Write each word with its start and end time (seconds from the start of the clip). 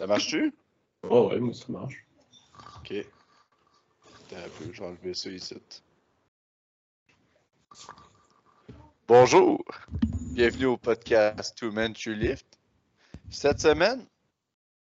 Ça 0.00 0.06
marche-tu? 0.06 0.50
Oh 1.10 1.28
ouais, 1.28 1.38
moi 1.38 1.52
ça 1.52 1.66
marche. 1.68 2.06
Ok. 2.78 2.90
Attends 2.90 4.36
un 4.38 4.48
peu, 4.48 4.72
je 4.72 4.80
vais 4.80 4.86
enlever 4.86 5.12
ça 5.12 5.28
ici. 5.28 5.60
Bonjour! 9.06 9.62
Bienvenue 10.32 10.64
au 10.64 10.78
podcast 10.78 11.54
Two 11.54 11.70
Men 11.70 11.92
Two 11.92 12.14
Lift. 12.14 12.46
Cette 13.28 13.60
semaine, 13.60 14.06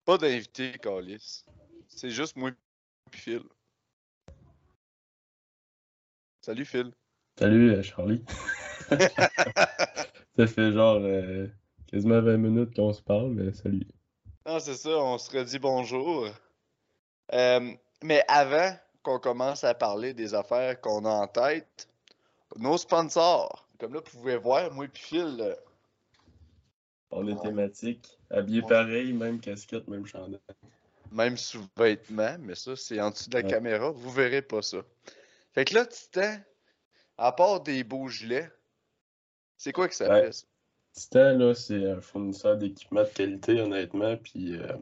pas 0.05 0.17
d'invité, 0.17 0.71
Calis. 0.81 1.45
C'est 1.87 2.09
juste 2.09 2.35
moi 2.35 2.49
et 2.49 3.15
Phil. 3.15 3.43
Salut 6.41 6.65
Phil. 6.65 6.91
Salut 7.37 7.73
euh, 7.73 7.83
Charlie. 7.83 8.23
ça 8.89 10.47
fait 10.47 10.71
genre 10.73 10.97
euh, 10.99 11.47
quasiment 11.85 12.21
20 12.21 12.37
minutes 12.37 12.75
qu'on 12.75 12.91
se 12.91 13.03
parle, 13.03 13.29
mais 13.33 13.53
salut. 13.53 13.85
Non, 14.45 14.59
c'est 14.59 14.75
ça, 14.75 14.89
on 14.89 15.17
se 15.17 15.35
redit 15.35 15.57
bonjour. 15.57 16.29
Euh, 17.33 17.73
mais 18.03 18.23
avant 18.27 18.77
qu'on 19.01 19.19
commence 19.19 19.63
à 19.63 19.73
parler 19.73 20.13
des 20.13 20.35
affaires 20.35 20.79
qu'on 20.81 21.03
a 21.05 21.09
en 21.09 21.27
tête, 21.27 21.89
nos 22.55 22.77
sponsors. 22.77 23.67
Comme 23.79 23.95
là, 23.95 24.01
vous 24.05 24.19
pouvez 24.19 24.37
voir, 24.37 24.71
moi 24.71 24.85
et 24.85 24.89
Phil, 24.93 25.37
euh, 25.39 25.55
On 27.09 27.27
est 27.27 27.41
thématique, 27.41 28.19
habillé 28.29 28.61
pareil, 28.61 29.13
même 29.13 29.39
casquette, 29.39 29.87
même 29.87 30.05
chandail. 30.05 30.39
même 31.11 31.37
sous-vêtements, 31.37 32.37
mais 32.39 32.55
ça, 32.55 32.75
c'est 32.75 33.01
en 33.01 33.09
dessous 33.09 33.29
de 33.29 33.37
la 33.37 33.43
Ouais. 33.43 33.49
caméra, 33.49 33.89
vous 33.89 34.11
verrez 34.11 34.41
pas 34.43 34.61
ça. 34.61 34.77
Fait 35.53 35.65
que 35.65 35.73
là, 35.73 35.85
Titan, 35.87 36.37
à 37.17 37.31
part 37.31 37.61
des 37.61 37.83
beaux 37.83 38.09
gilets, 38.09 38.51
c'est 39.57 39.71
quoi 39.71 39.87
que 39.87 39.95
ça 39.95 40.07
Ouais. 40.09 40.21
fait, 40.25 40.31
ça? 40.33 40.45
Titan, 40.95 41.37
là, 41.37 41.53
c'est 41.53 41.91
un 41.91 41.99
fournisseur 41.99 42.57
d'équipements 42.57 43.03
de 43.03 43.09
qualité, 43.09 43.59
honnêtement, 43.61 44.15
puis 44.15 44.55
euh, 44.55 44.73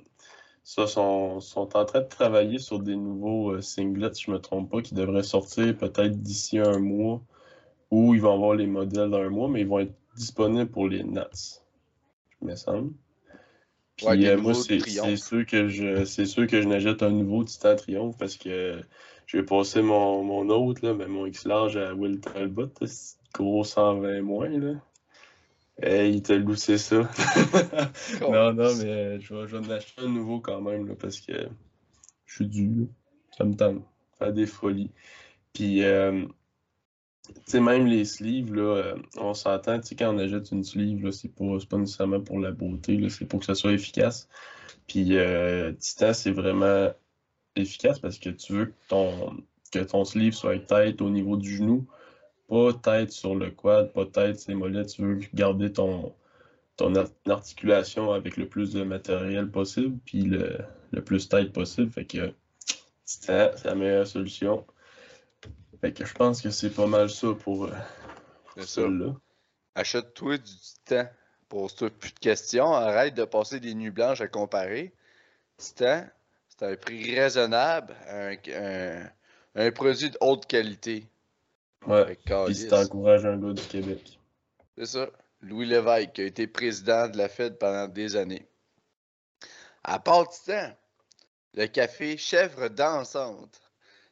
ça, 0.63 0.85
sont, 0.85 1.39
sont 1.39 1.75
en 1.75 1.85
train 1.85 2.01
de 2.01 2.07
travailler 2.07 2.59
sur 2.59 2.79
des 2.79 2.95
nouveaux 2.95 3.53
euh, 3.53 3.61
singlets, 3.61 4.13
si 4.13 4.25
je 4.25 4.31
me 4.31 4.37
trompe 4.37 4.69
pas, 4.69 4.83
qui 4.83 4.93
devraient 4.93 5.23
sortir 5.23 5.75
peut-être 5.75 6.21
d'ici 6.21 6.59
un 6.59 6.77
mois, 6.77 7.19
où 7.89 8.13
ils 8.13 8.21
vont 8.21 8.33
avoir 8.33 8.53
les 8.53 8.67
modèles 8.67 9.09
d'un 9.09 9.29
mois, 9.29 9.49
mais 9.49 9.61
ils 9.61 9.67
vont 9.67 9.79
être 9.79 9.95
disponibles 10.15 10.69
pour 10.69 10.87
les 10.87 11.03
Nats, 11.03 11.61
il 12.41 12.47
me 12.47 12.55
semble. 12.55 12.93
Puis 13.95 14.05
Ouais, 14.05 14.27
euh, 14.27 14.37
moi, 14.37 14.53
c'est 14.53 14.79
sûr 15.17 15.45
que 15.47 15.67
je 15.67 16.05
c'est 16.05 16.25
sûr 16.25 16.45
que 16.45 16.61
je 16.61 16.67
n'achète 16.67 17.01
un 17.01 17.11
nouveau 17.11 17.43
Titan 17.43 17.75
Triomphe 17.75 18.17
parce 18.17 18.37
que 18.37 18.81
je 19.25 19.37
vais 19.37 19.43
passer 19.43 19.81
mon, 19.81 20.23
mon 20.23 20.49
autre, 20.49 20.85
là, 20.85 20.93
mais 20.93 21.07
mon 21.07 21.25
X-Large 21.25 21.77
à 21.77 21.93
Will 21.95 22.19
Talbot, 22.19 22.71
gros 23.33 23.63
120 23.63 24.21
moins, 24.21 24.49
là. 24.49 24.75
Hey, 25.81 26.15
il 26.15 26.21
t'a 26.21 26.35
loussé 26.35 26.77
ça. 26.77 26.97
non, 28.21 28.53
non, 28.53 28.75
mais 28.75 28.85
euh, 28.85 29.19
je 29.19 29.33
vais, 29.33 29.47
je 29.47 29.57
vais 29.57 29.67
en 29.67 29.69
acheter 29.71 30.01
un 30.01 30.09
nouveau 30.09 30.39
quand 30.39 30.61
même, 30.61 30.87
là, 30.87 30.95
parce 30.95 31.19
que 31.19 31.33
je 32.25 32.33
suis 32.35 32.47
dû, 32.47 32.67
là. 32.67 32.85
Ça 33.37 33.43
me 33.43 33.55
tente. 33.55 33.83
Faire 34.19 34.33
des 34.33 34.45
folies. 34.45 34.91
Puis, 35.53 35.83
euh, 35.83 36.25
tu 37.27 37.33
sais, 37.45 37.59
même 37.59 37.87
les 37.87 38.05
sleeves, 38.05 38.53
là, 38.53 38.61
euh, 38.61 38.95
on 39.17 39.33
s'entend, 39.33 39.79
tu 39.79 39.87
sais, 39.87 39.95
quand 39.95 40.13
on 40.13 40.19
achète 40.19 40.51
une 40.51 40.63
sleeve, 40.63 41.03
là, 41.03 41.11
c'est 41.11 41.33
pas, 41.33 41.57
pas 41.67 41.77
nécessairement 41.77 42.21
pour 42.21 42.39
la 42.39 42.51
beauté, 42.51 42.97
là, 42.97 43.09
c'est 43.09 43.25
pour 43.25 43.39
que 43.39 43.45
ça 43.45 43.55
soit 43.55 43.73
efficace. 43.73 44.29
Puis, 44.87 45.17
euh, 45.17 45.73
Titan, 45.73 46.13
c'est 46.13 46.31
vraiment 46.31 46.89
efficace 47.55 47.99
parce 47.99 48.19
que 48.19 48.29
tu 48.29 48.53
veux 48.53 48.65
que 48.67 48.73
ton, 48.89 49.37
que 49.71 49.79
ton 49.79 50.05
sleeve 50.05 50.33
soit 50.33 50.59
tête 50.59 51.01
au 51.01 51.09
niveau 51.09 51.37
du 51.37 51.57
genou, 51.57 51.87
pas 52.47 52.73
tête 52.73 53.11
sur 53.11 53.35
le 53.35 53.51
quad, 53.51 53.91
pas 53.93 54.05
tête 54.05 54.39
sur 54.39 54.51
les 54.51 54.55
mollets. 54.55 54.85
Tu 54.85 55.01
veux 55.01 55.19
garder 55.33 55.71
ton, 55.71 56.13
ton 56.77 56.95
ar- 56.95 57.07
articulation 57.27 58.11
avec 58.11 58.37
le 58.37 58.47
plus 58.47 58.73
de 58.73 58.83
matériel 58.83 59.49
possible, 59.49 59.97
puis 60.05 60.23
le, 60.23 60.59
le 60.91 61.03
plus 61.03 61.29
tête 61.29 61.53
possible. 61.53 61.91
Fait 61.91 62.05
que 62.05 62.33
Titan, 63.05 63.51
c'est 63.55 63.65
la 63.65 63.75
meilleure 63.75 64.07
solution. 64.07 64.65
Fait 65.81 65.91
que 65.91 66.05
je 66.05 66.13
pense 66.13 66.41
que 66.41 66.49
c'est 66.49 66.69
pas 66.69 66.87
mal 66.87 67.09
ça 67.09 67.33
pour 67.33 67.65
euh, 67.65 67.71
C'est 68.55 68.61
ça. 68.61 68.81
celle-là. 68.81 69.15
Achète-toi 69.75 70.37
du 70.37 70.51
Titan. 70.55 71.07
Pose-toi 71.49 71.89
plus 71.89 72.13
de 72.13 72.19
questions. 72.19 72.73
Arrête 72.73 73.15
de 73.15 73.25
passer 73.25 73.59
des 73.59 73.73
nuits 73.75 73.91
blanches 73.91 74.21
à 74.21 74.27
comparer. 74.27 74.93
Titan, 75.57 76.05
c'est 76.47 76.65
un 76.65 76.75
prix 76.75 77.19
raisonnable, 77.19 77.93
un, 78.09 78.35
un- 78.55 79.09
un 79.55 79.71
produit 79.71 80.09
de 80.09 80.17
haute 80.21 80.45
qualité. 80.45 81.07
Ouais. 81.87 82.17
Puis 82.45 82.55
si 82.55 82.67
t'encourages 82.67 83.25
un 83.25 83.37
gars 83.37 83.53
du 83.53 83.67
Québec. 83.67 84.19
C'est 84.77 84.85
ça. 84.85 85.09
Louis 85.41 85.65
Lévesque, 85.65 86.13
qui 86.13 86.21
a 86.21 86.25
été 86.25 86.47
président 86.47 87.09
de 87.09 87.17
la 87.17 87.27
Fed 87.27 87.57
pendant 87.57 87.87
des 87.87 88.15
années. 88.15 88.47
À 89.83 89.99
part 89.99 90.29
Titan, 90.29 90.71
le 91.53 91.67
café 91.67 92.17
Chèvre 92.17 92.69
dansante, 92.69 93.61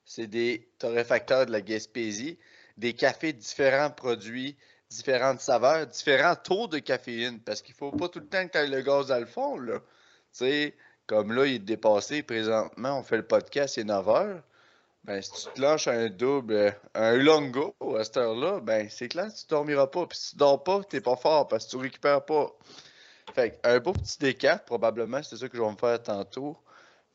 c'est 0.04 0.28
des 0.28 0.70
torréfacteurs 0.78 1.46
de 1.46 1.52
la 1.52 1.62
Gaspésie, 1.62 2.38
des 2.78 2.94
cafés 2.94 3.32
différents 3.32 3.92
produits, 3.92 4.58
différentes 4.90 5.40
saveurs, 5.40 5.88
différents 5.88 6.36
taux 6.36 6.68
de 6.68 6.80
caféine, 6.80 7.40
parce 7.40 7.62
qu'il 7.62 7.74
faut 7.74 7.92
pas 7.92 8.09
tout 8.09 8.20
le 8.20 8.28
temps 8.28 8.46
que 8.48 8.66
tu 8.66 8.70
le 8.70 8.82
gaz 8.82 9.08
dans 9.08 9.20
le 9.20 9.26
fond, 9.26 9.58
là. 9.58 9.80
Tu 9.80 9.86
sais, 10.34 10.76
comme 11.08 11.32
là, 11.34 11.46
il 11.46 11.56
est 11.56 11.59
dépassé 11.59 12.24
présentement, 12.24 13.00
on 13.00 13.03
fait 13.03 13.18
le 13.18 13.26
podcast, 13.26 13.76
c'est 13.76 13.84
9 13.86 14.09
heures. 14.09 14.44
Ben, 15.03 15.19
si 15.22 15.31
tu 15.31 15.53
te 15.53 15.62
lâches 15.62 15.88
un 15.88 16.09
double, 16.09 16.53
euh, 16.53 16.72
un 16.94 17.17
longo 17.17 17.75
à 17.97 18.03
cette 18.03 18.17
heure-là, 18.17 18.59
ben, 18.59 18.88
c'est 18.89 19.07
clair, 19.07 19.34
tu 19.34 19.45
dormiras 19.50 19.88
pas. 19.88 20.06
Puis 20.06 20.17
si 20.17 20.31
tu 20.31 20.35
dors 20.38 20.63
pas, 20.63 20.84
t'es 20.84 21.01
pas 21.01 21.16
fort 21.16 21.47
parce 21.47 21.66
que 21.66 21.72
tu 21.72 21.78
récupères 21.78 22.23
pas. 22.23 22.51
Fait 23.34 23.59
un 23.63 23.79
beau 23.79 23.94
petit 23.94 24.19
décap, 24.19 24.66
probablement, 24.66 25.23
c'est 25.23 25.38
ça 25.38 25.50
que 25.50 25.57
je 25.57 25.61
vais 25.61 25.72
me 25.72 25.78
faire 25.78 26.01
tantôt. 26.03 26.57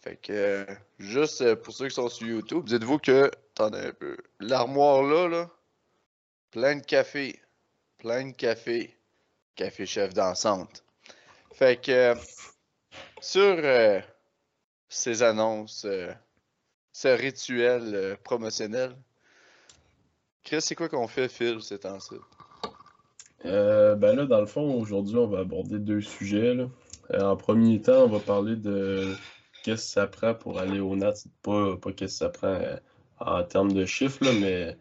Fait 0.00 0.16
que, 0.16 0.32
euh, 0.32 0.64
juste 0.98 1.42
euh, 1.42 1.54
pour 1.54 1.74
ceux 1.74 1.88
qui 1.88 1.94
sont 1.94 2.08
sur 2.08 2.26
YouTube, 2.26 2.64
dites-vous 2.64 2.98
que, 2.98 3.30
attendez 3.54 3.78
un 3.78 3.92
peu, 3.92 4.16
l'armoire 4.40 5.02
là, 5.02 5.28
là, 5.28 5.50
plein 6.50 6.76
de 6.76 6.84
café, 6.84 7.40
plein 7.98 8.26
de 8.26 8.32
café, 8.32 8.96
café 9.54 9.86
chef 9.86 10.12
dansante. 10.12 10.84
Fait 11.52 11.80
que, 11.80 12.14
sur 13.20 13.56
ces 14.88 15.22
annonces, 15.22 15.86
ce 16.96 17.08
rituel 17.08 17.94
euh, 17.94 18.16
promotionnel. 18.24 18.96
Chris, 20.42 20.62
c'est 20.62 20.74
quoi 20.74 20.88
qu'on 20.88 21.06
fait, 21.06 21.28
Phil, 21.28 21.60
ces 21.60 21.78
temps-ci? 21.78 22.14
Euh, 23.44 23.94
ben 23.96 24.16
là, 24.16 24.24
dans 24.24 24.40
le 24.40 24.46
fond, 24.46 24.80
aujourd'hui, 24.80 25.16
on 25.16 25.26
va 25.26 25.40
aborder 25.40 25.78
deux 25.78 26.00
sujets. 26.00 26.56
Euh, 27.10 27.20
en 27.20 27.36
premier 27.36 27.82
temps, 27.82 28.04
on 28.04 28.08
va 28.08 28.18
parler 28.18 28.56
de 28.56 29.14
qu'est-ce 29.62 29.82
que 29.82 29.90
ça 29.90 30.06
prend 30.06 30.32
pour 30.32 30.58
aller 30.58 30.80
au 30.80 30.96
NAT. 30.96 31.12
Pas, 31.42 31.76
pas 31.76 31.92
qu'est-ce 31.92 32.14
que 32.14 32.18
ça 32.18 32.28
prend 32.30 32.58
en 33.20 33.44
termes 33.44 33.72
de 33.72 33.84
chiffres, 33.84 34.24
là, 34.24 34.32
mais 34.40 34.74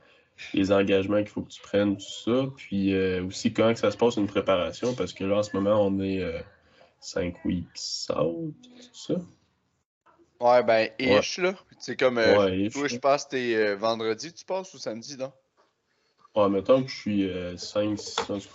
les 0.54 0.72
engagements 0.72 1.18
qu'il 1.18 1.28
faut 1.28 1.42
que 1.42 1.52
tu 1.52 1.62
prennes, 1.62 1.98
tout 1.98 2.24
ça. 2.24 2.46
Puis 2.56 2.96
aussi 3.20 3.52
comment 3.52 3.74
que 3.74 3.80
ça 3.80 3.92
se 3.92 3.98
passe 3.98 4.16
une 4.16 4.28
préparation, 4.28 4.96
parce 4.96 5.12
que 5.12 5.26
là, 5.26 5.40
en 5.40 5.44
ce 5.44 5.54
moment, 5.54 5.86
on 5.86 6.00
est 6.00 6.24
euh, 6.24 6.40
cinq 7.02 7.44
weeks 7.44 8.08
out, 8.18 8.56
tout 8.64 8.90
ça. 8.94 9.16
Ouais, 10.40 10.64
ben, 10.64 10.90
ish, 11.00 11.38
là. 11.40 11.54
C'est 11.80 11.96
comme. 11.96 12.18
euh, 12.18 12.38
Ouais, 12.38 12.60
ish, 12.60 12.74
toi, 12.74 12.88
je 12.88 12.98
passe 12.98 13.28
tes 13.30 13.56
euh, 13.56 13.76
vendredi, 13.76 14.34
tu 14.34 14.46
passes 14.46 14.74
ou 14.74 14.78
samedi, 14.78 15.18
non? 15.18 15.32
Ouais, 16.36 16.50
mettons 16.50 16.84
que 16.84 16.90
je 16.90 16.96
suis 16.96 17.32
5, 17.58 17.98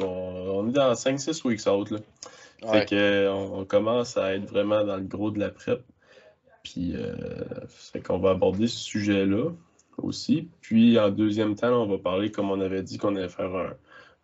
on, 0.01 0.05
on 0.07 0.69
est 0.69 0.73
dans 0.73 0.93
5-6 0.93 1.47
weeks 1.47 1.67
out, 1.67 1.91
là. 1.91 1.99
Ouais. 2.63 2.81
Fait 2.81 2.87
que, 2.91 2.95
euh, 2.95 3.33
on, 3.33 3.61
on 3.61 3.65
commence 3.65 4.17
à 4.19 4.35
être 4.35 4.45
vraiment 4.45 4.85
dans 4.85 4.97
le 4.97 5.05
gros 5.05 5.31
de 5.31 5.39
la 5.39 5.49
prep. 5.49 5.83
Puis, 6.63 6.93
euh, 6.95 7.15
fait 7.69 8.01
qu'on 8.03 8.19
va 8.19 8.31
aborder 8.33 8.67
ce 8.67 8.77
sujet-là 8.77 9.51
aussi. 9.97 10.49
Puis, 10.61 10.99
en 10.99 11.09
deuxième 11.09 11.54
temps, 11.54 11.72
on 11.83 11.87
va 11.87 11.97
parler, 11.97 12.31
comme 12.31 12.51
on 12.51 12.60
avait 12.60 12.83
dit, 12.83 12.99
qu'on 12.99 13.16
allait 13.16 13.31
faire 13.31 13.54
un, 13.54 13.72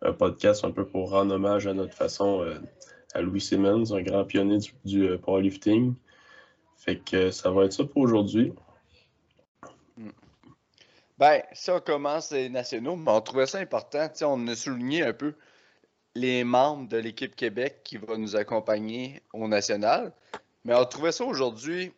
un 0.03 0.13
podcast 0.13 0.63
un 0.63 0.71
peu 0.71 0.85
pour 0.85 1.09
rendre 1.09 1.33
hommage 1.33 1.65
à 1.65 1.73
notre 1.73 1.95
façon 1.95 2.43
euh, 2.43 2.59
à 3.15 3.21
Louis 3.23 3.41
Simmons, 3.41 3.91
un 3.91 4.03
grand 4.03 4.23
pionnier 4.23 4.59
du, 4.59 4.71
du, 4.85 5.07
euh, 5.09 5.17
powerlifting. 5.17 5.95
Fait 6.77 6.97
que 6.97 7.31
ça 7.31 7.51
va 7.51 7.65
être 7.65 7.73
ça 7.73 7.83
pour 7.83 8.03
aujourd'hui. 8.03 8.53
Ben, 11.17 11.41
si 11.51 11.71
on 11.71 11.79
commence 11.79 12.31
les 12.31 12.47
nationaux, 12.47 12.95
mais 12.95 13.11
on 13.11 13.21
trouvait 13.21 13.47
ça 13.47 13.57
important. 13.57 14.07
On 14.21 14.47
a 14.47 14.55
souligné 14.55 15.03
un 15.03 15.13
peu 15.13 15.33
les 16.13 16.43
membres 16.43 16.87
de 16.87 16.97
l'équipe 16.97 17.35
Québec 17.35 17.81
qui 17.83 17.97
va 17.97 18.17
nous 18.17 18.35
accompagner 18.35 19.21
au 19.33 19.47
national. 19.47 20.13
Mais 20.63 20.75
on 20.75 20.85
trouvait 20.85 21.11
ça 21.11 21.25
aujourd'hui 21.25 21.91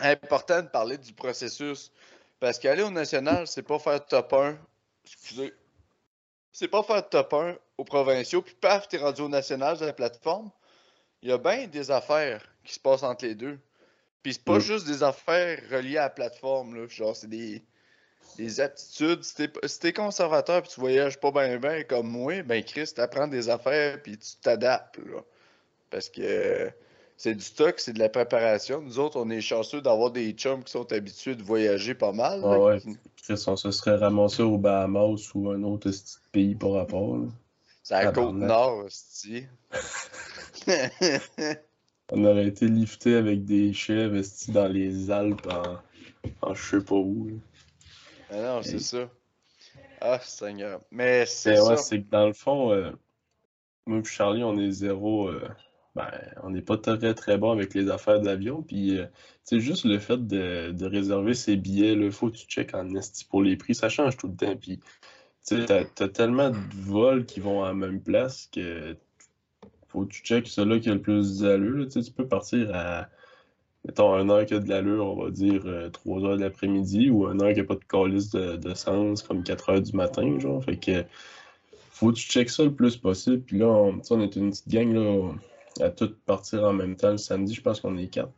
important 0.00 0.62
de 0.62 0.68
parler 0.68 0.98
du 0.98 1.12
processus. 1.12 1.92
Parce 2.40 2.58
qu'aller 2.58 2.82
au 2.82 2.90
national, 2.90 3.46
c'est 3.46 3.62
pas 3.62 3.78
faire 3.78 4.04
top 4.04 4.32
1. 4.32 4.58
Excusez. 5.04 5.54
C'est 6.52 6.68
pas 6.68 6.82
faire 6.82 7.08
top 7.08 7.32
1 7.32 7.56
aux 7.78 7.84
provinciaux, 7.84 8.42
puis 8.42 8.54
paf, 8.54 8.88
t'es 8.88 8.98
rendu 8.98 9.22
au 9.22 9.28
national 9.28 9.78
de 9.78 9.86
la 9.86 9.92
plateforme. 9.92 10.50
Il 11.22 11.30
y 11.30 11.32
a 11.32 11.38
bien 11.38 11.66
des 11.66 11.90
affaires 11.90 12.46
qui 12.64 12.74
se 12.74 12.80
passent 12.80 13.02
entre 13.02 13.24
les 13.24 13.34
deux. 13.34 13.58
Puis 14.24 14.32
c'est 14.32 14.44
pas 14.44 14.56
Mm. 14.56 14.60
juste 14.60 14.86
des 14.86 15.02
affaires 15.02 15.60
reliées 15.70 15.98
à 15.98 16.04
la 16.04 16.10
plateforme, 16.10 16.74
là. 16.74 16.88
Genre, 16.88 17.14
c'est 17.14 17.28
des, 17.28 17.62
des 18.38 18.58
aptitudes. 18.58 19.22
Si 19.22 19.34
t'es, 19.36 19.50
si 19.66 19.92
conservateur 19.92 20.62
puis 20.62 20.70
tu 20.72 20.80
voyages 20.80 21.20
pas 21.20 21.30
bien 21.30 21.58
bien 21.58 21.84
comme 21.84 22.08
moi, 22.08 22.42
ben 22.42 22.64
Chris, 22.64 22.90
t'apprends 22.96 23.28
des 23.28 23.50
affaires 23.50 24.02
puis 24.02 24.16
tu 24.16 24.30
t'adaptes, 24.42 24.96
là. 24.96 25.20
Parce 25.90 26.08
que 26.08 26.72
c'est 27.18 27.34
du 27.34 27.44
stock, 27.44 27.78
c'est 27.78 27.92
de 27.92 27.98
la 27.98 28.08
préparation. 28.08 28.80
Nous 28.80 28.98
autres, 28.98 29.20
on 29.20 29.28
est 29.28 29.42
chanceux 29.42 29.82
d'avoir 29.82 30.10
des 30.10 30.32
chums 30.32 30.64
qui 30.64 30.72
sont 30.72 30.90
habitués 30.90 31.34
de 31.34 31.42
voyager 31.42 31.94
pas 31.94 32.12
mal. 32.12 32.40
Ouais, 32.42 32.56
ouais. 32.56 32.80
Chris, 33.22 33.44
on 33.46 33.56
se 33.56 33.70
serait 33.70 33.96
ramassé 33.96 34.42
aux 34.42 34.56
Bahamas 34.56 35.32
ou 35.34 35.50
un 35.50 35.62
autre 35.62 35.90
pays 36.32 36.54
par 36.54 36.72
rapport. 36.72 37.18
C'est 37.82 37.94
à 37.94 38.04
la 38.04 38.12
côte 38.12 38.34
nord, 38.36 38.86
aussi. 38.86 39.46
on 42.12 42.24
aurait 42.24 42.46
été 42.46 42.68
lifté 42.68 43.14
avec 43.16 43.44
des 43.44 43.72
chèvres 43.72 44.20
dans 44.48 44.68
les 44.68 45.10
Alpes 45.10 45.46
en, 45.46 46.48
en 46.48 46.54
je 46.54 46.62
sais 46.62 46.84
pas 46.84 46.94
où. 46.94 47.30
Ah 48.30 48.40
non, 48.40 48.62
c'est 48.62 48.78
ça. 48.78 49.08
Ah, 50.00 50.20
Seigneur. 50.20 50.82
Mais 50.90 51.24
c'est 51.26 51.56
ça. 51.56 51.76
c'est 51.76 52.02
que 52.02 52.10
dans 52.10 52.26
le 52.26 52.32
fond, 52.32 52.72
euh, 52.72 52.90
moi 53.86 53.98
et 53.98 54.04
Charlie, 54.04 54.44
on 54.44 54.58
est 54.58 54.70
zéro. 54.70 55.28
Euh, 55.28 55.48
ben, 55.94 56.10
on 56.42 56.50
n'est 56.50 56.62
pas 56.62 56.76
très 56.76 57.14
très 57.14 57.38
bon 57.38 57.52
avec 57.52 57.72
les 57.72 57.88
affaires 57.88 58.20
d'avion. 58.20 58.62
Puis, 58.62 58.98
c'est 59.44 59.56
euh, 59.56 59.60
juste 59.60 59.84
le 59.84 59.98
fait 59.98 60.26
de, 60.26 60.84
réserver 60.84 61.34
ses 61.34 61.56
billets, 61.56 61.92
il 61.92 62.12
faut 62.12 62.30
que 62.30 62.36
tu 62.36 62.46
checkes 62.46 62.74
en 62.74 62.94
esti 62.94 63.24
pour 63.24 63.42
les 63.42 63.56
prix. 63.56 63.74
Ça 63.74 63.88
change 63.88 64.16
tout 64.16 64.28
le 64.28 64.36
temps. 64.36 64.56
Puis, 64.56 64.78
tu 65.46 65.64
sais, 65.66 65.86
t'as, 65.94 66.08
tellement 66.08 66.50
de 66.50 66.58
vols 66.72 67.24
qui 67.26 67.40
vont 67.40 67.62
à 67.62 67.68
la 67.68 67.74
même 67.74 68.00
place 68.02 68.48
que 68.52 68.96
faut 69.94 70.04
que 70.04 70.12
tu 70.12 70.22
checkes 70.22 70.48
celui-là 70.48 70.80
qui 70.80 70.90
a 70.90 70.94
le 70.94 71.00
plus 71.00 71.38
d'allure. 71.38 71.86
Tu 71.88 72.02
peux 72.10 72.26
partir 72.26 72.74
à 72.74 73.08
mettons, 73.84 74.14
un 74.14 74.28
heure 74.30 74.46
qui 74.46 74.54
a 74.54 74.58
de 74.60 74.68
l'allure, 74.68 75.06
on 75.06 75.24
va 75.24 75.30
dire 75.30 75.62
3 75.92 76.18
euh, 76.20 76.24
heures 76.24 76.36
de 76.36 76.42
l'après-midi, 76.42 77.10
ou 77.10 77.26
un 77.26 77.38
heure 77.40 77.52
qui 77.52 77.60
n'a 77.60 77.64
pas 77.64 77.74
de 77.74 77.84
calice 77.84 78.30
de, 78.30 78.74
sens, 78.74 79.22
comme 79.22 79.42
4 79.42 79.70
heures 79.70 79.82
du 79.82 79.92
matin, 79.92 80.38
genre. 80.38 80.62
Fait 80.64 80.76
que 80.76 81.04
faut 81.90 82.10
que 82.10 82.16
tu 82.16 82.26
checkes 82.26 82.50
ça 82.50 82.64
le 82.64 82.74
plus 82.74 82.96
possible. 82.96 83.40
Puis 83.42 83.58
là, 83.58 83.66
on, 83.66 84.00
on 84.10 84.20
est 84.20 84.36
une 84.36 84.50
petite 84.50 84.68
gang 84.68 84.92
là, 84.92 85.32
à 85.80 85.90
tout 85.90 86.12
partir 86.26 86.64
en 86.64 86.72
même 86.72 86.96
temps 86.96 87.12
le 87.12 87.18
samedi. 87.18 87.54
Je 87.54 87.62
pense 87.62 87.80
qu'on 87.80 87.96
est 87.96 88.08
quatre. 88.08 88.32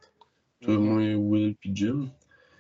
Toi, 0.63 0.75
mm-hmm. 0.75 0.79
moi, 0.79 1.15
Will, 1.15 1.55
puis 1.55 1.71
Jim. 1.75 2.09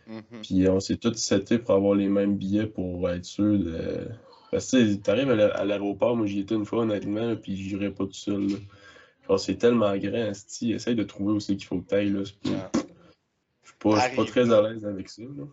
Mm-hmm. 0.08 0.40
Puis 0.42 0.68
on 0.68 0.80
s'est 0.80 0.96
tous 0.96 1.16
setés 1.16 1.58
pour 1.58 1.74
avoir 1.74 1.94
les 1.94 2.08
mêmes 2.08 2.36
billets 2.36 2.66
pour 2.66 3.10
être 3.10 3.24
sûr 3.24 3.58
de. 3.58 4.08
Parce 4.52 4.70
que 4.70 4.94
tu 4.94 5.10
arrives 5.10 5.30
à 5.30 5.64
l'aéroport, 5.64 6.16
moi 6.16 6.26
j'y 6.26 6.40
étais 6.40 6.54
une 6.54 6.64
fois 6.64 6.82
honnêtement, 6.82 7.34
puis 7.34 7.56
j'irai 7.56 7.90
pas 7.90 8.04
tout 8.04 8.12
seul. 8.12 8.46
Là 8.46 8.56
c'est 9.38 9.56
tellement 9.56 9.96
grand, 9.96 10.34
Sti. 10.34 10.72
Essaye 10.72 10.94
de 10.94 11.02
trouver 11.02 11.32
aussi 11.32 11.56
qu'il 11.56 11.66
faut 11.66 11.80
que 11.80 11.88
tu 11.88 11.94
ailles. 11.94 12.10
Là. 12.10 12.22
Je 12.24 12.30
suis 12.30 13.76
pas, 13.78 14.08
pas, 14.10 14.24
très 14.24 14.52
à 14.52 14.62
l'aise 14.62 14.84
avec 14.84 15.08
ça. 15.08 15.22
Là. 15.22 15.44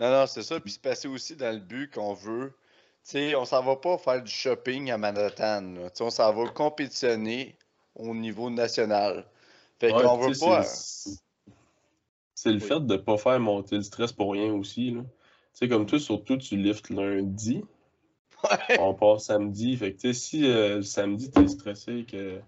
Non, 0.00 0.10
non, 0.10 0.26
c'est 0.26 0.42
ça. 0.42 0.60
Puis 0.60 0.72
c'est 0.72 0.82
passé 0.82 1.08
aussi 1.08 1.36
dans 1.36 1.52
le 1.52 1.60
but 1.60 1.92
qu'on 1.92 2.14
veut. 2.14 2.52
sais, 3.02 3.34
on 3.34 3.44
s'en 3.44 3.62
va 3.62 3.76
pas 3.76 3.98
faire 3.98 4.22
du 4.22 4.30
shopping 4.30 4.90
à 4.90 4.98
Manhattan. 4.98 5.62
Là. 5.74 5.90
On 6.00 6.10
s'en 6.10 6.32
va 6.32 6.48
compétitionner 6.50 7.56
au 7.94 8.14
niveau 8.14 8.50
national. 8.50 9.24
Fait 9.78 9.90
qu'on 9.90 10.16
veut 10.18 10.38
pas. 10.38 10.64
C'est 12.34 12.52
le 12.52 12.60
fait 12.60 12.80
de 12.80 12.92
ne 12.92 12.98
pas 12.98 13.18
faire 13.18 13.40
monter 13.40 13.76
le 13.76 13.82
stress 13.82 14.12
pour 14.12 14.32
rien 14.32 14.52
aussi. 14.52 14.92
Là. 14.92 15.02
sais, 15.52 15.68
comme 15.68 15.86
toi, 15.86 15.98
surtout, 15.98 16.36
tu 16.36 16.56
liftes 16.56 16.90
lundi. 16.90 17.62
Ouais. 18.44 18.78
On 18.78 18.94
part 18.94 19.20
samedi. 19.20 19.76
Fait 19.76 19.94
que 19.94 20.12
si 20.12 20.48
euh, 20.48 20.76
le 20.76 20.82
samedi, 20.82 21.28
tu 21.28 21.42
es 21.42 21.48
stressé 21.48 22.06
que 22.08 22.40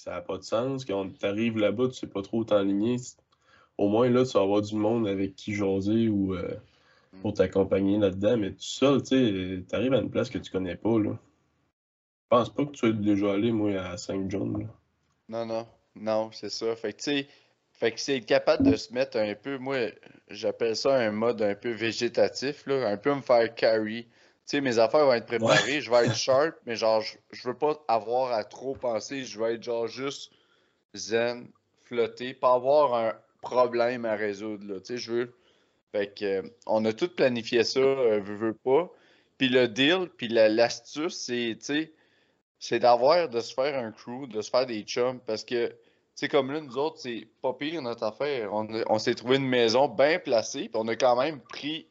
ça 0.00 0.12
n'a 0.12 0.22
pas 0.22 0.38
de 0.38 0.42
sens. 0.42 0.86
Quand 0.86 1.10
tu 1.10 1.26
arrives 1.26 1.58
là-bas, 1.58 1.88
tu 1.88 1.94
sais 1.94 2.06
pas 2.06 2.22
trop 2.22 2.42
t'enligner. 2.42 2.96
Au 3.76 3.88
moins, 3.88 4.08
là, 4.08 4.24
tu 4.24 4.32
vas 4.32 4.40
avoir 4.40 4.62
du 4.62 4.74
monde 4.74 5.06
avec 5.06 5.34
qui 5.34 5.54
jaser 5.54 6.08
ou 6.08 6.34
euh, 6.34 6.54
mm. 7.12 7.20
pour 7.20 7.34
t'accompagner 7.34 7.98
là-dedans. 7.98 8.38
Mais 8.38 8.52
tout 8.52 8.60
seul, 8.60 9.02
tu 9.02 9.08
sais, 9.08 9.62
t'arrives 9.68 9.92
à 9.92 9.98
une 9.98 10.10
place 10.10 10.30
que 10.30 10.38
tu 10.38 10.50
connais 10.50 10.76
pas, 10.76 10.98
là. 10.98 11.18
Je 12.22 12.28
pense 12.30 12.48
pas 12.48 12.64
que 12.64 12.70
tu 12.70 12.78
sois 12.78 12.92
déjà 12.92 13.34
allé, 13.34 13.52
moi, 13.52 13.72
à 13.72 13.98
Saint 13.98 14.24
John. 14.30 14.70
Non, 15.28 15.44
non. 15.44 15.66
Non, 15.94 16.30
c'est 16.32 16.48
ça. 16.48 16.74
Fait 16.76 16.94
que, 16.94 16.98
tu 16.98 17.04
sais, 17.04 17.28
fait 17.72 17.92
que 17.92 18.00
c'est 18.00 18.22
capable 18.22 18.70
de 18.70 18.76
se 18.76 18.94
mettre 18.94 19.18
un 19.18 19.34
peu, 19.34 19.58
moi, 19.58 19.76
j'appelle 20.30 20.76
ça 20.76 20.96
un 20.96 21.10
mode 21.10 21.42
un 21.42 21.54
peu 21.54 21.72
végétatif, 21.72 22.66
là, 22.66 22.88
un 22.88 22.96
peu 22.96 23.14
me 23.14 23.20
faire 23.20 23.54
carry 23.54 24.06
sais, 24.50 24.60
mes 24.60 24.78
affaires 24.78 25.06
vont 25.06 25.12
être 25.12 25.26
préparées, 25.26 25.80
je 25.80 25.90
vais 25.90 26.06
être 26.06 26.14
sharp, 26.16 26.56
mais 26.66 26.76
genre, 26.76 27.02
je, 27.02 27.48
veux 27.48 27.56
pas 27.56 27.82
avoir 27.88 28.32
à 28.32 28.44
trop 28.44 28.74
penser, 28.74 29.24
je 29.24 29.38
veux 29.38 29.52
être 29.52 29.62
genre 29.62 29.86
juste 29.86 30.32
zen, 30.94 31.48
flotter, 31.84 32.34
pas 32.34 32.54
avoir 32.54 32.94
un 32.94 33.14
problème 33.42 34.04
à 34.04 34.14
résoudre, 34.14 34.66
là, 34.66 34.80
tu 34.80 34.86
sais, 34.86 34.96
je 34.98 35.12
veux. 35.12 35.34
Fait 35.92 36.12
que, 36.14 36.24
euh, 36.24 36.42
on 36.66 36.84
a 36.84 36.92
tout 36.92 37.08
planifié 37.08 37.64
ça, 37.64 37.80
euh, 37.80 38.20
veux, 38.20 38.36
veux 38.36 38.54
pas. 38.54 38.90
Puis 39.38 39.48
le 39.48 39.68
deal, 39.68 40.08
puis 40.16 40.28
l'astuce, 40.28 41.16
c'est, 41.16 41.56
tu 41.58 41.64
sais, 41.64 41.92
c'est 42.58 42.78
d'avoir, 42.78 43.28
de 43.28 43.40
se 43.40 43.54
faire 43.54 43.78
un 43.78 43.90
crew, 43.90 44.26
de 44.28 44.42
se 44.42 44.50
faire 44.50 44.66
des 44.66 44.82
chums, 44.82 45.20
parce 45.20 45.44
que, 45.44 45.72
comme 46.30 46.52
là, 46.52 46.60
nous 46.60 46.76
autres, 46.76 46.98
c'est 46.98 47.26
pas 47.40 47.54
pire 47.54 47.80
notre 47.80 48.02
affaire. 48.02 48.52
On, 48.52 48.68
on 48.88 48.98
s'est 48.98 49.14
trouvé 49.14 49.36
une 49.36 49.48
maison 49.48 49.88
bien 49.88 50.18
placée, 50.18 50.68
puis 50.68 50.74
on 50.74 50.86
a 50.88 50.96
quand 50.96 51.16
même 51.16 51.40
pris 51.40 51.89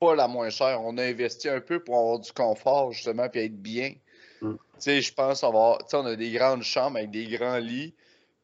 pas 0.00 0.14
la 0.14 0.28
moins 0.28 0.50
chère. 0.50 0.80
On 0.82 0.96
a 0.98 1.04
investi 1.04 1.48
un 1.48 1.60
peu 1.60 1.80
pour 1.82 1.98
avoir 1.98 2.18
du 2.18 2.32
confort, 2.32 2.92
justement, 2.92 3.28
puis 3.28 3.40
être 3.40 3.60
bien. 3.60 3.94
Mm. 4.40 4.52
Tu 4.54 4.58
sais, 4.78 5.02
je 5.02 5.12
pense 5.12 5.44
avoir. 5.44 5.78
Tu 5.78 5.90
sais, 5.90 5.96
on 5.96 6.06
a 6.06 6.16
des 6.16 6.32
grandes 6.32 6.62
chambres 6.62 6.98
avec 6.98 7.10
des 7.10 7.26
grands 7.26 7.58
lits, 7.58 7.94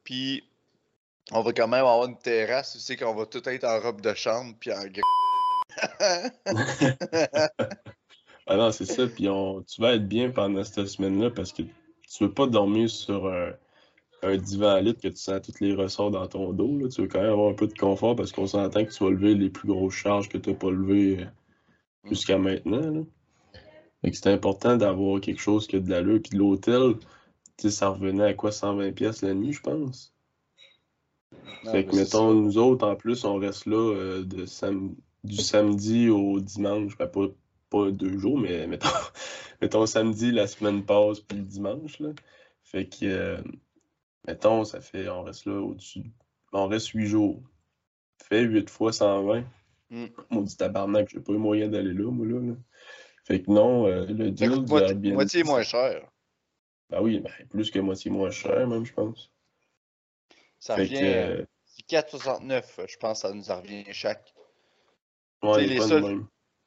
puis 0.03 0.43
on 1.31 1.41
va 1.41 1.53
quand 1.53 1.67
même 1.67 1.81
avoir 1.81 2.05
une 2.05 2.17
terrasse. 2.17 2.73
Tu 2.73 2.79
sais 2.79 2.97
qu'on 2.97 3.15
va 3.15 3.25
tout 3.25 3.47
être 3.47 3.63
en 3.63 3.79
robe 3.79 4.01
de 4.01 4.13
chambre, 4.13 4.55
puis 4.59 4.71
en 4.71 4.83
ah 8.47 8.55
non, 8.55 8.71
c'est 8.71 8.85
ça. 8.85 9.07
Puis 9.07 9.27
on... 9.27 9.61
tu 9.63 9.81
vas 9.81 9.95
être 9.95 10.07
bien 10.07 10.29
pendant 10.29 10.63
cette 10.63 10.87
semaine-là 10.87 11.31
parce 11.31 11.51
que 11.51 11.63
tu 11.63 12.23
veux 12.23 12.31
pas 12.31 12.47
dormir 12.47 12.89
sur 12.89 13.27
un, 13.27 13.51
un 14.21 14.37
divan 14.37 14.69
à 14.69 14.81
litre 14.81 15.01
que 15.01 15.07
tu 15.07 15.17
sens 15.17 15.41
tous 15.41 15.59
les 15.59 15.73
ressorts 15.73 16.11
dans 16.11 16.27
ton 16.27 16.53
dos. 16.53 16.77
Là. 16.79 16.87
Tu 16.89 17.01
veux 17.01 17.07
quand 17.07 17.21
même 17.21 17.31
avoir 17.31 17.49
un 17.49 17.55
peu 17.55 17.67
de 17.67 17.77
confort 17.77 18.15
parce 18.15 18.31
qu'on 18.31 18.47
s'entend 18.47 18.85
que 18.85 18.91
tu 18.91 19.03
vas 19.03 19.09
lever 19.09 19.35
les 19.35 19.49
plus 19.49 19.67
grosses 19.67 19.93
charges 19.93 20.29
que 20.29 20.37
tu 20.37 20.49
n'as 20.49 20.55
pas 20.55 20.71
levées 20.71 21.19
euh, 21.21 21.25
jusqu'à 22.09 22.37
maintenant. 22.37 23.05
c'est 24.03 24.27
important 24.27 24.77
d'avoir 24.77 25.19
quelque 25.21 25.41
chose 25.41 25.67
qui 25.67 25.77
a 25.77 25.79
de 25.79 25.89
l'allure. 25.89 26.21
Puis 26.21 26.37
l'hôtel, 26.37 26.95
ça 27.57 27.89
revenait 27.89 28.25
à 28.25 28.33
quoi 28.33 28.51
120 28.51 28.91
pièces 28.93 29.21
la 29.21 29.33
nuit, 29.33 29.53
je 29.53 29.61
pense? 29.61 30.11
fait 31.71 31.85
que, 31.85 31.95
mettons, 31.95 32.33
nous 32.33 32.57
autres, 32.57 32.87
en 32.87 32.95
plus, 32.95 33.25
on 33.25 33.37
reste 33.37 33.65
là 33.65 33.77
euh, 33.77 34.23
de 34.23 34.45
du 35.23 35.37
samedi 35.37 36.09
au 36.09 36.39
dimanche. 36.39 36.97
Ben, 36.97 37.07
pas, 37.07 37.27
pas 37.69 37.91
deux 37.91 38.17
jours, 38.17 38.37
mais 38.37 38.67
mettons, 38.67 38.89
mettons 39.61 39.85
samedi, 39.85 40.31
la 40.31 40.47
semaine 40.47 40.85
passe, 40.85 41.19
puis 41.19 41.37
le 41.37 41.43
dimanche. 41.43 41.99
Là. 41.99 42.09
Fait 42.63 42.87
que, 42.87 43.05
euh, 43.05 43.41
mettons, 44.27 44.63
ça 44.63 44.81
fait, 44.81 45.09
on 45.09 45.23
reste 45.23 45.45
là 45.45 45.59
au-dessus. 45.59 46.11
On 46.53 46.67
reste 46.67 46.89
huit 46.89 47.07
jours. 47.07 47.41
Fait 48.23 48.43
8 48.43 48.69
fois 48.69 48.93
120. 48.93 49.43
Mm. 49.89 50.05
Maudit 50.29 50.57
tabarnak, 50.57 51.09
j'ai 51.09 51.19
pas 51.19 51.33
eu 51.33 51.37
moyen 51.37 51.67
d'aller 51.67 51.93
là, 51.93 52.11
moi, 52.11 52.25
là. 52.25 52.55
Fait 53.23 53.41
que 53.41 53.51
non, 53.51 53.87
euh, 53.87 54.05
le 54.05 54.31
deal 54.31 54.65
du 54.65 54.73
Airbnb... 54.73 55.13
Moitié 55.13 55.43
moins 55.43 55.63
cher. 55.63 56.07
Ben 56.89 57.01
oui, 57.01 57.19
ben, 57.19 57.31
plus 57.49 57.71
que 57.71 57.79
moitié 57.79 58.11
moins 58.11 58.29
cher, 58.29 58.67
même, 58.67 58.85
je 58.85 58.93
pense. 58.93 59.31
Ça 60.59 60.75
revient... 60.75 60.99
Euh, 61.01 61.45
4,69, 61.89 62.87
je 62.87 62.97
pense, 62.97 63.21
ça 63.21 63.33
nous 63.33 63.43
revient 63.43 63.83
chaque. 63.91 64.33
Ouais, 65.43 65.65
les 65.65 65.81
seuls... 65.81 66.23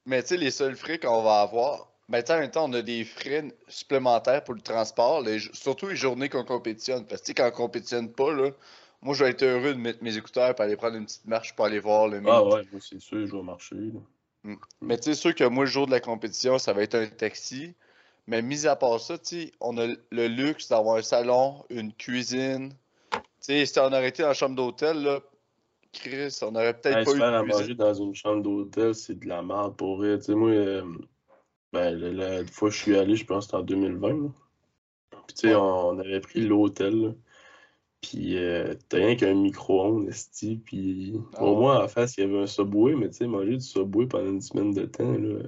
Mais 0.06 0.22
tu 0.22 0.28
sais, 0.28 0.37
les 0.37 0.50
seuls 0.50 0.76
frais 0.76 0.98
qu'on 0.98 1.22
va 1.22 1.40
avoir, 1.40 1.92
ben 2.08 2.22
tu 2.22 2.32
en 2.32 2.38
même 2.38 2.50
temps, 2.50 2.68
on 2.68 2.72
a 2.72 2.82
des 2.82 3.04
frais 3.04 3.44
supplémentaires 3.68 4.42
pour 4.42 4.54
le 4.54 4.60
transport, 4.60 5.22
surtout 5.52 5.88
les 5.88 5.96
journées 5.96 6.28
qu'on 6.28 6.44
compétitionne. 6.44 7.06
Parce 7.06 7.22
que 7.22 7.32
quand 7.32 7.48
on 7.48 7.50
compétitionne 7.50 8.10
pas, 8.10 8.32
là, 8.32 8.50
moi, 9.02 9.14
je 9.14 9.24
vais 9.24 9.30
être 9.30 9.42
heureux 9.42 9.74
de 9.74 9.78
mettre 9.78 10.02
mes 10.02 10.16
écouteurs 10.16 10.54
pour 10.54 10.64
aller 10.64 10.76
prendre 10.76 10.96
une 10.96 11.04
petite 11.04 11.26
marche 11.26 11.54
pour 11.54 11.66
aller 11.66 11.78
voir 11.78 12.08
le 12.08 12.20
Ah 12.26 12.44
ouais, 12.44 12.62
c'est 12.80 13.00
sûr, 13.00 13.26
je 13.26 13.36
vais 13.36 13.42
marcher. 13.42 13.76
Mm. 14.42 14.54
Mais 14.80 14.96
tu 14.96 15.04
sais, 15.04 15.14
sûr 15.14 15.34
que 15.34 15.44
moi, 15.44 15.64
le 15.64 15.70
jour 15.70 15.86
de 15.86 15.92
la 15.92 16.00
compétition, 16.00 16.58
ça 16.58 16.72
va 16.72 16.82
être 16.82 16.96
un 16.96 17.06
taxi. 17.06 17.74
Mais 18.26 18.42
mis 18.42 18.66
à 18.66 18.76
part 18.76 19.00
ça, 19.00 19.16
tu 19.16 19.50
on 19.60 19.78
a 19.78 19.86
le 19.86 20.26
luxe 20.26 20.68
d'avoir 20.68 20.96
un 20.96 21.02
salon, 21.02 21.64
une 21.70 21.92
cuisine. 21.94 22.74
Tu 23.10 23.18
sais, 23.40 23.66
si 23.66 23.78
on 23.78 23.86
aurait 23.86 24.08
été 24.08 24.22
dans 24.22 24.28
la 24.28 24.34
chambre 24.34 24.54
d'hôtel, 24.54 25.02
là, 25.02 25.20
Chris, 25.92 26.38
on 26.42 26.54
aurait 26.54 26.78
peut-être 26.78 27.04
pas 27.04 27.14
eu 27.14 27.18
de 27.18 27.52
manger 27.52 27.74
dans 27.74 27.94
une 27.94 28.14
chambre 28.14 28.42
d'hôtel, 28.42 28.94
c'est 28.94 29.18
de 29.18 29.26
la 29.26 29.42
merde 29.42 29.76
pour. 29.76 30.02
Tu 30.02 30.20
sais, 30.20 30.34
moi, 30.34 30.50
euh, 30.50 30.82
ben, 31.72 31.94
la, 31.94 32.44
fois 32.44 32.68
que 32.68 32.74
je 32.74 32.82
suis 32.82 32.96
allé, 32.96 33.16
je 33.16 33.24
pense 33.24 33.46
que 33.46 33.50
c'était 33.52 33.56
en 33.56 33.62
2020. 33.62 34.32
Puis, 35.10 35.20
tu 35.28 35.48
sais, 35.48 35.54
on, 35.54 35.98
avait 35.98 36.20
pris 36.20 36.40
l'hôtel. 36.40 37.14
Puis 38.00 38.36
euh, 38.36 38.74
t'as 38.88 38.98
rien 38.98 39.16
qu'un 39.16 39.34
micro-ondes. 39.34 40.10
Puis 40.64 41.14
ah 41.34 41.44
au 41.44 41.56
moins, 41.56 41.84
en 41.84 41.88
face, 41.88 42.16
il 42.16 42.20
y 42.20 42.24
avait 42.24 42.38
un 42.38 42.46
Subway, 42.46 42.94
mais 42.94 43.08
tu 43.08 43.16
sais, 43.16 43.26
manger 43.26 43.56
du 43.56 43.64
Subway 43.64 44.06
pendant 44.06 44.30
une 44.30 44.40
semaine 44.40 44.72
de 44.72 44.84
temps, 44.84 45.12
là. 45.12 45.40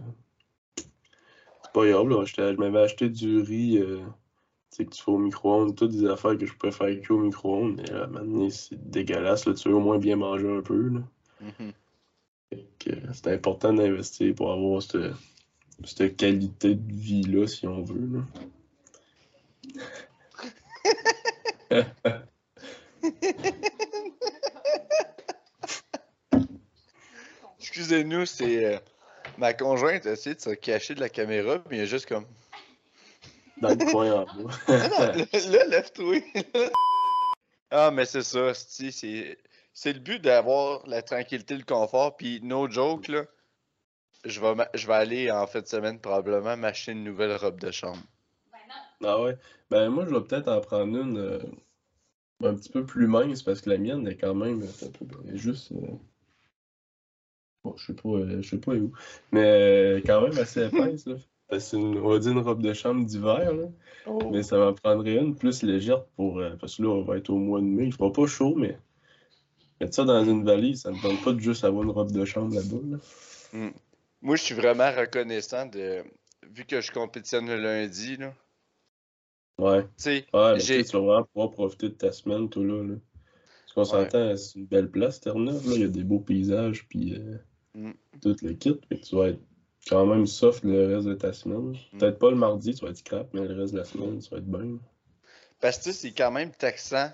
C'est 0.77 1.73
pas 1.73 1.87
grave, 1.87 2.09
là. 2.09 2.25
Je 2.25 2.57
m'avais 2.57 2.81
acheté 2.81 3.09
du 3.09 3.41
riz, 3.41 3.79
euh, 3.79 3.99
tu 4.71 4.77
sais, 4.77 4.85
que 4.85 4.91
tu 4.91 5.03
fais 5.03 5.13
au 5.13 5.19
micro-ondes, 5.19 5.77
toutes 5.77 5.93
des 5.93 6.07
affaires 6.07 6.37
que 6.37 6.47
je 6.47 6.57
préfère 6.57 7.01
que 7.01 7.13
au 7.13 7.19
micro-ondes. 7.19 7.77
Mais 7.77 7.85
là, 7.85 8.09
maintenant, 8.09 8.51
c'est 8.51 8.91
dégueulasse, 8.91 9.47
là. 9.47 9.55
Tu 9.55 9.69
veux 9.69 9.77
au 9.77 9.81
moins 9.81 9.99
bien 9.99 10.17
manger 10.17 10.51
un 10.51 10.63
peu, 10.63 10.89
là. 10.89 11.01
Mm-hmm. 11.43 11.73
c'est 13.15 13.29
important 13.29 13.73
d'investir 13.73 14.35
pour 14.35 14.53
avoir 14.53 14.83
cette, 14.83 15.15
cette 15.85 16.17
qualité 16.17 16.75
de 16.75 16.93
vie-là, 16.93 17.47
si 17.47 17.67
on 17.69 17.83
veut, 17.83 18.11
là. 18.13 18.23
Excusez-nous, 27.59 28.27
c'est 28.27 28.65
euh, 28.65 28.79
ma 29.39 29.53
conjointe 29.55 30.07
a 30.07 30.13
essayé 30.13 30.35
de 30.35 30.41
se 30.41 30.51
cacher 30.51 30.95
de 30.95 31.01
la 31.01 31.09
caméra, 31.09 31.59
mais 31.71 31.79
il 31.79 31.83
est 31.83 31.87
juste 31.87 32.07
comme. 32.07 32.27
en 33.63 33.69
non, 33.69 34.03
là, 34.03 35.65
lève-toi. 35.67 36.23
ah, 37.71 37.91
mais 37.91 38.07
c'est 38.07 38.23
ça, 38.23 38.55
c'est 38.55 39.37
c'est 39.73 39.93
le 39.93 40.01
but 40.01 40.21
d'avoir 40.21 40.87
la 40.87 41.03
tranquillité, 41.03 41.57
le 41.57 41.65
confort. 41.65 42.17
Puis, 42.17 42.41
no 42.43 42.69
joke, 42.69 43.09
là, 43.09 43.25
je 44.25 44.41
vais, 44.41 44.93
aller 44.95 45.31
en 45.31 45.47
fin 45.47 45.61
de 45.61 45.67
semaine 45.67 45.99
probablement 45.99 46.57
m'acheter 46.57 46.93
une 46.93 47.05
nouvelle 47.05 47.35
robe 47.37 47.61
de 47.61 47.71
chambre. 47.71 48.03
Ah 49.03 49.21
ouais? 49.21 49.39
Ben, 49.71 49.89
moi, 49.89 50.05
je 50.07 50.15
vais 50.15 50.21
peut-être 50.21 50.49
en 50.49 50.61
prendre 50.61 50.99
une. 50.99 51.19
Euh, 51.19 51.39
un 52.43 52.55
petit 52.55 52.71
peu 52.71 52.85
plus 52.87 53.07
mince 53.07 53.43
parce 53.43 53.61
que 53.61 53.71
la 53.71 53.79
mienne 53.79 54.07
est 54.09 54.17
quand 54.17 54.35
même 54.35 54.63
un 54.63 54.89
peu 54.91 55.05
elle 55.29 55.35
est 55.35 55.39
juste. 55.39 55.73
euh, 55.73 55.77
Bon, 57.65 57.77
je 57.77 57.87
sais 57.87 57.95
pas, 57.95 58.09
euh, 58.09 58.41
je 58.43 58.49
sais 58.49 58.59
pas 58.59 58.73
où. 58.73 58.93
Mais 59.33 59.43
euh, 59.45 60.01
quand 60.05 60.23
même 60.23 60.39
assez 60.39 60.63
épaisse, 60.67 61.07
là. 61.07 61.17
Parce 61.49 61.65
que 61.65 61.71
c'est 61.71 61.77
une- 61.77 61.99
on 61.99 62.09
va 62.09 62.19
dire 62.19 62.33
une 62.33 62.39
robe 62.39 62.63
de 62.63 62.73
chambre 62.73 63.05
d'hiver, 63.05 63.53
là. 63.55 63.65
Mais 64.33 64.43
ça 64.43 64.57
m'en 64.59 64.73
prendrait 64.75 65.17
une 65.17 65.37
plus 65.37 65.63
légère 65.63 66.05
pour. 66.17 66.39
euh, 66.39 66.57
parce 66.61 66.77
que 66.77 66.83
là, 66.83 66.89
on 66.91 67.03
va 67.03 67.19
être 67.19 67.31
au 67.31 67.37
mois 67.39 67.61
de 67.61 67.67
mai. 67.67 67.85
Il 67.87 67.93
fera 67.93 68.13
pas 68.13 68.27
chaud, 68.27 68.55
mais. 68.57 68.79
Mettre 69.81 69.95
ça 69.95 70.05
dans 70.05 70.25
une 70.25 70.45
valise, 70.45 70.83
ça 70.83 70.91
me 70.91 71.01
tente 71.01 71.23
pas 71.25 71.33
de 71.33 71.41
juste 71.41 71.65
avoir 71.65 71.83
une 71.85 71.91
robe 71.91 72.13
de 72.13 72.25
chambre 72.25 72.55
là-bas, 72.55 72.79
là. 72.91 72.99
Moi, 74.23 74.37
je 74.37 74.43
suis 74.43 74.55
vraiment 74.55 74.91
reconnaissant 74.93 75.67
de. 75.67 76.05
Vu 76.51 76.65
que 76.65 76.81
je 76.81 76.91
compétitionne 76.93 77.47
le 77.47 77.57
lundi, 77.57 78.17
là. 78.17 78.35
Ouais. 79.61 79.83
Tu 79.83 79.89
sais, 79.97 80.27
Ouais, 80.33 80.55
mais 80.55 80.63
tu 80.63 80.83
vas 80.93 80.99
vraiment 81.01 81.25
pouvoir 81.25 81.51
profiter 81.51 81.89
de 81.89 81.95
ta 81.95 82.13
semaine, 82.13 82.49
toi, 82.49 82.65
là. 82.65 82.83
là. 82.83 82.95
Parce 82.95 83.73
qu'on 83.91 83.97
Ouais. 83.99 84.05
s'entend, 84.05 84.37
c'est 84.37 84.59
une 84.59 84.67
belle 84.67 84.91
place, 84.91 85.21
Terre-Neuve, 85.21 85.69
là. 85.69 85.75
Il 85.77 85.81
y 85.83 85.85
a 85.85 85.89
des 85.89 86.05
beaux 86.05 86.21
paysages, 86.21 86.87
puis 86.89 87.15
euh, 87.15 87.37
Mm. 87.75 87.93
tout 88.21 88.37
le 88.43 88.53
kit. 88.55 88.79
Fait 88.89 88.99
que 88.99 89.05
tu 89.05 89.17
vas 89.17 89.29
être 89.29 89.41
quand 89.89 90.07
même 90.07 90.27
soft 90.27 90.65
le 90.65 90.95
reste 90.97 91.07
de 91.07 91.15
ta 91.15 91.33
semaine. 91.33 91.77
Mm. 91.93 91.99
Peut-être 91.99 92.19
pas 92.19 92.31
le 92.31 92.37
mardi, 92.37 92.75
tu 92.75 92.85
vas 92.85 92.91
être 92.91 93.03
crap, 93.03 93.29
mais 93.33 93.47
le 93.47 93.55
reste 93.61 93.73
de 93.75 93.79
la 93.79 93.85
semaine, 93.85 94.19
tu 94.19 94.31
vas 94.31 94.39
être 94.39 94.47
bien. 94.51 94.79
Parce 95.61 95.79
que 95.79 95.93
c'est 95.93 96.13
quand 96.13 96.31
même 96.31 96.51
taxant. 96.53 97.09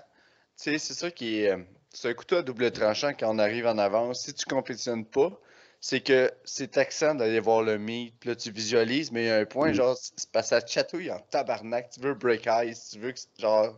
Tu 0.57 0.63
sais, 0.71 0.77
c'est 0.77 0.93
ça 0.93 1.11
qui 1.11 1.39
est. 1.41 1.51
euh, 1.51 1.57
C'est 1.89 2.09
un 2.09 2.13
couteau 2.13 2.37
à 2.37 2.43
double 2.43 2.71
tranchant 2.71 3.11
quand 3.17 3.33
on 3.33 3.39
arrive 3.39 3.65
en 3.67 3.77
avance. 3.77 4.21
Si 4.23 4.33
tu 4.33 4.45
compétitionnes 4.45 5.05
pas, 5.05 5.39
c'est 5.79 6.01
que 6.01 6.31
c'est 6.43 6.71
taxant 6.71 7.15
d'aller 7.15 7.39
voir 7.39 7.61
le 7.61 7.77
meet. 7.77 8.13
Puis 8.19 8.29
là, 8.29 8.35
tu 8.35 8.51
visualises, 8.51 9.11
mais 9.11 9.23
il 9.23 9.27
y 9.27 9.29
a 9.29 9.37
un 9.37 9.45
point, 9.45 9.69
Mm. 9.69 9.75
genre, 9.75 9.97
c'est 9.97 10.29
parce 10.31 10.49
que 10.49 10.59
ça 10.59 10.65
chatouille 10.65 11.11
en 11.11 11.19
tabarnak. 11.19 11.89
Tu 11.91 11.99
veux 11.99 12.13
break 12.13 12.47
ice, 12.65 12.89
tu 12.93 12.99
veux, 12.99 13.11
que, 13.11 13.19
genre, 13.39 13.77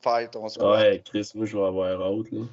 faire 0.00 0.30
ton 0.30 0.48
squat. 0.48 0.80
Ouais, 0.80 1.02
Chris, 1.04 1.30
moi, 1.34 1.46
je 1.46 1.56
vais 1.56 1.64
avoir 1.64 2.00
hâte, 2.00 2.30
là. 2.32 2.44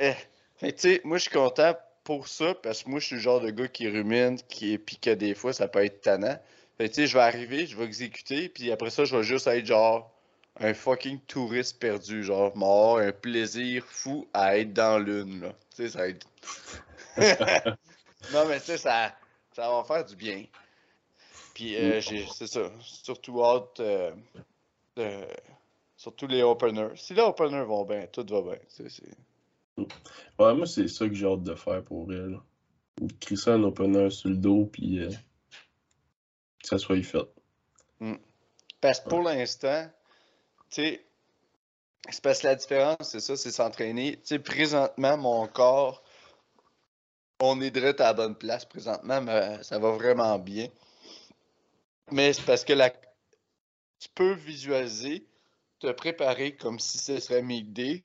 Eh. 0.00 0.14
Que, 0.60 0.66
tu 0.66 0.78
sais, 0.78 1.00
moi, 1.04 1.18
je 1.18 1.22
suis 1.22 1.30
content 1.30 1.74
pour 2.04 2.28
ça 2.28 2.54
parce 2.54 2.82
que 2.82 2.90
moi, 2.90 2.98
je 3.00 3.06
suis 3.06 3.16
le 3.16 3.22
genre 3.22 3.40
de 3.40 3.50
gars 3.50 3.68
qui 3.68 3.88
rumine, 3.88 4.38
qui 4.48 4.76
puis 4.78 4.96
que 4.96 5.10
des 5.10 5.34
fois, 5.34 5.52
ça 5.52 5.68
peut 5.68 5.84
être 5.84 6.00
tannant. 6.02 6.38
Fait 6.76 6.88
tu 6.88 6.94
sais, 6.94 7.06
je 7.06 7.14
vais 7.14 7.22
arriver, 7.22 7.66
je 7.66 7.76
vais 7.76 7.84
exécuter, 7.84 8.48
puis 8.48 8.72
après 8.72 8.90
ça, 8.90 9.04
je 9.04 9.16
vais 9.16 9.22
juste 9.22 9.46
être 9.46 9.66
genre 9.66 10.10
un 10.58 10.74
fucking 10.74 11.20
touriste 11.26 11.78
perdu, 11.78 12.22
genre 12.22 12.54
mort, 12.56 12.98
un 12.98 13.12
plaisir 13.12 13.84
fou 13.86 14.26
à 14.34 14.58
être 14.58 14.72
dans 14.72 14.98
l'une, 14.98 15.40
là. 15.40 15.54
Tu 15.76 15.84
sais, 15.84 15.88
ça 15.90 15.98
va 16.00 16.08
être. 16.08 16.26
non, 18.32 18.46
mais 18.46 18.60
tu 18.60 18.66
sais, 18.66 18.78
ça, 18.78 19.14
ça 19.54 19.68
va 19.70 19.84
faire 19.84 20.04
du 20.04 20.16
bien. 20.16 20.44
Puis, 21.54 21.76
euh, 21.76 22.00
j'ai, 22.00 22.26
c'est 22.26 22.46
ça, 22.46 22.70
surtout 22.80 23.42
hâte 23.44 23.80
euh, 23.80 24.12
de. 24.96 25.26
Surtout 25.96 26.26
les 26.26 26.42
openers. 26.42 26.96
Si 26.96 27.12
les 27.12 27.20
openers 27.20 27.64
vont 27.64 27.84
bien, 27.84 28.06
tout 28.06 28.24
va 28.30 28.40
bien. 28.40 28.58
c'est- 28.68 29.04
Ouais, 30.38 30.54
moi, 30.54 30.66
c'est 30.66 30.88
ça 30.88 31.06
que 31.06 31.14
j'ai 31.14 31.26
hâte 31.26 31.42
de 31.42 31.54
faire 31.54 31.82
pour 31.84 32.10
elle. 32.12 32.38
Crisser 33.20 33.50
un 33.50 33.62
opener 33.64 34.08
sur 34.10 34.30
le 34.30 34.36
dos, 34.36 34.66
puis 34.66 35.00
euh, 35.00 35.10
que 35.10 36.68
ça 36.68 36.78
soit 36.78 37.02
fait. 37.02 37.18
Parce 38.80 39.00
que 39.00 39.08
pour 39.10 39.22
l'instant, 39.22 39.86
tu 40.70 40.82
sais, 40.82 41.04
c'est 42.08 42.22
parce 42.22 42.40
que 42.40 42.46
la 42.46 42.54
différence, 42.54 42.96
c'est 43.02 43.20
ça, 43.20 43.36
c'est 43.36 43.50
s'entraîner. 43.50 44.16
Tu 44.16 44.20
sais, 44.24 44.38
présentement, 44.38 45.18
mon 45.18 45.46
corps, 45.48 46.02
on 47.40 47.60
est 47.60 47.70
direct 47.70 48.00
à 48.00 48.04
la 48.04 48.14
bonne 48.14 48.36
place 48.36 48.64
présentement, 48.64 49.20
mais 49.20 49.62
ça 49.62 49.78
va 49.78 49.90
vraiment 49.92 50.38
bien. 50.38 50.68
Mais 52.12 52.32
c'est 52.32 52.44
parce 52.44 52.64
que 52.64 52.72
la... 52.72 52.90
tu 52.90 54.08
peux 54.14 54.32
visualiser, 54.32 55.26
te 55.78 55.90
préparer 55.92 56.56
comme 56.56 56.78
si 56.78 56.98
ce 56.98 57.18
serait 57.20 57.42
Day, 57.42 58.02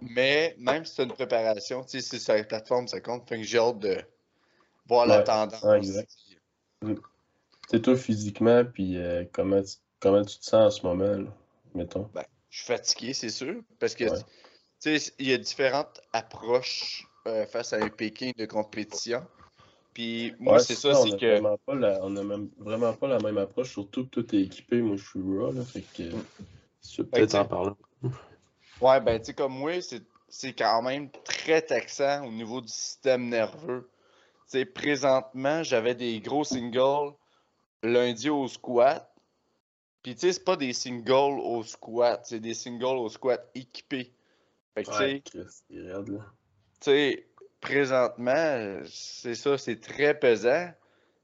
mais 0.00 0.54
même 0.58 0.84
si 0.84 0.94
c'est 0.94 1.04
une 1.04 1.12
préparation, 1.12 1.82
tu 1.84 1.90
sais, 1.90 2.00
c'est 2.00 2.18
sur 2.18 2.34
la 2.34 2.44
plateforme, 2.44 2.88
ça 2.88 3.00
compte. 3.00 3.28
Fait 3.28 3.36
que 3.36 3.42
j'ai 3.42 3.58
hâte 3.58 3.80
de 3.80 3.98
voir 4.86 5.06
la 5.06 5.22
tendance. 5.22 5.62
ouais, 5.62 5.78
exact. 5.78 6.10
Tu 6.82 6.96
sais, 7.68 7.82
toi, 7.82 7.96
physiquement, 7.96 8.64
puis 8.64 8.96
euh, 8.96 9.24
comment, 9.32 9.62
tu, 9.62 9.74
comment 10.00 10.24
tu 10.24 10.38
te 10.38 10.44
sens 10.44 10.54
en 10.54 10.70
ce 10.70 10.86
moment, 10.86 11.18
là, 11.18 11.36
mettons? 11.74 12.08
Je 12.48 12.58
suis 12.58 12.66
fatigué, 12.66 13.12
c'est 13.12 13.28
sûr, 13.28 13.60
parce 13.78 13.94
que 13.94 14.04
Ouais. 14.04 14.18
tu 14.80 14.98
sais, 14.98 15.12
il 15.18 15.28
y 15.28 15.32
a 15.34 15.38
différentes 15.38 16.00
approches 16.12 17.07
euh, 17.26 17.46
face 17.46 17.72
à 17.72 17.76
un 17.76 17.88
Pékin 17.88 18.30
de 18.36 18.46
compétition. 18.46 19.22
Puis 19.94 20.34
moi, 20.38 20.54
Ouais, 20.54 20.58
c'est 20.60 20.74
ça, 20.74 20.90
on 20.90 21.04
c'est 21.04 21.18
que. 21.18 21.40
Vraiment 21.40 21.58
pas 21.58 21.74
la, 21.74 21.98
on 22.02 22.14
a 22.16 22.22
même, 22.22 22.48
vraiment 22.58 22.92
pas 22.92 23.08
la 23.08 23.18
même 23.18 23.38
approche, 23.38 23.72
surtout 23.72 24.04
que 24.04 24.20
tout 24.20 24.36
est 24.36 24.42
équipé. 24.42 24.80
Moi, 24.80 24.96
je 24.96 25.04
suis 25.04 25.20
raw, 25.20 25.52
là, 25.52 25.64
fait 25.64 25.82
que. 25.82 26.14
Mm. 26.14 26.24
Peut-être 27.10 27.34
en 27.34 27.44
parler. 27.44 27.72
Ouais, 28.80 29.00
ben, 29.00 29.18
tu 29.18 29.26
sais, 29.26 29.34
comme 29.34 29.52
moi, 29.52 29.80
c'est 29.80 30.02
c'est 30.28 30.52
quand 30.52 30.82
même 30.82 31.10
très 31.24 31.62
taxant 31.62 32.26
au 32.26 32.30
niveau 32.30 32.60
du 32.60 32.68
système 32.68 33.28
nerveux. 33.28 33.90
Tu 34.44 34.58
sais, 34.58 34.64
présentement, 34.64 35.62
j'avais 35.62 35.94
des 35.94 36.20
gros 36.20 36.44
singles 36.44 37.14
lundi 37.82 38.30
au 38.30 38.46
squat. 38.46 39.10
Puis, 40.02 40.14
tu 40.14 40.20
sais, 40.20 40.32
c'est 40.32 40.44
pas 40.44 40.56
des 40.56 40.72
singles 40.72 41.40
au 41.40 41.62
squat, 41.62 42.20
c'est 42.24 42.40
des 42.40 42.54
singles 42.54 42.84
au 42.84 43.08
squat 43.08 43.50
équipés. 43.54 44.14
Fait 44.74 44.84
que, 44.84 45.20
tu 45.20 45.42
sais, 45.42 45.92
Là. 46.80 46.84
tu 46.84 46.90
sais, 46.90 47.26
présentement, 47.60 48.30
euh, 48.34 48.82
c'est 48.86 49.34
ça, 49.34 49.58
c'est 49.58 49.80
très 49.80 50.18
pesant, 50.18 50.70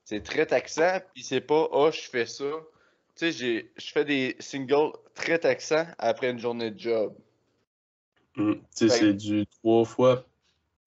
c'est 0.04 0.22
très 0.22 0.46
taxant, 0.46 1.00
puis 1.14 1.22
c'est 1.22 1.40
pas, 1.40 1.68
oh, 1.72 1.90
je 1.92 2.00
fais 2.00 2.26
ça. 2.26 2.50
Tu 3.16 3.32
sais, 3.32 3.70
je 3.76 3.92
fais 3.92 4.04
des 4.04 4.36
singles 4.40 4.92
très 5.14 5.38
taxants 5.38 5.86
après 5.98 6.30
une 6.30 6.38
journée 6.38 6.70
de 6.70 6.78
job. 6.78 7.14
Mm. 8.36 8.54
Tu 8.54 8.60
sais, 8.72 8.88
c'est 8.88 9.14
du 9.14 9.46
trois 9.46 9.84
fois 9.84 10.26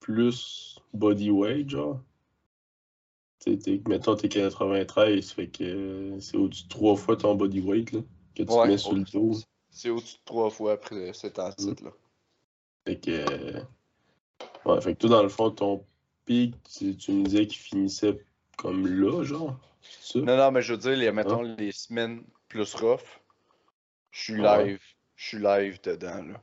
plus 0.00 0.78
body 0.92 1.30
weight, 1.30 1.70
genre. 1.70 2.00
T'es- 3.38 3.80
mettons, 3.88 4.16
t'es 4.16 4.28
93, 4.28 5.30
fait 5.30 5.48
que 5.48 5.64
euh, 5.64 6.20
c'est 6.20 6.36
au-dessus 6.36 6.64
de 6.64 6.68
trois 6.68 6.96
fois 6.96 7.16
ton 7.16 7.34
body 7.34 7.60
weight, 7.60 7.92
là, 7.92 8.00
que 8.34 8.42
tu 8.42 8.52
Ouais, 8.52 8.64
te 8.64 8.68
mets 8.68 8.78
sur 8.78 8.94
le 8.94 9.04
dos. 9.04 9.32
C'est 9.70 9.90
au-dessus 9.90 10.16
de 10.16 10.24
trois 10.24 10.50
fois 10.50 10.72
après 10.72 11.12
cet 11.14 11.38
ensuite-là. 11.38 11.90
Fait 12.84 12.98
que. 12.98 13.62
Ouais, 14.64 14.80
fait 14.80 14.94
que 14.94 14.98
toi, 15.00 15.10
dans 15.10 15.22
le 15.22 15.28
fond, 15.28 15.50
ton 15.50 15.84
pic, 16.24 16.54
tu, 16.64 16.96
tu 16.96 17.12
me 17.12 17.24
disais 17.24 17.46
qu'il 17.46 17.58
finissait 17.58 18.18
comme 18.56 18.86
là, 18.86 19.22
genre? 19.22 19.58
Ça? 19.80 20.18
Non, 20.18 20.36
non, 20.36 20.50
mais 20.50 20.62
je 20.62 20.72
veux 20.72 20.78
dire, 20.78 20.96
les, 20.96 21.10
mettons, 21.12 21.42
les 21.42 21.72
semaines 21.72 22.22
plus 22.48 22.74
rough, 22.74 23.20
je 24.10 24.20
suis 24.20 24.42
live. 24.42 24.80
Je 25.16 25.26
suis 25.28 25.38
live 25.38 25.80
dedans, 25.82 26.22
là. 26.22 26.40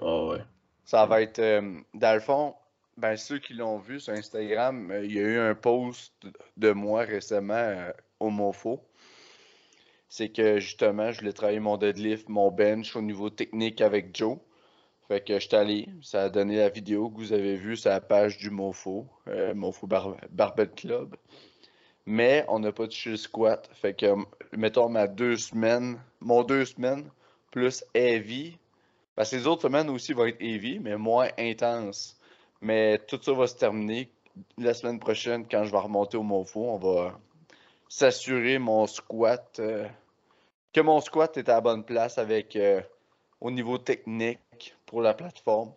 Ah 0.00 0.24
ouais. 0.26 0.44
Ça 0.84 1.06
va 1.06 1.22
être. 1.22 1.38
euh, 1.40 1.80
dans 1.94 2.14
le 2.14 2.20
fond, 2.20 2.54
ben, 2.96 3.16
ceux 3.16 3.38
qui 3.38 3.54
l'ont 3.54 3.78
vu 3.78 3.98
sur 3.98 4.12
Instagram, 4.12 4.90
euh, 4.90 5.04
il 5.04 5.12
y 5.12 5.18
a 5.18 5.22
eu 5.22 5.38
un 5.38 5.54
post 5.54 6.12
de 6.56 6.70
moi 6.72 7.02
récemment 7.02 7.54
euh, 7.54 7.90
au 8.20 8.30
MoFo. 8.30 8.80
C'est 10.08 10.28
que 10.28 10.60
justement, 10.60 11.10
je 11.10 11.18
voulais 11.20 11.32
travailler 11.32 11.58
mon 11.58 11.76
deadlift, 11.76 12.28
mon 12.28 12.50
bench 12.50 12.94
au 12.94 13.02
niveau 13.02 13.28
technique 13.28 13.80
avec 13.80 14.16
Joe. 14.16 14.38
Fait 15.08 15.20
que 15.20 15.34
je 15.34 15.46
suis 15.46 15.54
allé, 15.54 15.88
ça 16.02 16.24
a 16.24 16.28
donné 16.28 16.56
la 16.56 16.68
vidéo 16.68 17.10
que 17.10 17.18
vous 17.18 17.32
avez 17.32 17.54
vue 17.54 17.76
sur 17.76 17.90
la 17.90 18.00
page 18.00 18.38
du 18.38 18.50
MoFo, 18.50 19.06
euh, 19.28 19.54
MoFo 19.54 19.86
Bar 19.86 20.16
Club. 20.74 21.16
Mais 22.06 22.44
on 22.48 22.58
n'a 22.58 22.72
pas 22.72 22.86
touché 22.86 23.10
le 23.10 23.16
squat. 23.16 23.68
Fait 23.72 23.94
que, 23.94 24.14
mettons, 24.56 24.88
ma 24.88 25.06
deux 25.06 25.36
semaines, 25.36 26.00
mon 26.20 26.42
deux 26.42 26.64
semaines 26.64 27.08
plus 27.52 27.84
heavy, 27.94 28.58
parce 29.14 29.30
que 29.30 29.36
les 29.36 29.46
autres 29.46 29.62
semaines 29.62 29.88
aussi 29.90 30.12
vont 30.12 30.26
être 30.26 30.40
heavy, 30.40 30.80
mais 30.80 30.96
moins 30.96 31.28
intense. 31.38 32.18
Mais 32.60 32.98
tout 33.06 33.20
ça 33.22 33.32
va 33.32 33.46
se 33.46 33.56
terminer 33.56 34.10
la 34.58 34.74
semaine 34.74 34.98
prochaine 34.98 35.46
quand 35.48 35.64
je 35.64 35.70
vais 35.70 35.78
remonter 35.78 36.16
au 36.16 36.22
Monfo. 36.22 36.64
On 36.64 36.78
va 36.78 37.18
s'assurer 37.88 38.58
mon 38.58 38.86
squat, 38.86 39.58
euh, 39.60 39.88
que 40.72 40.80
mon 40.80 41.00
squat 41.00 41.36
est 41.36 41.48
à 41.48 41.54
la 41.54 41.60
bonne 41.60 41.84
place 41.84 42.18
avec 42.18 42.56
euh, 42.56 42.82
au 43.40 43.50
niveau 43.50 43.78
technique 43.78 44.40
pour 44.86 45.02
la 45.02 45.14
plateforme. 45.14 45.72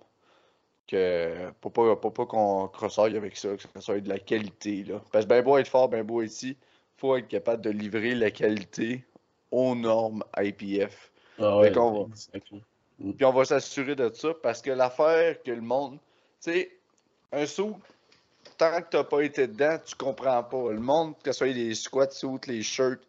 Que, 0.88 1.52
pour 1.62 1.72
pas, 1.72 1.96
pour 1.98 2.14
pas 2.14 2.26
qu'on 2.26 2.68
crossaille 2.68 3.16
avec 3.16 3.38
ça, 3.38 3.50
que 3.56 3.62
ça 3.62 3.82
soit 3.82 4.00
de 4.00 4.10
la 4.10 4.18
qualité. 4.18 4.84
Là. 4.84 5.00
Parce 5.12 5.26
que 5.26 5.30
ben 5.30 5.44
beau 5.44 5.58
être 5.58 5.68
fort, 5.68 5.88
ben 5.88 6.04
beau 6.04 6.24
ici, 6.24 6.58
faut 6.98 7.16
être 7.16 7.28
capable 7.28 7.62
de 7.62 7.70
livrer 7.70 8.16
la 8.16 8.32
qualité 8.32 9.04
aux 9.52 9.76
normes 9.76 10.24
IPF. 10.38 11.12
Ah 11.38 11.60
ouais. 11.60 11.72
qu'on 11.72 11.92
va- 11.92 12.08
exactement. 12.10 12.62
Puis 13.00 13.24
on 13.26 13.32
va 13.32 13.46
s'assurer 13.46 13.96
de 13.96 14.12
ça 14.14 14.30
parce 14.42 14.62
que 14.62 14.72
l'affaire 14.72 15.42
que 15.44 15.52
le 15.52 15.62
monde. 15.62 16.00
Tu 16.42 16.52
sais, 16.52 16.72
un 17.32 17.46
saut, 17.46 17.78
tant 18.58 18.82
que 18.82 18.90
t'as 18.90 19.04
pas 19.04 19.22
été 19.22 19.48
dedans, 19.48 19.78
tu 19.86 19.96
comprends 19.96 20.44
pas. 20.44 20.72
Le 20.72 20.80
monde, 20.80 21.14
que 21.24 21.32
ce 21.32 21.38
soit 21.38 21.48
les 21.48 21.76
squats 21.76 22.08
les 22.48 22.64
shirts, 22.64 23.02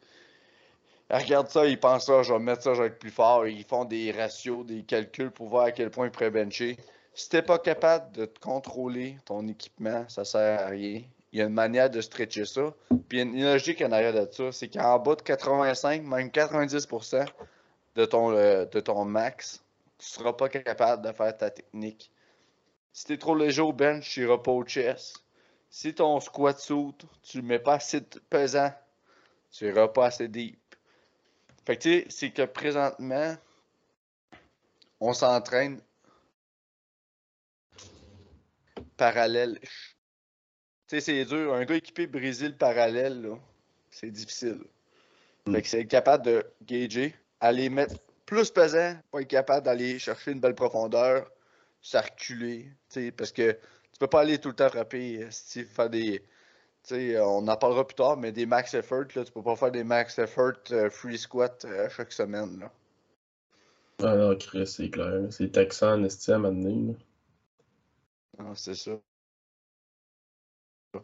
regarde 1.18 1.48
ça, 1.48 1.66
ils 1.66 1.78
pensent 1.78 2.06
ça, 2.06 2.22
je 2.22 2.32
vais 2.32 2.38
mettre 2.38 2.62
ça, 2.62 2.74
je 2.74 2.82
vais 2.82 2.88
être 2.88 2.98
plus 2.98 3.10
fort. 3.10 3.46
Ils 3.46 3.64
font 3.64 3.84
des 3.84 4.12
ratios, 4.12 4.64
des 4.64 4.82
calculs 4.82 5.30
pour 5.30 5.48
voir 5.48 5.64
à 5.64 5.72
quel 5.72 5.90
point 5.90 6.06
ils 6.06 6.10
pourraient 6.10 6.30
bencher. 6.30 6.76
Si 7.14 7.28
t'es 7.28 7.42
pas 7.42 7.58
capable 7.58 8.12
de 8.12 8.30
contrôler 8.40 9.16
ton 9.24 9.46
équipement, 9.48 10.08
ça 10.08 10.24
sert 10.24 10.60
à 10.60 10.66
rien. 10.66 11.02
Il 11.32 11.38
y 11.38 11.42
a 11.42 11.46
une 11.46 11.54
manière 11.54 11.90
de 11.90 12.00
stretcher 12.00 12.44
ça. 12.44 12.74
Puis 13.08 13.20
une 13.20 13.42
logique 13.42 13.82
en 13.82 13.92
arrière 13.92 14.14
de 14.14 14.30
ça, 14.30 14.52
c'est 14.52 14.68
qu'en 14.68 14.98
bas 14.98 15.16
de 15.16 15.22
85, 15.22 16.02
même 16.02 16.28
90% 16.28 17.26
de 17.96 18.04
ton, 18.04 18.32
euh, 18.32 18.64
de 18.66 18.80
ton 18.80 19.04
max, 19.04 19.62
tu 19.98 20.06
seras 20.06 20.32
pas 20.32 20.48
capable 20.48 21.04
de 21.04 21.12
faire 21.12 21.36
ta 21.36 21.50
technique. 21.50 22.10
Si 22.92 23.04
t'es 23.06 23.18
trop 23.18 23.34
léger 23.34 23.62
au 23.62 23.72
bench, 23.72 24.08
tu 24.10 24.22
iras 24.22 24.38
pas 24.38 24.50
au 24.50 24.64
chest. 24.64 25.22
Si 25.68 25.94
ton 25.94 26.18
squat 26.20 26.58
suit, 26.58 26.94
tu 27.22 27.40
le 27.40 27.44
mets 27.44 27.58
pas 27.58 27.74
assez 27.74 28.00
pesant, 28.28 28.72
tu 29.52 29.68
iras 29.68 29.88
pas 29.88 30.06
assez 30.06 30.28
deep. 30.28 30.59
Fait 31.70 31.76
que 31.76 31.82
tu 31.82 31.88
sais, 32.00 32.06
c'est 32.08 32.30
que 32.32 32.42
présentement, 32.42 33.36
on 34.98 35.12
s'entraîne 35.12 35.80
parallèle. 38.96 39.60
Tu 39.60 39.68
sais, 40.88 41.00
c'est 41.00 41.24
dur. 41.24 41.54
Un 41.54 41.64
gars 41.64 41.76
équipé 41.76 42.08
Brésil 42.08 42.56
parallèle, 42.56 43.22
là, 43.22 43.38
c'est 43.92 44.10
difficile. 44.10 44.64
Mm. 45.46 45.54
Fait 45.54 45.62
que 45.62 45.68
c'est 45.68 45.80
être 45.82 45.88
capable 45.88 46.24
de 46.24 46.44
gager, 46.62 47.14
aller 47.38 47.68
mettre 47.68 48.00
plus 48.26 48.50
pesant, 48.50 48.96
pas 49.12 49.20
être 49.20 49.28
capable 49.28 49.64
d'aller 49.64 50.00
chercher 50.00 50.32
une 50.32 50.40
belle 50.40 50.56
profondeur, 50.56 51.30
s'arculer, 51.80 52.64
tu 52.88 53.00
sais, 53.00 53.12
parce 53.12 53.30
que 53.30 53.52
tu 53.52 53.98
peux 54.00 54.08
pas 54.08 54.22
aller 54.22 54.38
tout 54.38 54.48
le 54.48 54.56
temps 54.56 54.70
frapper, 54.70 55.22
euh, 55.22 55.28
si 55.30 55.62
faire 55.62 55.88
des, 55.88 56.20
sais, 56.88 57.20
on 57.20 57.46
en 57.46 57.56
parlera 57.56 57.86
plus 57.86 57.94
tard, 57.94 58.16
mais 58.16 58.32
des 58.32 58.46
max 58.46 58.74
effort, 58.74 59.04
là, 59.14 59.24
tu 59.24 59.32
peux 59.32 59.42
pas 59.42 59.56
faire 59.56 59.70
des 59.70 59.84
max 59.84 60.18
effort 60.18 60.52
euh, 60.72 60.90
free 60.90 61.18
squat 61.18 61.64
euh, 61.64 61.88
chaque 61.90 62.12
semaine, 62.12 62.58
là. 62.60 62.72
Ah 64.02 64.16
non, 64.16 64.34
Chris, 64.36 64.66
c'est 64.66 64.90
clair. 64.90 65.26
C'est 65.30 65.52
taxant 65.52 65.94
en 65.98 66.04
estime 66.04 66.44
à 66.46 66.50
là. 66.50 66.94
Non, 68.38 68.54
c'est 68.54 68.74
ça. 68.74 68.92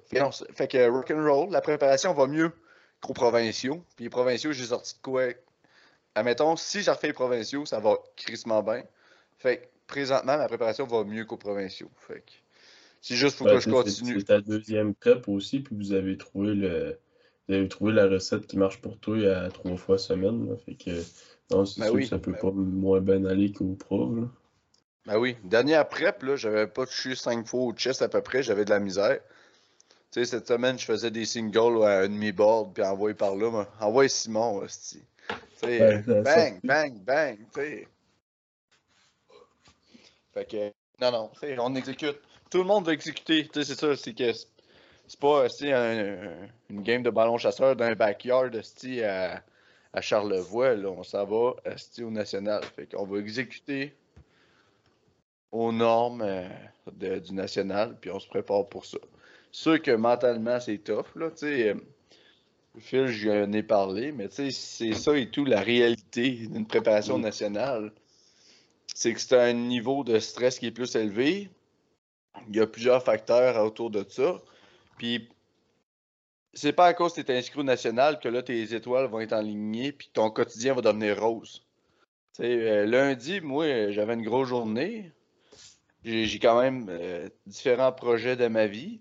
Fait, 0.06 0.20
non, 0.20 0.32
c'est- 0.32 0.50
fait 0.52 0.68
que 0.68 0.88
rock'n'roll, 0.88 1.50
la 1.50 1.60
préparation 1.60 2.14
va 2.14 2.26
mieux 2.26 2.52
qu'aux 3.00 3.12
provinciaux. 3.12 3.84
Puis 3.96 4.04
les 4.04 4.10
provinciaux, 4.10 4.52
j'ai 4.52 4.64
sorti 4.64 4.94
de 4.94 5.02
quoi? 5.02 5.28
Admettons, 6.14 6.56
si 6.56 6.82
j'ai 6.82 6.90
refait 6.90 7.08
les 7.08 7.12
provinciaux, 7.12 7.66
ça 7.66 7.78
va 7.78 7.96
crissement 8.16 8.62
bien. 8.62 8.82
Fait 9.38 9.58
que 9.58 9.66
présentement, 9.86 10.38
ma 10.38 10.48
préparation 10.48 10.86
va 10.86 11.04
mieux 11.04 11.26
qu'aux 11.26 11.36
provinciaux. 11.36 11.90
Fait 11.96 12.20
que 12.20 12.32
c'est 13.00 13.16
juste 13.16 13.38
pour 13.38 13.46
Ouais, 13.46 13.54
que 13.54 13.60
je 13.60 13.70
continue. 13.70 14.18
C'est 14.20 14.26
ta 14.26 14.40
deuxième 14.40 14.94
prep 14.94 15.28
aussi, 15.28 15.60
puis 15.60 15.76
vous 15.76 15.92
avez 15.92 16.16
trouvé 16.16 16.54
le. 16.54 16.98
Vous 17.48 17.54
avez 17.54 17.68
trouvé 17.68 17.92
la 17.92 18.08
recette 18.08 18.46
qui 18.46 18.58
marche 18.58 18.80
pour 18.80 18.98
toi 18.98 19.16
à 19.36 19.50
trois 19.50 19.76
fois 19.76 19.98
semaine. 19.98 20.48
là. 20.48 20.56
Fait 20.56 20.74
que 20.74 20.90
non, 21.50 21.64
c'est 21.64 21.80
Ben 21.80 21.86
sûr 21.86 21.94
oui, 21.94 22.02
que 22.02 22.08
ça 22.08 22.18
peut 22.18 22.32
ben 22.32 22.38
pas 22.40 22.50
moins 22.50 23.00
bien 23.00 23.24
aller 23.24 23.52
qu'au 23.52 23.74
pro. 23.74 24.12
là. 24.14 24.28
Ben 25.06 25.18
oui, 25.18 25.36
dernière 25.44 25.88
prep, 25.88 26.22
là, 26.24 26.34
j'avais 26.34 26.66
pas 26.66 26.84
touché 26.84 27.14
5 27.14 27.46
fois 27.46 27.60
au 27.60 27.72
chest 27.72 28.02
à 28.02 28.08
peu 28.08 28.20
près, 28.20 28.42
j'avais 28.42 28.64
de 28.64 28.70
la 28.70 28.80
misère. 28.80 29.20
Tu 30.10 30.20
sais, 30.20 30.24
cette 30.24 30.48
semaine, 30.48 30.76
je 30.78 30.84
faisais 30.84 31.12
des 31.12 31.24
singles 31.24 31.84
à 31.84 32.00
un 32.00 32.08
demi-board, 32.08 32.72
puis 32.74 32.82
envoyé 32.82 33.14
par 33.14 33.36
là, 33.36 33.50
moi, 33.50 33.68
envoyé 33.80 34.08
Simon. 34.08 34.62
Tu 34.66 34.98
sais, 35.58 36.02
bang, 36.06 36.60
bang, 36.64 37.04
bang, 37.04 37.38
tu 37.38 37.60
sais. 37.60 37.88
Fait 40.34 40.44
que, 40.44 40.72
non, 41.00 41.12
non, 41.12 41.30
on 41.60 41.74
exécute. 41.76 42.18
Tout 42.50 42.58
le 42.58 42.64
monde 42.64 42.86
va 42.86 42.92
exécuter, 42.92 43.44
tu 43.48 43.50
sais, 43.54 43.64
c'est 43.64 43.80
ça, 43.80 43.96
c'est 43.96 44.14
que 44.14 44.32
c'est- 44.32 44.48
pas, 45.20 45.44
hostie, 45.44 45.72
un- 45.72 46.48
une 46.70 46.82
game 46.82 47.02
de 47.02 47.10
ballon 47.10 47.38
chasseur 47.38 47.76
d'un 47.76 47.94
backyard, 47.94 48.50
à, 49.04 49.42
à 49.92 50.00
Charlevoix, 50.00 50.74
là, 50.74 50.88
on 50.90 51.02
s'en 51.02 51.24
va, 51.24 51.54
au 52.02 52.10
national. 52.10 52.62
Fait 52.76 52.86
qu'on 52.86 53.04
va 53.06 53.18
exécuter 53.18 53.94
aux 55.52 55.72
normes 55.72 56.22
euh, 56.22 56.48
de- 56.92 57.18
du 57.18 57.32
national, 57.32 57.96
puis 58.00 58.10
on 58.10 58.20
se 58.20 58.28
prépare 58.28 58.66
pour 58.68 58.84
ça. 58.84 58.98
Sûr 59.52 59.80
que 59.80 59.92
mentalement, 59.92 60.60
c'est 60.60 60.78
tough, 60.78 61.06
là, 61.14 61.30
tu 61.30 61.38
sais. 61.38 61.68
euh, 61.70 61.74
Phil, 62.78 63.06
j'en 63.06 63.50
ai 63.52 63.62
parlé, 63.62 64.12
mais 64.12 64.28
tu 64.28 64.34
sais, 64.34 64.50
c'est 64.50 64.92
ça 64.92 65.16
et 65.16 65.30
tout, 65.30 65.46
la 65.46 65.60
réalité 65.62 66.30
d'une 66.30 66.66
préparation 66.66 67.16
Mm. 67.16 67.22
nationale. 67.22 67.92
C'est 68.94 69.14
que 69.14 69.20
c'est 69.20 69.38
un 69.38 69.52
niveau 69.54 70.04
de 70.04 70.18
stress 70.18 70.58
qui 70.58 70.66
est 70.66 70.72
plus 70.72 70.94
élevé. 70.94 71.48
Il 72.48 72.56
y 72.56 72.60
a 72.60 72.66
plusieurs 72.66 73.02
facteurs 73.02 73.64
autour 73.64 73.90
de 73.90 74.04
ça. 74.08 74.36
Puis, 74.98 75.28
c'est 76.54 76.72
pas 76.72 76.86
à 76.86 76.94
cause 76.94 77.12
que 77.12 77.20
tu 77.20 77.32
es 77.32 77.38
inscrit 77.38 77.60
au 77.60 77.64
national 77.64 78.18
que 78.18 78.28
là, 78.28 78.42
tes 78.42 78.74
étoiles 78.74 79.06
vont 79.06 79.20
être 79.20 79.32
alignées, 79.32 79.92
puis 79.92 80.10
ton 80.12 80.30
quotidien 80.30 80.74
va 80.74 80.80
devenir 80.80 81.20
rose. 81.20 81.66
Euh, 82.40 82.86
lundi, 82.86 83.40
moi, 83.40 83.90
j'avais 83.90 84.14
une 84.14 84.22
grosse 84.22 84.48
journée. 84.48 85.12
J'ai 86.04 86.38
quand 86.38 86.60
même 86.60 86.86
euh, 86.88 87.28
différents 87.46 87.92
projets 87.92 88.36
de 88.36 88.46
ma 88.46 88.66
vie. 88.66 89.00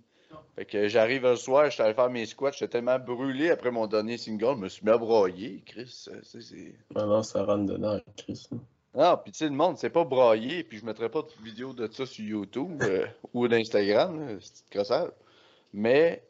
Fait 0.55 0.65
que 0.65 0.87
j'arrive 0.87 1.23
le 1.23 1.35
soir, 1.35 1.69
j'étais 1.69 1.83
allé 1.83 1.93
faire 1.93 2.09
mes 2.09 2.25
squats, 2.25 2.51
j'étais 2.51 2.69
tellement 2.69 2.97
brûlé 2.97 3.49
après 3.49 3.71
mon 3.71 3.87
dernier 3.87 4.17
single, 4.17 4.55
je 4.55 4.61
me 4.61 4.69
suis 4.69 4.85
mis 4.85 4.91
à 4.91 4.97
broyer, 4.97 5.61
Chris. 5.65 5.87
sais, 5.87 6.21
c'est- 6.23 6.75
Ah 6.95 7.05
non, 7.05 7.23
ça 7.23 7.43
rentre 7.43 7.73
dedans, 7.73 7.99
Chris. 8.15 8.47
Non, 8.95 9.17
puis 9.17 9.33
tu 9.33 9.39
sais, 9.39 9.45
le 9.45 9.51
monde, 9.51 9.77
c'est 9.77 9.89
pas 9.89 10.05
brailler, 10.05 10.63
puis 10.63 10.77
je 10.79 10.85
mettrai 10.85 11.09
pas 11.09 11.21
de 11.21 11.43
vidéo 11.43 11.73
de 11.73 11.87
ça 11.91 12.05
sur 12.05 12.23
YouTube 12.23 12.81
euh, 12.83 13.05
ou 13.33 13.47
d'Instagram, 13.47 14.39
c'est 14.39 14.69
crossade. 14.69 15.11
Mais 15.73 16.23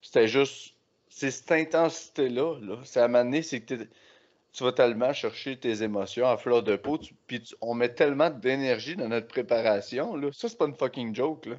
c'était 0.00 0.26
juste, 0.26 0.74
c'est 1.10 1.30
cette 1.30 1.52
intensité-là, 1.52 2.58
là, 2.60 2.78
ça 2.84 3.02
a 3.02 3.04
amené, 3.04 3.42
c'est 3.42 3.60
que 3.60 3.74
tu 3.74 4.64
vas 4.64 4.72
tellement 4.72 5.12
chercher 5.12 5.58
tes 5.58 5.82
émotions 5.82 6.26
à 6.26 6.38
fleur 6.38 6.62
de 6.62 6.76
peau, 6.76 6.98
puis 7.26 7.42
on 7.60 7.74
met 7.74 7.90
tellement 7.90 8.30
d'énergie 8.30 8.96
dans 8.96 9.08
notre 9.08 9.28
préparation, 9.28 10.16
là. 10.16 10.30
Ça, 10.32 10.48
c'est 10.48 10.56
pas 10.56 10.66
une 10.66 10.74
fucking 10.74 11.14
joke, 11.14 11.44
là. 11.44 11.56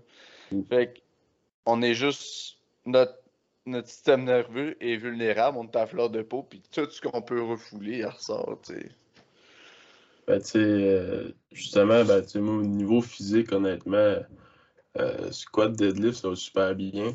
Mm. 0.52 0.64
Fait 0.70 0.94
que, 0.94 1.00
on 1.68 1.84
est 1.84 1.94
juste, 1.94 2.58
notre, 2.86 3.20
notre 3.68 3.90
système 3.90 4.24
nerveux 4.24 4.76
est 4.84 4.96
vulnérable, 4.96 5.60
on 5.60 5.66
est 5.66 5.76
à 5.76 5.86
fleur 5.86 6.10
de 6.10 6.24
peau, 6.24 6.42
puis 6.42 6.64
tout 6.72 6.90
ce 6.90 7.00
qu'on 7.00 7.22
peut 7.22 7.44
refouler, 7.44 8.00
il 8.00 8.06
ressort, 8.08 8.58
tu 8.66 8.74
sais. 8.74 8.90
Euh, 10.30 11.32
justement, 11.52 12.04
ben, 12.04 12.24
moi, 12.36 12.56
au 12.56 12.64
niveau 12.64 13.02
physique, 13.02 13.52
honnêtement, 13.54 14.16
euh, 14.98 15.32
squat, 15.32 15.74
deadlift, 15.74 16.20
ça 16.20 16.30
va 16.30 16.36
super 16.36 16.76
bien. 16.76 17.14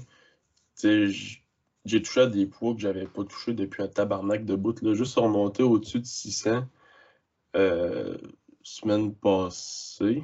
J'ai 0.83 2.03
touché 2.03 2.21
à 2.23 2.27
des 2.27 2.47
poids 2.47 2.75
que 2.75 2.81
j'avais 2.81 3.07
pas 3.07 3.25
touché 3.25 3.55
depuis 3.55 3.83
un 3.83 3.89
tabarnak 3.89 4.45
de 4.45 4.55
bout, 4.55 4.81
là, 4.83 4.95
juste 4.95 5.17
remonter 5.17 5.63
au-dessus 5.63 6.01
de 6.01 6.07
600 6.07 6.65
euh, 7.57 8.17
semaine 8.63 9.15
passée. 9.15 10.23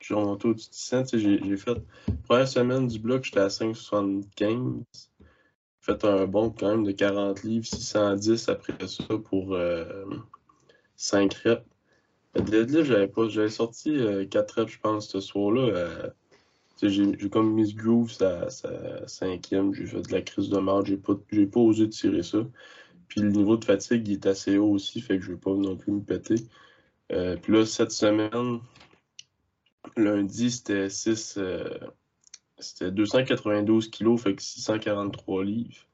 Suis 0.00 0.14
remonté 0.14 0.48
au-dessus 0.48 0.70
de 0.70 0.74
600, 0.74 1.02
tu 1.02 1.08
sais, 1.08 1.18
j'ai 1.18 1.44
j'ai 1.44 1.56
fait, 1.56 1.78
première 2.24 2.48
semaine 2.48 2.86
du 2.86 2.98
bloc, 3.00 3.24
j'étais 3.24 3.40
à 3.40 3.48
5,75. 3.48 4.84
J'ai 5.80 5.94
fait 5.94 6.04
un 6.04 6.26
bond 6.26 6.50
quand 6.50 6.68
même 6.68 6.84
de 6.84 6.92
40 6.92 7.42
livres, 7.42 7.66
610 7.66 8.48
après 8.48 8.86
ça 8.86 9.18
pour 9.18 9.54
euh, 9.54 10.04
5 10.96 11.34
reps. 11.34 11.64
Deadlift, 12.34 12.84
j'avais 12.84 13.08
pas. 13.08 13.28
J'avais 13.28 13.48
sorti 13.48 13.98
4 14.30 14.50
reps, 14.60 14.72
je 14.72 14.78
pense, 14.80 15.08
ce 15.08 15.20
soir-là. 15.20 15.60
euh, 15.60 16.10
j'ai 16.82 17.28
comme 17.30 17.52
mis 17.54 17.74
groove 17.74 18.10
sa, 18.10 18.48
cinquième. 19.06 19.74
J'ai 19.74 19.86
fait 19.86 20.02
de 20.02 20.12
la 20.12 20.22
crise 20.22 20.48
de 20.48 20.58
marge. 20.58 20.88
J'ai 20.88 20.96
pas, 20.96 21.14
pas 21.14 21.60
osé 21.60 21.88
tirer 21.88 22.22
ça. 22.22 22.38
Puis 23.08 23.22
le 23.22 23.30
niveau 23.30 23.56
de 23.56 23.64
fatigue, 23.64 24.06
il 24.06 24.14
est 24.14 24.26
assez 24.26 24.58
haut 24.58 24.72
aussi, 24.72 25.00
fait 25.00 25.18
que 25.18 25.24
je 25.24 25.32
vais 25.32 25.38
pas 25.38 25.54
non 25.54 25.76
plus 25.76 25.92
me 25.92 26.00
péter. 26.00 26.36
Euh, 27.12 27.36
puis 27.36 27.52
là, 27.54 27.64
cette 27.64 27.90
semaine, 27.90 28.60
lundi, 29.96 30.50
c'était 30.50 30.90
6. 30.90 31.36
euh, 31.38 31.78
c'était 32.58 32.90
292 32.90 33.88
kilos, 33.90 34.20
fait 34.20 34.34
que 34.34 34.42
643 34.42 35.44
livres. 35.44 35.86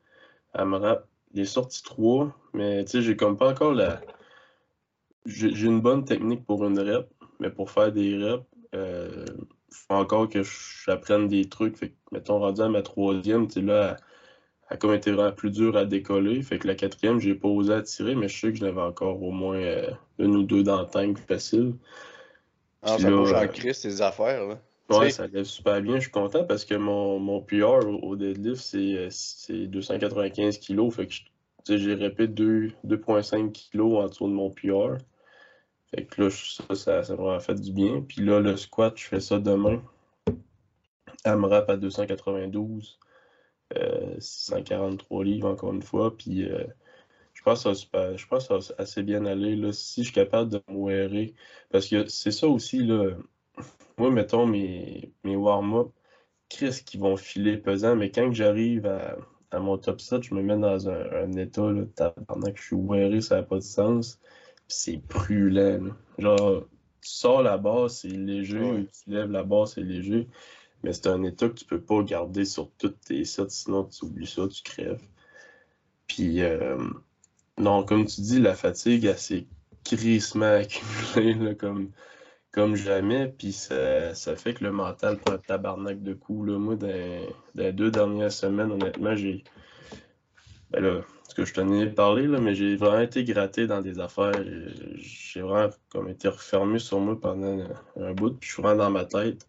À 0.53 0.65
me 0.65 0.77
rap. 0.77 1.09
J'ai 1.35 1.45
sorti 1.45 1.83
3, 1.83 2.37
mais 2.53 2.85
tu 2.85 2.93
sais, 2.93 3.03
j'ai 3.03 3.17
comme 3.17 3.37
pas 3.37 3.51
encore 3.51 3.75
la. 3.75 4.01
J'ai 5.27 5.67
une 5.67 5.81
bonne 5.81 6.05
technique 6.05 6.45
pour 6.47 6.65
une 6.67 6.79
rep, 6.79 7.09
mais 7.41 7.51
pour 7.51 7.71
faire 7.71 7.93
des 7.93 8.17
reps, 8.23 8.45
euh, 8.75 9.25
faut 9.71 9.95
encore 9.95 10.29
que 10.29 10.43
j'apprenne 10.87 11.29
des 11.29 11.49
trucs. 11.49 11.77
Fait 11.79 11.91
que, 11.91 11.95
mettons, 12.13 12.39
rendu 12.41 12.61
à 12.61 12.69
ma 12.69 12.83
troisième, 12.83 13.47
tu 13.49 13.55
sais, 13.55 13.61
là, 13.63 13.97
elle, 14.71 14.79
comme 14.79 14.95
été 14.95 15.13
vraiment 15.13 15.33
plus 15.33 15.51
dure 15.51 15.77
à 15.77 15.85
décoller. 15.87 16.43
Fait 16.43 16.59
que 16.59 16.69
la 16.69 16.75
quatrième, 16.77 17.21
j'ai 17.21 17.35
pas 17.35 17.49
osé 17.49 17.75
attirer, 17.75 18.15
mais 18.17 18.29
je 18.29 18.39
sais 18.41 18.53
que 18.53 18.59
j'en 18.59 18.67
avais 18.69 18.83
encore 18.83 19.23
au 19.23 19.33
moins 19.33 19.57
euh, 19.59 19.91
une 20.19 20.37
ou 20.37 20.43
deux 20.45 20.63
dans 20.65 20.81
le 20.83 20.87
tank 20.89 21.19
facile. 21.19 21.75
Ah, 22.83 22.97
Puis 22.97 23.03
ça 23.03 23.11
là, 23.11 23.11
bouge 23.11 23.33
en 23.33 23.47
euh, 23.47 23.49
crise, 23.49 23.79
ces 23.79 24.01
affaires, 24.01 24.47
là. 24.47 24.61
Ouais, 24.91 25.09
ça 25.11 25.27
lève 25.27 25.45
super 25.45 25.81
bien. 25.83 25.97
Je 25.97 26.03
suis 26.03 26.11
content 26.11 26.45
parce 26.45 26.65
que 26.65 26.75
mon, 26.75 27.19
mon 27.19 27.41
PR 27.43 27.87
au, 27.87 28.17
deadlift, 28.17 28.63
c'est 28.63 28.97
euh, 28.97 29.09
c'est 29.11 29.67
295 29.67 30.59
kilos. 30.59 30.95
Fait 30.95 31.07
que 31.07 31.13
je- 31.13 31.23
tu 31.23 31.29
sais, 31.67 31.79
j'ai 31.79 31.95
répété 31.95 32.29
deux- 32.29 32.73
2,5 32.85 33.53
kilos 33.53 34.03
en 34.05 34.09
dessous 34.09 34.27
de 34.29 34.33
mon 34.35 34.51
PR. 34.51 34.99
Fait 35.95 36.09
je- 36.19 36.63
ça, 36.75 36.75
ça, 36.75 37.03
ça 37.05 37.41
fait 37.41 37.55
du 37.61 37.73
bien. 37.73 38.03
Puis 38.03 38.23
là, 38.23 38.41
le 38.41 38.57
squat, 38.57 38.95
je 38.97 39.05
fais 39.05 39.21
ça 39.21 39.39
demain. 39.39 39.83
AMRAP 41.25 41.71
à 41.71 41.77
292. 41.77 42.99
643 44.19 45.25
livres 45.25 45.49
encore 45.49 45.73
une 45.73 45.83
fois. 45.83 46.17
Puis 46.17 46.49
je 47.35 47.43
pense 47.43 47.65
que 47.65 47.75
ça, 47.75 48.17
je 48.17 48.27
pense 48.27 48.49
ça 48.49 48.75
assez 48.79 49.03
bien 49.03 49.27
aller. 49.27 49.57
Là, 49.57 49.73
si 49.73 50.03
je 50.03 50.07
suis 50.07 50.15
capable 50.15 50.51
de 50.51 50.63
me 50.69 51.27
parce 51.71 51.89
que 51.89 52.07
c'est 52.07 52.31
ça 52.31 52.49
aussi, 52.49 52.79
là. 52.79 53.17
Moi, 53.99 54.11
mettons 54.11 54.47
mes, 54.47 55.13
warm-up, 55.25 55.89
Chris 56.49 56.83
qui 56.85 56.99
vont 56.99 57.17
filer 57.17 57.59
pesant, 57.59 57.97
mais 57.97 58.11
quand 58.11 58.33
j'arrive 58.33 58.87
à, 58.87 59.17
à, 59.51 59.61
mon 59.61 59.79
top 59.79 60.01
7, 60.01 60.23
je 60.25 60.35
me 60.35 60.43
mets 60.43 60.57
dans 60.59 60.89
un, 60.89 61.33
état 61.33 61.71
là, 61.71 61.85
pendant 62.27 62.51
que 62.51 62.59
je 62.59 62.65
suis 62.65 62.77
wearé, 62.77 63.21
ça 63.21 63.37
n'a 63.37 63.43
pas 63.43 63.57
de 63.57 63.61
sens. 63.61 64.21
C'est 64.69 64.97
brûlant. 65.09 65.95
Genre, 66.19 66.65
tu 67.01 67.11
sors 67.11 67.43
la 67.43 67.59
base, 67.59 67.99
c'est 67.99 68.09
léger, 68.09 68.87
tu 69.05 69.11
lèves 69.11 69.31
la 69.31 69.43
base, 69.45 69.75
c'est 69.75 69.83
léger. 69.83 70.29
Mais 70.83 70.93
c'est 70.93 71.07
un 71.09 71.23
état 71.23 71.49
que 71.49 71.55
tu 71.55 71.65
peux 71.65 71.81
pas 71.81 72.03
garder 72.03 72.45
sur 72.45 72.71
toutes 72.79 73.01
tes 73.01 73.25
sets, 73.25 73.49
sinon 73.49 73.85
tu 73.85 74.05
oublies 74.05 74.27
ça, 74.27 74.47
tu 74.49 74.63
crèves. 74.63 75.03
Puis, 76.07 76.43
euh, 76.43 76.77
non, 77.59 77.85
comme 77.85 78.05
tu 78.07 78.21
dis, 78.21 78.41
la 78.41 78.55
fatigue, 78.55 79.05
elle 79.07 79.19
s'est 79.19 79.47
crissement 79.85 80.57
accumulée 80.57 81.57
comme, 81.57 81.91
comme 82.53 82.77
jamais. 82.77 83.29
Puis 83.29 83.53
ça, 83.53 84.15
ça, 84.15 84.37
fait 84.37 84.55
que 84.55 84.65
le 84.65 84.73
mental 84.73 85.19
prend 85.19 85.35
un 85.35 85.39
tabarnak 85.39 86.03
de 86.03 86.15
coups. 86.15 86.49
Là. 86.49 86.59
Moi, 86.59 86.77
dans, 86.77 87.27
les 87.55 87.73
deux 87.73 87.91
dernières 87.91 88.33
semaines, 88.33 88.73
honnêtement, 88.73 89.15
j'ai. 89.17 89.45
Ben 90.71 90.83
là, 90.83 91.01
que 91.35 91.45
je 91.45 91.53
tenais 91.53 91.89
à 91.89 91.91
parler, 91.91 92.27
là, 92.27 92.39
mais 92.41 92.55
j'ai 92.55 92.77
vraiment 92.77 93.01
été 93.01 93.25
gratté 93.25 93.67
dans 93.67 93.81
des 93.81 93.99
affaires. 94.01 94.33
J'ai 94.97 95.41
vraiment 95.41 95.71
comme 95.91 96.09
été 96.09 96.29
refermé 96.29 96.79
sur 96.79 97.01
moi 97.01 97.21
pendant 97.21 97.67
un 97.97 98.13
bout, 98.13 98.31
puis 98.31 98.49
je 98.49 98.55
suis 98.55 98.63
vraiment 98.63 98.85
dans 98.85 98.91
ma 98.91 99.05
tête. 99.05 99.47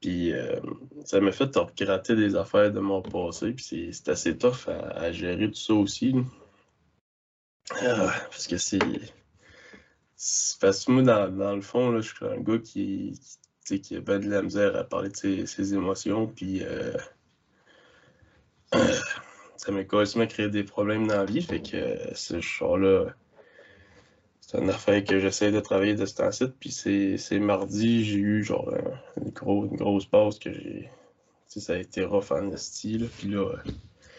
Puis 0.00 0.32
euh, 0.32 0.60
ça 1.04 1.20
m'a 1.20 1.32
fait 1.32 1.56
gratter 1.76 2.14
des 2.14 2.36
affaires 2.36 2.72
de 2.72 2.80
mon 2.80 3.02
passé, 3.02 3.52
puis 3.52 3.92
c'est 3.92 4.08
assez 4.08 4.36
tough 4.38 4.68
à, 4.68 5.12
gérer 5.12 5.48
tout 5.48 5.54
ça 5.54 5.74
aussi. 5.74 6.14
Ah, 7.70 8.14
parce 8.30 8.46
que 8.46 8.56
c'est. 8.56 8.78
Parce 10.60 10.84
que 10.84 10.92
moi, 10.92 11.02
dans, 11.02 11.54
le 11.54 11.60
fond, 11.60 11.90
là, 11.90 12.00
je 12.00 12.14
suis 12.14 12.26
un 12.26 12.40
gars 12.40 12.58
qui, 12.58 13.20
qui, 13.64 13.80
qui 13.80 13.96
a 13.96 14.02
pas 14.02 14.18
de 14.18 14.28
la 14.28 14.42
misère 14.42 14.74
à 14.76 14.84
parler 14.84 15.10
de 15.10 15.46
ses, 15.46 15.74
émotions, 15.74 16.26
puis 16.26 16.62
euh, 16.62 16.92
ça 19.58 19.72
m'a 19.72 19.84
quasiment 19.84 20.26
créé 20.26 20.48
des 20.48 20.62
problèmes 20.62 21.08
dans 21.08 21.16
la 21.16 21.24
vie. 21.24 21.42
Fait 21.42 21.60
que 21.60 22.14
ce 22.14 22.40
genre-là, 22.40 23.06
c'est 24.40 24.58
une 24.58 24.70
affaire 24.70 25.04
que 25.04 25.18
j'essaie 25.18 25.50
de 25.50 25.60
travailler 25.60 25.94
de 25.94 26.06
ce 26.06 26.14
temps-ci. 26.14 26.46
Puis 26.60 26.70
c'est 26.70 27.38
mardi, 27.38 28.04
j'ai 28.04 28.18
eu 28.18 28.44
genre 28.44 28.72
une, 29.16 29.24
une 29.24 29.30
grosse 29.32 30.06
pause 30.06 30.38
que 30.38 30.52
j'ai. 30.52 30.88
Ça 31.48 31.72
a 31.72 31.76
été 31.76 32.04
rough 32.04 32.30
en 32.30 32.56
style. 32.56 33.08
Puis 33.18 33.28
là. 33.28 33.56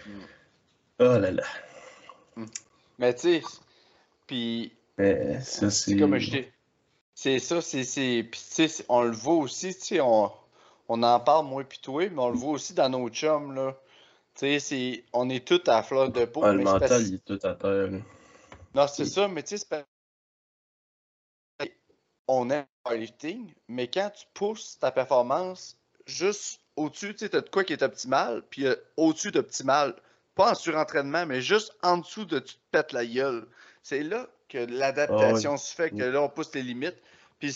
Mm. 0.05 0.11
Oh 0.99 1.17
là 1.17 1.31
là. 1.31 1.43
Mais 2.97 3.13
tu 3.15 3.39
sais, 3.39 3.41
puis. 4.27 4.73
ça, 4.97 5.71
c'est. 5.71 5.95
comme 5.95 6.17
je 6.17 6.31
dis. 6.31 6.45
C'est 7.15 7.39
ça, 7.39 7.61
c'est. 7.61 8.27
Puis 8.29 8.41
tu 8.55 8.67
sais, 8.67 8.85
on 8.89 9.03
le 9.03 9.11
voit 9.11 9.35
aussi, 9.35 9.73
tu 9.73 9.81
sais, 9.81 10.01
on, 10.01 10.31
on 10.89 11.01
en 11.01 11.19
parle 11.21 11.45
moins 11.45 11.63
puis 11.63 11.79
toi, 11.81 12.09
mais 12.09 12.19
on 12.21 12.29
le 12.29 12.37
voit 12.37 12.51
aussi 12.51 12.73
dans 12.73 12.89
nos 12.89 13.07
chums, 13.07 13.55
là. 13.55 13.77
Tu 14.35 14.59
sais, 14.59 15.03
on 15.13 15.29
est 15.29 15.45
tous 15.45 15.69
à 15.69 15.83
fleur 15.83 16.11
de 16.11 16.25
peau. 16.25 16.45
le 16.45 16.63
mental, 16.63 17.01
il 17.07 17.15
est 17.15 17.25
tout 17.25 17.39
à 17.43 17.55
terre. 17.55 17.89
Non, 18.73 18.87
c'est 18.87 19.05
ça, 19.05 19.27
mais 19.27 19.43
tu 19.43 19.57
sais, 19.57 19.85
on 22.27 22.49
aime 22.51 22.65
le 22.89 22.95
lifting, 22.95 23.51
mais 23.67 23.87
quand 23.87 24.11
tu 24.11 24.25
pousses 24.33 24.77
ta 24.79 24.91
performance 24.91 25.77
juste 26.05 26.61
au-dessus, 26.75 27.13
tu 27.13 27.25
sais, 27.25 27.29
t'as 27.29 27.41
de 27.41 27.49
quoi 27.49 27.63
qui 27.63 27.73
est 27.73 27.81
optimal, 27.81 28.43
puis 28.49 28.67
euh, 28.67 28.75
au-dessus 28.97 29.31
d'optimal 29.31 29.95
pas 30.39 30.51
en 30.51 30.55
surentraînement, 30.55 31.25
mais 31.25 31.41
juste 31.41 31.75
en 31.83 31.97
dessous 31.97 32.23
de 32.23 32.39
tu 32.39 32.53
te 32.53 32.59
pètes 32.71 32.93
la 32.93 33.05
gueule. 33.05 33.45
C'est 33.83 34.03
là 34.03 34.25
que 34.47 34.57
l'adaptation 34.57 35.55
ah 35.55 35.57
se 35.57 35.75
fait, 35.75 35.89
que 35.89 36.03
là, 36.03 36.21
on 36.21 36.29
pousse 36.29 36.55
les 36.55 36.63
limites. 36.63 36.95
Puis 37.39 37.53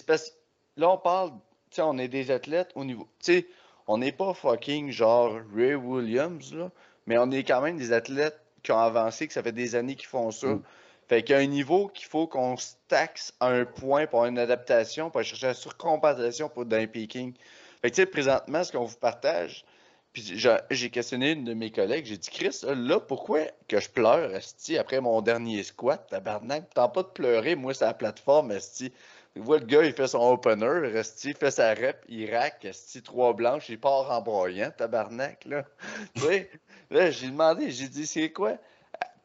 là, 0.76 0.90
on 0.90 0.98
parle, 0.98 1.32
tu 1.70 1.78
sais, 1.78 1.82
on 1.82 1.98
est 1.98 2.10
des 2.10 2.30
athlètes 2.30 2.72
au 2.76 2.84
niveau. 2.84 3.08
Tu 3.20 3.34
sais, 3.34 3.48
on 3.88 3.98
n'est 3.98 4.12
pas 4.12 4.34
fucking 4.34 4.92
genre 4.92 5.38
Ray 5.56 5.76
Williams, 5.76 6.54
là, 6.54 6.72
mais 7.06 7.18
on 7.18 7.30
est 7.32 7.44
quand 7.44 7.62
même 7.62 7.78
des 7.78 7.92
athlètes 7.92 8.40
qui 8.64 8.72
ont 8.72 8.80
avancé, 8.80 9.28
que 9.28 9.34
ça 9.34 9.44
fait 9.44 9.52
des 9.52 9.76
années 9.76 9.96
qu'ils 9.96 10.08
font 10.08 10.32
ça. 10.32 10.48
Mm. 10.48 10.64
Fait 11.10 11.22
qu'il 11.22 11.36
y 11.36 11.38
a 11.38 11.42
un 11.42 11.48
niveau 11.48 11.90
qu'il 11.90 12.08
faut 12.08 12.28
qu'on 12.28 12.56
se 12.56 12.74
taxe 12.88 13.34
à 13.40 13.48
un 13.48 13.66
point 13.66 14.08
pour 14.08 14.26
une 14.26 14.40
adaptation, 14.40 15.10
pour 15.10 15.22
chercher 15.24 15.48
la 15.48 15.54
surcompensation 15.54 16.48
pour 16.48 16.66
d'un 16.66 16.88
peaking. 16.88 17.34
Fait 17.82 17.90
que, 17.90 17.96
tu 17.96 18.02
sais, 18.02 18.06
présentement, 18.06 18.64
ce 18.64 18.72
qu'on 18.72 18.86
vous 18.86 18.96
partage, 18.96 19.66
puis 20.14 20.40
j'ai 20.70 20.90
questionné 20.92 21.32
une 21.32 21.44
de 21.44 21.54
mes 21.54 21.72
collègues, 21.72 22.06
j'ai 22.06 22.18
dit 22.18 22.30
Chris, 22.30 22.62
là, 22.64 23.00
pourquoi 23.00 23.40
que 23.68 23.80
je 23.80 23.90
pleure, 23.90 24.34
Esti, 24.34 24.78
après 24.78 25.02
mon 25.02 25.22
dernier 25.22 25.64
squat, 25.64 26.08
tabarnak, 26.10 26.70
t'as 26.74 26.88
pas 26.88 27.04
de 27.04 27.08
pleurer, 27.08 27.56
moi, 27.56 27.74
c'est 27.74 27.86
la 27.86 27.94
plateforme, 27.94 28.52
Esti? 28.52 28.94
Tu 29.36 29.42
vois, 29.42 29.58
le 29.58 29.66
gars, 29.66 29.84
il 29.84 29.94
fait 29.94 30.08
son 30.08 30.32
opener, 30.32 30.96
Esti, 30.96 31.30
il 31.30 31.36
fait 31.36 31.50
sa 31.50 31.74
rep, 31.74 32.06
il 32.08 32.34
rack, 32.34 32.66
Esti, 32.66 33.02
trois 33.02 33.34
blanches, 33.34 33.68
il 33.70 33.80
part 33.80 34.12
en 34.12 34.22
broyant, 34.22 34.70
tabarnak, 34.70 35.46
là. 35.46 35.64
tu 36.16 36.50
là, 36.92 37.10
j'ai 37.10 37.28
demandé, 37.28 37.72
j'ai 37.72 37.88
dit, 37.88 38.06
c'est 38.06 38.32
quoi? 38.32 38.58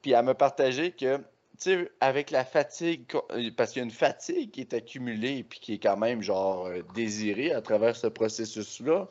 Puis 0.01 0.13
elle 0.13 0.25
m'a 0.25 0.35
partagé 0.35 0.93
que, 0.93 1.19
tu 1.19 1.25
sais, 1.59 1.93
avec 2.01 2.31
la 2.31 2.47
fatigue, 2.47 3.05
parce 3.57 3.73
qu'il 3.73 3.81
y 3.81 3.83
a 3.83 3.85
une 3.85 3.91
fatigue 3.91 4.51
qui 4.51 4.63
est 4.63 4.73
accumulée, 4.73 5.45
puis 5.45 5.61
qui 5.61 5.75
est 5.75 5.79
quand 5.79 5.99
même, 5.99 6.23
genre, 6.23 6.69
euh, 6.69 6.83
désirée 6.95 7.53
à 7.53 7.61
travers 7.61 7.95
ce 7.95 8.07
processus-là, 8.07 9.09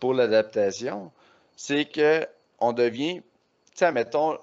pour 0.00 0.12
l'adaptation, 0.12 1.12
c'est 1.54 1.84
que 1.84 2.26
on 2.58 2.72
devient, 2.72 3.20
tu 3.20 3.22
sais, 3.76 3.92
mettons, 3.92 4.38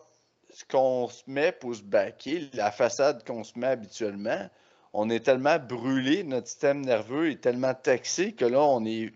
ce 0.52 0.64
qu'on 0.64 1.10
se 1.10 1.24
met 1.28 1.52
pour 1.52 1.76
se 1.76 1.82
baquer, 1.82 2.50
la 2.54 2.72
façade 2.72 3.26
qu'on 3.26 3.44
se 3.44 3.60
met 3.60 3.68
habituellement, 3.68 4.50
on 4.94 5.10
est 5.10 5.22
tellement 5.22 5.60
brûlé, 5.60 6.24
notre 6.24 6.48
système 6.48 6.82
nerveux 6.82 7.32
est 7.32 7.42
tellement 7.42 7.74
taxé 7.74 8.34
que 8.34 8.46
là, 8.46 8.62
on 8.62 8.86
est 8.86 9.12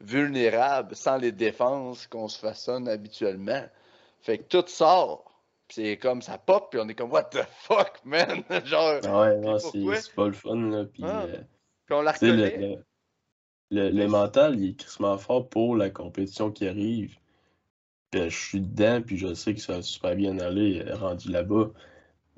vulnérable 0.00 0.94
sans 0.94 1.16
les 1.16 1.32
défenses 1.32 2.06
qu'on 2.06 2.28
se 2.28 2.38
façonne 2.38 2.88
habituellement. 2.88 3.64
Fait 4.20 4.38
que 4.38 4.44
tout 4.44 4.68
sort. 4.68 5.24
C'est 5.70 5.98
comme 5.98 6.22
ça 6.22 6.38
pop, 6.38 6.68
puis 6.70 6.80
on 6.82 6.88
est 6.88 6.94
comme 6.94 7.12
What 7.12 7.24
the 7.24 7.44
fuck, 7.60 8.00
man? 8.04 8.42
Genre. 8.64 9.00
Ouais, 9.04 9.36
non, 9.36 9.58
c'est 9.58 10.14
pas 10.14 10.26
le 10.26 10.32
fun, 10.32 10.56
là. 10.56 10.84
Puis, 10.84 11.02
ah. 11.04 11.24
euh, 11.24 11.36
puis 11.84 11.94
on 11.94 12.00
la 12.00 12.12
reconnaît 12.12 12.78
le, 13.70 14.06
mental, 14.06 14.58
il 14.58 14.70
est 14.70 14.74
crissement 14.74 15.18
fort 15.18 15.48
pour 15.48 15.76
la 15.76 15.90
compétition 15.90 16.50
qui 16.50 16.66
arrive. 16.66 17.16
je 18.12 18.28
suis 18.28 18.60
dedans, 18.60 19.02
puis 19.02 19.18
je 19.18 19.34
sais 19.34 19.54
que 19.54 19.60
ça 19.60 19.74
va 19.74 19.82
super 19.82 20.16
bien 20.16 20.38
aller 20.38 20.82
euh, 20.86 20.96
rendu 20.96 21.30
là-bas. 21.30 21.70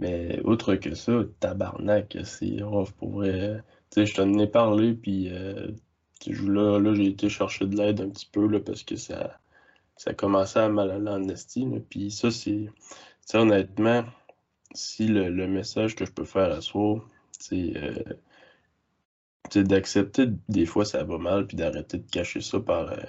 Mais 0.00 0.40
autre 0.44 0.76
que 0.76 0.94
ça, 0.94 1.12
tabarnak, 1.40 2.16
c'est 2.24 2.62
rough 2.62 2.90
pour 2.92 3.10
vrai. 3.12 3.62
Tu 3.90 4.00
sais, 4.00 4.06
je 4.06 4.14
t'en 4.16 4.32
ai 4.38 4.46
parlé, 4.46 4.94
puis 4.94 5.28
euh, 5.30 5.68
là, 6.26 6.78
là 6.80 6.94
j'ai 6.94 7.06
été 7.08 7.28
chercher 7.28 7.66
de 7.66 7.76
l'aide 7.76 8.00
un 8.00 8.08
petit 8.08 8.28
peu, 8.32 8.46
là, 8.48 8.60
parce 8.60 8.82
que 8.82 8.96
ça, 8.96 9.38
ça 9.96 10.14
commençait 10.14 10.60
à 10.60 10.68
mal 10.70 10.90
aller 10.90 11.10
en 11.10 11.28
esti. 11.28 11.66
Puis 11.90 12.10
ça, 12.10 12.30
c'est. 12.30 12.70
honnêtement, 13.34 14.04
si 14.74 15.06
le, 15.06 15.46
message 15.48 15.94
que 15.96 16.06
je 16.06 16.12
peux 16.12 16.24
faire 16.24 16.50
à 16.52 16.60
soi, 16.62 17.04
c'est. 17.38 17.76
Euh, 17.76 18.02
d'accepter 19.62 20.28
des 20.48 20.66
fois 20.66 20.84
ça 20.84 21.02
va 21.04 21.18
mal, 21.18 21.46
puis 21.46 21.56
d'arrêter 21.56 21.98
de 21.98 22.10
cacher 22.10 22.40
ça 22.40 22.60
par 22.60 22.92
euh, 22.92 23.02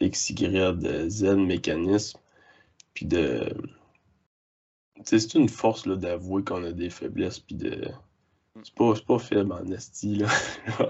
X, 0.00 0.30
Y, 0.30 1.08
Z 1.08 1.24
mécanisme, 1.36 2.18
puis 2.94 3.06
de. 3.06 3.48
C'est 5.04 5.34
une 5.34 5.48
force 5.48 5.86
d'avouer 5.86 6.42
qu'on 6.44 6.64
a 6.64 6.72
des 6.72 6.90
faiblesses, 6.90 7.40
puis 7.40 7.56
de. 7.56 7.88
C'est 8.62 8.74
pas, 8.74 8.92
pas 9.06 9.18
faible 9.18 9.52
en 9.52 9.64
esti, 9.72 10.16
là. 10.16 10.28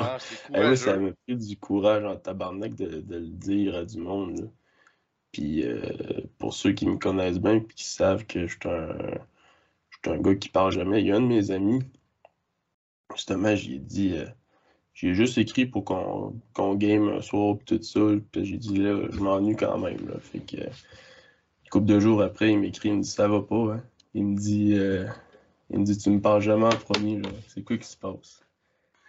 Ah, 0.01 0.19
ça 0.77 0.97
m'a 0.97 1.13
pris 1.13 1.37
du 1.37 1.57
courage 1.57 2.05
en 2.05 2.17
tabarnak 2.17 2.75
de, 2.75 3.01
de, 3.01 3.17
le 3.17 3.27
dire 3.29 3.77
à 3.77 3.85
du 3.85 3.99
monde, 3.99 4.51
Puis 5.31 5.65
euh, 5.65 5.81
pour 6.39 6.55
ceux 6.55 6.73
qui 6.73 6.87
me 6.87 6.99
connaissent 6.99 7.39
bien, 7.39 7.61
puis 7.61 7.77
qui 7.77 7.85
savent 7.85 8.27
que 8.27 8.47
je 8.47 8.59
suis 8.59 8.69
un, 8.69 10.11
un 10.11 10.19
gars 10.19 10.35
qui 10.35 10.49
parle 10.49 10.73
jamais, 10.73 11.03
il 11.03 11.07
y 11.07 11.13
a 11.13 11.17
un 11.17 11.21
de 11.21 11.27
mes 11.27 11.51
amis, 11.51 11.83
justement, 13.15 13.55
j'ai 13.55 13.79
dit. 13.79 14.17
Euh, 14.17 14.27
j'ai 14.95 15.15
juste 15.15 15.39
écrit 15.39 15.67
pour 15.67 15.85
qu'on 15.85 16.75
game 16.75 17.09
un 17.09 17.21
soir 17.23 17.57
et 17.57 17.65
tout 17.65 17.83
ça. 17.83 18.01
Puis 18.31 18.45
j'ai 18.45 18.59
dit 18.59 18.77
là, 18.77 19.09
je 19.11 19.21
m'ennuie 19.21 19.57
quand 19.57 19.79
même. 19.79 20.07
Là. 20.09 20.19
Fait 20.21 20.41
que 20.41 20.59
une 20.59 21.71
couple 21.71 21.87
de 21.87 22.01
jours 22.01 22.23
après, 22.23 22.53
il 22.53 22.59
m'écrit, 22.59 22.91
il 22.91 22.97
me 22.97 23.03
dit 23.03 23.09
ça 23.09 23.29
va 23.29 23.41
pas. 23.41 23.75
Hein? 23.75 23.85
Il 24.15 24.25
me 24.27 24.37
dit 24.37 24.75
euh, 24.75 25.07
il 25.71 25.81
me 25.81 25.85
dit 25.85 25.97
tu 25.97 26.11
me 26.11 26.21
parles 26.21 26.43
jamais 26.43 26.67
en 26.67 26.71
premier. 26.71 27.23
C'est 27.49 27.63
quoi 27.63 27.77
qui 27.79 27.89
se 27.89 27.97
passe? 27.97 28.43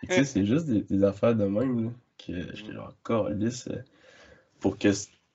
Tu 0.01 0.13
sais, 0.13 0.23
c'est 0.25 0.45
juste 0.45 0.65
des, 0.67 1.03
affaires 1.03 1.35
de 1.35 1.45
même 1.45 1.85
là, 1.85 1.91
que 2.17 2.55
j'étais 2.55 2.75
encore 2.77 3.29
lisse 3.29 3.67
euh, 3.69 3.81
pour 4.59 4.77
que 4.77 4.89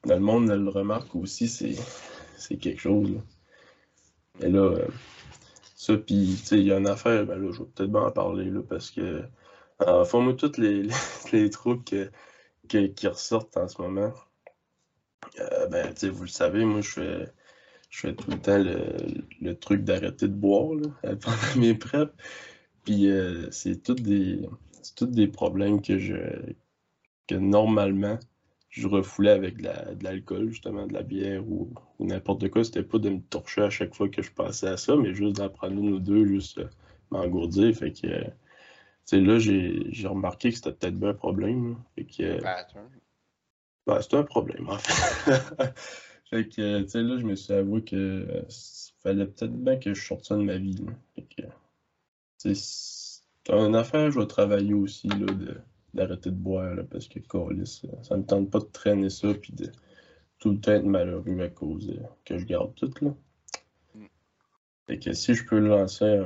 le 0.04 0.18
monde 0.18 0.50
le 0.50 0.68
remarque 0.68 1.14
aussi, 1.14 1.48
c'est 1.48 2.56
quelque 2.56 2.80
chose. 2.80 3.10
Là. 3.10 3.20
Et 4.46 4.50
là, 4.50 4.60
euh, 4.60 4.86
ça, 5.74 5.96
puis, 5.96 6.36
tu 6.38 6.46
sais, 6.46 6.58
il 6.58 6.66
y 6.66 6.72
a 6.72 6.78
une 6.78 6.86
affaire, 6.86 7.24
ben 7.24 7.38
là, 7.40 7.50
je 7.50 7.60
vais 7.60 7.68
peut-être 7.74 7.90
bien 7.90 8.02
en 8.02 8.10
parler, 8.10 8.44
là, 8.50 8.60
parce 8.68 8.90
que 8.90 9.24
enfin, 9.78 10.20
moi, 10.20 10.34
tous 10.34 10.56
les, 10.58 10.88
les, 11.32 11.50
trucs 11.50 11.84
que, 12.68 12.86
qui 12.86 13.08
ressortent 13.08 13.56
en 13.56 13.68
ce 13.68 13.80
moment. 13.80 14.12
Ben, 15.70 15.94
vous 16.02 16.22
le 16.22 16.28
savez, 16.28 16.64
moi, 16.64 16.80
je 16.80 16.90
fais, 16.90 17.32
je 17.88 18.00
fais 18.00 18.14
tout 18.14 18.30
le 18.30 18.38
temps 18.38 18.58
le, 18.58 19.54
truc 19.54 19.84
d'arrêter 19.84 20.28
de 20.28 20.34
boire 20.34 20.74
là, 20.74 21.16
pendant 21.16 21.60
mes 21.60 21.74
preps. 21.74 22.12
Puis 22.84 23.10
euh, 23.10 23.50
c'est 23.50 23.82
tous 23.82 23.94
des, 23.94 24.40
des 25.02 25.28
problèmes 25.28 25.82
que 25.82 25.98
je 25.98 26.16
que 27.26 27.34
normalement 27.34 28.18
je 28.70 28.86
refoulais 28.86 29.30
avec 29.30 29.56
de 29.56 30.04
l'alcool, 30.04 30.50
justement, 30.50 30.86
de 30.86 30.92
la 30.92 31.02
bière 31.02 31.42
ou, 31.46 31.72
n'importe 32.00 32.48
quoi. 32.50 32.64
C'était 32.64 32.82
pas 32.82 32.98
de 32.98 33.10
me 33.10 33.20
torcher 33.20 33.62
à 33.62 33.70
chaque 33.70 33.94
fois 33.94 34.08
que 34.08 34.22
je 34.22 34.30
passais 34.30 34.68
à 34.68 34.76
ça, 34.76 34.96
mais 34.96 35.14
juste 35.14 35.36
d'en 35.36 35.48
prendre 35.48 35.80
une 35.80 35.94
ou 35.94 35.98
deux, 35.98 36.26
juste 36.26 36.58
euh, 36.58 36.68
m'engourdir. 37.10 37.74
Fait 37.74 37.92
que, 37.92 38.06
euh, 38.06 39.20
là, 39.20 39.38
j'ai 39.38 40.06
remarqué 40.06 40.50
que 40.50 40.56
c'était 40.56 40.72
peut-être 40.72 40.98
bien 40.98 41.10
un 41.10 41.14
problème. 41.14 41.76
Fait 41.94 42.04
que, 42.04 42.40
ben, 43.86 44.00
c'était 44.02 44.16
un 44.16 44.24
problème, 44.24 44.68
en 44.68 44.78
fait. 44.78 45.32
fait 46.30 46.48
que, 46.48 46.82
tu 46.82 46.88
sais, 46.88 47.02
là, 47.02 47.18
je 47.18 47.24
me 47.24 47.34
suis 47.34 47.52
avoué 47.52 47.82
que 47.82 47.96
euh, 47.96 48.42
fallait 49.02 49.26
peut-être 49.26 49.52
bien 49.52 49.76
que 49.76 49.94
je 49.94 50.04
sorte 50.04 50.24
ça 50.24 50.36
de 50.36 50.42
ma 50.42 50.58
vie. 50.58 50.76
Fait 51.14 51.26
que, 51.36 51.42
c'est 52.36 53.22
une 53.48 53.74
affaire, 53.74 54.10
je 54.10 54.20
vais 54.20 54.26
travailler 54.26 54.74
aussi, 54.74 55.08
là, 55.08 55.26
de 55.26 55.56
d'arrêter 55.94 56.30
de 56.30 56.36
boire 56.36 56.74
là, 56.74 56.84
parce 56.84 57.08
que 57.08 57.18
Colis, 57.18 57.82
ça 58.02 58.16
me 58.16 58.22
tente 58.22 58.50
pas 58.50 58.58
de 58.58 58.66
traîner 58.66 59.08
ça 59.08 59.32
puis 59.32 59.54
de 59.54 59.72
tout 60.38 60.50
le 60.50 60.60
temps 60.60 60.72
être 60.72 60.84
malheureux 60.84 61.40
à 61.40 61.48
cause 61.48 61.98
que 62.26 62.38
je 62.38 62.44
garde 62.44 62.74
tout 62.74 62.92
là. 63.00 63.14
Mm. 63.94 64.04
Fait 64.86 64.98
que 64.98 65.12
si 65.14 65.34
je 65.34 65.46
peux 65.46 65.58
lancer 65.58 66.22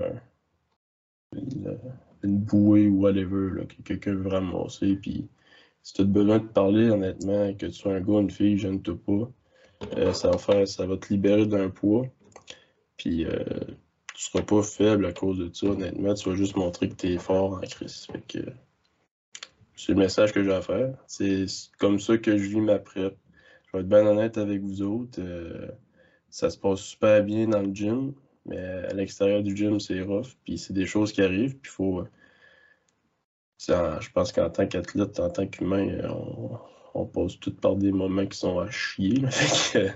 une, 1.32 2.38
bouée 2.38 2.88
ou 2.88 3.02
whatever 3.02 3.50
là, 3.54 3.64
que 3.66 3.82
quelqu'un 3.82 4.14
veut 4.14 4.28
ramasser 4.28 4.96
puis 4.96 5.28
si 5.82 5.94
tu 5.94 6.02
as 6.02 6.04
besoin 6.04 6.38
de 6.38 6.46
parler 6.46 6.90
honnêtement, 6.90 7.54
que 7.54 7.66
tu 7.66 7.72
sois 7.72 7.94
un 7.94 8.00
gars 8.00 8.12
ou 8.12 8.20
une 8.20 8.30
fille, 8.30 8.58
je 8.58 8.68
ne 8.68 8.78
te 8.78 8.90
pas. 8.90 9.30
Euh, 9.96 10.12
ça 10.12 10.30
va 10.30 10.38
faire, 10.38 10.66
ça 10.66 10.86
va 10.86 10.96
te 10.96 11.12
libérer 11.12 11.46
d'un 11.46 11.68
poids. 11.68 12.06
Puis 12.96 13.24
euh, 13.24 13.44
tu 14.14 14.24
seras 14.24 14.42
pas 14.42 14.62
faible 14.62 15.06
à 15.06 15.12
cause 15.12 15.38
de 15.38 15.50
ça, 15.52 15.66
honnêtement. 15.66 16.14
Tu 16.14 16.28
vas 16.28 16.36
juste 16.36 16.56
montrer 16.56 16.88
que 16.88 16.94
tu 16.94 17.12
es 17.12 17.18
fort 17.18 17.54
en 17.54 17.60
crise. 17.60 18.06
C'est 19.76 19.92
le 19.92 19.98
message 19.98 20.32
que 20.32 20.42
j'ai 20.44 20.52
à 20.52 20.62
faire. 20.62 20.94
C'est 21.06 21.46
comme 21.78 21.98
ça 21.98 22.18
que 22.18 22.36
je 22.36 22.48
vis 22.48 22.60
ma 22.60 22.78
prep. 22.78 23.16
Je 23.66 23.72
vais 23.72 23.82
être 23.82 23.88
bien 23.88 24.06
honnête 24.06 24.38
avec 24.38 24.60
vous 24.60 24.82
autres. 24.82 25.18
Euh, 25.20 25.68
ça 26.30 26.50
se 26.50 26.58
passe 26.58 26.80
super 26.80 27.22
bien 27.24 27.48
dans 27.48 27.60
le 27.60 27.74
gym, 27.74 28.14
mais 28.46 28.58
à 28.58 28.94
l'extérieur 28.94 29.42
du 29.42 29.56
gym, 29.56 29.80
c'est 29.80 30.00
rough. 30.02 30.36
Puis 30.44 30.58
c'est 30.58 30.72
des 30.72 30.86
choses 30.86 31.12
qui 31.12 31.22
arrivent. 31.22 31.56
Puis 31.58 31.70
faut. 31.70 32.04
je 33.58 34.10
pense 34.12 34.32
qu'en 34.32 34.50
tant 34.50 34.66
qu'athlète, 34.66 35.20
en 35.20 35.30
tant 35.30 35.46
qu'humain, 35.46 36.08
on, 36.08 36.58
on, 36.94 37.07
passe 37.07 37.38
tout 37.38 37.55
par 37.55 37.76
des 37.76 37.92
moments 37.92 38.26
qui 38.26 38.38
sont 38.38 38.59
à 38.59 38.70
chier. 38.70 39.20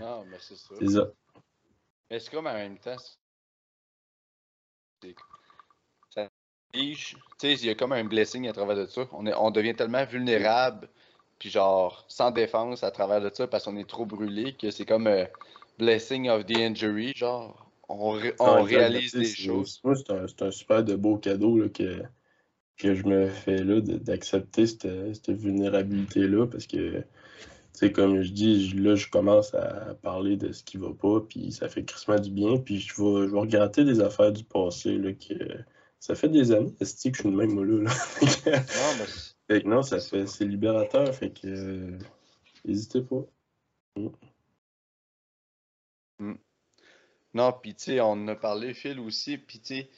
non, 0.00 0.24
mais 0.30 0.38
c'est 0.40 0.56
ça. 0.56 0.74
C'est 0.78 0.88
ça. 0.88 1.12
Mais 2.10 2.20
c'est 2.20 2.30
comme 2.30 2.46
en 2.46 2.54
même 2.54 2.78
temps, 2.78 2.96
il 6.72 7.64
y 7.64 7.70
a 7.70 7.74
comme 7.74 7.92
un 7.92 8.04
blessing 8.04 8.48
à 8.48 8.52
travers 8.52 8.76
de 8.76 8.86
ça. 8.86 9.08
On, 9.12 9.26
est, 9.26 9.34
on 9.34 9.50
devient 9.50 9.74
tellement 9.74 10.04
vulnérable, 10.04 10.88
puis 11.38 11.50
genre 11.50 12.04
sans 12.08 12.30
défense 12.30 12.84
à 12.84 12.90
travers 12.90 13.20
de 13.20 13.30
ça 13.32 13.46
parce 13.46 13.64
qu'on 13.64 13.76
est 13.76 13.88
trop 13.88 14.06
brûlé 14.06 14.54
que 14.54 14.70
c'est 14.70 14.84
comme 14.84 15.06
un 15.06 15.26
blessing 15.78 16.28
of 16.28 16.46
the 16.46 16.56
injury, 16.56 17.12
genre 17.14 17.70
on, 17.88 18.18
on 18.40 18.62
réalise 18.62 19.14
des 19.14 19.24
choses. 19.26 19.80
Moi, 19.84 19.94
c'est 19.96 20.10
un, 20.10 20.26
un, 20.46 20.50
super 20.50 20.82
de 20.82 20.96
beau 20.96 21.18
cadeau 21.18 21.58
là, 21.58 21.68
que, 21.68 22.02
que 22.76 22.94
je 22.94 23.04
me 23.04 23.28
fais 23.28 23.62
là 23.64 23.80
d'accepter 23.80 24.66
cette, 24.66 24.88
cette 25.14 25.30
vulnérabilité-là 25.30 26.46
parce 26.46 26.66
que 26.66 27.02
c'est 27.76 27.92
comme 27.92 28.22
je 28.22 28.32
dis, 28.32 28.72
là, 28.72 28.94
je 28.94 29.08
commence 29.08 29.54
à 29.54 29.94
parler 29.96 30.38
de 30.38 30.50
ce 30.50 30.64
qui 30.64 30.78
va 30.78 30.94
pas, 30.94 31.20
puis 31.20 31.52
ça 31.52 31.68
fait 31.68 31.84
crissement 31.84 32.18
du 32.18 32.30
bien, 32.30 32.56
puis 32.56 32.80
je 32.80 32.94
vais, 32.94 33.26
je 33.26 33.32
vais 33.32 33.38
regretter 33.38 33.84
des 33.84 34.00
affaires 34.00 34.32
du 34.32 34.44
passé 34.44 34.96
là, 34.96 35.12
que, 35.12 35.34
ça 36.00 36.14
fait 36.14 36.30
des 36.30 36.52
années 36.52 36.72
que 36.78 36.86
je 36.86 37.12
suis 37.12 37.12
le 37.24 37.36
même 37.36 37.52
mollo, 37.52 37.82
là. 37.82 37.90
non, 39.50 39.60
non, 39.66 39.82
ça 39.82 40.00
fait, 40.00 40.26
c'est 40.26 40.46
libérateur, 40.46 41.14
fait 41.14 41.30
que 41.30 41.98
n'hésitez 42.64 43.02
pas. 43.02 43.26
Mm. 43.96 44.08
Mm. 46.20 46.38
Non, 47.34 47.52
puis 47.52 47.74
tu 47.74 47.84
sais, 47.84 48.00
on 48.00 48.12
en 48.12 48.28
a 48.28 48.36
parlé, 48.36 48.72
Phil 48.72 49.00
aussi, 49.00 49.36
puis 49.36 49.60
tu 49.60 49.74
sais, 49.74 49.90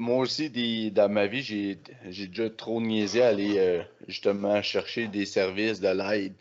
moi 0.00 0.16
aussi, 0.16 0.90
dans 0.90 1.10
ma 1.10 1.26
vie, 1.26 1.42
j'ai, 1.42 1.78
déjà 2.26 2.48
trop 2.48 2.80
niaisé 2.80 3.20
à 3.22 3.28
aller 3.28 3.58
euh, 3.58 3.82
justement 4.08 4.62
chercher 4.62 5.08
des 5.08 5.26
services 5.26 5.78
de 5.78 5.88
l'aide. 5.88 6.32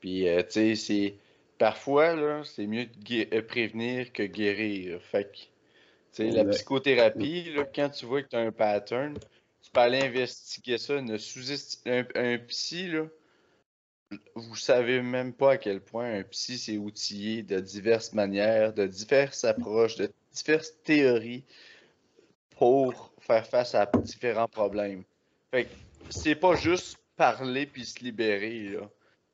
Puis, 0.00 0.28
euh, 0.28 0.42
tu 0.44 0.52
sais, 0.52 0.74
c'est 0.76 1.14
parfois, 1.58 2.14
là, 2.14 2.42
c'est 2.44 2.68
mieux 2.68 2.86
de 2.86 3.34
euh, 3.34 3.42
prévenir 3.42 4.12
que 4.12 4.22
guérir. 4.22 5.02
Fait 5.02 5.28
que 6.16 6.22
la 6.22 6.44
psychothérapie, 6.44 7.52
là, 7.52 7.64
quand 7.64 7.90
tu 7.90 8.06
vois 8.06 8.22
que 8.22 8.28
tu 8.28 8.36
as 8.36 8.40
un 8.40 8.52
pattern, 8.52 9.14
tu 9.60 9.70
peux 9.72 9.80
aller 9.80 10.02
investiguer 10.02 10.78
ça. 10.78 11.02
Ne 11.02 11.18
sous 11.18 11.50
un, 11.86 12.04
un, 12.14 12.38
psy, 12.38 12.92
là, 12.92 13.06
vous 14.36 14.56
savez 14.56 15.02
même 15.02 15.32
pas 15.32 15.52
à 15.52 15.56
quel 15.56 15.80
point 15.80 16.14
un 16.14 16.22
psy 16.22 16.58
s'est 16.58 16.76
outillé 16.76 17.42
de 17.42 17.58
diverses 17.58 18.12
manières, 18.12 18.72
de 18.72 18.86
diverses 18.86 19.42
approches, 19.42 19.96
de 19.96 20.12
diverses 20.32 20.74
théories 20.84 21.42
pour 22.60 23.10
faire 23.18 23.46
face 23.46 23.74
à 23.74 23.90
différents 24.04 24.46
problèmes. 24.46 25.02
Fait 25.50 25.64
que 25.64 25.70
c'est 26.10 26.36
pas 26.36 26.54
juste 26.54 26.98
parler 27.16 27.66
puis 27.66 27.84
se 27.84 28.04
libérer. 28.04 28.68
Là. 28.68 28.88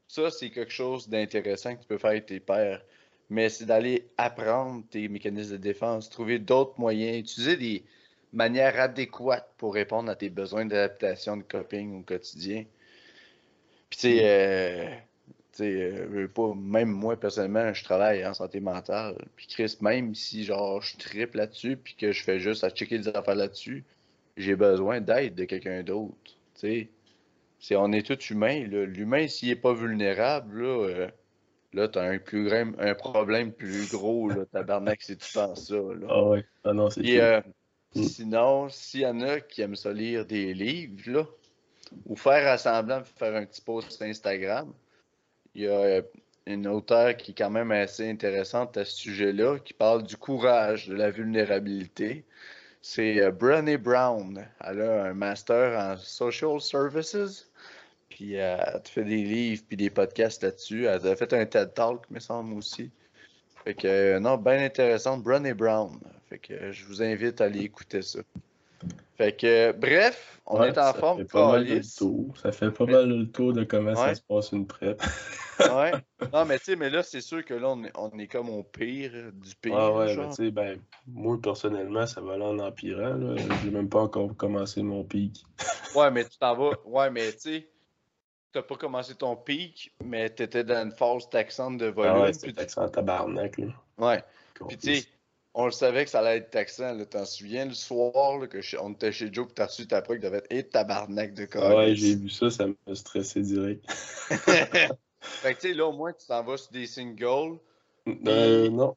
Ça, 0.09 0.31
c'est 0.31 0.51
quelque 0.51 0.73
chose 0.73 1.09
d'intéressant 1.09 1.75
que 1.75 1.83
tu 1.83 1.89
peux 1.89 1.99
faire 1.99 2.11
avec 2.11 2.27
tes 2.27 2.41
pères 2.41 2.81
mais 3.29 3.49
c'est 3.49 3.67
d'aller 3.67 4.07
apprendre 4.17 4.85
tes 4.91 5.09
mécanismes 5.09 5.53
de 5.53 5.57
défense, 5.57 6.11
trouver 6.11 6.39
d'autres 6.39 6.79
moyens, 6.79 7.19
utiliser 7.19 7.57
des 7.57 7.85
manières 8.33 8.79
adéquates 8.79 9.53
pour 9.57 9.75
répondre 9.75 10.11
à 10.11 10.17
tes 10.17 10.31
besoins 10.31 10.65
d'adaptation 10.65 11.37
de 11.37 11.43
coping 11.43 12.01
au 12.01 12.03
quotidien. 12.03 12.65
Puis, 13.91 13.99
tu 13.99 14.09
sais, 14.09 14.21
euh, 14.23 14.95
euh, 15.65 16.29
pas, 16.29 16.55
même 16.55 16.91
moi, 16.91 17.19
personnellement, 17.19 17.73
je 17.73 17.85
travaille 17.85 18.27
en 18.27 18.35
santé 18.35 18.61
mentale. 18.61 19.17
Puis, 19.37 19.47
Chris, 19.47 19.77
même 19.81 20.15
si, 20.15 20.45
genre, 20.45 20.81
je 20.83 20.97
triple 20.97 21.39
là-dessus, 21.39 21.77
puis 21.77 21.95
que 21.95 22.13
je 22.13 22.23
fais 22.23 22.39
juste 22.39 22.65
à 22.65 22.71
checker 22.71 22.99
des 22.99 23.09
affaires 23.09 23.35
là-dessus, 23.35 23.85
j'ai 24.37 24.57
besoin 24.57 25.01
d'aide 25.01 25.35
de 25.35 25.45
quelqu'un 25.45 25.83
d'autre. 25.83 26.37
Tu 26.59 26.89
sais, 27.59 27.77
on 27.77 27.93
est 27.93 28.07
tous 28.07 28.31
humains. 28.31 28.65
L'humain, 28.65 29.29
s'il 29.29 29.49
n'est 29.49 29.57
pas 29.57 29.73
vulnérable, 29.73 30.63
là, 30.63 30.89
euh, 30.89 31.09
Là, 31.77 31.89
t'as 31.89 32.09
un, 32.09 32.19
plus 32.19 32.49
grand, 32.49 32.73
un 32.79 32.95
problème 32.95 33.53
plus 33.53 33.91
gros, 33.91 34.31
là, 34.31 34.47
tabarnak, 34.47 35.03
si 35.03 35.15
tu 35.15 35.33
penses 35.35 35.69
ça. 35.69 35.75
Là. 35.75 36.07
Ah 36.09 36.25
ouais, 36.25 36.45
ah 36.65 36.73
non, 36.73 36.89
c'est 36.89 37.21
euh, 37.21 37.43
mm. 37.95 38.03
Sinon, 38.03 38.69
s'il 38.71 39.01
y 39.01 39.07
en 39.07 39.21
a 39.21 39.41
qui 39.41 39.61
aiment 39.61 39.77
ça 39.77 39.93
lire 39.93 40.25
des 40.25 40.55
livres, 40.55 41.03
là, 41.07 41.27
ou 42.07 42.17
faire 42.17 42.51
assemblant, 42.51 43.03
faire 43.05 43.37
un 43.37 43.45
petit 43.45 43.61
post 43.61 43.91
sur 43.91 44.07
Instagram, 44.07 44.73
il 45.57 45.63
y 45.63 45.69
a 45.69 45.71
euh, 45.71 46.03
une 46.47 46.67
auteure 46.69 47.17
qui 47.17 47.33
est 47.33 47.35
quand 47.35 47.51
même 47.51 47.73
assez 47.73 48.09
intéressante 48.09 48.77
à 48.77 48.85
ce 48.85 48.95
sujet-là, 48.95 49.59
qui 49.59 49.73
parle 49.73 50.03
du 50.03 50.17
courage, 50.17 50.89
de 50.89 50.95
la 50.95 51.11
vulnérabilité. 51.11 52.25
C'est 52.83 53.21
euh, 53.21 53.31
Brené 53.31 53.79
Brown. 53.79 54.47
Elle 54.61 54.83
a 54.83 55.05
un 55.07 55.15
master 55.15 55.79
en 55.79 55.97
Social 55.97 56.61
Services. 56.61 57.51
Puis 58.11 58.39
euh, 58.39 58.59
elle 58.67 58.83
fait 58.85 59.05
des 59.05 59.23
livres 59.23 59.63
puis 59.67 59.79
des 59.79 59.91
podcasts 59.91 60.43
là-dessus. 60.43 60.85
Elle 60.85 61.07
a 61.07 61.17
fait 61.17 61.33
un 61.33 61.47
TED 61.47 61.73
Talk, 61.73 62.09
me 62.11 62.21
semble 62.21 62.55
aussi. 62.55 62.91
Fait 63.65 63.75
que, 63.75 64.19
non, 64.19 64.37
bien 64.37 64.63
intéressant. 64.63 65.17
Brené 65.17 65.55
Brown. 65.55 65.99
Fait 66.29 66.39
que 66.39 66.71
je 66.71 66.85
vous 66.85 67.03
invite 67.03 67.41
à 67.41 67.45
aller 67.47 67.63
écouter 67.63 68.03
ça. 68.03 68.21
Fait 69.17 69.35
que, 69.35 69.73
bref, 69.73 70.41
on 70.47 70.63
est 70.63 70.77
en 70.79 70.93
forme. 70.93 71.19
Fait 71.19 71.25
pas 71.25 71.53
mal 71.53 71.67
le 71.67 71.81
tour. 71.97 72.37
Ça 72.37 72.53
fait 72.53 72.71
pas 72.71 72.87
mal 72.87 73.09
le 73.09 73.31
tour 73.31 73.53
de 73.53 73.65
comment 73.65 73.95
ça 73.95 74.15
se 74.15 74.21
passe 74.21 74.53
une 74.53 74.67
prep. 74.67 75.03
ouais. 75.61 75.93
Non, 76.33 76.45
mais 76.45 76.59
tu 76.59 76.65
sais, 76.65 76.77
mais 76.77 76.91
là, 76.91 77.03
c'est 77.03 77.21
sûr 77.21 77.45
que 77.45 77.55
là, 77.55 77.69
on 77.71 77.85
est, 77.85 77.93
on 77.97 78.19
est, 78.19 78.27
comme 78.27 78.49
au 78.51 78.63
pire 78.63 79.13
du 79.33 79.55
pire. 79.55 79.75
Ah 79.77 79.93
ouais, 79.93 80.17
mais 80.17 80.29
tu 80.29 80.35
sais, 80.35 80.51
ben, 80.51 80.79
moi, 81.07 81.39
personnellement, 81.41 82.07
ça 82.07 82.21
va 82.21 82.35
aller 82.35 82.45
en 82.45 82.59
empirant. 82.59 83.19
J'ai 83.63 83.71
même 83.71 83.89
pas 83.89 84.01
encore 84.01 84.37
commencé 84.37 84.83
mon 84.83 85.05
pic. 85.05 85.45
ouais, 85.95 86.11
mais 86.11 86.25
tu 86.25 86.39
t'en 86.39 86.57
vas. 86.57 86.73
Ouais, 86.85 87.11
mais 87.11 87.33
tu 87.33 87.39
sais 87.41 87.69
t'as 88.57 88.63
pas 88.63 88.77
commencé 88.77 89.15
ton 89.15 89.37
pic, 89.37 89.93
mais 90.03 90.31
t'étais 90.31 90.65
dans 90.65 90.83
une 90.83 90.93
phase 90.93 91.29
taxante 91.29 91.77
de 91.77 91.87
volume. 91.87 92.15
Ah 92.17 92.23
ouais, 92.23 92.33
c'était 92.33 92.55
taxant 92.55 92.89
tabarnak, 92.89 93.59
là. 93.59 93.67
Ouais. 93.99 94.25
Puis 94.67 94.79
tu 94.79 94.95
sais, 94.97 95.09
on 95.59 95.65
le 95.65 95.73
savait 95.73 96.05
que 96.05 96.11
ça 96.11 96.21
allait 96.21 96.37
être 96.37 96.51
taxant. 96.51 96.97
T'en 97.07 97.25
souviens, 97.25 97.65
le 97.65 97.73
soir, 97.73 98.39
là, 98.39 98.47
que 98.47 98.59
on 98.79 98.93
était 98.93 99.11
chez 99.11 99.33
Joe, 99.33 99.49
que 99.49 99.55
t'as 99.55 99.67
reçu 99.67 99.87
ta 99.87 100.03
preuve, 100.03 100.21
devait 100.21 100.37
être 100.37 100.53
et 100.53 100.69
tabarnak 100.69 101.33
de 101.33 101.47
corps. 101.47 101.79
Ouais, 101.79 101.95
j'ai 101.95 102.15
vu 102.15 102.29
ça, 102.29 102.51
ça 102.51 102.67
m'a 102.67 102.95
stressé 102.95 103.41
direct. 103.41 103.83
fait 104.29 105.55
que 105.55 105.61
tu 105.61 105.69
sais, 105.69 105.75
là, 105.75 105.87
au 105.87 105.93
moins, 105.93 106.13
tu 106.13 106.27
t'en 106.27 106.45
vas 106.45 106.59
sur 106.59 106.71
des 106.73 106.87
singles. 106.87 107.59
Euh, 108.07 108.69
non. 108.69 108.95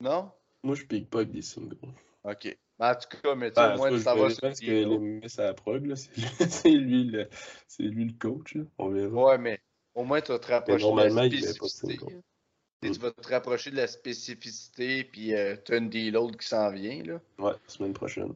Non? 0.00 0.30
Moi, 0.62 0.76
je 0.76 0.84
pique 0.84 1.10
pas 1.10 1.18
avec 1.18 1.32
des 1.32 1.42
singles. 1.42 1.76
Ok. 2.22 2.56
En 2.78 2.94
tout 2.94 3.18
cas, 3.20 3.34
mais 3.34 3.50
tu 3.50 3.60
sais, 3.60 3.68
ben, 3.68 3.76
moi, 3.76 3.98
ça 3.98 4.14
va 4.14 4.30
sur 4.30 4.40
que 4.42 4.64
les 4.64 4.98
Miss 4.98 5.38
à 5.40 5.46
la 5.46 5.54
prog, 5.54 5.94
c'est 6.48 6.70
lui, 6.70 7.04
le... 7.04 7.28
lui 7.80 8.04
le 8.04 8.12
coach, 8.18 8.54
là. 8.54 8.62
on 8.78 8.90
verra. 8.90 9.30
Ouais, 9.30 9.38
mais 9.38 9.58
Au 9.96 10.04
moins, 10.04 10.20
tu 10.20 10.30
vas 10.30 10.38
te 10.38 10.46
rapprocher 10.46 10.84
normalement, 10.84 11.22
de 11.22 11.34
il 11.34 11.44
avait 11.44 11.58
pas 11.58 11.66
de. 11.66 12.22
Tu 12.82 12.92
vas 13.00 13.10
te 13.10 13.28
rapprocher 13.28 13.70
de 13.70 13.76
la 13.76 13.86
spécificité, 13.86 15.04
puis 15.04 15.34
euh, 15.34 15.56
tu 15.64 15.72
as 15.74 15.76
une 15.78 15.88
deload 15.90 16.36
qui 16.36 16.46
s'en 16.46 16.70
vient, 16.70 17.02
là. 17.04 17.20
Ouais, 17.38 17.54
semaine 17.66 17.92
prochaine. 17.94 18.34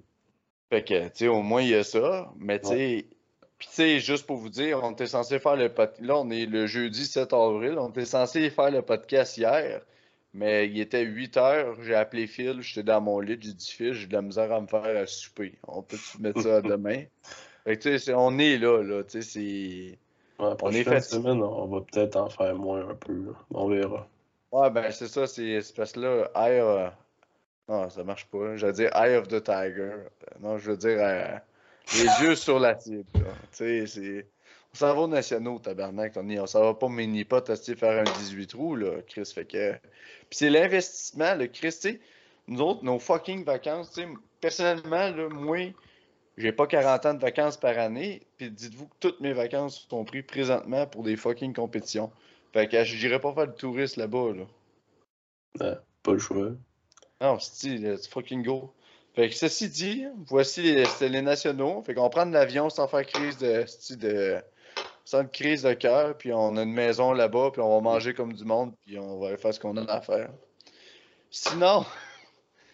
Fait 0.70 0.82
que, 0.82 1.04
tu 1.08 1.10
sais, 1.14 1.28
au 1.28 1.42
moins, 1.42 1.62
il 1.62 1.68
y 1.68 1.74
a 1.74 1.84
ça. 1.84 2.32
Mais, 2.38 2.60
tu 2.60 2.68
sais, 2.68 3.06
puis, 3.58 3.68
tu 3.68 3.74
sais, 3.74 4.00
juste 4.00 4.26
pour 4.26 4.38
vous 4.38 4.48
dire, 4.48 4.80
on 4.82 4.92
était 4.92 5.06
censé 5.06 5.38
faire 5.38 5.56
le 5.56 5.68
podcast. 5.68 6.00
Là, 6.00 6.16
on 6.16 6.30
est 6.30 6.46
le 6.46 6.66
jeudi 6.66 7.04
7 7.04 7.32
avril. 7.34 7.76
On 7.78 7.90
était 7.90 8.06
censé 8.06 8.48
faire 8.48 8.70
le 8.70 8.80
podcast 8.80 9.36
hier. 9.36 9.82
Mais 10.32 10.66
il 10.68 10.80
était 10.80 11.02
8 11.02 11.36
heures. 11.36 11.82
J'ai 11.82 11.94
appelé 11.94 12.26
Phil. 12.26 12.62
J'étais 12.62 12.84
dans 12.84 13.00
mon 13.02 13.20
lit. 13.20 13.36
J'ai 13.40 13.52
dit, 13.52 13.70
Phil, 13.70 13.92
j'ai 13.92 14.06
de 14.06 14.12
la 14.14 14.22
misère 14.22 14.50
à 14.52 14.60
me 14.60 14.66
faire 14.66 14.96
à 14.96 15.06
souper. 15.06 15.58
On 15.68 15.82
peut 15.82 15.98
mettre 16.20 16.40
ça 16.40 16.56
à 16.56 16.62
demain? 16.62 17.02
Fait 17.64 17.76
que, 17.76 17.82
tu 17.82 17.98
sais, 17.98 18.14
on 18.14 18.38
est 18.38 18.56
là, 18.56 18.82
là. 18.82 19.02
Tu 19.04 19.20
sais, 19.20 19.22
c'est. 19.22 19.98
Ouais, 20.42 20.54
On 20.62 20.70
est 20.70 20.84
fatigué. 20.84 21.00
semaine, 21.00 21.42
on 21.42 21.66
va 21.66 21.80
peut-être 21.82 22.16
en 22.16 22.30
faire 22.30 22.54
moins 22.54 22.88
un 22.88 22.94
peu. 22.94 23.12
là. 23.12 23.32
On 23.52 23.68
verra. 23.68 24.08
Ouais, 24.52 24.70
ben, 24.70 24.90
c'est 24.90 25.08
ça. 25.08 25.26
C'est 25.26 25.60
parce 25.76 25.92
que 25.92 26.00
là, 26.00 26.30
Eye. 26.34 26.58
euh, 26.60 26.90
Non, 27.68 27.88
ça 27.90 28.04
marche 28.04 28.26
pas. 28.26 28.56
J'allais 28.56 28.72
dire 28.74 28.90
Eye 28.96 29.16
of 29.16 29.28
the 29.28 29.42
Tiger. 29.42 29.92
Non, 30.40 30.58
je 30.58 30.70
veux 30.72 30.76
dire 30.76 30.98
euh, 31.00 31.36
les 31.94 32.06
yeux 32.26 32.34
sur 32.36 32.58
la 32.58 32.78
cible. 32.78 33.04
Tu 33.14 33.22
sais, 33.52 33.86
c'est. 33.86 34.26
On 34.74 34.76
s'en 34.78 34.94
va 34.94 35.00
aux 35.02 35.08
nationaux, 35.08 35.58
tabarnak. 35.58 36.14
On, 36.16 36.28
on 36.30 36.46
s'en 36.46 36.62
va 36.62 36.74
pas 36.74 36.88
mini 36.88 37.24
pas 37.24 37.42
tester 37.42 37.76
faire 37.76 38.00
un 38.00 38.04
18 38.18 38.46
trous, 38.48 38.76
là, 38.76 39.02
Chris. 39.08 39.30
Fait 39.34 39.44
que. 39.44 39.72
Puis 39.74 40.38
c'est 40.38 40.50
l'investissement, 40.50 41.34
le 41.34 41.46
Chris, 41.48 41.72
tu 41.72 41.80
sais. 41.90 42.00
Nous 42.48 42.60
autres, 42.62 42.84
nos 42.84 42.98
fucking 42.98 43.44
vacances, 43.44 43.92
tu 43.92 44.02
sais, 44.02 44.08
personnellement, 44.40 45.10
là, 45.10 45.28
moi, 45.30 45.72
j'ai 46.36 46.52
pas 46.52 46.66
40 46.66 47.06
ans 47.06 47.14
de 47.14 47.20
vacances 47.20 47.56
par 47.56 47.78
année. 47.78 48.22
Puis 48.38 48.50
dites-vous 48.50 48.86
que 48.88 48.94
toutes 49.00 49.20
mes 49.20 49.32
vacances 49.32 49.86
sont 49.90 50.04
prises 50.04 50.24
présentement 50.26 50.86
pour 50.86 51.02
des 51.04 51.16
fucking 51.16 51.52
compétitions. 51.54 52.10
Fait 52.52 52.68
que 52.68 52.84
je 52.84 52.96
dirais 52.96 53.20
pas 53.20 53.32
faire 53.32 53.46
de 53.46 53.52
touriste 53.52 53.96
là-bas, 53.96 54.32
là. 54.34 54.44
Ouais, 55.60 55.78
pas 56.02 56.12
le 56.12 56.18
choix. 56.18 56.52
Non, 57.20 57.38
c'est 57.38 57.76
let's 57.76 58.08
fucking 58.08 58.42
go. 58.42 58.72
Fait 59.14 59.28
que 59.28 59.34
ceci 59.34 59.68
dit, 59.68 60.06
voici 60.26 60.62
les, 60.62 60.84
les 61.08 61.22
nationaux. 61.22 61.82
Fait 61.82 61.94
qu'on 61.94 62.08
prend 62.08 62.26
de 62.26 62.32
l'avion 62.32 62.70
sans 62.70 62.86
faire 62.88 63.04
crise 63.04 63.38
de, 63.38 63.64
de 63.96 64.42
sans 65.04 65.26
crise 65.26 65.62
de 65.62 65.72
cœur, 65.72 66.16
puis 66.16 66.32
on 66.32 66.56
a 66.56 66.62
une 66.62 66.72
maison 66.72 67.12
là-bas, 67.12 67.50
puis 67.52 67.60
on 67.60 67.74
va 67.74 67.80
manger 67.80 68.14
comme 68.14 68.32
du 68.32 68.44
monde, 68.44 68.72
puis 68.86 68.96
on 68.98 69.18
va 69.18 69.36
faire 69.36 69.52
ce 69.52 69.58
qu'on 69.58 69.76
a 69.76 69.90
à 69.90 70.00
faire. 70.00 70.30
Sinon, 71.30 71.84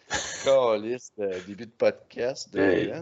calice, 0.44 1.12
euh, 1.18 1.40
début 1.46 1.66
de 1.66 1.70
podcast 1.70 2.52
de 2.52 2.60
Hey. 2.60 2.92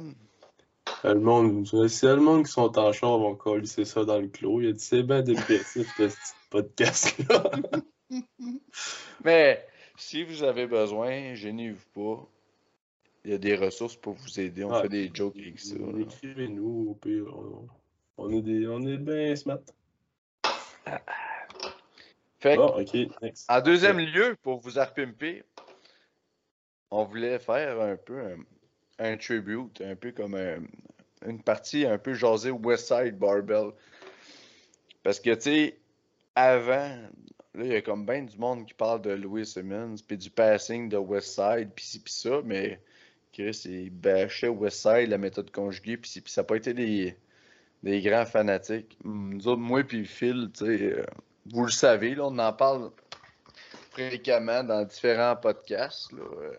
Le 1.05 1.21
monde, 1.21 1.67
c'est 1.67 2.15
le 2.15 2.21
monde 2.21 2.47
qui 2.47 2.53
sont 2.53 2.79
en 2.79 2.93
char 2.93 3.19
vont 3.19 3.35
coller 3.35 3.67
ça 3.67 4.05
dans 4.07 4.19
le 4.19 4.29
clos. 4.29 4.63
Il 4.63 4.69
a 4.69 4.73
dit 4.73 4.81
c'est 4.81 5.03
bien 5.03 5.21
dépressif 5.21 5.87
ce 5.99 6.03
petit 6.05 6.33
podcast-là. 6.49 7.51
Mais 9.25 9.67
si 9.97 10.25
vous 10.25 10.43
avez 10.43 10.67
besoin, 10.67 11.35
gênez-vous 11.35 11.85
pas. 11.95 12.27
Il 13.25 13.33
y 13.33 13.35
a 13.35 13.39
des 13.39 13.55
ressources 13.55 13.97
pour 13.97 14.15
vous 14.15 14.41
aider. 14.41 14.65
On 14.65 14.81
fait 14.81 14.89
des 14.89 15.11
jokes 15.13 15.37
avec 15.37 15.61
ça. 15.61 15.75
Écrivez-nous 15.99 16.89
au 16.91 16.95
pire. 16.95 17.27
On, 18.17 18.31
est 18.31 18.43
des. 18.43 18.67
On 18.67 18.81
est 18.87 18.97
bien 18.97 19.37
smart. 19.37 19.61
Fait 22.39 22.59
next. 23.21 23.51
En 23.51 23.61
deuxième 23.61 23.99
lieu, 23.99 24.37
pour 24.43 24.59
vous 24.59 24.79
arpimper, 24.79 25.45
on 26.91 27.05
voulait 27.05 27.39
faire 27.39 27.81
un 27.81 27.97
peu 27.97 28.21
un, 28.21 28.37
un 28.99 29.17
tribute, 29.19 29.83
un 29.83 29.97
peu 29.97 30.13
comme 30.13 30.35
un- 30.35 30.63
une 31.27 31.43
partie 31.43 31.87
un 31.87 31.99
peu 31.99 32.15
jasée 32.15 32.51
Westside 32.51 33.19
Barbell. 33.19 33.71
Parce 35.03 35.21
que, 35.21 35.35
tu 35.35 35.41
sais, 35.41 35.79
avant, 36.35 36.97
là, 37.55 37.65
il 37.65 37.67
y 37.67 37.77
a 37.77 37.83
comme 37.83 38.07
bien 38.07 38.23
du 38.23 38.37
monde 38.39 38.67
qui 38.67 38.75
parle 38.75 39.03
de 39.03 39.11
Louis 39.11 39.47
Simmons, 39.47 39.97
puis 40.07 40.17
du 40.17 40.31
passing 40.31 40.89
de 40.89 40.97
Westside, 40.97 41.71
puis 41.75 41.85
ci, 41.85 42.01
puis 42.01 42.13
ça, 42.13 42.41
mais 42.45 42.81
Chris, 43.33 43.63
il 43.65 43.91
bâchait 43.91 44.49
Westside, 44.49 45.09
la 45.09 45.19
méthode 45.19 45.51
conjuguée, 45.51 45.97
puis 45.97 46.23
ça 46.27 46.43
n'a 46.43 46.47
pas 46.47 46.57
été 46.57 46.73
des, 46.73 47.17
des 47.83 48.01
grands 48.01 48.27
fanatiques. 48.27 48.97
Nous 49.05 49.47
autres, 49.47 49.61
moi 49.61 49.85
puis 49.85 50.07
Phil, 50.07 50.51
tu 50.57 50.65
sais, 50.65 50.83
euh, 50.83 51.05
vous 51.47 51.65
le 51.65 51.71
savez, 51.71 52.15
là, 52.15 52.25
on 52.27 52.39
en 52.39 52.53
parle 52.53 52.91
fréquemment 53.91 54.65
dans 54.65 54.85
différents 54.85 55.37
podcasts. 55.37 56.13
Là. 56.13 56.23
Euh, 56.23 56.55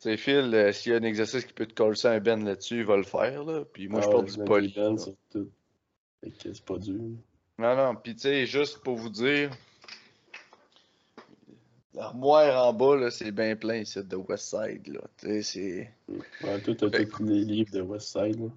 Sais, 0.00 0.16
Phil, 0.16 0.50
euh, 0.54 0.72
s'il 0.72 0.92
y 0.92 0.94
a 0.94 0.98
un 0.98 1.02
exercice 1.02 1.44
qui 1.44 1.52
peut 1.52 1.66
te 1.66 1.74
coller 1.74 1.94
un 2.06 2.18
ben 2.20 2.42
là-dessus, 2.44 2.78
il 2.78 2.84
va 2.84 2.96
le 2.96 3.02
faire. 3.02 3.44
Là. 3.44 3.64
Puis 3.70 3.86
moi, 3.86 4.00
je 4.00 4.06
Ah, 4.08 4.10
porte 4.10 4.26
du 4.34 4.44
poly. 4.44 4.72
des 4.72 4.80
bandes 4.80 4.98
là. 4.98 5.04
sur 5.04 5.14
tout. 5.30 5.50
Fait 6.24 6.30
que 6.30 6.54
c'est 6.54 6.64
pas 6.64 6.78
dur. 6.78 7.00
Non, 7.58 7.76
non, 7.76 7.94
puis 7.96 8.14
tu 8.14 8.22
sais, 8.22 8.46
juste 8.46 8.78
pour 8.78 8.96
vous 8.96 9.10
dire, 9.10 9.50
l'armoire 11.94 12.66
en 12.66 12.72
bas, 12.72 12.96
là, 12.96 13.10
c'est 13.10 13.30
bien 13.32 13.56
plein 13.56 13.76
ici 13.76 14.02
de 14.02 14.16
Westside. 14.16 14.86
Là. 14.88 15.00
Tu 15.18 15.26
sais, 15.26 15.42
c'est. 15.42 15.90
Ouais, 16.46 16.60
toi, 16.62 16.74
t'as 16.76 16.90
Fait- 16.90 17.06
tous 17.06 17.24
les 17.24 17.44
livres 17.44 17.70
de 17.72 17.82
Westside. 17.82 18.40
Là. 18.40 18.48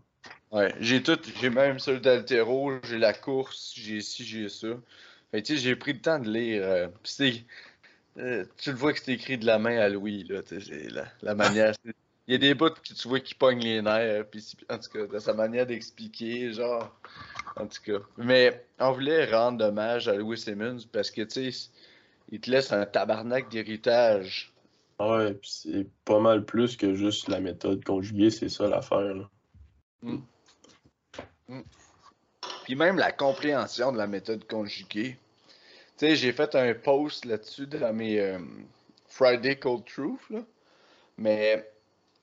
Ouais, 0.52 0.74
j'ai 0.80 1.02
tout, 1.04 1.20
j'ai 1.42 1.50
même 1.50 1.80
ceux 1.80 2.00
d'Altero, 2.00 2.72
j'ai 2.84 2.98
la 3.00 3.14
course, 3.14 3.74
j'ai 3.76 4.02
ci, 4.02 4.24
j'ai 4.24 4.48
ça. 4.50 4.68
Fait 5.32 5.42
tu 5.42 5.56
sais, 5.58 5.62
j'ai 5.62 5.76
pris 5.76 5.94
le 5.94 6.00
temps 6.00 6.20
de 6.20 6.30
lire. 6.32 6.64
euh, 6.64 6.88
pis 7.02 7.12
c'est- 7.12 7.44
euh, 8.18 8.46
tu 8.58 8.72
le 8.72 8.78
vois 8.78 8.94
que 8.94 9.00
c'est 9.00 9.14
écrit 9.14 9.38
de 9.38 9.46
la 9.46 9.60
main 9.60 9.78
à 9.78 9.90
Louis, 9.90 10.24
là, 10.24 10.42
la, 10.92 11.06
la 11.22 11.36
manière. 11.36 11.74
Il 12.28 12.32
y 12.32 12.36
a 12.36 12.38
des 12.38 12.54
bouts 12.54 12.70
que 12.70 12.94
tu 12.94 13.08
vois 13.08 13.20
qui 13.20 13.36
pognent 13.36 13.60
les 13.64 13.82
nerfs, 13.82 14.26
puis 14.30 14.56
en 14.70 14.78
tout 14.78 14.90
cas, 14.90 15.08
de 15.08 15.20
sa 15.20 15.34
manière 15.34 15.66
d'expliquer, 15.66 16.54
genre. 16.54 16.96
En 17.56 17.68
tout 17.68 17.82
cas. 17.86 18.00
Mais 18.18 18.66
on 18.80 18.92
voulait 18.94 19.26
rendre 19.32 19.66
hommage 19.66 20.08
à 20.08 20.16
Louis 20.16 20.38
Simmons 20.38 20.78
parce 20.92 21.12
que, 21.12 21.22
tu 21.22 21.52
sais, 21.52 21.70
il 22.30 22.40
te 22.40 22.50
laisse 22.50 22.72
un 22.72 22.86
tabarnak 22.86 23.50
d'héritage. 23.50 24.54
Ah 25.00 25.18
Ouais, 25.18 25.34
pis 25.34 25.52
c'est 25.64 25.88
pas 26.06 26.20
mal 26.20 26.46
plus 26.46 26.78
que 26.78 26.96
juste 26.96 27.28
la 27.28 27.40
méthode 27.40 27.84
conjuguée, 27.84 28.30
c'est 28.30 28.50
ça 28.50 28.68
l'affaire. 28.68 29.16
là. 29.16 29.30
Puis 32.64 32.76
même 32.76 32.98
la 32.98 33.12
compréhension 33.12 33.92
de 33.92 33.98
la 33.98 34.08
méthode 34.08 34.48
conjuguée. 34.48 35.18
Tu 35.98 36.08
sais, 36.08 36.16
j'ai 36.16 36.32
fait 36.32 36.56
un 36.56 36.74
post 36.74 37.26
là-dessus 37.26 37.68
dans 37.68 37.94
mes 37.94 38.20
euh, 38.20 38.40
Friday 39.08 39.58
Cold 39.58 39.86
Truth. 39.86 40.44
Mais 41.18 41.70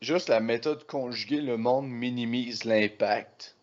juste 0.00 0.28
la 0.28 0.40
méthode 0.40 0.87
conjuguée, 0.87 1.40
le 1.40 1.56
monde 1.56 1.88
minimise 1.88 2.64
l'impact 2.64 3.54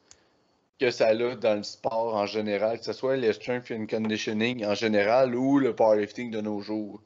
que 0.79 0.91
ça 0.91 1.07
a 1.07 1.35
dans 1.35 1.55
le 1.55 1.63
sport 1.63 2.15
en 2.15 2.25
général, 2.25 2.77
que 2.77 2.85
ce 2.85 2.93
soit 2.93 3.17
le 3.17 3.33
strength 3.33 3.71
and 3.71 3.87
conditioning 3.87 4.63
en 4.65 4.75
général 4.75 5.35
ou 5.35 5.57
le 5.57 5.75
powerlifting 5.75 6.31
de 6.31 6.39
nos 6.39 6.61
jours. 6.61 7.01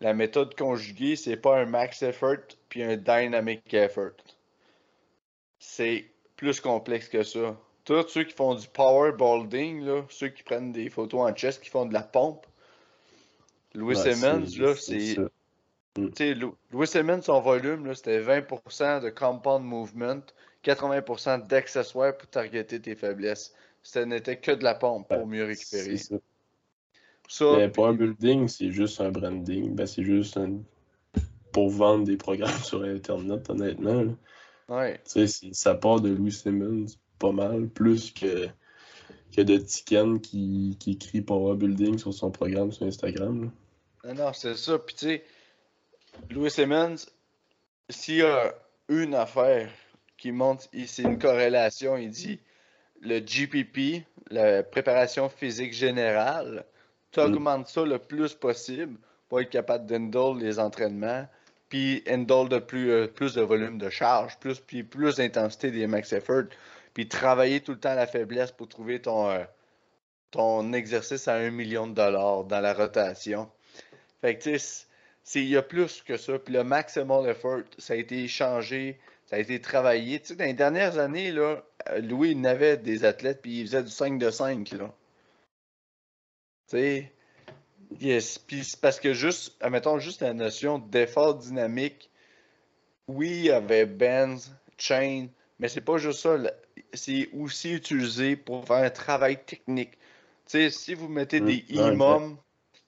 La 0.00 0.14
méthode 0.14 0.56
conjuguée, 0.56 1.14
c'est 1.14 1.36
pas 1.36 1.60
un 1.60 1.66
max 1.66 2.02
effort 2.02 2.38
puis 2.68 2.82
un 2.82 2.96
dynamic 2.96 3.72
effort. 3.72 4.12
C'est 5.58 6.06
plus 6.36 6.60
complexe 6.60 7.08
que 7.08 7.22
ça. 7.22 7.56
Tous 7.90 8.06
ceux 8.06 8.22
qui 8.22 8.34
font 8.34 8.54
du 8.54 8.68
power 8.68 9.10
boulding, 9.10 9.84
là, 9.84 10.04
ceux 10.10 10.28
qui 10.28 10.44
prennent 10.44 10.70
des 10.70 10.88
photos 10.90 11.28
en 11.28 11.34
chest, 11.34 11.60
qui 11.60 11.70
font 11.70 11.86
de 11.86 11.92
la 11.92 12.02
pompe, 12.04 12.46
Louis 13.74 13.96
Simmons, 13.96 14.46
là, 14.60 14.74
c'est 14.76 16.34
Lou- 16.36 16.54
Louis 16.70 16.86
Simmons, 16.86 17.20
son 17.22 17.40
volume, 17.40 17.86
là, 17.86 17.96
c'était 17.96 18.20
20% 18.20 19.00
de 19.00 19.10
compound 19.10 19.64
movement, 19.64 20.20
80% 20.62 21.48
d'accessoires 21.48 22.16
pour 22.16 22.28
targeter 22.28 22.80
tes 22.80 22.94
faiblesses. 22.94 23.52
Ce 23.82 23.98
n'était 23.98 24.36
que 24.36 24.52
de 24.52 24.62
la 24.62 24.76
pompe 24.76 25.08
pour 25.08 25.26
mieux 25.26 25.44
récupérer. 25.44 25.96
Ça. 25.96 26.14
Ça, 27.28 27.56
Mais 27.56 27.68
Building, 27.68 28.46
c'est 28.46 28.70
juste 28.70 29.00
un 29.00 29.10
branding. 29.10 29.74
Ben, 29.74 29.86
c'est 29.86 30.04
juste 30.04 30.36
un... 30.36 30.58
pour 31.52 31.70
vendre 31.70 32.04
des 32.04 32.16
programmes 32.16 32.50
sur 32.62 32.84
Internet, 32.84 33.50
honnêtement. 33.50 34.14
ouais. 34.68 34.98
Tu 34.98 35.10
sais, 35.10 35.26
c'est- 35.26 35.54
ça 35.54 35.74
part 35.74 36.00
de 36.00 36.10
Louis 36.10 36.30
Simmons 36.30 36.86
pas 37.20 37.30
mal, 37.30 37.68
plus 37.68 38.10
que, 38.10 38.48
que 39.36 39.42
de 39.42 39.58
Tiken 39.58 40.20
qui, 40.20 40.76
qui 40.80 40.92
écrit 40.92 41.20
Power 41.20 41.56
Building 41.56 41.98
sur 41.98 42.12
son 42.12 42.32
programme 42.32 42.72
sur 42.72 42.86
Instagram. 42.86 43.52
Non, 44.04 44.14
non, 44.14 44.32
c'est 44.32 44.56
ça. 44.56 44.78
Puis 44.78 44.96
tu 44.96 45.06
sais, 45.06 45.24
Louis 46.30 46.50
Simmons, 46.50 46.96
s'il 47.88 48.16
y 48.16 48.22
a 48.22 48.54
une 48.88 49.14
affaire 49.14 49.70
qui 50.16 50.32
montre, 50.32 50.64
c'est 50.86 51.02
une 51.02 51.18
corrélation, 51.18 51.96
il 51.96 52.10
dit 52.10 52.40
le 53.00 53.20
GPP, 53.20 54.04
la 54.30 54.62
préparation 54.62 55.28
physique 55.28 55.72
générale, 55.72 56.64
tu 57.12 57.20
augmentes 57.20 57.68
ça 57.68 57.84
le 57.84 57.98
plus 57.98 58.34
possible 58.34 58.98
pour 59.28 59.40
être 59.40 59.50
capable 59.50 59.86
d'handle 59.86 60.38
les 60.40 60.58
entraînements, 60.58 61.26
puis 61.68 62.02
handle 62.08 62.48
de 62.48 62.58
plus, 62.58 62.90
euh, 62.90 63.06
plus 63.06 63.34
de 63.34 63.42
volume 63.42 63.78
de 63.78 63.88
charge, 63.88 64.38
plus, 64.38 64.58
puis 64.60 64.82
plus 64.82 65.16
d'intensité 65.16 65.70
des 65.70 65.86
max 65.86 66.12
effort, 66.12 66.44
puis 66.94 67.08
travailler 67.08 67.60
tout 67.60 67.72
le 67.72 67.80
temps 67.80 67.94
la 67.94 68.06
faiblesse 68.06 68.52
pour 68.52 68.68
trouver 68.68 69.00
ton, 69.00 69.30
euh, 69.30 69.44
ton 70.30 70.72
exercice 70.72 71.28
à 71.28 71.34
un 71.34 71.50
million 71.50 71.86
de 71.86 71.94
dollars 71.94 72.44
dans 72.44 72.60
la 72.60 72.72
rotation. 72.72 73.50
Fait 74.20 74.36
que 74.36 74.42
tu 74.42 74.58
sais, 74.58 74.86
il 75.34 75.48
y 75.48 75.56
a 75.56 75.62
plus 75.62 76.02
que 76.02 76.16
ça. 76.16 76.38
Puis 76.38 76.54
le 76.54 76.64
maximal 76.64 77.28
effort, 77.28 77.60
ça 77.78 77.94
a 77.94 77.96
été 77.96 78.26
changé, 78.28 78.98
ça 79.26 79.36
a 79.36 79.38
été 79.38 79.60
travaillé. 79.60 80.20
Tu 80.20 80.28
sais, 80.28 80.36
dans 80.36 80.44
les 80.44 80.54
dernières 80.54 80.98
années, 80.98 81.32
là, 81.32 81.62
euh, 81.88 82.00
Louis, 82.00 82.32
il 82.32 82.46
avait 82.46 82.76
des 82.76 83.04
athlètes, 83.04 83.40
puis 83.42 83.60
il 83.60 83.66
faisait 83.66 83.82
du 83.82 83.90
5 83.90 84.18
de 84.18 84.30
5, 84.30 84.72
là. 84.72 84.94
Tu 86.68 86.76
sais. 86.76 87.12
Puis 88.46 88.72
parce 88.80 89.00
que 89.00 89.12
juste, 89.12 89.56
admettons 89.60 89.98
juste 89.98 90.22
la 90.22 90.32
notion 90.32 90.78
d'effort 90.78 91.34
dynamique, 91.34 92.10
oui, 93.08 93.30
il 93.30 93.44
y 93.46 93.50
avait 93.50 93.86
Benz, 93.86 94.54
Chain, 94.78 95.26
mais 95.58 95.68
c'est 95.68 95.80
pas 95.80 95.98
juste 95.98 96.20
ça. 96.20 96.36
C'est 96.92 97.28
aussi 97.32 97.72
utilisé 97.72 98.36
pour 98.36 98.66
faire 98.66 98.84
un 98.84 98.90
travail 98.90 99.44
technique. 99.44 99.92
Tu 100.46 100.58
sais, 100.58 100.70
si 100.70 100.94
vous 100.94 101.08
mettez 101.08 101.40
des 101.40 101.64
exact. 101.68 101.94
imams, 101.94 102.36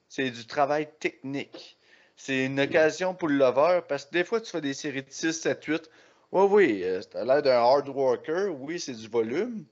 c'est 0.08 0.30
du 0.30 0.46
travail 0.46 0.88
technique. 0.98 1.78
C'est 2.16 2.46
une 2.46 2.60
occasion 2.60 3.14
pour 3.14 3.28
le 3.28 3.36
lover 3.36 3.80
parce 3.88 4.04
que 4.04 4.12
des 4.12 4.24
fois, 4.24 4.40
tu 4.40 4.50
fais 4.50 4.60
des 4.60 4.74
séries 4.74 5.02
de 5.02 5.10
6, 5.10 5.32
7, 5.32 5.64
8. 5.64 5.90
Oui, 6.32 6.46
oui, 6.50 6.80
euh, 6.84 7.00
t'as 7.10 7.24
l'air 7.24 7.42
d'un 7.42 7.58
hard 7.58 7.88
worker. 7.88 8.54
Oui, 8.60 8.78
c'est 8.78 8.94
du 8.94 9.08
volume. 9.08 9.64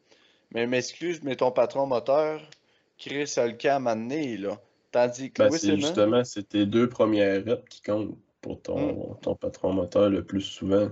Mais 0.52 0.66
m'excuse, 0.66 1.22
mais 1.22 1.36
ton 1.36 1.50
patron 1.50 1.86
moteur, 1.86 2.40
Chris 2.98 3.32
a 3.36 3.46
le 3.46 3.52
cas 3.52 3.76
à 3.76 3.78
m'amener, 3.78 4.36
là. 4.36 4.60
Tandis 4.90 5.30
que 5.30 5.44
Ben, 5.44 5.50
c'est 5.52 5.76
justement, 5.76 6.24
c'est 6.24 6.48
tes 6.48 6.66
deux 6.66 6.88
premières 6.88 7.44
reps 7.44 7.68
qui 7.68 7.82
comptent 7.82 8.18
pour 8.40 8.60
ton, 8.60 9.14
ton 9.22 9.36
patron 9.36 9.72
moteur 9.72 10.10
le 10.10 10.24
plus 10.24 10.40
souvent. 10.40 10.90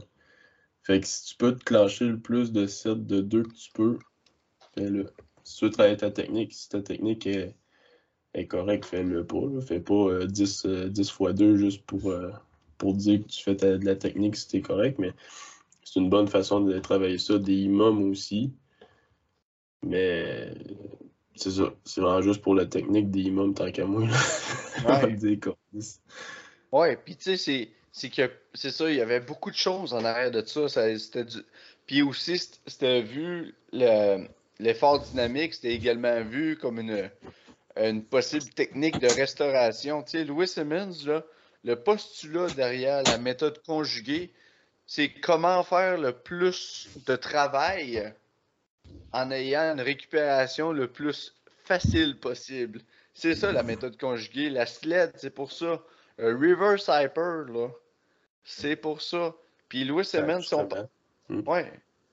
Fait 0.88 1.00
que 1.00 1.06
si 1.06 1.22
tu 1.26 1.34
peux 1.36 1.54
te 1.54 1.62
clencher 1.64 2.06
le 2.06 2.18
plus 2.18 2.50
de 2.50 2.66
sets 2.66 2.94
de 2.96 3.20
deux 3.20 3.42
que 3.42 3.52
tu 3.52 3.70
peux, 3.74 3.98
fais-le. 4.74 5.12
Si 5.44 5.58
tu 5.58 5.64
veux 5.66 5.70
travailler 5.70 5.98
ta 5.98 6.10
technique, 6.10 6.54
si 6.54 6.70
ta 6.70 6.80
technique 6.80 7.26
est, 7.26 7.54
est 8.32 8.46
correcte, 8.46 8.86
fais-le 8.86 9.26
pas. 9.26 9.36
là. 9.52 9.60
Fais 9.60 9.80
pas 9.80 9.92
euh, 10.08 10.26
10, 10.26 10.64
euh, 10.64 10.88
10 10.88 11.10
fois 11.10 11.34
2 11.34 11.58
juste 11.58 11.84
pour, 11.84 12.10
euh, 12.10 12.30
pour 12.78 12.94
dire 12.94 13.20
que 13.22 13.28
tu 13.28 13.42
fais 13.42 13.54
ta- 13.54 13.76
de 13.76 13.84
la 13.84 13.96
technique 13.96 14.34
si 14.36 14.48
t'es 14.48 14.62
correct, 14.62 14.98
mais 14.98 15.12
c'est 15.84 16.00
une 16.00 16.08
bonne 16.08 16.26
façon 16.28 16.62
de 16.62 16.78
travailler 16.78 17.18
ça. 17.18 17.38
Des 17.38 17.52
imams 17.54 18.08
aussi. 18.10 18.54
Mais 19.82 20.54
c'est 21.34 21.50
ça. 21.50 21.74
C'est 21.84 22.00
vraiment 22.00 22.22
juste 22.22 22.40
pour 22.40 22.54
la 22.54 22.64
technique 22.64 23.10
des 23.10 23.24
imams 23.24 23.52
tant 23.52 23.70
qu'à 23.70 23.84
moi. 23.84 24.06
là. 24.06 25.02
Ouais. 25.02 25.18
ça. 25.80 26.00
Ouais, 26.72 26.96
puis 26.96 27.14
tu 27.14 27.24
sais, 27.24 27.36
c'est, 27.36 27.68
c'est 27.92 28.10
que 28.10 28.30
c'est 28.54 28.70
ça, 28.70 28.90
il 28.90 28.96
y 28.96 29.00
avait 29.00 29.20
beaucoup 29.20 29.50
de 29.50 29.56
choses 29.56 29.94
en 29.94 30.04
arrière 30.04 30.30
de 30.30 30.44
ça. 30.44 30.68
ça 30.68 30.98
c'était 30.98 31.24
du... 31.24 31.38
Puis 31.86 32.02
aussi, 32.02 32.38
c'était 32.66 33.02
vu, 33.02 33.54
le, 33.72 34.26
l'effort 34.58 35.00
dynamique, 35.00 35.54
c'était 35.54 35.74
également 35.74 36.22
vu 36.22 36.56
comme 36.56 36.78
une, 36.80 37.10
une 37.76 38.04
possible 38.04 38.48
technique 38.50 38.98
de 38.98 39.08
restauration. 39.08 40.02
Tu 40.02 40.10
sais, 40.10 40.24
Louis 40.24 40.48
Simmons, 40.48 41.06
là, 41.06 41.24
le 41.64 41.76
postulat 41.76 42.48
derrière 42.48 43.02
la 43.04 43.18
méthode 43.18 43.62
conjuguée, 43.62 44.30
c'est 44.86 45.10
comment 45.10 45.62
faire 45.64 45.98
le 45.98 46.12
plus 46.12 46.88
de 47.06 47.16
travail 47.16 48.12
en 49.12 49.30
ayant 49.30 49.72
une 49.74 49.80
récupération 49.80 50.72
le 50.72 50.88
plus 50.88 51.34
facile 51.64 52.18
possible. 52.18 52.80
C'est 53.14 53.34
ça 53.34 53.52
la 53.52 53.62
méthode 53.62 53.98
conjuguée. 53.98 54.48
La 54.48 54.64
sled, 54.66 55.12
c'est 55.16 55.34
pour 55.34 55.52
ça. 55.52 55.82
Un 56.18 56.34
reverse 56.34 56.88
hyper, 56.88 57.44
là, 57.52 57.68
c'est 58.44 58.76
pour 58.76 59.02
ça. 59.02 59.34
Puis 59.68 59.84
Louis 59.84 60.04
Simmons, 60.04 60.42
si 60.42 60.54
on... 60.54 60.68
Justement. 60.68 60.88
Ouais. 61.46 61.70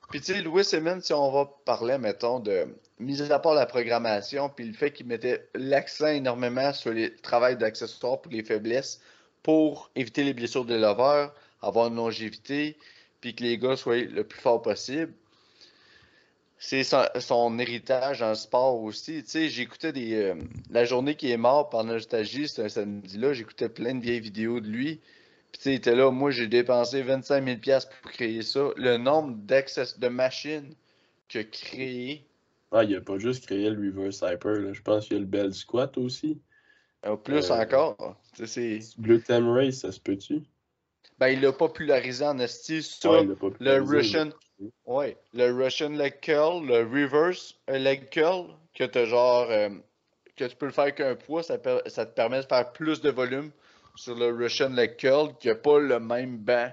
Puis 0.10 0.22
tu 0.22 0.34
sais, 0.34 0.42
Louis 0.42 0.64
Simmons, 0.64 1.02
si 1.02 1.14
on 1.14 1.32
va 1.32 1.50
parler, 1.66 1.98
mettons, 1.98 2.40
de 2.40 2.68
mis 3.00 3.22
à 3.32 3.40
part 3.40 3.56
la 3.56 3.66
programmation, 3.66 4.50
puis 4.50 4.66
le 4.66 4.74
fait 4.74 4.92
qu'il 4.92 5.08
mettait 5.08 5.48
l'accent 5.56 6.08
énormément 6.08 6.74
sur 6.74 6.94
le 6.94 7.16
travail 7.18 7.58
d'accessoires 7.58 8.22
pour 8.22 8.32
les 8.32 8.44
faiblesses 8.44 9.02
pour 9.44 9.92
éviter 9.96 10.24
les 10.24 10.34
blessures 10.34 10.66
des 10.66 10.80
lovers, 10.80 11.32
avoir 11.62 11.88
une 11.88 11.96
longévité, 11.96 12.78
puis 13.22 13.36
que 13.36 13.44
les 13.44 13.60
gars 13.60 13.76
soient 13.76 13.98
le 13.98 14.24
plus 14.24 14.40
fort 14.40 14.62
possible. 14.62 15.14
C'est 16.58 16.84
son, 16.84 17.04
son 17.20 17.60
héritage 17.60 18.22
en 18.22 18.34
sport 18.36 18.82
aussi. 18.82 19.24
Tu 19.24 19.30
sais, 19.30 19.50
j'écoutais 19.50 19.92
des. 19.94 20.16
euh, 20.16 20.36
la 20.70 20.86
journée 20.86 21.16
qui 21.16 21.30
est 21.32 21.38
mort 21.38 21.70
par 21.70 21.84
nostalgie, 21.84 22.48
c'était 22.48 22.64
un 22.64 22.70
samedi-là, 22.70 23.34
j'écoutais 23.34 23.70
plein 23.70 23.94
de 23.96 24.02
vieilles 24.02 24.20
vidéos 24.22 24.60
de 24.60 24.68
lui. 24.68 25.02
Puis 25.52 25.60
tu 25.60 25.62
sais, 25.64 25.72
il 25.74 25.76
était 25.76 25.96
là, 25.96 26.12
moi 26.12 26.32
j'ai 26.32 26.48
dépensé 26.48 27.02
25 27.02 27.44
000 27.46 27.58
piastres 27.60 27.92
pour 28.02 28.12
créer 28.12 28.42
ça. 28.42 28.70
Le 28.78 28.98
nombre 28.98 29.36
de 29.38 30.08
machines 30.08 30.74
qu'il 31.28 31.42
a 31.42 31.44
créé, 31.44 32.26
Ah, 32.72 32.84
il 32.84 32.96
a 32.96 33.02
pas 33.02 33.18
juste 33.18 33.46
créé 33.46 33.70
le 33.70 33.78
reverse 33.78 34.18
hyper, 34.18 34.52
là. 34.60 34.74
Je 34.74 34.82
pense 34.82 35.06
qu'il 35.06 35.14
y 35.14 35.18
a 35.18 35.20
le 35.20 35.26
bell 35.26 35.54
squat 35.54 35.98
aussi. 35.98 36.42
euh, 37.06 37.16
plus 37.16 37.50
Euh, 37.52 37.62
encore. 37.62 38.18
Tu 38.36 38.48
sais, 38.48 38.80
c'est- 38.80 39.02
Gluten 39.02 39.48
race, 39.48 39.76
ça 39.76 39.92
se 39.92 40.00
peut-tu? 40.00 40.42
Ben, 41.20 41.30
il 41.30 41.42
l'a 41.42 41.54
popularisé 41.54 42.26
en 42.26 42.38
esti. 42.40 42.82
Ouais, 43.06 43.26
pas 43.36 43.50
le 43.60 43.82
Russian. 43.82 44.30
Ouais, 44.86 45.18
le 45.34 45.52
Russian 45.52 45.90
leg 45.90 46.20
curl, 46.22 46.66
le 46.66 46.80
reverse 46.84 47.56
leg 47.68 48.10
curl, 48.10 48.48
que 48.74 48.84
t'as 48.86 49.06
genre. 49.06 49.48
euh, 49.50 49.70
que 50.36 50.46
tu 50.46 50.56
peux 50.56 50.66
le 50.66 50.72
faire 50.72 50.94
qu'un 50.94 51.16
poids, 51.16 51.44
ça, 51.44 51.58
per- 51.58 51.82
ça 51.88 52.06
te 52.06 52.14
permet 52.14 52.42
de 52.42 52.46
faire 52.48 52.72
plus 52.74 53.02
de 53.02 53.10
volume 53.10 53.52
sur 53.96 54.16
le 54.16 54.28
Russian 54.34 54.70
leg 54.70 54.96
curl, 54.98 55.36
qui 55.40 55.48
n'a 55.48 55.56
pas 55.56 55.80
le 55.80 56.00
même 56.00 56.38
banc 56.38 56.72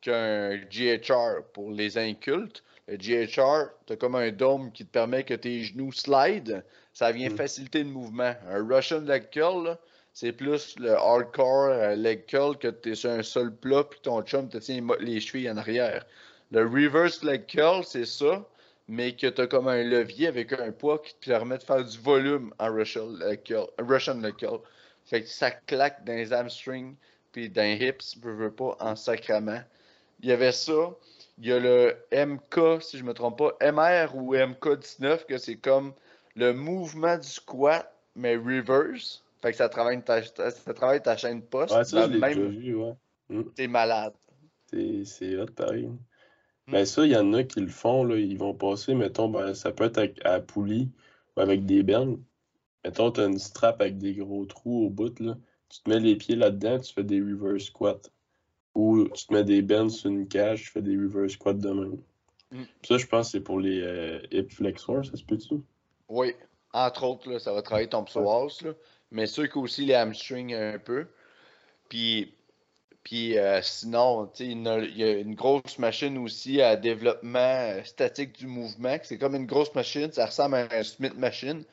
qu'un 0.00 0.56
GHR 0.70 1.44
pour 1.52 1.70
les 1.70 1.98
incultes. 1.98 2.62
Le 2.88 2.96
GHR, 2.96 3.70
t'as 3.86 3.96
comme 3.96 4.14
un 4.16 4.30
dôme 4.32 4.72
qui 4.72 4.84
te 4.84 4.90
permet 4.90 5.24
que 5.24 5.34
tes 5.34 5.62
genoux 5.62 5.92
slide, 5.92 6.64
ça 6.92 7.12
vient 7.12 7.30
Mm. 7.30 7.36
faciliter 7.36 7.78
le 7.84 7.90
mouvement. 7.90 8.34
Un 8.48 8.66
Russian 8.66 9.00
leg 9.00 9.30
curl, 9.30 9.76
c'est 10.12 10.32
plus 10.32 10.76
le 10.78 10.92
hardcore 10.92 11.70
euh, 11.70 11.94
leg 11.96 12.26
curl 12.26 12.56
que 12.58 12.68
tu 12.68 12.92
es 12.92 12.94
sur 12.94 13.10
un 13.10 13.22
sol 13.22 13.54
plat 13.56 13.84
puis 13.84 14.00
ton 14.00 14.22
chum 14.22 14.48
te 14.48 14.58
tient 14.58 14.84
les 15.00 15.20
chevilles 15.20 15.50
en 15.50 15.56
arrière. 15.56 16.04
Le 16.52 16.66
reverse 16.66 17.22
leg 17.22 17.46
curl, 17.46 17.82
c'est 17.82 18.04
ça, 18.04 18.46
mais 18.86 19.16
que 19.16 19.26
tu 19.26 19.40
as 19.40 19.46
comme 19.46 19.68
un 19.68 19.82
levier 19.82 20.26
avec 20.26 20.52
un 20.52 20.70
poids 20.70 20.98
qui 20.98 21.14
te 21.14 21.30
permet 21.30 21.56
de 21.56 21.62
faire 21.62 21.82
du 21.82 21.98
volume 21.98 22.52
en 22.58 22.70
Russian 22.70 23.08
leg 23.08 23.42
curl. 23.42 23.68
Russian 23.78 24.20
leg 24.20 24.36
curl. 24.36 24.60
Fait 25.06 25.22
que 25.22 25.28
ça 25.28 25.50
claque 25.50 26.04
dans 26.04 26.12
les 26.12 26.30
hamstrings 26.32 26.94
puis 27.32 27.48
dans 27.48 27.62
les 27.62 27.86
hips, 27.86 28.18
veux, 28.22 28.34
veux 28.34 28.50
pas, 28.52 28.76
en 28.80 28.94
sacrament. 28.94 29.64
Il 30.20 30.28
y 30.28 30.32
avait 30.32 30.52
ça. 30.52 30.94
Il 31.38 31.46
y 31.46 31.52
a 31.52 31.58
le 31.58 31.96
MK, 32.12 32.82
si 32.82 32.98
je 32.98 33.04
me 33.04 33.14
trompe 33.14 33.38
pas, 33.38 33.56
MR 33.62 34.14
ou 34.14 34.34
MK19, 34.34 35.24
que 35.24 35.38
c'est 35.38 35.56
comme 35.56 35.94
le 36.36 36.52
mouvement 36.52 37.16
du 37.16 37.26
squat, 37.26 37.90
mais 38.14 38.36
reverse. 38.36 39.24
Fait 39.40 39.52
que 39.52 39.56
ça 39.56 39.70
travaille 39.70 40.02
ta, 40.02 40.22
ça 40.22 40.74
travaille 40.74 41.02
ta 41.02 41.16
chaîne 41.16 41.40
poste. 41.40 41.74
Ouais, 41.74 41.84
ça, 41.84 42.06
je 42.12 42.18
même- 42.18 42.34
déjà 42.34 42.48
vu, 42.48 42.74
ouais. 42.74 42.94
T'es 43.56 43.66
malade. 43.66 44.12
C'est 44.66 45.04
c'est 45.06 45.36
hot, 45.36 45.46
pareil. 45.46 45.88
Mm. 46.72 46.76
Ben 46.76 46.86
ça, 46.86 47.04
il 47.04 47.12
y 47.12 47.16
en 47.16 47.32
a 47.34 47.44
qui 47.44 47.60
le 47.60 47.68
font, 47.68 48.04
là. 48.04 48.16
Ils 48.16 48.38
vont 48.38 48.54
passer, 48.54 48.94
mettons, 48.94 49.28
ben, 49.28 49.54
ça 49.54 49.72
peut 49.72 49.90
être 49.94 50.24
à 50.24 50.40
poulie 50.40 50.90
ou 51.36 51.40
avec 51.40 51.66
des 51.66 51.82
bennes. 51.82 52.22
Mettons, 52.84 53.10
t'as 53.10 53.28
une 53.28 53.38
strap 53.38 53.80
avec 53.80 53.98
des 53.98 54.14
gros 54.14 54.44
trous 54.46 54.86
au 54.86 54.90
bout, 54.90 55.18
là. 55.20 55.36
Tu 55.68 55.80
te 55.80 55.90
mets 55.90 56.00
les 56.00 56.16
pieds 56.16 56.36
là-dedans, 56.36 56.80
tu 56.80 56.92
fais 56.92 57.04
des 57.04 57.20
reverse 57.20 57.64
squats. 57.64 58.00
Ou 58.74 59.08
tu 59.08 59.26
te 59.26 59.32
mets 59.32 59.44
des 59.44 59.62
bennes 59.62 59.90
sur 59.90 60.10
une 60.10 60.28
cage, 60.28 60.64
tu 60.64 60.70
fais 60.70 60.82
des 60.82 60.96
reverse 60.96 61.32
squats 61.32 61.54
de 61.54 61.70
même. 61.70 61.98
Mm. 62.50 62.64
Ça, 62.82 62.98
je 62.98 63.06
pense 63.06 63.28
que 63.28 63.32
c'est 63.32 63.44
pour 63.44 63.60
les 63.60 63.80
euh, 63.82 64.20
hip 64.30 64.48
flexors, 64.50 65.04
ça 65.04 65.16
se 65.16 65.24
peut-tu? 65.24 65.56
Oui. 66.08 66.34
Entre 66.74 67.04
autres, 67.04 67.30
là, 67.30 67.38
ça 67.38 67.52
va 67.52 67.60
travailler 67.60 67.88
ton 67.88 68.04
psoas, 68.04 68.62
là. 68.62 68.72
Mais 69.10 69.26
ceux 69.26 69.46
qui 69.46 69.58
aussi 69.58 69.84
les 69.84 69.94
hamstrings 69.94 70.54
un 70.54 70.78
peu. 70.78 71.06
Puis, 71.90 72.34
puis 73.04 73.36
euh, 73.38 73.60
sinon, 73.62 74.30
il 74.38 74.96
y 74.96 75.04
a- 75.04 75.12
une 75.18 75.34
grosse 75.34 75.78
machine 75.78 76.18
aussi 76.18 76.60
à 76.62 76.76
développement 76.76 77.38
euh, 77.38 77.82
statique 77.84 78.32
du 78.38 78.46
mouvement. 78.46 78.96
C'est 79.02 79.18
comme 79.18 79.34
une 79.34 79.46
grosse 79.46 79.74
machine, 79.74 80.10
ça 80.12 80.26
ressemble 80.26 80.54
à 80.56 80.68
un 80.72 80.82
Smith 80.84 81.16
machine. 81.16 81.64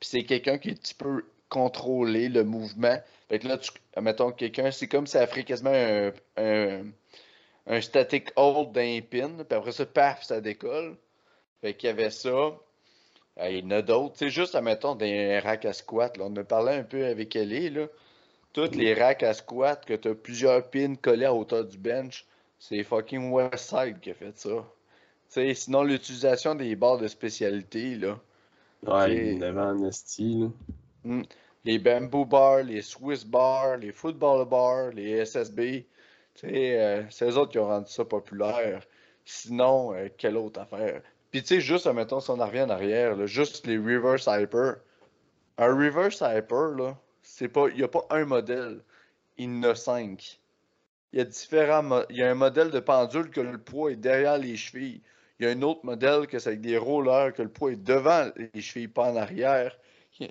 Puis 0.00 0.08
c'est 0.10 0.22
quelqu'un 0.24 0.58
qui 0.58 0.74
tu 0.76 0.94
peux 0.94 1.24
contrôler 1.48 2.28
le 2.28 2.44
mouvement. 2.44 2.96
Fait 3.28 3.38
que 3.38 3.48
là, 3.48 3.58
tu, 3.58 3.70
mettons 4.00 4.32
quelqu'un, 4.32 4.70
c'est 4.70 4.86
comme 4.88 5.06
si 5.06 5.12
ça 5.12 5.26
ferait 5.26 5.44
quasiment 5.44 5.72
un, 6.36 6.82
un, 7.66 7.80
static 7.80 8.30
hold 8.36 8.72
d'un 8.72 9.00
pin. 9.00 9.30
Puis 9.44 9.56
après 9.58 9.72
ça, 9.72 9.84
paf, 9.86 10.22
ça 10.24 10.40
décolle. 10.40 10.96
Fait 11.60 11.74
qu'il 11.74 11.88
y 11.88 11.90
avait 11.90 12.10
ça. 12.10 12.28
Euh, 12.30 13.50
Il 13.50 13.58
y 13.58 13.62
en 13.66 13.70
a 13.72 13.82
d'autres. 13.82 14.14
C'est 14.18 14.30
juste, 14.30 14.54
admettons, 14.54 14.94
des 14.94 15.38
racks 15.40 15.64
à 15.64 15.72
squat. 15.72 16.16
Là. 16.16 16.24
On 16.28 16.36
a 16.36 16.44
parlé 16.44 16.72
un 16.74 16.84
peu 16.84 17.04
avec 17.06 17.36
Ellie. 17.36 17.70
Là. 17.70 17.86
Toutes 18.52 18.74
les 18.74 18.94
racks 18.94 19.22
à 19.22 19.34
squat 19.34 19.84
que 19.84 19.94
tu 19.94 20.08
as 20.08 20.14
plusieurs 20.14 20.68
pins 20.70 20.94
collés 20.96 21.26
à 21.26 21.34
hauteur 21.34 21.64
du 21.64 21.78
bench, 21.78 22.26
c'est 22.58 22.82
fucking 22.82 23.30
Westside 23.30 24.00
qui 24.00 24.10
a 24.10 24.14
fait 24.14 24.36
ça. 24.38 24.64
T'sais, 25.28 25.54
sinon, 25.54 25.82
l'utilisation 25.82 26.54
des 26.54 26.74
barres 26.74 26.98
de 26.98 27.06
spécialité, 27.08 27.94
là. 27.96 28.18
Ouais, 28.86 29.04
Ok. 29.04 29.08
il 29.10 29.34
y 29.34 29.38
en 29.38 29.42
avait 29.42 29.60
en 29.60 29.84
esti, 29.84 30.50
là. 31.04 31.22
les 31.64 31.78
bamboo 31.78 32.24
bars, 32.24 32.62
les 32.62 32.82
Swiss 32.82 33.24
bars, 33.24 33.76
les 33.76 33.92
football 33.92 34.46
bars, 34.48 34.90
les 34.92 35.10
SSB. 35.26 35.86
t'sais, 36.34 36.78
Euh, 36.80 37.02
c'est 37.10 37.26
eux 37.28 37.36
autres 37.36 37.52
qui 37.52 37.58
ont 37.58 37.66
rendu 37.66 37.90
ça 37.90 38.04
populaire. 38.04 38.82
Sinon, 39.24 39.92
euh, 39.94 40.08
quelle 40.16 40.36
autre 40.36 40.60
affaire? 40.60 41.02
Puis 41.30 41.42
tu 41.42 41.48
sais, 41.56 41.60
juste, 41.60 41.86
admettons, 41.86 42.20
si 42.20 42.30
on 42.30 42.40
en 42.40 42.46
revient 42.46 42.62
en 42.62 42.70
arrière, 42.70 43.14
là, 43.16 43.26
juste 43.26 43.66
les 43.66 43.76
reverse 43.76 44.26
hyper. 44.28 44.76
Un 45.58 45.74
reverse 45.76 46.22
hyper, 46.22 46.68
là, 46.76 46.96
c'est 47.28 47.48
pas, 47.48 47.68
il 47.68 47.76
n'y 47.76 47.82
a 47.82 47.88
pas 47.88 48.06
un 48.10 48.24
modèle. 48.24 48.82
Il 49.36 49.44
y 49.44 49.48
en 49.48 49.62
a 49.64 49.74
cinq. 49.74 50.40
Il 51.12 51.18
y 51.18 51.22
a 51.22 51.24
différents 51.24 52.04
Il 52.10 52.16
y 52.16 52.22
a 52.22 52.30
un 52.30 52.34
modèle 52.34 52.70
de 52.70 52.80
pendule 52.80 53.30
que 53.30 53.40
le 53.40 53.58
poids 53.58 53.92
est 53.92 53.96
derrière 53.96 54.38
les 54.38 54.56
chevilles. 54.56 55.02
Il 55.38 55.46
y 55.46 55.48
a 55.48 55.52
un 55.52 55.62
autre 55.62 55.84
modèle 55.84 56.26
que 56.26 56.38
c'est 56.38 56.48
avec 56.50 56.62
des 56.62 56.78
rollers 56.78 57.32
que 57.32 57.42
le 57.42 57.50
poids 57.50 57.72
est 57.72 57.76
devant 57.76 58.32
les 58.36 58.60
chevilles, 58.60 58.88
pas 58.88 59.04
en 59.12 59.16
arrière. 59.16 59.78
Tu 60.18 60.26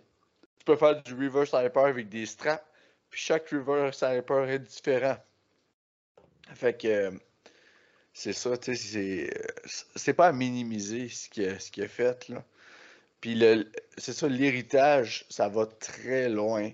peux 0.66 0.76
faire 0.76 1.02
du 1.02 1.14
reverse 1.14 1.54
hyper 1.54 1.86
avec 1.86 2.10
des 2.10 2.26
straps, 2.26 2.66
puis 3.10 3.22
chaque 3.22 3.50
reverse 3.50 4.04
hyper 4.06 4.50
est 4.50 4.60
différent. 4.60 5.18
Fait 6.56 6.76
que 6.76 7.14
c'est 8.12 8.34
ça, 8.34 8.58
tu 8.58 8.76
sais, 8.76 9.30
c'est 9.96 10.14
pas 10.14 10.28
à 10.28 10.34
minimiser 10.34 11.08
ce 11.08 11.30
qu'il 11.30 11.48
a, 11.48 11.60
ce 11.60 11.82
a 11.82 11.88
fait, 11.88 12.28
là. 12.28 12.44
Puis 13.22 13.42
c'est 13.98 14.14
ça, 14.14 14.28
l'héritage, 14.28 15.26
ça 15.30 15.48
va 15.48 15.66
très 15.68 16.28
loin. 16.28 16.72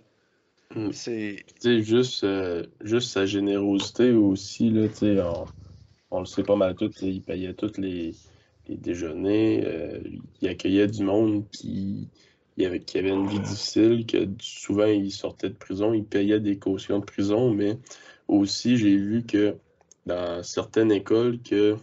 Hmm. 0.76 0.92
C'est. 0.92 1.46
juste, 1.84 2.24
euh, 2.24 2.66
juste 2.82 3.12
sa 3.12 3.26
générosité 3.26 4.12
aussi, 4.12 4.72
là, 4.72 4.90
sais, 4.92 5.18
on, 6.10 6.20
le 6.20 6.26
sait 6.26 6.44
pas 6.44 6.56
mal 6.56 6.76
tout, 6.76 6.90
il 7.02 7.22
payait 7.22 7.54
tous 7.54 7.78
les, 7.78 8.16
déjeuners, 8.68 9.64
euh, 9.66 10.00
il 10.42 10.48
accueillait 10.48 10.88
du 10.88 11.04
monde 11.04 11.48
qui, 11.52 12.10
avait, 12.60 12.80
qui 12.80 12.98
avait 12.98 13.10
une 13.10 13.28
vie 13.28 13.40
difficile, 13.40 14.06
que 14.08 14.28
souvent 14.40 14.86
il 14.86 15.12
sortait 15.12 15.50
de 15.50 15.56
prison, 15.56 15.94
il 15.94 16.06
payait 16.06 16.40
des 16.40 16.58
cautions 16.58 17.00
de 17.00 17.06
prison, 17.06 17.54
mais 17.54 17.78
aussi 18.28 18.78
j'ai 18.78 18.96
vu 18.96 19.24
que 19.24 19.56
dans 20.06 20.42
certaines 20.44 20.92
écoles 20.92 21.40
que, 21.42 21.76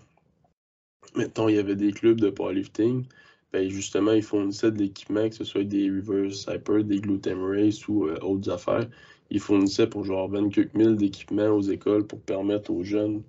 mettons, 1.14 1.48
il 1.48 1.56
y 1.56 1.58
avait 1.58 1.76
des 1.76 1.92
clubs 1.92 2.20
de 2.20 2.30
powerlifting, 2.30 3.04
ben 3.52 3.68
justement, 3.68 4.12
ils 4.12 4.22
fournissaient 4.22 4.70
de 4.70 4.78
l'équipement, 4.78 5.28
que 5.28 5.34
ce 5.34 5.44
soit 5.44 5.64
des 5.64 5.90
reverse 5.90 6.46
hyper, 6.48 6.84
des 6.84 7.00
gluten 7.00 7.42
race 7.42 7.86
ou 7.88 8.06
euh, 8.06 8.18
autres 8.20 8.50
affaires. 8.50 8.86
Ils 9.30 9.40
fournissaient 9.40 9.88
pour 9.88 10.04
genre 10.04 10.28
24 10.28 10.70
000 10.76 10.94
d'équipements 10.94 11.48
aux 11.48 11.62
écoles 11.62 12.06
pour 12.06 12.20
permettre 12.20 12.70
aux 12.70 12.84
jeunes 12.84 13.22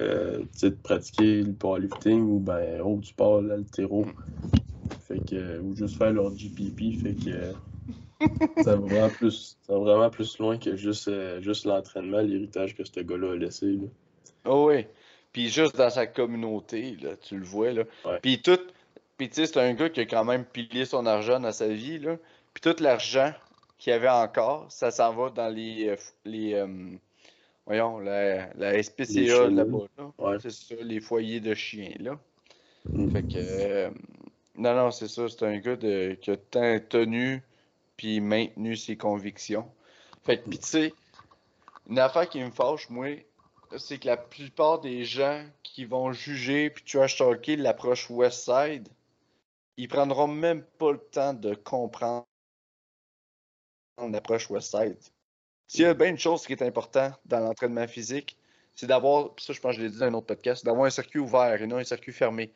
euh, 0.00 0.42
de 0.62 0.68
pratiquer 0.68 1.42
le 1.42 1.52
powerlifting 1.52 2.20
ou 2.20 2.38
ben 2.38 2.80
autre 2.80 3.06
sport, 3.06 3.42
l'altéro. 3.42 4.06
Fait 5.00 5.18
que, 5.24 5.60
ou 5.60 5.74
juste 5.74 5.96
faire 5.96 6.12
leur 6.12 6.30
GPP. 6.32 7.00
Fait 7.02 7.14
que 7.14 8.62
ça, 8.62 8.76
va 8.76 8.86
vraiment 8.86 9.08
plus, 9.08 9.56
ça 9.62 9.72
va 9.72 9.78
vraiment 9.78 10.10
plus 10.10 10.38
loin 10.38 10.58
que 10.58 10.76
juste, 10.76 11.08
euh, 11.08 11.40
juste 11.40 11.64
l'entraînement, 11.64 12.20
l'héritage 12.20 12.76
que 12.76 12.84
ce 12.84 13.00
gars-là 13.00 13.32
a 13.32 13.36
laissé. 13.36 13.78
Oh 14.44 14.68
oui. 14.68 14.86
Puis 15.32 15.48
juste 15.48 15.76
dans 15.76 15.90
sa 15.90 16.06
communauté, 16.06 16.96
là, 17.02 17.16
tu 17.16 17.38
le 17.38 17.44
vois. 17.44 17.72
Là. 17.72 17.84
Puis 18.22 18.40
tout. 18.40 18.58
Puis 19.18 19.28
tu 19.28 19.34
sais, 19.34 19.46
c'est 19.46 19.58
un 19.58 19.74
gars 19.74 19.90
qui 19.90 20.00
a 20.00 20.06
quand 20.06 20.24
même 20.24 20.44
pilié 20.44 20.84
son 20.84 21.04
argent 21.04 21.40
dans 21.40 21.52
sa 21.52 21.66
vie. 21.68 21.98
Là. 21.98 22.16
Puis 22.54 22.62
tout 22.62 22.82
l'argent 22.82 23.32
qu'il 23.76 23.92
avait 23.92 24.08
encore, 24.08 24.66
ça 24.70 24.90
s'en 24.90 25.12
va 25.12 25.30
dans 25.30 25.48
les. 25.48 25.88
Euh, 25.88 25.96
les 26.24 26.54
euh, 26.54 26.66
voyons, 27.66 27.98
la, 27.98 28.52
la 28.54 28.82
SPCA 28.82 29.48
là-bas. 29.48 29.86
Là. 29.98 30.38
C'est 30.40 30.52
ça, 30.52 30.74
les 30.80 31.00
foyers 31.00 31.40
de 31.40 31.52
chiens. 31.54 31.92
là. 31.98 32.18
Mm. 32.90 33.10
Fait 33.10 33.22
que. 33.22 33.36
Euh, 33.36 33.90
non, 34.56 34.74
non, 34.74 34.90
c'est 34.92 35.08
ça. 35.08 35.28
C'est 35.28 35.44
un 35.44 35.58
gars 35.58 35.76
de, 35.76 36.16
qui 36.20 36.30
a 36.30 36.36
tant 36.36 36.78
tenu 36.88 37.42
puis 37.96 38.20
maintenu 38.20 38.76
ses 38.76 38.96
convictions. 38.96 39.68
Fait 40.24 40.38
que, 40.38 40.48
puis 40.48 40.58
tu 40.58 40.66
sais, 40.66 40.94
une 41.88 41.98
affaire 41.98 42.28
qui 42.28 42.40
me 42.40 42.50
fâche, 42.50 42.88
moi, 42.88 43.08
c'est 43.76 43.98
que 43.98 44.06
la 44.06 44.16
plupart 44.16 44.80
des 44.80 45.04
gens 45.04 45.44
qui 45.62 45.84
vont 45.84 46.12
juger 46.12 46.70
puis 46.70 46.84
trash 46.84 47.16
talker 47.18 47.56
l'approche 47.56 48.08
Westside, 48.10 48.88
ils 49.78 49.88
prendront 49.88 50.28
même 50.28 50.62
pas 50.62 50.92
le 50.92 50.98
temps 50.98 51.32
de 51.32 51.54
comprendre 51.54 52.26
l'approche 53.96 54.50
Westside. 54.50 54.98
S'il 55.66 55.82
y 55.82 55.84
a 55.86 55.94
bien 55.94 56.08
une 56.08 56.18
chose 56.18 56.46
qui 56.46 56.52
est 56.52 56.62
importante 56.62 57.18
dans 57.24 57.40
l'entraînement 57.40 57.88
physique, 57.88 58.36
c'est 58.74 58.86
d'avoir, 58.86 59.30
ça 59.38 59.52
je 59.52 59.60
pense 59.60 59.76
que 59.76 59.80
je 59.80 59.86
l'ai 59.86 59.90
dit 59.90 59.98
dans 59.98 60.06
un 60.06 60.14
autre 60.14 60.26
podcast, 60.26 60.64
d'avoir 60.64 60.86
un 60.86 60.90
circuit 60.90 61.18
ouvert 61.18 61.60
et 61.60 61.66
non 61.66 61.78
un 61.78 61.84
circuit 61.84 62.12
fermé. 62.12 62.52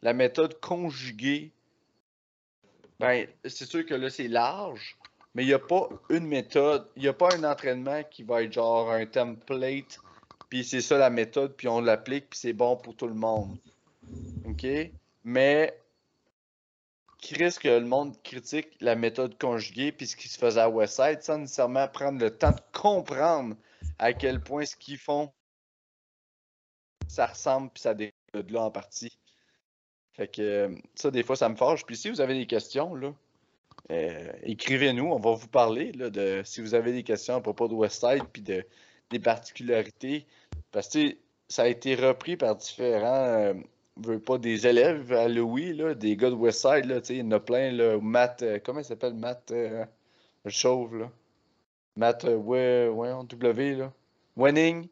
La 0.00 0.12
méthode 0.12 0.58
conjuguée, 0.60 1.52
ben, 2.98 3.26
c'est 3.44 3.66
sûr 3.66 3.86
que 3.86 3.94
là 3.94 4.10
c'est 4.10 4.28
large, 4.28 4.98
mais 5.34 5.44
il 5.44 5.46
n'y 5.46 5.54
a 5.54 5.58
pas 5.58 5.88
une 6.10 6.26
méthode, 6.26 6.88
il 6.96 7.02
n'y 7.02 7.08
a 7.08 7.12
pas 7.12 7.34
un 7.34 7.44
entraînement 7.44 8.02
qui 8.10 8.22
va 8.22 8.42
être 8.42 8.52
genre 8.52 8.90
un 8.90 9.06
template 9.06 9.98
puis 10.52 10.64
c'est 10.64 10.82
ça 10.82 10.98
la 10.98 11.08
méthode, 11.08 11.54
puis 11.56 11.66
on 11.66 11.80
l'applique, 11.80 12.28
puis 12.28 12.38
c'est 12.38 12.52
bon 12.52 12.76
pour 12.76 12.94
tout 12.94 13.06
le 13.06 13.14
monde. 13.14 13.56
OK? 14.44 14.66
Mais 15.24 15.81
risque 17.30 17.62
que 17.62 17.68
le 17.68 17.86
monde 17.86 18.20
critique 18.22 18.68
la 18.80 18.94
méthode 18.94 19.38
conjuguée 19.38 19.92
puis 19.92 20.06
ce 20.06 20.16
qui 20.16 20.28
se 20.28 20.38
faisait 20.38 20.60
à 20.60 20.68
Westside 20.68 21.22
sans 21.22 21.38
nécessairement 21.38 21.88
prendre 21.88 22.20
le 22.20 22.36
temps 22.36 22.50
de 22.50 22.78
comprendre 22.78 23.56
à 23.98 24.12
quel 24.12 24.40
point 24.40 24.64
ce 24.64 24.76
qu'ils 24.76 24.98
font 24.98 25.32
ça 27.08 27.26
ressemble 27.26 27.70
puis 27.70 27.82
ça 27.82 27.94
découle 27.94 28.16
de 28.34 28.52
là 28.52 28.62
en 28.62 28.70
partie. 28.70 29.18
Fait 30.12 30.28
que 30.28 30.74
ça, 30.94 31.10
des 31.10 31.22
fois, 31.22 31.36
ça 31.36 31.48
me 31.48 31.56
fâche. 31.56 31.84
Puis 31.84 31.96
si 31.96 32.10
vous 32.10 32.20
avez 32.20 32.34
des 32.34 32.46
questions, 32.46 32.94
là, 32.94 33.14
euh, 33.90 34.32
écrivez-nous, 34.42 35.06
on 35.06 35.18
va 35.18 35.32
vous 35.32 35.48
parler 35.48 35.92
là, 35.92 36.10
de 36.10 36.42
si 36.44 36.60
vous 36.60 36.74
avez 36.74 36.92
des 36.92 37.02
questions 37.02 37.36
à 37.36 37.40
propos 37.40 37.68
de 37.68 37.74
Westside 37.74 38.24
puis 38.32 38.42
de, 38.42 38.64
des 39.10 39.18
particularités. 39.18 40.26
Parce 40.70 40.88
que 40.88 41.16
ça 41.48 41.62
a 41.62 41.68
été 41.68 41.94
repris 41.94 42.36
par 42.36 42.56
différents, 42.56 43.26
euh, 43.26 43.54
veux 43.96 44.20
pas 44.20 44.38
des 44.38 44.66
élèves 44.66 45.12
à 45.12 45.28
Louis, 45.28 45.74
là, 45.74 45.94
des 45.94 46.16
gars 46.16 46.30
de 46.30 46.34
Westside, 46.34 46.86
là, 46.86 47.00
il 47.08 47.16
y 47.16 47.22
en 47.22 47.30
a 47.32 47.40
plein, 47.40 47.72
là, 47.72 47.98
Matt, 48.00 48.42
euh, 48.42 48.58
comment 48.64 48.80
il 48.80 48.84
s'appelle, 48.84 49.14
Matt 49.14 49.50
euh, 49.50 49.84
Chauve, 50.46 50.96
là? 50.96 51.10
Matt, 51.96 52.24
euh, 52.24 52.36
ouais, 52.36 52.88
ouais, 52.88 53.10
W, 53.28 53.74
là. 53.76 53.92
Winning, 54.36 54.88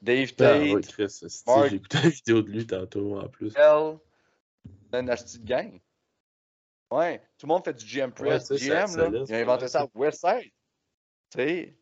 Dave 0.00 0.30
ah, 0.32 0.36
Tate, 0.36 0.62
ah, 0.66 0.74
ouais, 0.74 0.80
Chris, 0.82 1.20
J'ai 1.68 1.76
écouté 1.76 1.98
la 2.02 2.08
vidéo 2.08 2.42
de 2.42 2.50
lui 2.50 2.66
tantôt, 2.66 3.18
en 3.20 3.28
plus. 3.28 3.52
L, 3.56 3.98
une 4.92 5.06
petite 5.06 5.44
gang. 5.44 5.80
Ouais, 6.90 7.22
tout 7.38 7.46
le 7.46 7.52
monde 7.52 7.64
fait 7.64 7.72
du 7.72 7.86
GM 7.86 8.10
Press. 8.10 8.50
Ouais, 8.50 8.58
GM, 8.58 8.86
ça, 8.86 9.08
là, 9.08 9.24
il 9.26 9.34
a 9.34 9.38
inventé 9.38 9.68
ça 9.68 9.82
à 9.82 9.86
Westside. 9.94 10.50
Tu 11.30 11.38
sais, 11.38 11.76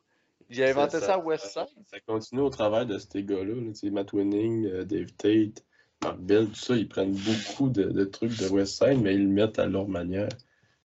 j'ai 0.48 0.68
inventé 0.68 1.00
ça, 1.00 1.14
à 1.14 1.18
Westside. 1.18 1.66
Ça, 1.86 1.98
continue 2.06 2.42
au 2.42 2.50
travers 2.50 2.86
de 2.86 2.98
ces 2.98 3.24
gars-là. 3.24 3.54
Là, 3.54 3.90
Matt 3.90 4.12
Winning, 4.12 4.66
euh, 4.66 4.84
Dave 4.84 5.12
Tate, 5.12 5.64
Tout 6.00 6.54
ça. 6.54 6.76
Ils 6.76 6.88
prennent 6.88 7.14
beaucoup 7.14 7.68
de, 7.68 8.04
trucs 8.04 8.36
de 8.38 8.48
Westside, 8.48 9.00
mais 9.02 9.14
ils 9.14 9.24
le 9.24 9.28
mettent 9.28 9.58
à 9.58 9.66
leur 9.66 9.88
manière. 9.88 10.28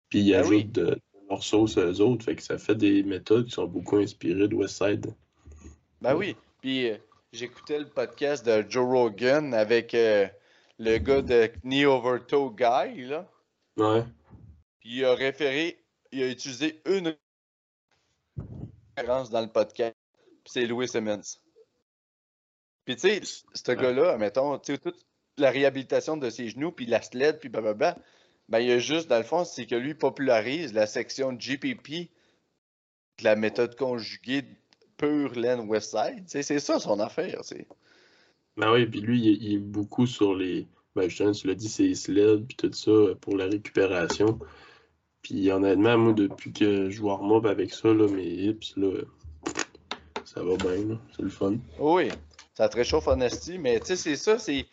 Puis 0.08 0.20
ils 0.20 0.32
ben 0.32 0.40
ajoutent 0.40 0.72
de, 0.72 0.98
leur 1.28 1.42
sauce 1.42 1.76
aux 1.76 2.00
autres. 2.00 2.24
Fait 2.24 2.36
que 2.36 2.42
ça 2.42 2.58
fait 2.58 2.74
des 2.74 3.02
méthodes 3.02 3.46
qui 3.46 3.52
sont 3.52 3.66
beaucoup 3.66 3.96
inspirées 3.96 4.48
de 4.48 4.54
Westside. 4.54 5.14
Ben 6.00 6.14
oui. 6.14 6.36
Puis 6.60 6.90
euh, 6.90 6.96
j'écoutais 7.32 7.78
le 7.78 7.88
podcast 7.88 8.44
de 8.46 8.64
Joe 8.68 8.86
Rogan 8.86 9.54
avec 9.54 9.94
euh, 9.94 10.26
le 10.78 10.98
gars 10.98 11.22
de 11.22 11.50
Knee 11.64 11.86
Over 11.86 12.18
Toe 12.26 12.54
Guy. 12.54 13.06
Là. 13.06 13.28
Ouais. 13.76 14.04
Puis 14.80 14.98
il 14.98 15.04
a 15.04 15.14
référé, 15.14 15.78
il 16.12 16.22
a 16.22 16.28
utilisé 16.28 16.80
une 16.86 17.14
dans 19.06 19.40
le 19.40 19.48
podcast, 19.48 19.96
c'est 20.44 20.66
Louis 20.66 20.88
Simmons. 20.88 21.22
Puis 22.84 22.96
tu 22.96 23.02
sais, 23.02 23.20
ce 23.54 23.72
gars-là, 23.72 24.16
mettons, 24.18 24.58
tu 24.58 24.72
sais, 24.72 24.78
toute 24.78 25.04
la 25.36 25.50
réhabilitation 25.50 26.16
de 26.16 26.30
ses 26.30 26.48
genoux, 26.48 26.72
puis 26.72 26.86
la 26.86 27.02
sled, 27.02 27.38
puis 27.38 27.48
blablabla, 27.48 27.96
ben 28.48 28.58
il 28.58 28.68
y 28.68 28.72
a 28.72 28.78
juste, 28.78 29.08
dans 29.08 29.18
le 29.18 29.24
fond, 29.24 29.44
c'est 29.44 29.66
que 29.66 29.76
lui 29.76 29.94
popularise 29.94 30.72
la 30.74 30.86
section 30.86 31.32
GPP 31.32 32.10
de 33.18 33.24
la 33.24 33.36
méthode 33.36 33.76
conjuguée 33.76 34.44
pure 34.96 35.32
laine 35.34 35.68
Westside. 35.68 36.24
C'est 36.26 36.42
ça 36.58 36.80
son 36.80 36.98
affaire. 37.00 37.40
c'est 37.42 37.66
Ben 38.56 38.72
oui, 38.72 38.86
puis 38.86 39.00
lui, 39.00 39.20
il 39.20 39.54
est, 39.54 39.58
beaucoup 39.58 40.06
sur 40.06 40.34
les. 40.34 40.66
Ben 40.96 41.08
justement, 41.08 41.32
tu 41.32 41.46
l'as 41.46 41.54
dit, 41.54 41.68
c'est 41.68 41.94
sled, 41.94 42.46
puis 42.46 42.56
tout 42.56 42.72
ça, 42.72 43.14
pour 43.20 43.36
la 43.36 43.46
récupération. 43.46 44.38
Puis 45.22 45.50
honnêtement, 45.50 45.96
moi, 45.96 46.12
depuis 46.12 46.52
que 46.52 46.90
je 46.90 47.00
vois 47.00 47.20
warm 47.20 47.46
avec 47.46 47.72
ça, 47.72 47.92
là, 47.94 48.08
mes 48.08 48.26
hips, 48.26 48.76
là, 48.76 49.02
ça 50.24 50.42
va 50.42 50.56
bien, 50.56 50.98
c'est 51.14 51.22
le 51.22 51.28
fun. 51.28 51.56
Oui, 51.78 52.08
ça 52.60 52.68
te 52.68 52.76
réchauffe 52.76 53.08
en 53.08 53.18
esti, 53.20 53.56
mais 53.56 53.80
tu 53.80 53.86
sais, 53.86 53.96
c'est 53.96 54.16
ça, 54.16 54.38
c'est. 54.38 54.66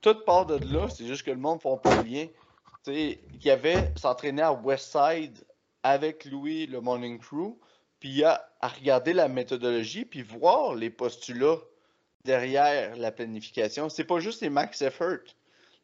Toute 0.00 0.24
part 0.24 0.46
de 0.46 0.64
là, 0.72 0.88
c'est 0.88 1.04
juste 1.04 1.24
que 1.24 1.32
le 1.32 1.38
monde 1.38 1.56
ne 1.56 1.60
font 1.60 1.76
pas 1.76 2.00
le 2.00 2.08
lien. 2.08 2.26
Tu 2.84 2.92
sais, 2.92 3.18
il 3.34 3.44
y 3.44 3.50
avait 3.50 3.92
s'entraîner 3.96 4.42
à 4.42 4.52
Westside 4.52 5.44
avec 5.82 6.24
Louis, 6.24 6.66
le 6.66 6.80
Morning 6.80 7.18
Crew, 7.18 7.56
puis 7.98 8.22
a 8.22 8.48
à 8.60 8.68
regarder 8.68 9.12
la 9.12 9.26
méthodologie, 9.26 10.04
puis 10.04 10.22
voir 10.22 10.76
les 10.76 10.88
postulats 10.88 11.58
derrière 12.24 12.94
la 12.96 13.10
planification. 13.10 13.88
C'est 13.88 14.04
pas 14.04 14.20
juste 14.20 14.40
les 14.42 14.50
max 14.50 14.80
effort. 14.80 15.18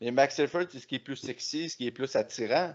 Les 0.01 0.13
max 0.13 0.39
effort, 0.39 0.63
c'est 0.71 0.79
ce 0.79 0.87
qui 0.87 0.95
est 0.95 1.01
plus 1.01 1.17
sexy, 1.17 1.71
ce 1.71 1.77
qui 1.77 1.89
est 1.89 1.93
plus 1.93 2.15
attirant 2.15 2.73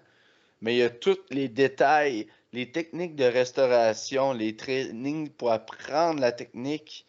mais 0.64 0.76
il 0.76 0.80
y 0.80 0.84
a 0.84 0.90
tous 0.90 1.20
les 1.30 1.50
détails, 1.50 2.26
les 2.54 2.72
techniques 2.72 3.18
de 3.18 3.26
restauration, 3.26 4.32
les 4.32 4.56
trainings 4.56 5.30
pour 5.30 5.52
apprendre 5.52 6.22
la 6.22 6.32
technique. 6.32 7.06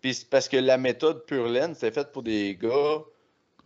Puis 0.00 0.26
parce 0.30 0.48
que 0.48 0.56
la 0.56 0.78
méthode 0.78 1.26
Pure 1.26 1.48
Laine, 1.48 1.74
c'était 1.74 1.92
faite 1.92 2.12
pour 2.12 2.22
des 2.22 2.56
gars 2.56 3.02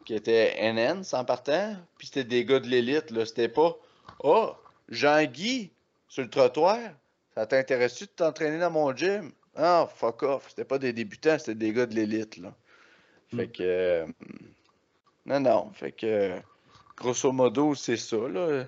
qui 0.05 0.15
étaient 0.15 0.73
NN 0.73 1.03
sans 1.05 1.25
partant, 1.25 1.77
puis 1.97 2.09
c'était 2.09 2.25
des 2.25 2.45
gars 2.45 2.61
de 2.61 2.67
l'élite. 2.67 3.11
Là. 3.11 3.25
C'était 3.25 3.49
pas 3.49 3.77
Oh, 4.23 4.53
Jean-Guy, 4.89 5.71
sur 6.09 6.23
le 6.23 6.31
trottoir, 6.31 6.79
ça 7.35 7.47
t'intéresse-tu 7.47 8.05
de 8.05 8.11
t'entraîner 8.11 8.59
dans 8.59 8.71
mon 8.71 8.95
gym? 8.95 9.33
Ah, 9.57 9.89
fuck 9.95 10.23
off. 10.23 10.47
C'était 10.49 10.65
pas 10.65 10.79
des 10.79 10.93
débutants, 10.93 11.39
c'était 11.39 11.55
des 11.55 11.73
gars 11.73 11.87
de 11.87 11.95
l'élite. 11.95 12.37
là. 12.37 12.55
Fait 13.35 13.47
hmm. 13.47 13.53
que. 13.53 13.63
Euh, 13.63 14.07
non, 15.27 15.41
non. 15.41 15.71
Fait 15.73 15.93
que. 15.93 16.37
Grosso 16.97 17.33
modo, 17.33 17.75
c'est 17.75 17.97
ça, 17.97 18.17
là. 18.17 18.67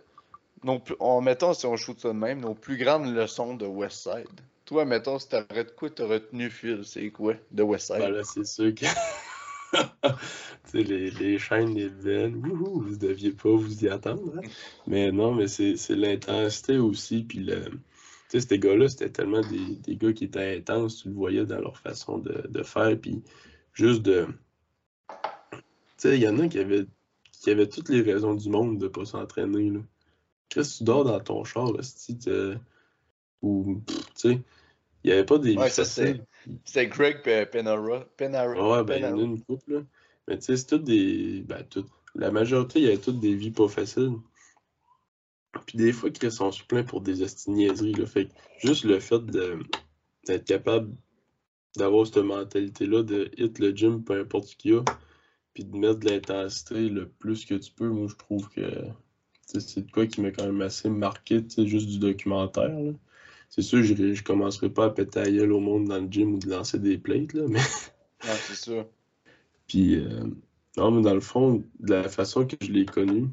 nos 0.65 0.83
en 0.99 1.21
mettons, 1.21 1.55
si 1.55 1.65
on 1.67 1.77
shoot 1.77 2.01
ça 2.01 2.09
de 2.09 2.15
même, 2.15 2.41
nos 2.41 2.55
plus 2.55 2.77
grandes 2.77 3.15
leçons 3.15 3.55
de 3.55 3.67
Westside. 3.67 4.41
Toi, 4.67 4.85
mettons, 4.85 5.19
si 5.21 5.29
t'aurais 5.29 5.65
de 5.65 5.71
quoi 5.71 5.91
t'as 5.91 6.07
retenu, 6.07 6.51
Phil, 6.51 6.85
c'est 6.85 7.11
quoi? 7.11 7.35
De 7.53 7.63
Westside? 7.63 7.99
Ben 7.99 8.11
là, 8.11 8.25
c'est 8.25 8.45
sûr 8.45 8.75
que. 8.75 8.85
tu 9.77 10.11
sais, 10.65 10.83
les, 10.83 11.11
les 11.13 11.39
chaînes, 11.39 11.73
les 11.75 11.89
veines, 11.89 12.35
wouhou, 12.45 12.81
vous 12.81 12.97
deviez 12.97 13.31
pas 13.31 13.51
vous 13.51 13.85
y 13.85 13.89
attendre. 13.89 14.33
hein. 14.37 14.49
Mais 14.89 15.13
non, 15.13 15.33
mais 15.35 15.47
c'est 15.47 15.77
l'intensité 15.91 16.79
aussi. 16.79 17.23
Puis 17.23 17.39
le. 17.39 17.63
Tu 18.29 18.41
sais, 18.41 18.41
ces 18.41 18.59
gars-là, 18.59 18.89
c'était 18.89 19.11
tellement 19.11 19.41
des, 19.43 19.77
des 19.77 19.97
gars 19.97 20.13
qui 20.13 20.25
étaient 20.25 20.57
intenses, 20.57 21.03
tu 21.03 21.09
le 21.11 21.15
voyais 21.15 21.47
dans 21.47 21.61
leur 21.61 21.79
façon 21.79 22.19
de, 22.19 22.49
de 22.49 22.63
faire. 22.65 22.99
Puis 23.01 23.23
juste 23.73 24.03
de. 24.03 24.27
Tu 25.09 25.63
sais, 25.99 26.17
il 26.17 26.23
y 26.23 26.29
en 26.29 26.41
a 26.41 26.49
qui 26.49 26.59
avaient, 26.59 26.87
qui 27.31 27.51
avaient 27.53 27.69
toutes 27.69 27.89
les 27.89 28.03
raisons 28.03 28.35
du 28.35 28.51
monde 28.51 28.79
de 28.79 28.89
pas 28.89 29.05
s'entraîner. 29.05 29.71
là. 29.71 29.81
Chris, 30.49 30.75
tu 30.77 30.83
dors 30.83 31.05
dans 31.05 31.21
ton 31.21 31.45
char, 31.45 31.73
là, 31.73 31.83
si 31.85 32.19
ou, 33.43 33.81
pff, 33.87 33.97
tu 34.07 34.13
sais, 34.15 34.41
il 35.07 35.11
n'y 35.11 35.13
avait 35.13 35.25
pas 35.25 35.39
des 35.39 35.57
Ouais, 35.57 35.71
faciles. 35.71 36.25
C'était 36.65 36.89
Greg 36.89 37.23
Pe- 37.23 37.47
Penara. 37.49 38.05
Penara. 38.17 38.79
Ouais, 38.79 38.85
ben, 38.85 38.97
il 38.97 39.03
y 39.03 39.07
en 39.07 39.17
a 39.17 39.23
une 39.23 39.41
couple, 39.41 39.75
là. 39.75 39.81
Mais 40.27 40.37
tu 40.37 40.47
sais, 40.47 40.57
c'est 40.57 40.67
toutes 40.67 40.83
des. 40.83 41.45
Ben, 41.47 41.65
toutes. 41.71 41.87
La 42.17 42.33
majorité, 42.33 42.81
il 42.81 42.87
y 42.87 42.89
avait 42.89 42.99
toutes 42.99 43.21
des 43.21 43.37
vies 43.37 43.53
pas 43.53 43.69
faciles. 43.69 44.17
Puis 45.65 45.79
des 45.79 45.93
fois, 45.93 46.11
Chris, 46.11 46.37
on 46.41 46.51
se 46.51 46.65
plaint 46.65 46.85
pour 46.85 47.03
des 47.03 47.23
hosties 47.23 47.51
de 47.51 47.55
niaiseries, 47.55 47.95
là. 47.95 48.07
Fait 48.07 48.27
que 48.27 48.33
juste 48.59 48.83
le 48.83 48.99
fait 48.99 49.25
d'être 49.27 50.45
capable 50.45 50.93
d'avoir 51.77 52.05
cette 52.05 52.17
mentalité-là 52.19 53.05
de 53.05 53.31
hit 53.37 53.61
le 53.61 53.71
gym, 53.71 54.03
peu 54.03 54.19
importe 54.19 54.49
ce 54.49 54.57
qu'il 54.57 54.73
y 54.73 54.75
a, 54.75 54.83
puis 55.55 55.65
de 55.65 55.77
mettre 55.77 56.01
de 56.01 56.11
l'intensité 56.11 56.89
le 56.89 57.09
plus 57.09 57.45
que 57.45 57.55
tu 57.55 57.71
peux, 57.71 57.89
moi, 57.89 58.09
je 58.09 58.17
trouve 58.17 58.49
que 58.49 58.63
c'est 59.47 59.87
de 59.87 59.91
quoi 59.93 60.09
qui 60.09 60.21
m'a 60.21 60.33
quand 60.33 60.47
même 60.47 60.63
assez 60.63 60.91
marqué, 60.91 61.45
juste 61.59 61.89
du 61.89 62.01
documentaire, 62.01 62.81
là. 62.81 62.93
C'est 63.49 63.63
sûr, 63.63 63.83
je, 63.83 64.15
je 64.15 64.23
commencerai 64.23 64.69
pas 64.71 64.87
à 64.87 64.91
péter 64.91 65.21
la 65.21 65.31
gueule 65.31 65.53
au 65.53 65.61
monde 65.61 65.87
dans 65.87 65.99
le 65.99 66.09
gym 66.11 66.35
ou 66.35 66.39
de 66.39 66.49
lancer 66.49 66.79
des 66.79 66.99
plates, 66.99 67.33
là, 67.33 67.45
mais 67.49 67.61
Ouais, 68.25 68.31
c'est 68.49 68.55
ça. 68.55 68.87
puis, 69.67 69.97
euh, 69.97 70.25
non, 70.77 70.91
mais 70.91 71.03
dans 71.03 71.15
le 71.15 71.21
fond, 71.21 71.65
de 71.81 71.95
la 71.95 72.09
façon 72.09 72.47
que 72.47 72.57
je 72.61 72.71
l'ai 72.71 72.87
connu, 72.87 73.29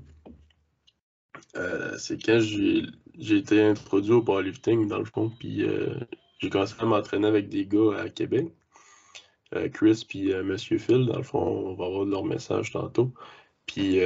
euh, 1.56 1.98
c'est 1.98 2.24
quand 2.24 2.40
j'ai 2.40 3.38
été 3.38 3.62
introduit 3.62 4.14
au 4.14 4.22
powerlifting, 4.22 4.88
dans 4.88 5.00
le 5.00 5.06
fond, 5.06 5.32
puis 5.40 5.64
euh, 5.64 5.96
j'ai 6.40 6.50
commencé 6.50 6.76
à 6.80 6.86
m'entraîner 6.86 7.28
avec 7.28 7.50
des 7.50 7.66
gars 7.66 8.00
à 8.00 8.10
Québec. 8.10 8.54
Chris 9.72 10.04
puis 10.10 10.34
Monsieur 10.34 10.80
Phil, 10.80 11.06
dans 11.06 11.18
le 11.18 11.24
fond, 11.24 11.38
on 11.38 11.76
va 11.76 11.86
avoir 11.86 12.06
leur 12.06 12.26
message 12.26 12.72
tantôt. 12.72 13.14
Puis 13.68 14.00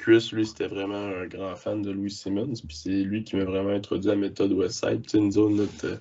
Chris, 0.00 0.30
lui, 0.32 0.46
c'était 0.46 0.66
vraiment 0.66 0.96
un 0.96 1.26
grand 1.26 1.54
fan 1.56 1.82
de 1.82 1.90
Louis 1.90 2.10
Simmons, 2.10 2.54
puis 2.66 2.76
c'est 2.76 2.90
lui 2.90 3.22
qui 3.22 3.36
m'a 3.36 3.44
vraiment 3.44 3.70
introduit 3.70 4.10
à 4.10 4.14
la 4.14 4.20
méthode 4.20 4.52
Westside. 4.52 5.02
Tu 5.02 5.10
sais, 5.10 5.20
nous 5.20 5.36
autres, 5.38 5.54
notre, 5.54 5.86
euh, 5.86 5.96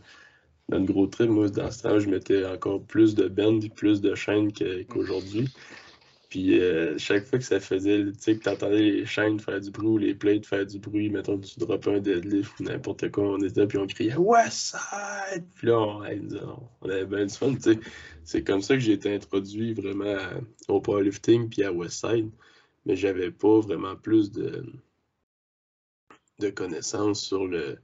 notre 0.69 0.85
gros 0.85 1.07
trip, 1.07 1.29
moi, 1.29 1.49
dans 1.49 1.69
ce 1.69 1.83
temps 1.83 1.99
je 1.99 2.09
mettais 2.09 2.45
encore 2.45 2.81
plus 2.83 3.15
de 3.15 3.27
bend 3.27 3.59
plus 3.75 4.01
de 4.01 4.15
chaînes 4.15 4.53
qu'aujourd'hui. 4.89 5.45
Puis 6.29 6.59
euh, 6.61 6.97
chaque 6.97 7.25
fois 7.25 7.39
que 7.39 7.45
ça 7.45 7.59
faisait, 7.59 8.05
tu 8.05 8.13
sais, 8.19 8.37
que 8.37 8.43
t'entendais 8.43 8.79
les 8.79 9.05
chaînes 9.05 9.39
faire 9.39 9.59
du 9.59 9.71
bruit 9.71 9.87
ou 9.87 9.97
les 9.97 10.13
plates 10.13 10.45
faire 10.45 10.65
du 10.65 10.79
bruit, 10.79 11.09
mettons 11.09 11.39
que 11.39 11.45
tu 11.47 11.59
droppais 11.59 11.95
un 11.95 11.99
deadlift 11.99 12.59
ou 12.59 12.63
n'importe 12.63 13.09
quoi, 13.11 13.23
on 13.33 13.41
était 13.41 13.67
puis 13.67 13.79
on 13.79 13.87
criait 13.87 14.15
Westside! 14.17 15.43
Puis 15.55 15.67
là, 15.67 15.79
on, 15.79 16.03
on- 16.81 16.89
avait 16.89 17.05
bien 17.05 17.25
du 17.25 17.33
fun, 17.33 17.53
tu 17.55 17.61
sais. 17.61 17.79
C'est 18.23 18.43
comme 18.43 18.61
ça 18.61 18.75
que 18.75 18.79
j'ai 18.81 18.93
été 18.93 19.13
introduit 19.13 19.73
vraiment 19.73 20.17
au 20.67 20.79
powerlifting 20.79 21.49
puis 21.49 21.63
à 21.63 21.71
Westside. 21.73 22.29
Mais 22.85 22.95
j'avais 22.95 23.31
pas 23.31 23.59
vraiment 23.59 23.95
plus 23.95 24.31
de, 24.31 24.65
de 26.39 26.49
connaissances 26.49 27.21
sur 27.21 27.47
le, 27.47 27.77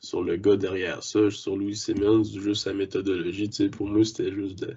sur 0.00 0.22
le 0.22 0.36
gars 0.36 0.56
derrière 0.56 1.02
ça, 1.02 1.30
sur 1.30 1.56
Louis 1.56 1.76
Simmons, 1.76 2.24
juste 2.24 2.64
sa 2.64 2.74
méthodologie. 2.74 3.48
Tu 3.48 3.56
sais, 3.56 3.68
pour 3.68 3.86
moi, 3.86 4.04
c'était 4.04 4.32
juste 4.32 4.60
de 4.60 4.76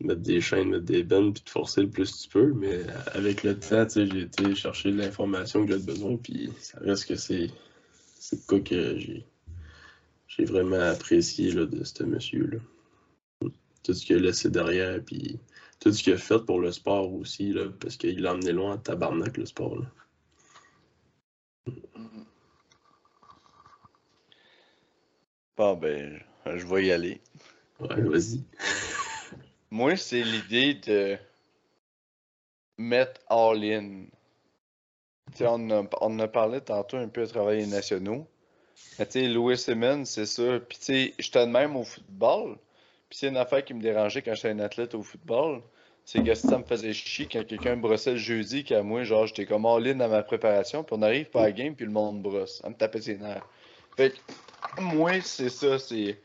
mettre 0.00 0.20
des 0.20 0.40
chaînes, 0.40 0.70
mettre 0.70 0.84
des 0.84 1.02
bennes, 1.02 1.32
puis 1.32 1.42
de 1.44 1.50
forcer 1.50 1.82
le 1.82 1.90
plus 1.90 2.22
tu 2.22 2.28
peux. 2.28 2.52
Mais 2.52 2.82
avec 3.12 3.42
le 3.42 3.58
temps, 3.58 3.86
tu 3.86 3.92
sais, 3.92 4.06
j'ai 4.06 4.20
été 4.22 4.54
chercher 4.54 4.90
l'information 4.90 5.64
que 5.64 5.72
j'avais 5.72 5.84
besoin, 5.84 6.16
puis 6.16 6.50
ça 6.60 6.78
reste 6.80 7.06
que 7.06 7.16
c'est 7.16 7.50
c'est 8.18 8.46
quoi 8.46 8.60
que 8.60 8.98
j'ai 8.98 9.24
j'ai 10.28 10.44
vraiment 10.44 10.80
apprécié 10.80 11.50
là, 11.52 11.64
de 11.66 11.82
ce 11.84 12.02
monsieur-là. 12.02 12.58
Tout 13.82 13.94
ce 13.94 14.04
qu'il 14.04 14.16
a 14.16 14.20
laissé 14.20 14.50
derrière, 14.50 15.00
puis 15.02 15.38
tout 15.80 15.92
ce 15.92 16.02
qu'il 16.02 16.12
a 16.14 16.18
fait 16.18 16.38
pour 16.44 16.60
le 16.60 16.72
sport 16.72 17.12
aussi, 17.12 17.52
là, 17.52 17.68
parce 17.80 17.96
qu'il 17.96 18.20
l'a 18.22 18.32
emmené 18.34 18.52
loin 18.52 18.74
en 18.74 18.78
tabarnak, 18.78 19.36
le 19.36 19.46
sport. 19.46 19.76
Là. 19.76 19.86
Bon, 25.56 25.74
ben, 25.76 26.20
je 26.44 26.66
vais 26.66 26.86
y 26.86 26.92
aller. 26.92 27.20
Ouais, 27.80 28.00
vas-y. 28.00 28.42
Moi, 29.70 29.96
c'est 29.96 30.22
l'idée 30.22 30.74
de 30.74 31.18
mettre 32.78 33.20
all-in. 33.28 34.04
On, 35.40 35.70
a- 35.70 35.88
on 36.00 36.06
en 36.14 36.18
a 36.20 36.28
parlé 36.28 36.60
tantôt 36.60 36.96
un 36.98 37.08
peu 37.08 37.22
à 37.22 37.26
travailler 37.26 37.66
nationaux. 37.66 38.26
Mais 38.98 39.06
tu 39.06 39.12
sais, 39.12 39.28
Louis 39.28 39.56
Simmons, 39.58 40.04
c'est 40.04 40.26
ça. 40.26 40.60
Puis 40.60 40.78
tu 40.78 40.84
sais, 40.84 41.14
j'étais 41.18 41.46
de 41.46 41.50
même 41.50 41.76
au 41.76 41.84
football. 41.84 42.58
Puis 43.08 43.18
c'est 43.20 43.28
une 43.28 43.36
affaire 43.36 43.64
qui 43.64 43.74
me 43.74 43.80
dérangeait 43.80 44.22
quand 44.22 44.34
j'étais 44.34 44.50
un 44.50 44.58
athlète 44.58 44.94
au 44.94 45.02
football. 45.02 45.62
C'est 46.04 46.22
que 46.22 46.34
ça 46.34 46.56
me 46.56 46.62
faisait 46.62 46.92
chier 46.92 47.26
quand 47.30 47.44
quelqu'un 47.44 47.74
me 47.74 47.82
brossait 47.82 48.12
le 48.12 48.16
jeudi, 48.16 48.62
qu'à 48.62 48.82
moi, 48.82 49.02
genre, 49.02 49.26
j'étais 49.26 49.44
comme 49.44 49.66
all-in 49.66 49.96
dans 49.96 50.08
ma 50.08 50.22
préparation, 50.22 50.84
puis 50.84 50.94
on 50.96 51.02
arrive 51.02 51.30
pas 51.30 51.40
à 51.40 51.44
la 51.46 51.52
game, 51.52 51.74
puis 51.74 51.84
le 51.84 51.90
monde 51.90 52.22
brosse. 52.22 52.60
Ça 52.62 52.68
me 52.68 52.74
tapait 52.76 53.00
ses 53.00 53.16
nerfs. 53.18 53.44
Fait 53.96 54.10
que, 54.10 54.82
moi, 54.82 55.20
c'est 55.20 55.48
ça, 55.48 55.80
c'est. 55.80 56.20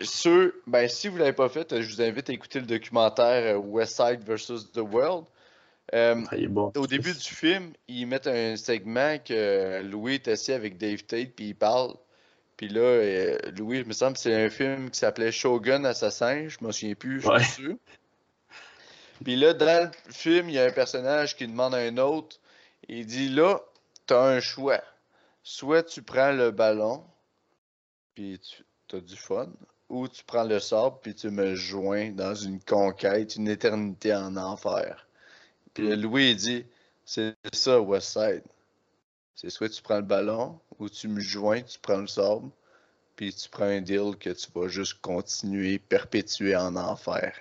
Ceux, 0.00 0.62
ben, 0.66 0.88
si 0.88 1.08
vous 1.08 1.18
l'avez 1.18 1.34
pas 1.34 1.50
fait, 1.50 1.82
je 1.82 1.94
vous 1.94 2.00
invite 2.00 2.30
à 2.30 2.32
écouter 2.32 2.60
le 2.60 2.66
documentaire 2.66 3.56
euh, 3.56 3.58
West 3.58 3.96
Side 3.96 4.22
versus 4.24 4.72
The 4.72 4.78
World. 4.78 5.26
Euh, 5.94 6.22
bon. 6.48 6.72
au 6.76 6.86
début 6.86 7.12
du 7.12 7.20
film, 7.20 7.72
ils 7.88 8.06
mettent 8.06 8.26
un 8.26 8.56
segment 8.56 9.18
que 9.18 9.82
Louis 9.82 10.14
est 10.14 10.28
assis 10.28 10.52
avec 10.52 10.78
Dave 10.78 11.02
Tate, 11.02 11.32
puis 11.36 11.48
il 11.48 11.54
parle. 11.54 11.94
Puis 12.62 12.70
là, 12.70 12.80
euh, 12.80 13.38
Louis, 13.58 13.80
il 13.80 13.86
me 13.86 13.92
semble 13.92 14.12
que 14.12 14.20
c'est 14.20 14.40
un 14.40 14.48
film 14.48 14.88
qui 14.88 15.00
s'appelait 15.00 15.32
Shogun 15.32 15.84
Assassin, 15.84 16.46
je 16.46 16.64
me 16.64 16.70
souviens 16.70 16.94
plus, 16.94 17.20
je 17.20 17.26
Ouais. 17.26 17.42
sûr. 17.42 17.74
Puis 19.24 19.34
là, 19.34 19.52
dans 19.52 19.90
le 19.90 20.12
film, 20.12 20.48
il 20.48 20.54
y 20.54 20.60
a 20.60 20.66
un 20.66 20.70
personnage 20.70 21.34
qui 21.34 21.48
demande 21.48 21.74
à 21.74 21.78
un 21.78 21.96
autre, 21.96 22.38
il 22.88 23.04
dit 23.04 23.30
là, 23.30 23.60
t'as 24.06 24.36
un 24.36 24.38
choix. 24.38 24.80
Soit 25.42 25.82
tu 25.82 26.02
prends 26.02 26.30
le 26.30 26.52
ballon, 26.52 27.02
puis 28.14 28.40
tu 28.86 28.94
as 28.94 29.00
du 29.00 29.16
fun, 29.16 29.48
ou 29.88 30.06
tu 30.06 30.22
prends 30.22 30.44
le 30.44 30.60
sable, 30.60 30.98
puis 31.02 31.16
tu 31.16 31.30
me 31.30 31.56
joins 31.56 32.12
dans 32.12 32.36
une 32.36 32.60
conquête, 32.60 33.34
une 33.34 33.48
éternité 33.48 34.14
en 34.14 34.36
enfer. 34.36 35.08
Puis 35.74 35.88
là, 35.88 35.96
Louis, 35.96 36.30
il 36.30 36.36
dit, 36.36 36.64
c'est 37.04 37.34
ça, 37.52 37.80
Westside. 37.80 38.44
C'est 39.34 39.50
soit 39.50 39.68
tu 39.68 39.82
prends 39.82 39.96
le 39.96 40.02
ballon, 40.02 40.60
ou 40.78 40.88
tu 40.88 41.08
me 41.08 41.20
joins, 41.20 41.62
tu 41.62 41.78
prends 41.78 41.98
le 41.98 42.06
sable, 42.06 42.50
puis 43.16 43.32
tu 43.34 43.48
prends 43.48 43.64
un 43.64 43.80
deal 43.80 44.16
que 44.18 44.30
tu 44.30 44.46
vas 44.54 44.68
juste 44.68 45.00
continuer, 45.00 45.78
perpétuer 45.78 46.56
en 46.56 46.76
enfer. 46.76 47.34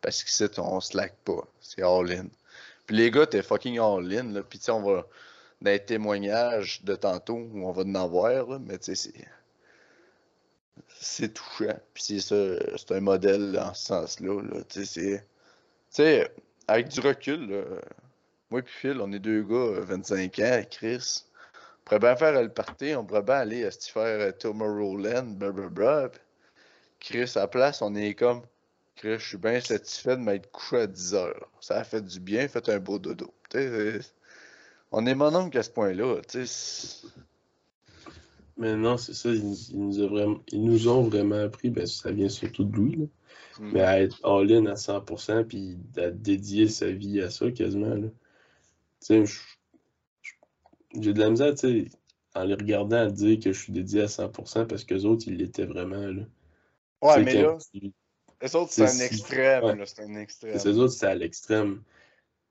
Parce 0.00 0.24
qu'ici, 0.24 0.44
on 0.58 0.80
slack 0.80 1.14
pas. 1.24 1.46
C'est 1.60 1.82
all-in. 1.82 2.26
Puis 2.86 2.96
les 2.96 3.10
gars, 3.10 3.26
t'es 3.26 3.42
fucking 3.42 3.78
all-in, 3.78 4.32
là. 4.32 4.42
Puis 4.42 4.58
tu 4.58 4.70
on 4.70 4.82
va, 4.82 5.06
dans 5.60 5.70
les 5.70 5.84
témoignages 5.84 6.82
de 6.82 6.96
tantôt, 6.96 7.48
on 7.54 7.70
va 7.72 7.82
en 7.82 7.94
avoir, 7.94 8.58
mais 8.60 8.78
tu 8.78 8.94
sais, 8.94 9.12
c'est... 9.12 9.28
C'est 10.98 11.34
touchant. 11.34 11.78
Puis 11.94 12.02
c'est 12.04 12.20
ça, 12.20 12.76
c'est 12.76 12.92
un 12.92 13.00
modèle 13.00 13.52
dans 13.52 13.74
ce 13.74 13.86
sens-là, 13.86 14.40
là. 14.42 14.62
Tu 14.68 14.86
sais, 14.86 16.32
avec 16.68 16.88
du 16.88 17.00
recul, 17.00 17.48
là, 17.48 17.64
moi 18.52 18.60
et 18.60 18.64
Phil, 18.66 19.00
on 19.00 19.10
est 19.12 19.18
deux 19.18 19.42
gars, 19.42 19.54
euh, 19.54 19.80
25 19.80 20.38
ans, 20.40 20.62
Chris. 20.70 21.24
On 21.54 21.84
pourrait 21.84 22.00
bien 22.00 22.16
faire 22.16 22.42
le 22.42 22.50
party, 22.50 22.94
on 22.94 23.04
pourrait 23.06 23.22
bien 23.22 23.36
aller 23.36 23.64
à 23.64 23.70
se 23.70 23.90
faire 23.90 24.20
euh, 24.20 24.30
Tomorrowland, 24.30 25.38
blablabla. 25.38 26.10
Puis 26.10 26.20
Chris, 27.00 27.32
à 27.36 27.40
la 27.40 27.48
place, 27.48 27.80
on 27.80 27.94
est 27.94 28.14
comme, 28.14 28.42
Chris, 28.94 29.18
je 29.18 29.26
suis 29.26 29.38
bien 29.38 29.58
satisfait 29.58 30.18
de 30.18 30.22
m'être 30.22 30.50
couché 30.50 30.82
à 30.82 30.86
10 30.86 31.14
heures. 31.14 31.48
Ça 31.60 31.78
a 31.78 31.84
fait 31.84 32.02
du 32.02 32.20
bien, 32.20 32.46
fait 32.46 32.68
un 32.68 32.78
beau 32.78 32.98
dodo. 32.98 33.32
On 34.92 35.06
est 35.06 35.14
mon 35.14 35.34
oncle 35.34 35.56
à 35.56 35.62
ce 35.62 35.70
point-là, 35.70 36.20
Mais 38.58 38.76
non, 38.76 38.98
c'est 38.98 39.14
ça, 39.14 39.30
ils, 39.30 39.70
ils 39.70 39.80
nous 39.80 40.00
a 40.02 40.06
vraiment, 40.08 40.40
ils 40.48 40.62
nous 40.62 40.88
ont 40.88 41.04
vraiment 41.04 41.42
appris, 41.42 41.70
ben, 41.70 41.86
ça 41.86 42.12
vient 42.12 42.28
surtout 42.28 42.64
de 42.64 42.76
Louis, 42.76 42.96
là, 42.96 43.06
mais 43.60 43.80
à 43.80 44.02
être 44.02 44.20
all-in 44.24 44.66
à 44.66 44.74
100%, 44.74 45.44
puis 45.44 45.78
à 45.96 46.10
dédier 46.10 46.68
sa 46.68 46.90
vie 46.90 47.22
à 47.22 47.30
ça 47.30 47.50
quasiment. 47.50 47.94
Là. 47.94 48.08
Sais, 49.02 49.24
j'ai 51.00 51.12
de 51.12 51.18
la 51.18 51.30
misère, 51.30 51.54
tu 51.54 51.86
sais, 51.86 51.90
en 52.34 52.44
les 52.44 52.54
regardant 52.54 52.98
à 52.98 53.10
dire 53.10 53.40
que 53.40 53.52
je 53.52 53.58
suis 53.60 53.72
dédié 53.72 54.02
à 54.02 54.08
100% 54.08 54.66
parce 54.66 54.84
que 54.84 54.94
les 54.94 55.04
autres, 55.04 55.24
ils 55.26 55.36
l'étaient 55.36 55.66
vraiment. 55.66 56.06
Là. 56.06 56.22
Ouais, 57.02 57.24
mais 57.24 57.34
là, 57.42 57.58
tu- 57.72 57.92
les 58.40 58.56
autres, 58.56 58.72
c'est 58.72 58.84
un 58.84 58.98
extrême, 59.00 59.64
ouais. 59.64 59.76
là, 59.76 59.86
c'est 59.86 60.02
un 60.02 60.14
extrême. 60.14 60.78
autres, 60.78 60.92
c'est 60.92 61.06
à 61.06 61.14
l'extrême. 61.14 61.82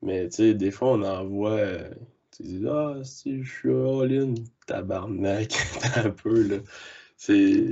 Mais 0.02 0.28
tu 0.28 0.36
sais, 0.36 0.54
des 0.54 0.72
fois, 0.72 0.94
on 0.94 1.04
en 1.04 1.26
voit 1.26 1.52
euh, 1.52 1.94
Tu 2.32 2.44
dis, 2.44 2.66
ah, 2.68 3.00
si 3.04 3.44
je 3.44 3.50
suis 3.50 3.70
all-in, 3.70 4.34
tabarnak, 4.66 5.54
un 5.96 6.10
peu, 6.10 6.44
là. 6.44 6.58
C'est. 7.18 7.72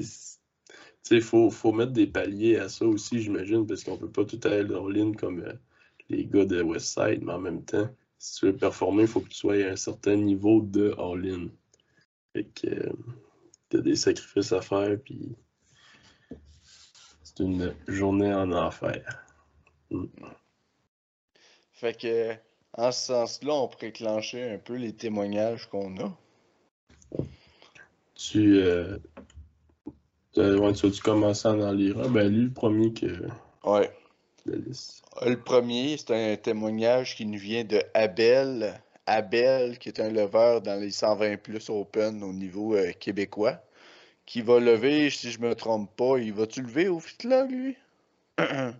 Tu 1.03 1.15
sais, 1.15 1.21
faut, 1.21 1.49
faut 1.49 1.71
mettre 1.71 1.91
des 1.93 2.07
paliers 2.07 2.57
à 2.57 2.69
ça 2.69 2.85
aussi, 2.85 3.21
j'imagine, 3.21 3.65
parce 3.65 3.83
qu'on 3.83 3.97
peut 3.97 4.11
pas 4.11 4.25
tout 4.25 4.39
aller 4.43 4.73
all-in 4.73 5.13
comme 5.13 5.39
euh, 5.41 5.53
les 6.09 6.25
gars 6.25 6.45
de 6.45 6.61
Westside, 6.61 7.23
mais 7.23 7.33
en 7.33 7.39
même 7.39 7.63
temps, 7.65 7.89
si 8.19 8.39
tu 8.39 8.45
veux 8.47 8.55
performer, 8.55 9.03
il 9.03 9.07
faut 9.07 9.21
que 9.21 9.29
tu 9.29 9.37
sois 9.37 9.55
à 9.65 9.71
un 9.71 9.75
certain 9.77 10.17
niveau 10.17 10.61
de 10.61 10.93
all-in. 10.99 11.47
Fait 12.33 12.43
que 12.43 12.67
euh, 12.67 12.93
t'as 13.69 13.79
des 13.79 13.95
sacrifices 13.95 14.51
à 14.51 14.61
faire, 14.61 14.97
puis 15.03 15.35
c'est 17.23 17.39
une 17.39 17.73
journée 17.87 18.33
en 18.33 18.51
enfer. 18.51 19.03
Mm. 19.89 20.05
Fait 21.71 21.97
que, 21.97 22.35
en 22.73 22.91
ce 22.91 23.05
sens-là, 23.05 23.53
on 23.53 23.67
pourrait 23.69 23.93
clencher 23.93 24.43
un 24.51 24.57
peu 24.57 24.75
les 24.75 24.93
témoignages 24.93 25.67
qu'on 25.69 25.97
a. 25.97 26.17
Tu, 28.15 28.59
euh, 28.59 28.97
euh, 30.37 30.57
ouais, 30.57 30.73
tu 30.73 30.85
à 31.09 31.49
en 31.51 31.71
lire 31.71 31.99
un? 31.99 32.09
Ben, 32.09 32.27
lui, 32.27 32.43
le 32.43 32.51
premier 32.51 32.91
que. 32.91 33.27
Ouais. 33.63 33.89
La 34.45 34.55
liste. 34.57 35.03
Le 35.25 35.35
premier, 35.39 35.97
c'est 35.97 36.11
un 36.11 36.35
témoignage 36.35 37.15
qui 37.15 37.25
nous 37.25 37.39
vient 37.39 37.63
de 37.63 37.81
Abel. 37.93 38.81
Abel, 39.05 39.79
qui 39.79 39.89
est 39.89 39.99
un 39.99 40.09
leveur 40.09 40.61
dans 40.61 40.79
les 40.79 40.91
120 40.91 41.37
plus 41.37 41.69
Open 41.69 42.23
au 42.23 42.31
niveau 42.31 42.75
euh, 42.75 42.91
québécois, 42.93 43.59
qui 44.25 44.41
va 44.41 44.59
lever, 44.59 45.09
si 45.09 45.31
je 45.31 45.39
me 45.39 45.55
trompe 45.55 45.95
pas, 45.95 46.17
il 46.19 46.31
va-tu 46.33 46.61
lever 46.61 46.87
au 46.87 46.99
fitlog, 46.99 47.51
lui? 47.51 47.75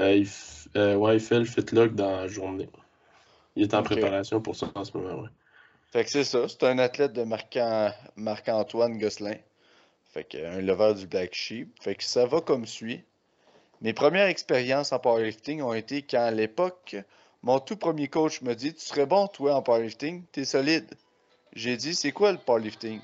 Euh, 0.00 0.12
il, 0.16 0.24
f- 0.24 0.66
euh, 0.74 0.96
ouais, 0.96 1.14
il 1.14 1.20
fait 1.20 1.38
le 1.38 1.44
fitlog 1.44 1.94
dans 1.94 2.16
la 2.16 2.26
journée. 2.26 2.68
Il 3.54 3.62
est 3.62 3.74
en 3.74 3.84
préparation 3.84 4.40
pour 4.40 4.56
ça 4.56 4.72
en 4.74 4.84
ce 4.84 4.96
moment, 4.96 5.22
ouais. 5.22 5.28
Fait 5.92 6.02
que 6.02 6.10
c'est 6.10 6.24
ça, 6.24 6.48
c'est 6.48 6.64
un 6.64 6.78
athlète 6.80 7.12
de 7.12 7.22
Marc- 7.22 7.56
Marc-Antoine 8.16 8.98
Gosselin. 8.98 9.36
Fait 10.12 10.24
que 10.24 10.38
un 10.44 10.60
lever 10.60 10.94
du 10.94 11.06
Black 11.06 11.32
Sheep. 11.32 11.80
Fait 11.80 11.94
que 11.94 12.02
ça 12.02 12.26
va 12.26 12.40
comme 12.40 12.66
suit. 12.66 13.04
Mes 13.84 13.92
premières 13.92 14.28
expériences 14.28 14.92
en 14.92 14.98
powerlifting 14.98 15.60
ont 15.60 15.74
été 15.74 16.00
quand 16.00 16.22
à 16.22 16.30
l'époque, 16.30 16.96
mon 17.42 17.60
tout 17.60 17.76
premier 17.76 18.08
coach 18.08 18.40
me 18.40 18.54
dit 18.54 18.72
Tu 18.72 18.82
serais 18.82 19.04
bon, 19.04 19.28
toi, 19.28 19.56
en 19.56 19.62
powerlifting, 19.62 20.24
t'es 20.32 20.46
solide. 20.46 20.88
J'ai 21.52 21.76
dit 21.76 21.94
C'est 21.94 22.10
quoi 22.10 22.32
le 22.32 22.38
powerlifting 22.38 22.98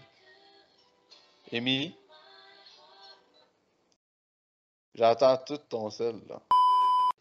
Émilie? 1.52 1.94
J'entends 4.94 5.36
tout 5.36 5.58
ton 5.58 5.90
sel, 5.90 6.18
là. 6.30 6.40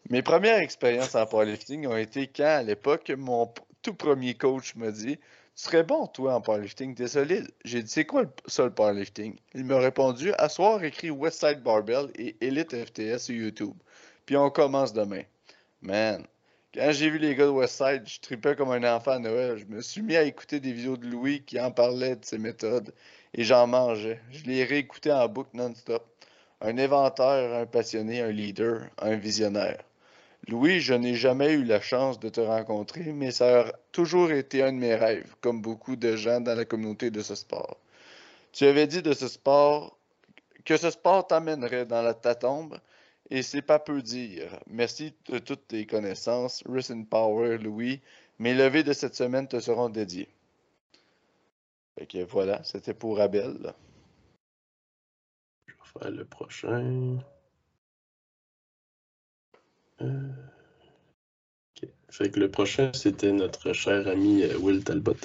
Mes 0.08 0.22
premières 0.22 0.60
expériences 0.60 1.14
en 1.14 1.26
powerlifting 1.26 1.86
ont 1.86 1.98
été 1.98 2.28
quand, 2.28 2.44
à 2.44 2.62
l'époque, 2.62 3.12
mon 3.14 3.52
tout 3.82 3.92
premier 3.92 4.38
coach 4.38 4.74
me 4.74 4.90
dit 4.90 5.18
Tu 5.56 5.64
serais 5.64 5.84
bon, 5.84 6.06
toi, 6.08 6.34
en 6.34 6.40
powerlifting, 6.40 6.94
t'es 6.96 7.06
solide. 7.06 7.48
J'ai 7.64 7.82
dit 7.82 7.90
C'est 7.90 8.04
quoi 8.06 8.22
le- 8.22 8.30
ça, 8.46 8.64
le 8.64 8.70
powerlifting? 8.74 9.36
Il 9.54 9.64
m'a 9.64 9.78
répondu 9.78 10.32
À 10.38 10.48
soir, 10.48 10.82
écrit 10.82 11.10
Westside 11.10 11.62
Barbell 11.62 12.10
et 12.16 12.36
Elite 12.40 12.74
FTS 12.74 13.18
sur 13.18 13.34
YouTube. 13.36 13.74
Puis 14.26 14.36
on 14.36 14.50
commence 14.50 14.92
demain. 14.92 15.22
Man, 15.82 16.26
quand 16.74 16.90
j'ai 16.92 17.10
vu 17.10 17.18
les 17.18 17.34
gars 17.36 17.44
de 17.46 17.50
Westside, 17.50 18.08
je 18.08 18.20
tripais 18.20 18.56
comme 18.56 18.70
un 18.70 18.96
enfant 18.96 19.12
à 19.12 19.18
Noël. 19.18 19.58
Je 19.58 19.66
me 19.66 19.80
suis 19.82 20.02
mis 20.02 20.16
à 20.16 20.22
écouter 20.22 20.60
des 20.60 20.72
vidéos 20.72 20.96
de 20.96 21.06
Louis 21.06 21.42
qui 21.44 21.60
en 21.60 21.70
parlaient 21.70 22.16
de 22.16 22.24
ses 22.24 22.38
méthodes 22.38 22.92
et 23.34 23.44
j'en 23.44 23.66
mangeais. 23.66 24.20
Je 24.30 24.44
les 24.44 24.64
réécoutais 24.64 25.12
en 25.12 25.28
boucle 25.28 25.50
non-stop. 25.54 26.06
Un 26.62 26.76
inventeur, 26.78 27.54
un 27.54 27.66
passionné, 27.66 28.20
un 28.22 28.30
leader, 28.32 28.86
un 28.98 29.16
visionnaire. 29.16 29.78
Louis, 30.48 30.80
je 30.80 30.94
n'ai 30.94 31.14
jamais 31.14 31.52
eu 31.52 31.64
la 31.64 31.80
chance 31.80 32.18
de 32.18 32.28
te 32.28 32.40
rencontrer, 32.40 33.12
mais 33.12 33.30
ça 33.30 33.60
a 33.60 33.72
toujours 33.92 34.32
été 34.32 34.62
un 34.62 34.72
de 34.72 34.78
mes 34.78 34.94
rêves, 34.94 35.34
comme 35.40 35.60
beaucoup 35.60 35.96
de 35.96 36.16
gens 36.16 36.40
dans 36.40 36.54
la 36.54 36.64
communauté 36.64 37.10
de 37.10 37.20
ce 37.20 37.34
sport. 37.34 37.76
Tu 38.52 38.64
avais 38.64 38.86
dit 38.86 39.02
de 39.02 39.12
ce 39.12 39.28
sport 39.28 39.96
que 40.64 40.76
ce 40.76 40.90
sport 40.90 41.26
t'amènerait 41.26 41.86
dans 41.86 42.12
ta 42.14 42.34
tombe, 42.34 42.78
et 43.30 43.42
c'est 43.42 43.62
pas 43.62 43.78
peu 43.78 44.02
dire. 44.02 44.58
Merci 44.66 45.14
de 45.26 45.38
toutes 45.38 45.68
tes 45.68 45.86
connaissances. 45.86 46.64
Rest 46.68 46.92
Power, 47.08 47.58
Louis. 47.58 48.00
Mes 48.38 48.54
levées 48.54 48.82
de 48.82 48.92
cette 48.92 49.14
semaine 49.14 49.46
te 49.46 49.60
seront 49.60 49.88
dédiées. 49.88 50.28
Fait 51.98 52.22
voilà, 52.24 52.62
c'était 52.64 52.94
pour 52.94 53.20
Abel. 53.20 53.74
Je 55.66 55.98
vais 56.00 56.10
le 56.10 56.24
prochain. 56.24 57.18
Fait 62.08 62.30
que 62.30 62.40
le 62.40 62.50
prochain, 62.50 62.90
c'était 62.92 63.32
notre 63.32 63.72
cher 63.72 64.08
ami 64.08 64.42
euh, 64.42 64.56
Will 64.58 64.82
Talbot. 64.82 65.16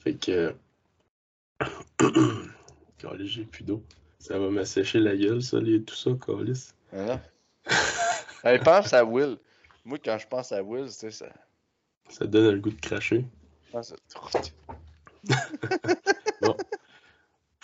Fait 0.00 0.14
que. 0.14 0.54
Calais, 2.98 3.26
j'ai 3.26 3.44
plus 3.44 3.64
d'eau. 3.64 3.82
Ça 4.18 4.38
va 4.38 4.48
m'assécher 4.50 5.00
la 5.00 5.16
gueule, 5.16 5.42
ça, 5.42 5.60
les, 5.60 5.82
tout 5.82 5.94
ça, 5.94 6.10
Calis. 6.24 6.70
Voilà. 6.92 7.20
Hey, 8.46 8.58
pense 8.58 8.92
à 8.92 9.02
Will. 9.06 9.38
Moi, 9.86 9.96
quand 10.04 10.18
je 10.18 10.26
pense 10.28 10.52
à 10.52 10.62
Will, 10.62 10.90
c'est 10.90 11.10
ça. 11.10 11.32
Ça 12.10 12.26
donne 12.26 12.54
le 12.54 12.60
goût 12.60 12.72
de 12.72 12.80
cracher. 12.80 13.24
pense 13.72 13.92
à- 16.42 16.56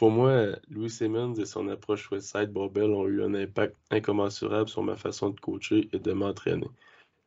Pour 0.01 0.11
moi, 0.11 0.47
Louis 0.71 0.89
Simmons 0.89 1.35
et 1.35 1.45
son 1.45 1.69
approche 1.69 2.11
Westside 2.11 2.55
Barbell 2.55 2.91
ont 2.91 3.07
eu 3.07 3.23
un 3.23 3.35
impact 3.35 3.77
incommensurable 3.91 4.71
sur 4.71 4.83
ma 4.83 4.97
façon 4.97 5.29
de 5.29 5.39
coacher 5.39 5.91
et 5.93 5.99
de 5.99 6.13
m'entraîner. 6.13 6.71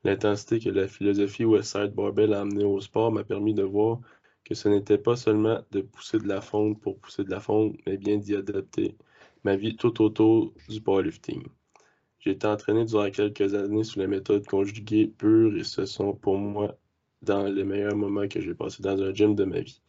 L'intensité 0.04 0.60
que 0.60 0.70
la 0.70 0.88
philosophie 0.88 1.46
Westside 1.46 1.94
Barbell 1.94 2.34
a 2.34 2.42
amenée 2.42 2.64
au 2.64 2.82
sport 2.82 3.12
m'a 3.12 3.24
permis 3.24 3.54
de 3.54 3.62
voir 3.62 4.00
que 4.44 4.56
ce 4.56 4.70
n'était 4.70 4.98
pas 4.98 5.16
seulement 5.16 5.60
de 5.70 5.82
pousser 5.82 6.18
de 6.18 6.28
la 6.28 6.42
fonte 6.42 6.82
pour 6.82 6.98
pousser 6.98 7.24
de 7.24 7.30
la 7.30 7.40
fonte, 7.40 7.78
mais 7.86 7.98
bien 7.98 8.18
d'y 8.18 8.36
adapter 8.36 8.98
ma 9.44 9.56
vie 9.56 9.76
tout 9.76 10.02
autour 10.02 10.52
du 10.68 10.82
powerlifting. 10.82 11.44
J'ai 12.22 12.32
été 12.32 12.48
entraîné 12.48 12.86
durant 12.86 13.12
quelques 13.12 13.54
années 13.54 13.84
sous 13.84 14.00
la 14.00 14.08
méthode 14.08 14.48
conjuguée 14.48 15.14
pure 15.16 15.56
et 15.56 15.64
ce 15.64 15.86
sont 15.86 16.14
pour 16.14 16.40
moi 16.40 16.76
dans 17.22 17.44
les 17.44 17.66
meilleurs 17.66 17.96
moments 17.96 18.28
que 18.28 18.42
j'ai 18.42 18.56
passés 18.56 18.82
dans 18.82 19.00
un 19.00 19.14
gym 19.14 19.36
de 19.36 19.44
ma 19.44 19.60
vie. 19.60 19.83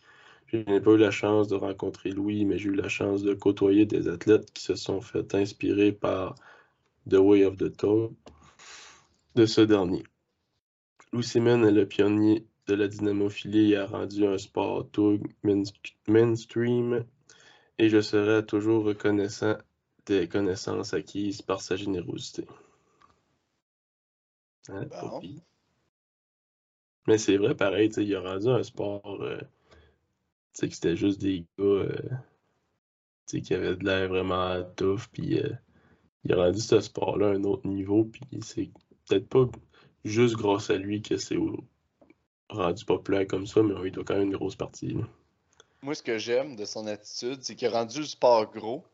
Je 0.54 0.60
n'ai 0.70 0.80
pas 0.80 0.92
eu 0.92 0.98
la 0.98 1.10
chance 1.10 1.48
de 1.48 1.56
rencontrer 1.56 2.10
Louis, 2.10 2.44
mais 2.44 2.58
j'ai 2.58 2.68
eu 2.68 2.76
la 2.76 2.88
chance 2.88 3.24
de 3.24 3.34
côtoyer 3.34 3.86
des 3.86 4.06
athlètes 4.06 4.52
qui 4.52 4.62
se 4.62 4.76
sont 4.76 5.00
fait 5.00 5.34
inspirer 5.34 5.90
par 5.90 6.36
The 7.10 7.14
Way 7.14 7.44
of 7.44 7.56
the 7.56 7.76
Toe 7.76 8.14
de 9.34 9.46
ce 9.46 9.62
dernier. 9.62 10.04
Louis 11.12 11.24
Simon 11.24 11.64
est 11.64 11.72
le 11.72 11.88
pionnier 11.88 12.46
de 12.68 12.74
la 12.74 12.86
dynamophilie 12.86 13.72
et 13.72 13.78
a 13.78 13.86
rendu 13.86 14.24
un 14.28 14.38
sport 14.38 14.88
tout 14.92 15.18
main- 15.42 15.64
mainstream 16.06 17.04
et 17.78 17.88
je 17.88 18.00
serai 18.00 18.46
toujours 18.46 18.84
reconnaissant 18.84 19.56
des 20.06 20.28
connaissances 20.28 20.94
acquises 20.94 21.42
par 21.42 21.62
sa 21.62 21.74
générosité. 21.74 22.46
Hein, 24.68 24.86
Bon. 25.02 25.20
Mais 27.08 27.18
c'est 27.18 27.38
vrai, 27.38 27.56
pareil, 27.56 27.90
il 27.96 28.14
a 28.14 28.20
rendu 28.20 28.48
un 28.50 28.62
sport, 28.62 29.18
euh, 29.20 29.40
que 30.60 30.74
c'était 30.74 30.96
juste 30.96 31.20
des 31.20 31.44
gars, 31.58 31.64
euh, 31.64 31.88
qui 33.26 33.54
avaient 33.54 33.76
de 33.76 33.84
l'air 33.84 34.08
vraiment 34.08 34.62
tough, 34.76 35.08
puis 35.12 35.38
euh, 35.38 35.50
il 36.24 36.32
a 36.32 36.36
rendu 36.36 36.60
ce 36.60 36.80
sport-là 36.80 37.28
à 37.28 37.32
un 37.32 37.44
autre 37.44 37.66
niveau, 37.66 38.04
puis 38.04 38.22
c'est 38.42 38.70
peut-être 39.08 39.28
pas 39.28 39.46
juste 40.04 40.36
grâce 40.36 40.70
à 40.70 40.76
lui 40.76 41.02
que 41.02 41.16
c'est 41.16 41.38
rendu 42.48 42.84
populaire 42.84 43.26
comme 43.26 43.46
ça, 43.46 43.62
mais 43.62 43.74
il 43.84 43.92
doit 43.92 44.04
quand 44.04 44.14
même 44.14 44.28
une 44.28 44.36
grosse 44.36 44.56
partie. 44.56 44.88
là. 44.88 45.02
Moi, 45.82 45.94
ce 45.94 46.02
que 46.02 46.16
j'aime 46.16 46.56
de 46.56 46.64
son 46.64 46.86
attitude, 46.86 47.42
c'est 47.42 47.54
qu'il 47.56 47.68
a 47.68 47.72
rendu 47.72 47.98
le 47.98 48.06
sport 48.06 48.50
gros, 48.50 48.84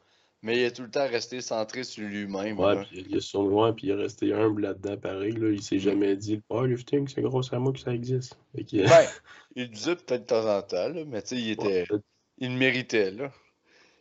mais 0.42 0.56
il 0.56 0.62
est 0.62 0.72
tout 0.72 0.82
le 0.82 0.90
temps 0.90 1.06
resté 1.08 1.40
centré 1.40 1.84
sur 1.84 2.04
lui-même. 2.04 2.58
Ouais, 2.58 2.76
puis 2.84 3.04
il 3.08 3.16
est 3.16 3.20
sournois, 3.20 3.74
puis 3.74 3.88
il 3.88 3.90
est 3.90 3.94
resté 4.02 4.32
humble 4.32 4.62
là-dedans, 4.62 4.96
pareil, 4.96 5.32
là, 5.32 5.50
il 5.50 5.62
s'est 5.62 5.78
jamais 5.78 6.16
dit 6.16 6.36
le 6.36 6.42
powerlifting, 6.42 7.08
c'est 7.08 7.22
grâce 7.22 7.52
à 7.52 7.58
moi 7.58 7.72
que 7.72 7.78
ça 7.78 7.92
existe. 7.92 8.38
Que- 8.56 8.88
Ben, 8.88 9.06
il 9.56 9.62
le 9.64 9.68
disait 9.68 9.96
peut-être 9.96 10.22
de 10.22 10.26
temps 10.26 10.56
en 10.58 10.62
temps, 10.62 10.88
là, 10.88 11.04
mais 11.06 11.22
tu 11.22 11.28
sais, 11.28 11.36
il 11.36 11.50
était. 11.50 11.86
Ouais, 11.90 11.98
Il 12.38 12.52
le 12.52 12.58
méritait, 12.58 13.10
là. 13.10 13.30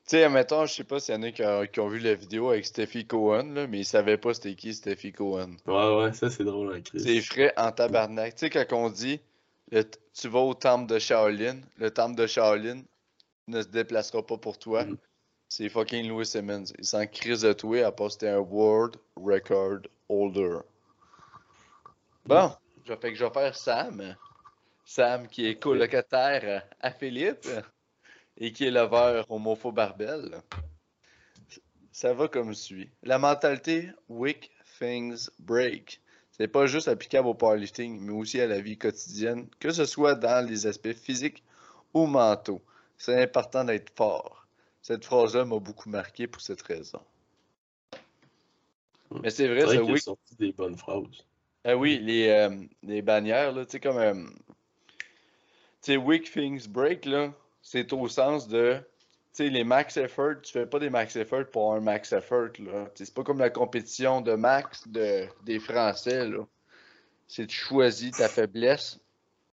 Tu 0.07 0.15
sais, 0.15 0.23
admettons, 0.23 0.65
je 0.65 0.73
sais 0.73 0.83
pas 0.83 0.99
s'il 0.99 1.13
y 1.13 1.17
en 1.17 1.23
a 1.23 1.31
qui 1.31 1.43
ont, 1.43 1.67
qui 1.71 1.79
ont 1.81 1.87
vu 1.87 1.99
la 1.99 2.15
vidéo 2.15 2.49
avec 2.49 2.65
Steffi 2.65 3.05
Cohen, 3.05 3.53
là, 3.53 3.67
mais 3.67 3.79
ils 3.79 3.85
savaient 3.85 4.17
pas 4.17 4.33
c'était 4.33 4.55
qui 4.55 4.73
Steffi 4.73 5.11
Cohen. 5.11 5.51
ouais, 5.67 5.95
ouais, 5.97 6.13
ça 6.13 6.29
c'est 6.29 6.43
drôle 6.43 6.75
en 6.75 6.81
crise. 6.81 7.03
C'est 7.03 7.21
frais 7.21 7.53
en 7.57 7.71
tabarnak. 7.71 8.33
Tu 8.35 8.47
sais, 8.47 8.49
quand 8.49 8.65
on 8.71 8.89
dit 8.89 9.19
le 9.71 9.83
tu 10.13 10.27
vas 10.27 10.39
au 10.39 10.53
temple 10.55 10.91
de 10.91 10.97
Shaolin, 10.99 11.59
le 11.77 11.91
temple 11.91 12.15
de 12.15 12.25
Shaolin 12.25 12.81
ne 13.47 13.61
se 13.61 13.67
déplacera 13.67 14.25
pas 14.25 14.37
pour 14.37 14.57
toi. 14.57 14.83
Mhm. 14.85 14.97
C'est 15.51 15.67
fucking 15.67 16.07
Louis 16.07 16.27
Simmons. 16.27 16.65
Il 16.77 16.85
s'en 16.85 17.07
crise 17.07 17.41
de 17.41 17.53
toi 17.53 17.83
à 17.83 17.91
part 17.91 18.07
que 18.07 18.13
c'était 18.13 18.29
un 18.29 18.37
World 18.37 18.97
Record 19.15 19.79
Holder. 20.07 20.59
Bon, 22.27 22.51
je 22.85 22.93
fait 22.93 23.11
que 23.11 23.15
je 23.17 23.25
vais 23.25 23.31
faire 23.31 23.55
Sam. 23.55 24.15
Sam 24.85 25.27
qui 25.27 25.47
est 25.47 25.55
colocataire 25.55 26.63
à 26.79 26.91
Philippe 26.91 27.47
et 28.37 28.51
qui 28.51 28.65
est 28.65 28.71
leveur 28.71 29.25
au 29.31 29.39
Mofo 29.39 29.71
Barbel. 29.71 30.39
Ça 31.91 32.13
va 32.13 32.27
comme 32.27 32.53
suit. 32.53 32.91
La 33.01 33.17
mentalité 33.17 33.89
Weak 34.07 34.51
Things 34.77 35.29
Break. 35.39 35.99
c'est 36.37 36.47
pas 36.47 36.67
juste 36.67 36.87
applicable 36.87 37.27
au 37.27 37.33
powerlifting, 37.33 37.99
mais 37.99 38.13
aussi 38.13 38.39
à 38.39 38.45
la 38.45 38.61
vie 38.61 38.77
quotidienne, 38.77 39.47
que 39.59 39.71
ce 39.71 39.85
soit 39.85 40.13
dans 40.13 40.47
les 40.47 40.67
aspects 40.67 40.93
physiques 40.93 41.43
ou 41.95 42.05
mentaux. 42.05 42.61
C'est 42.97 43.19
important 43.19 43.63
d'être 43.63 43.91
fort. 43.95 44.39
Cette 44.81 45.05
phrase-là 45.05 45.45
m'a 45.45 45.59
beaucoup 45.59 45.89
marqué 45.89 46.27
pour 46.27 46.41
cette 46.41 46.61
raison. 46.61 47.01
Hmm. 49.11 49.19
Mais 49.23 49.29
c'est 49.29 49.47
vrai, 49.47 49.61
C'est 49.61 49.65
vrai 49.65 49.75
ça, 49.77 49.83
oui. 49.83 49.99
sorti 49.99 50.35
des 50.35 50.51
bonnes 50.51 50.77
phrases. 50.77 51.25
Ah 51.65 51.75
oui, 51.75 51.99
les, 51.99 52.29
euh, 52.29 52.55
les 52.83 53.01
bannières, 53.01 53.51
là, 53.51 53.65
tu 53.65 53.71
sais, 53.73 53.79
comme. 53.79 53.97
euh, 53.97 54.13
tu 55.81 55.93
sais, 55.93 55.97
weak 55.97 56.31
things 56.31 56.67
break, 56.67 57.05
là, 57.05 57.33
c'est 57.61 57.91
au 57.93 58.07
sens 58.07 58.47
de. 58.47 58.77
Tu 59.33 59.43
sais, 59.45 59.49
les 59.49 59.63
max 59.63 59.97
effort, 59.97 60.41
tu 60.41 60.51
fais 60.51 60.65
pas 60.65 60.79
des 60.79 60.89
max 60.89 61.15
effort 61.15 61.45
pour 61.51 61.73
un 61.73 61.81
max 61.81 62.13
effort, 62.13 62.49
là. 62.59 62.89
C'est 62.95 63.13
pas 63.13 63.23
comme 63.23 63.39
la 63.39 63.49
compétition 63.49 64.21
de 64.21 64.33
max 64.33 64.87
de, 64.87 65.27
des 65.43 65.59
Français, 65.59 66.27
là. 66.27 66.45
C'est 67.27 67.45
tu 67.45 67.55
choisis 67.55 68.11
ta 68.11 68.27
faiblesse, 68.27 68.99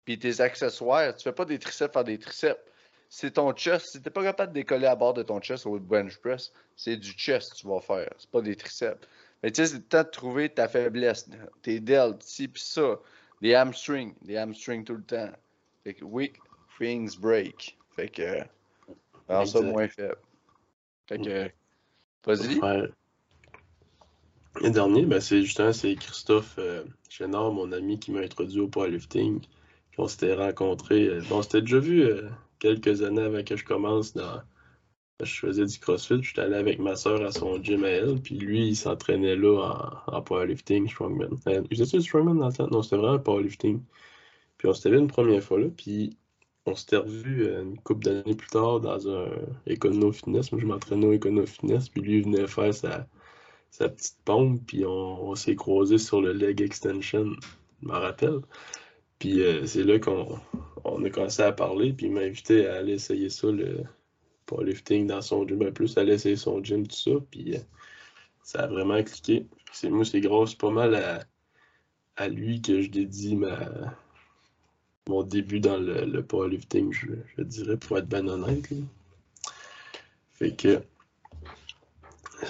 puis 0.05 0.19
tes 0.19 0.41
accessoires. 0.41 1.15
Tu 1.15 1.25
fais 1.25 1.33
pas 1.33 1.45
des 1.45 1.59
triceps 1.59 1.93
faire 1.93 2.05
des 2.05 2.19
triceps. 2.19 2.61
C'est 3.09 3.33
ton 3.33 3.53
chest. 3.53 3.87
Si 3.93 4.03
t'es 4.03 4.11
pas 4.11 4.23
capable 4.23 4.53
de 4.53 4.61
décoller 4.61 4.87
à 4.87 4.97
bord 4.97 5.15
de 5.15 5.23
ton 5.23 5.41
chest 5.41 5.67
au 5.67 5.79
bench 5.79 6.19
press, 6.19 6.53
c'est 6.75 6.97
du 6.97 7.11
chest 7.13 7.53
que 7.53 7.59
tu 7.59 7.67
vas 7.67 7.81
faire. 7.81 8.13
C'est 8.19 8.31
pas 8.31 8.43
des 8.43 8.57
triceps. 8.57 9.07
Mais 9.43 9.51
tu 9.51 9.63
sais, 9.63 9.67
c'est 9.69 9.77
le 9.77 9.83
temps 9.83 10.03
de 10.03 10.09
trouver 10.09 10.49
ta 10.49 10.69
faiblesse. 10.69 11.29
Tes 11.63 11.81
delts, 11.81 12.23
ci 12.23 12.49
pis 12.49 12.63
ça. 12.63 12.99
Des 13.41 13.55
hamstrings. 13.55 14.15
Des 14.23 14.37
hamstrings 14.37 14.85
tout 14.85 14.97
le 14.97 15.05
temps. 15.05 15.31
Fait 15.85 15.95
que 15.95 16.05
weak 16.05 16.37
things 16.79 17.17
break. 17.19 17.77
Fait 17.95 18.09
que. 18.09 18.43
rends 19.29 19.47
ça 19.47 19.61
moins 19.61 19.89
faible. 19.89 20.19
Fait 21.09 21.19
que. 21.19 21.51
Vas-y. 22.25 22.59
Ouais. 22.59 22.89
Le 24.63 24.71
dernier, 24.71 25.05
ben, 25.05 25.21
c'est 25.21 25.43
justement 25.43 25.73
c'est 25.73 25.95
Christophe 25.97 26.57
euh, 26.59 26.85
Chénard, 27.09 27.53
mon 27.53 27.73
ami 27.73 27.99
qui 27.99 28.11
m'a 28.11 28.21
introduit 28.21 28.61
au 28.61 28.69
powerlifting. 28.69 29.41
On 29.99 30.09
s'était 30.09 30.35
rencontrés. 30.35 31.07
euh, 31.07 31.23
bon, 31.29 31.39
on 31.39 31.43
s'était 31.43 31.61
déjà 31.61 31.79
vu 31.79 32.03
euh, 32.03 32.29
quelques 32.59 33.03
années 33.03 33.23
avant 33.23 33.43
que 33.45 33.57
je 33.57 33.65
commence 33.65 34.15
dans. 34.15 34.43
Je 35.23 35.35
faisais 35.35 35.65
du 35.65 35.79
CrossFit, 35.79 36.23
j'étais 36.23 36.43
allé 36.43 36.57
avec 36.57 36.79
ma 36.79 36.95
soeur 36.95 37.23
à 37.23 37.33
son 37.33 37.63
gym 37.63 37.85
à 37.85 37.89
elle, 37.89 38.21
puis 38.21 38.37
lui, 38.37 38.69
il 38.69 38.77
s'entraînait 38.77 39.37
là 39.37 40.03
en, 40.09 40.23
powerlifting, 40.23 40.89
strongman. 40.89 41.39
Euh, 41.49 41.63
Faisais-tu 41.71 41.97
du 41.99 42.03
strongman 42.03 42.39
dans 42.39 42.49
le 42.49 42.53
temps? 42.53 42.69
Non, 42.71 42.83
c'était 42.83 42.97
vraiment 42.97 43.19
powerlifting. 43.19 43.81
Puis 44.59 44.69
on 44.69 44.75
s'était 44.75 44.91
vu 44.91 44.99
une 44.99 45.09
première 45.09 45.43
fois 45.43 45.59
là, 45.59 45.69
puis 45.75 46.17
on 46.67 46.75
s'était 46.75 46.99
revu 46.99 47.47
euh, 47.47 47.63
une 47.63 47.79
couple 47.81 48.05
d'années 48.05 48.35
plus 48.35 48.49
tard 48.49 48.81
dans 48.81 49.09
un 49.09 49.29
Econo 49.67 50.13
Fitness. 50.13 50.53
Moi, 50.53 50.61
je 50.61 50.67
m'entraînais 50.67 51.07
au 51.07 51.15
Econo 51.15 51.47
Fitness, 51.47 51.89
puis 51.89 52.03
lui, 52.03 52.23
venait 52.23 52.47
faire 52.47 52.75
sa, 52.75 53.09
petite 53.71 54.19
pompe, 54.25 54.61
puis 54.67 54.85
on, 54.85 55.31
on 55.31 55.35
s'est 55.35 55.57
croisés 55.57 55.99
sur 55.99 56.21
le 56.21 56.33
leg 56.33 56.61
extension, 56.61 57.25
je 57.83 57.89
m'en 57.89 58.01
rappelle. 58.01 58.41
Puis 59.19 59.43
euh, 59.43 59.67
c'est 59.67 59.85
là 59.85 59.99
qu'on 59.99 60.39
on 60.93 61.05
a 61.05 61.11
commencé 61.11 61.43
à 61.43 61.53
parler, 61.53 61.93
puis 61.93 62.07
il 62.07 62.13
m'a 62.13 62.21
invité 62.21 62.67
à 62.67 62.77
aller 62.77 62.95
essayer 62.95 63.29
ça, 63.29 63.49
le 63.49 63.85
powerlifting 64.47 65.07
dans 65.07 65.23
son 65.23 65.47
gym, 65.47 65.59
ben, 65.59 65.73
plus 65.73 65.97
aller 65.99 66.15
essayer 66.15 66.37
son 66.37 66.63
gym, 66.63 66.87
tout 66.87 66.97
ça, 66.97 67.11
puis 67.31 67.57
euh, 67.57 67.61
ça 68.43 68.61
a 68.61 68.67
vraiment 68.69 69.03
cliqué. 69.03 69.47
C'est, 69.73 69.91
moi, 69.91 70.05
c'est 70.05 70.21
grâce 70.21 70.55
pas 70.55 70.71
mal 70.71 70.95
à, 72.17 72.29
lui 72.29 72.63
que 72.63 72.81
je 72.81 72.89
dédie 72.89 73.39
mon 75.09 75.23
début 75.23 75.61
dans 75.61 75.77
le, 75.77 76.05
le 76.05 76.25
powerlifting, 76.25 76.93
je, 76.93 77.43
dirais, 77.43 77.77
pour 77.77 77.99
être 77.99 78.09
ben 78.09 78.29
honnête. 78.29 78.69
Fait 80.33 80.55
que. 80.55 80.83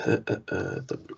Euh, 0.07 0.20
euh, 0.30 0.39
euh, 0.53 0.80
attends 0.80 0.95
un 0.95 0.99
peu. 0.99 1.14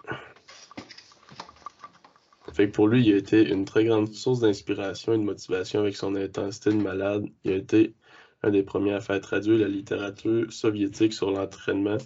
Fait 2.59 2.67
que 2.67 2.73
pour 2.73 2.89
lui, 2.89 3.07
il 3.07 3.15
a 3.15 3.17
été 3.19 3.49
une 3.49 3.65
très 3.65 3.85
grande 3.85 4.13
source 4.13 4.41
d'inspiration 4.41 5.13
et 5.13 5.19
de 5.19 5.23
motivation 5.23 5.79
avec 5.79 5.95
son 5.95 6.17
intensité 6.17 6.71
de 6.71 6.83
malade. 6.83 7.25
Il 7.45 7.53
a 7.53 7.55
été 7.55 7.95
un 8.43 8.51
des 8.51 8.65
premiers 8.65 8.95
à 8.95 9.01
faire 9.01 9.21
traduire 9.21 9.61
la 9.61 9.69
littérature 9.69 10.53
soviétique 10.53 11.13
sur 11.13 11.31
l'entraînement. 11.31 11.99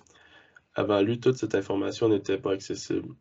Avant 0.74 1.00
lui, 1.00 1.18
toute 1.18 1.38
cette 1.38 1.54
information 1.54 2.10
n'était 2.10 2.36
pas 2.36 2.52
accessible. 2.52 3.14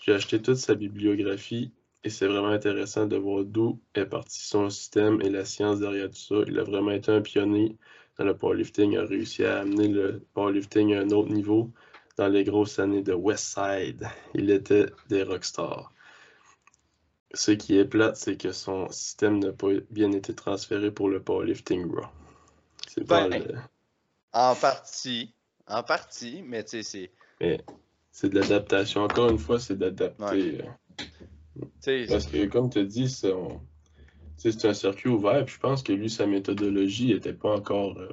J'ai 0.00 0.12
acheté 0.12 0.42
toute 0.42 0.58
sa 0.58 0.74
bibliographie 0.74 1.72
et 2.04 2.10
c'est 2.10 2.26
vraiment 2.26 2.48
intéressant 2.48 3.06
de 3.06 3.16
voir 3.16 3.44
d'où 3.44 3.80
est 3.94 4.04
parti 4.04 4.38
son 4.38 4.68
système 4.68 5.22
et 5.22 5.30
la 5.30 5.46
science 5.46 5.80
derrière 5.80 6.10
tout 6.10 6.16
ça. 6.16 6.34
Il 6.48 6.58
a 6.58 6.64
vraiment 6.64 6.90
été 6.90 7.10
un 7.10 7.22
pionnier 7.22 7.78
dans 8.18 8.26
le 8.26 8.36
powerlifting, 8.36 8.98
a 8.98 9.06
réussi 9.06 9.42
à 9.42 9.60
amener 9.60 9.88
le 9.88 10.20
powerlifting 10.34 10.92
à 10.92 11.00
un 11.00 11.10
autre 11.12 11.32
niveau 11.32 11.72
dans 12.18 12.28
les 12.28 12.44
grosses 12.44 12.78
années 12.78 13.02
de 13.02 13.14
Westside. 13.14 14.06
Il 14.34 14.50
était 14.50 14.84
des 15.08 15.22
rockstars. 15.22 15.94
Ce 17.34 17.50
qui 17.50 17.76
est 17.76 17.84
plate, 17.84 18.16
c'est 18.16 18.36
que 18.36 18.52
son 18.52 18.88
système 18.90 19.38
n'a 19.38 19.52
pas 19.52 19.68
bien 19.90 20.10
été 20.12 20.34
transféré 20.34 20.90
pour 20.90 21.08
le 21.08 21.22
powerlifting 21.22 21.90
raw. 21.94 22.06
C'est 22.86 23.06
pas 23.06 23.28
Ben, 23.28 23.44
le- 23.46 23.54
En 24.32 24.54
partie. 24.54 25.34
En 25.66 25.82
partie, 25.82 26.42
mais 26.42 26.64
tu 26.64 26.82
sais, 26.82 26.82
c'est. 26.82 27.10
mais 27.40 27.60
c'est 28.10 28.30
de 28.30 28.38
l'adaptation. 28.40 29.02
Encore 29.02 29.30
une 29.30 29.38
fois, 29.38 29.60
c'est 29.60 29.76
d'adapter. 29.76 30.24
Ouais. 30.24 30.68
euh, 31.58 31.64
Parce 32.08 32.26
que, 32.26 32.46
comme 32.46 32.70
tu 32.70 32.78
as 32.78 32.84
dit, 32.84 33.08
c'est 33.08 33.32
un 34.64 34.74
circuit 34.74 35.10
ouvert. 35.10 35.44
Puis 35.44 35.54
je 35.56 35.60
pense 35.60 35.82
que 35.82 35.92
lui, 35.92 36.08
sa 36.08 36.26
méthodologie 36.26 37.08
n'était 37.12 37.34
pas 37.34 37.54
encore. 37.54 37.98
euh, 37.98 38.08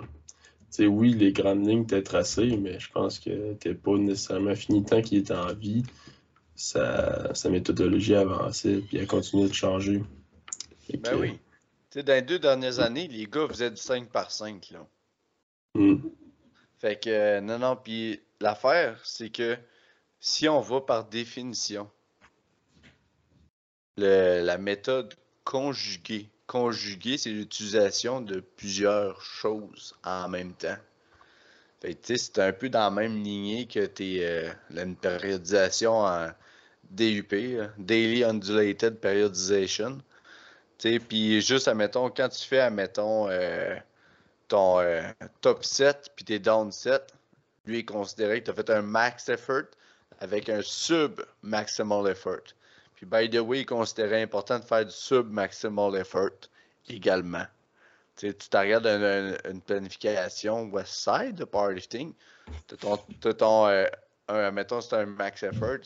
tu 0.72 0.84
sais, 0.84 0.88
oui, 0.88 1.14
les 1.14 1.32
grandes 1.32 1.66
lignes 1.66 1.84
étaient 1.84 2.04
tracées, 2.04 2.58
mais 2.58 2.80
je 2.80 2.92
pense 2.92 3.20
que 3.20 3.30
n'était 3.30 3.74
pas 3.76 3.98
nécessairement 3.98 4.56
fini 4.56 4.84
tant 4.84 5.02
qu'il 5.02 5.20
était 5.20 5.34
en 5.34 5.54
vie. 5.54 5.84
Sa, 6.56 7.34
sa 7.36 7.50
méthodologie 7.50 8.16
avançait, 8.16 8.78
puis 8.82 8.98
elle 8.98 9.08
continuait 9.08 9.48
de 9.50 9.54
changer. 9.54 10.02
Fait 10.88 10.98
Ben 10.98 11.12
que, 11.12 11.16
oui. 11.16 11.40
Tu 11.92 12.00
sais, 12.00 12.04
dans 12.04 12.14
les 12.14 12.22
deux 12.22 12.40
dernières 12.40 12.80
années, 12.80 13.08
les 13.08 13.26
gars 13.28 13.48
faisaient 13.48 13.72
du 13.72 13.78
5 13.78 14.10
par 14.10 14.32
5, 14.32 14.70
là. 14.72 14.86
hmm, 15.76 16.00
Fait 16.80 16.98
que, 17.00 17.10
euh, 17.10 17.42
non, 17.42 17.60
non, 17.60 17.76
puis 17.76 18.22
l'affaire, 18.40 19.00
c'est 19.04 19.30
que 19.30 19.58
si 20.20 20.48
on 20.50 20.62
va 20.62 20.82
par 20.82 21.06
définition, 21.06 21.90
le- 23.98 24.42
la 24.42 24.58
méthode 24.58 25.14
conjuguée, 25.44 26.30
conjuguée, 26.48 27.18
c'est 27.18 27.30
l'utilisation 27.32 28.22
de 28.22 28.40
plusieurs 28.40 29.22
choses 29.22 29.96
en 30.04 30.30
même 30.30 30.54
temps. 30.54 30.78
Fait 31.82 31.94
que, 31.96 32.02
tu 32.06 32.18
sais, 32.18 32.18
c'est 32.18 32.40
un 32.40 32.54
peu 32.54 32.70
dans 32.70 32.80
la 32.82 32.90
même 32.92 33.24
lignée 33.24 33.68
que 33.68 33.86
tes, 33.86 34.26
euh, 34.26 34.52
la- 34.70 34.84
une 34.84 34.96
périodisation 34.96 35.94
en 36.00 36.30
DUP, 36.92 37.32
là, 37.32 37.70
Daily 37.78 38.24
Undulated 38.24 39.00
Periodization. 39.00 40.00
Puis 40.78 41.42
juste, 41.42 41.68
admettons, 41.68 42.10
quand 42.10 42.30
tu 42.30 42.46
fais, 42.46 42.60
admettons, 42.60 43.30
euh, 43.30 43.76
ton 44.48 44.80
euh, 44.80 45.02
top 45.42 45.64
7 45.64 46.12
puis 46.16 46.26
tes 46.26 46.40
down 46.40 46.72
7, 46.72 47.14
lui 47.66 47.80
est 47.80 47.86
considéré 47.86 48.42
que 48.42 48.46
tu 48.46 48.52
as 48.52 48.54
fait 48.54 48.70
un 48.70 48.82
max 48.82 49.30
effort 49.30 49.64
avec 50.20 50.50
un 50.50 50.62
sub-maximal 50.62 52.08
effort. 52.10 52.44
Puis, 52.96 53.06
by 53.06 53.30
the 53.30 53.40
way, 53.40 53.60
il 53.60 53.62
est 53.62 53.66
considéré 53.66 54.22
important 54.22 54.60
de 54.60 54.64
faire 54.64 54.86
du 54.86 54.92
sub-maximal 54.92 55.96
effort 55.96 56.30
également. 56.88 57.46
Tu 58.16 58.34
tu 58.34 58.58
regardes 58.58 58.88
une, 58.88 59.62
planification 59.62 60.70
West 60.70 60.94
Side 60.94 61.36
de 61.36 61.44
powerlifting, 61.44 62.14
tu 62.68 62.76
as 62.76 62.78
ton, 62.78 62.98
t'as 63.20 63.34
ton 63.34 63.68
euh, 64.32 64.52
mettons, 64.52 64.82
c'est 64.82 64.96
un 64.96 65.06
max 65.06 65.44
effort, 65.44 65.78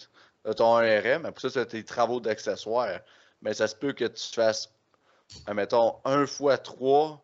as 0.46 0.54
ton 0.56 0.80
1RM, 0.80 1.26
après 1.26 1.50
ça, 1.50 1.62
as 1.62 1.66
tes 1.66 1.84
travaux 1.84 2.20
d'accessoires. 2.20 3.00
Mais 3.42 3.54
ça 3.54 3.68
se 3.68 3.76
peut 3.76 3.94
que 3.94 4.06
tu 4.06 4.34
fasses, 4.34 4.74
mettons, 5.54 5.96
1 6.06 6.26
fois 6.26 6.58
3 6.58 7.24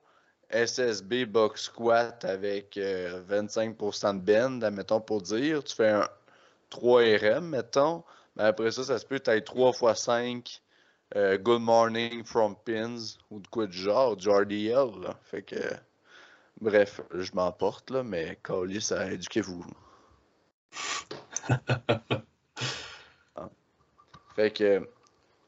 SSB 0.49 1.25
box 1.25 1.63
squat 1.63 2.23
avec 2.23 2.77
euh, 2.77 3.21
25% 3.29 4.13
de 4.13 4.19
bend, 4.19 4.63
admettons 4.63 5.01
pour 5.01 5.21
dire. 5.21 5.63
Tu 5.63 5.75
fais 5.75 5.89
un 5.89 6.07
3 6.69 7.01
RM, 7.01 7.49
mettons. 7.49 8.03
Mais 8.35 8.43
après 8.43 8.71
ça, 8.71 8.83
ça 8.83 8.99
se 8.99 9.05
peut 9.05 9.17
que 9.17 9.23
tu 9.23 9.29
ailles 9.31 9.43
3 9.43 9.71
x 9.91 10.01
5 10.01 10.61
euh, 11.15 11.37
good 11.37 11.61
morning 11.61 12.23
from 12.25 12.55
pins 12.65 13.17
ou 13.29 13.39
de 13.39 13.47
quoi 13.47 13.67
du 13.67 13.77
genre, 13.77 14.15
du 14.17 14.29
RDL. 14.29 15.15
Fait 15.21 15.43
que, 15.43 15.55
bref, 16.59 17.01
je 17.13 17.31
m'emporte, 17.33 17.91
mais 17.91 18.37
Calis, 18.43 18.81
ça 18.81 19.11
éduquez-vous. 19.11 19.65
Fait 24.35 24.51
que, 24.51 24.87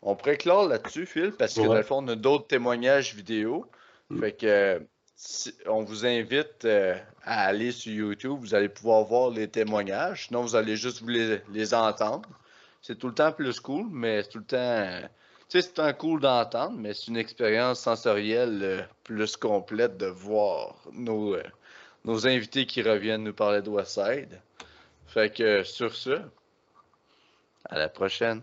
on 0.01 0.15
pourrait 0.15 0.37
clore 0.37 0.67
là-dessus, 0.67 1.05
Phil, 1.05 1.31
parce 1.31 1.55
que 1.55 1.61
Ouais. 1.61 1.67
dans 1.67 1.73
le 1.75 1.83
fond, 1.83 2.03
on 2.03 2.07
a 2.07 2.15
d'autres 2.15 2.47
témoignages 2.47 3.13
vidéo. 3.15 3.65
Mm. 4.09 4.19
Fait 4.19 4.31
que, 4.33 4.81
si- 5.15 5.53
on 5.65 5.83
vous 5.83 6.05
invite 6.05 6.65
euh, 6.65 6.95
à 7.23 7.45
aller 7.47 7.71
sur 7.71 7.91
YouTube. 7.91 8.37
Vous 8.39 8.53
allez 8.55 8.69
pouvoir 8.69 9.03
voir 9.03 9.29
les 9.31 9.47
témoignages. 9.47 10.27
Sinon, 10.27 10.41
vous 10.43 10.55
allez 10.55 10.75
juste 10.77 11.01
vous 11.01 11.09
les, 11.09 11.41
les 11.51 11.73
entendre. 11.73 12.29
C'est 12.81 12.97
tout 12.97 13.07
le 13.07 13.13
temps 13.13 13.31
plus 13.31 13.59
cool, 13.59 13.87
mais 13.91 14.23
c'est 14.23 14.29
tout 14.29 14.37
le 14.39 14.45
temps. 14.45 14.57
euh, 14.57 15.01
tu 15.49 15.59
sais, 15.59 15.61
c'est 15.61 15.79
un 15.79 15.93
cool 15.93 16.21
d'entendre, 16.21 16.77
mais 16.77 16.93
c'est 16.93 17.07
une 17.07 17.17
expérience 17.17 17.79
sensorielle 17.79 18.59
euh, 18.61 18.81
plus 19.03 19.35
complète 19.37 19.97
de 19.97 20.05
voir 20.05 20.75
nos, 20.93 21.35
euh, 21.35 21.43
nos 22.05 22.27
invités 22.27 22.65
qui 22.65 22.81
reviennent 22.81 23.23
nous 23.23 23.33
parler 23.33 23.61
de 23.61 23.69
Westside. 23.69 24.39
Fait 25.07 25.33
que 25.33 25.63
sur 25.63 25.95
ce, 25.95 26.19
à 27.65 27.77
la 27.79 27.89
prochaine. 27.89 28.41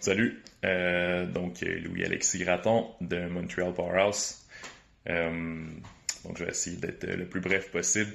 Salut, 0.00 0.40
euh, 0.64 1.26
donc 1.26 1.60
Louis-Alexis 1.60 2.38
Graton 2.38 2.86
de 3.00 3.26
Montreal 3.26 3.74
Powerhouse. 3.74 4.46
Euh, 5.08 5.66
donc 6.24 6.38
je 6.38 6.44
vais 6.44 6.50
essayer 6.50 6.76
d'être 6.76 7.04
le 7.04 7.26
plus 7.26 7.40
bref 7.40 7.72
possible. 7.72 8.12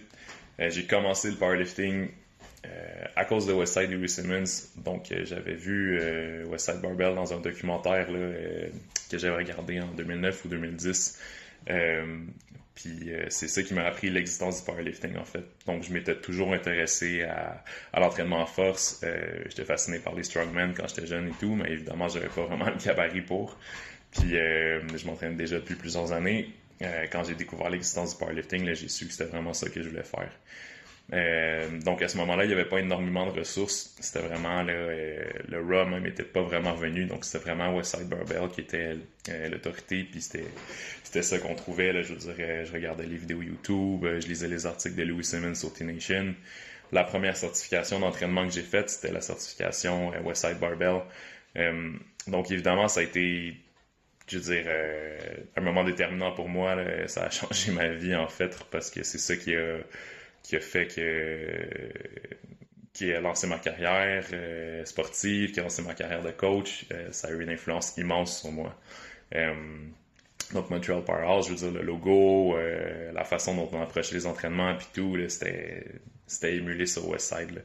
Euh, 0.62 0.70
j'ai 0.70 0.86
commencé 0.86 1.30
le 1.30 1.36
powerlifting 1.36 2.08
à 3.18 3.26
cause 3.26 3.46
de 3.46 3.52
Westside 3.52 3.92
Louis 3.92 4.08
Simmons. 4.08 4.70
Donc 4.78 5.14
j'avais 5.26 5.56
vu 5.56 6.00
Westside 6.46 6.80
Barbell 6.80 7.14
dans 7.14 7.34
un 7.34 7.42
documentaire 7.42 8.08
que 8.08 9.18
j'avais 9.18 9.36
regardé 9.36 9.82
en 9.82 9.88
2009 9.88 10.46
ou 10.46 10.48
2010. 10.48 11.20
Puis 12.76 13.14
euh, 13.14 13.26
c'est 13.30 13.48
ça 13.48 13.62
qui 13.62 13.74
m'a 13.74 13.84
appris 13.84 14.10
l'existence 14.10 14.60
du 14.60 14.66
powerlifting 14.66 15.16
en 15.18 15.26
fait. 15.26 15.46
Donc 15.68 15.84
je 15.84 15.94
m'étais 15.94 16.16
toujours 16.16 16.54
intéressé 16.54 17.22
à, 17.24 17.64
l'entraînement 18.00 18.42
en 18.42 18.46
force. 18.46 19.02
Euh, 19.04 19.44
j'étais 19.46 19.66
fasciné 19.66 20.00
par 20.00 20.16
les 20.16 20.24
strongmen 20.24 20.74
quand 20.74 20.88
j'étais 20.88 21.06
jeune 21.06 21.28
et 21.28 21.34
tout, 21.40 21.54
mais 21.54 21.72
évidemment 21.72 22.08
j'avais 22.08 22.30
pas 22.30 22.44
vraiment 22.46 22.66
le 22.66 22.78
gabarit 22.84 23.22
pour. 23.22 23.58
Puis 24.12 24.38
euh, 24.38 24.82
je 24.96 25.06
m'entraîne 25.06 25.38
déjà 25.38 25.58
depuis 25.58 25.76
plusieurs 25.76 26.12
années. 26.12 26.50
quand 27.12 27.24
j'ai 27.24 27.36
découvert 27.36 27.70
l'existence 27.70 28.14
du 28.14 28.18
powerlifting, 28.18 28.74
j'ai 28.74 28.90
su 28.90 29.06
que 29.06 29.14
c'était 29.14 29.30
vraiment 29.30 29.54
ça 29.54 29.70
que 29.70 29.82
je 29.82 29.90
voulais 29.90 30.04
faire. 30.04 30.32
Euh, 31.12 31.80
donc 31.82 32.02
à 32.02 32.08
ce 32.08 32.18
moment-là, 32.18 32.46
il 32.46 32.48
n'y 32.48 32.54
avait 32.54 32.66
pas 32.66 32.80
énormément 32.80 33.26
de 33.26 33.40
ressources. 33.40 33.94
C'était 34.00 34.26
vraiment 34.26 34.66
euh, 34.68 35.24
le 35.48 35.60
RAW 35.60 35.90
même 35.90 36.04
n'était 36.04 36.24
pas 36.24 36.42
vraiment 36.42 36.74
venu. 36.74 37.06
Donc 37.06 37.26
c'était 37.26 37.44
vraiment 37.44 37.76
Westside 37.76 38.08
Barbell 38.08 38.50
qui 38.50 38.62
était 38.62 38.96
euh, 39.30 39.50
l'autorité. 39.50 40.04
Puis 40.10 40.22
c'était, 40.22 41.22
ça 41.22 41.40
qu'on 41.40 41.56
trouvait. 41.56 41.94
Là, 41.94 42.02
je 42.02 42.14
je 42.16 42.72
regardais 42.74 43.06
les 43.06 43.18
vidéos 43.18 43.42
YouTube, 43.42 44.06
je 44.20 44.28
lisais 44.28 44.48
les 44.48 44.66
articles 44.66 44.96
de 44.96 45.04
Louis 45.04 45.24
Simmons 45.24 45.56
sur 45.56 45.74
T-Nation. 45.74 46.34
La 46.92 47.04
première 47.04 47.36
certification 47.36 48.00
d'entraînement 48.00 48.48
que 48.48 48.54
j'ai 48.54 48.62
faite, 48.62 48.90
c'était 48.90 49.12
la 49.12 49.22
certification 49.22 50.12
Westside 50.24 50.60
Barbell. 50.60 51.02
donc 52.28 52.52
évidemment, 52.52 52.88
ça 52.88 53.02
a 53.02 53.04
été 53.04 53.58
je 54.28 54.38
veux 54.38 54.56
dire, 54.56 54.72
un 55.56 55.62
moment 55.62 55.84
déterminant 55.84 56.32
pour 56.32 56.50
moi. 56.50 56.78
ça 57.08 57.26
a 57.26 57.30
changé 57.30 57.72
ma 57.72 57.90
vie 57.90 58.16
en 58.16 58.28
fait 58.28 58.58
parce 58.72 58.90
que 58.90 59.04
c'est 59.04 59.18
ça 59.18 59.36
qui 59.36 59.56
a 59.56 59.80
qui 60.44 60.56
a 60.58 60.60
fait 60.60 60.88
que 60.88 61.94
qui 62.94 63.12
a 63.12 63.20
lancé 63.20 63.48
ma 63.48 63.58
carrière 63.58 64.26
euh, 64.34 64.86
sportive, 64.86 65.52
qui 65.52 65.60
a 65.60 65.64
lancé 65.64 65.82
ma 65.82 65.96
carrière 65.96 66.22
de 66.22 66.32
coach, 66.32 66.86
euh, 66.92 67.12
ça 67.12 67.28
a 67.28 67.32
eu 67.32 67.42
une 67.42 67.50
influence 67.50 67.98
immense 67.98 68.42
sur 68.42 68.52
moi. 68.52 68.76
Euh, 69.34 69.54
donc 70.54 70.70
Montreal 70.70 71.04
Powerhouse, 71.04 71.48
je 71.48 71.54
veux 71.54 71.72
dire, 71.72 71.72
le 71.72 71.82
logo, 71.82 72.56
la 73.12 73.24
façon 73.24 73.56
dont 73.56 73.70
on 73.72 73.82
approche 73.82 74.12
les 74.12 74.28
entraînements, 74.28 74.76
puis 74.76 74.86
tout, 74.94 75.18
c'était, 75.28 76.56
émulé 76.56 76.86
sur 76.86 77.08
Westside. 77.10 77.64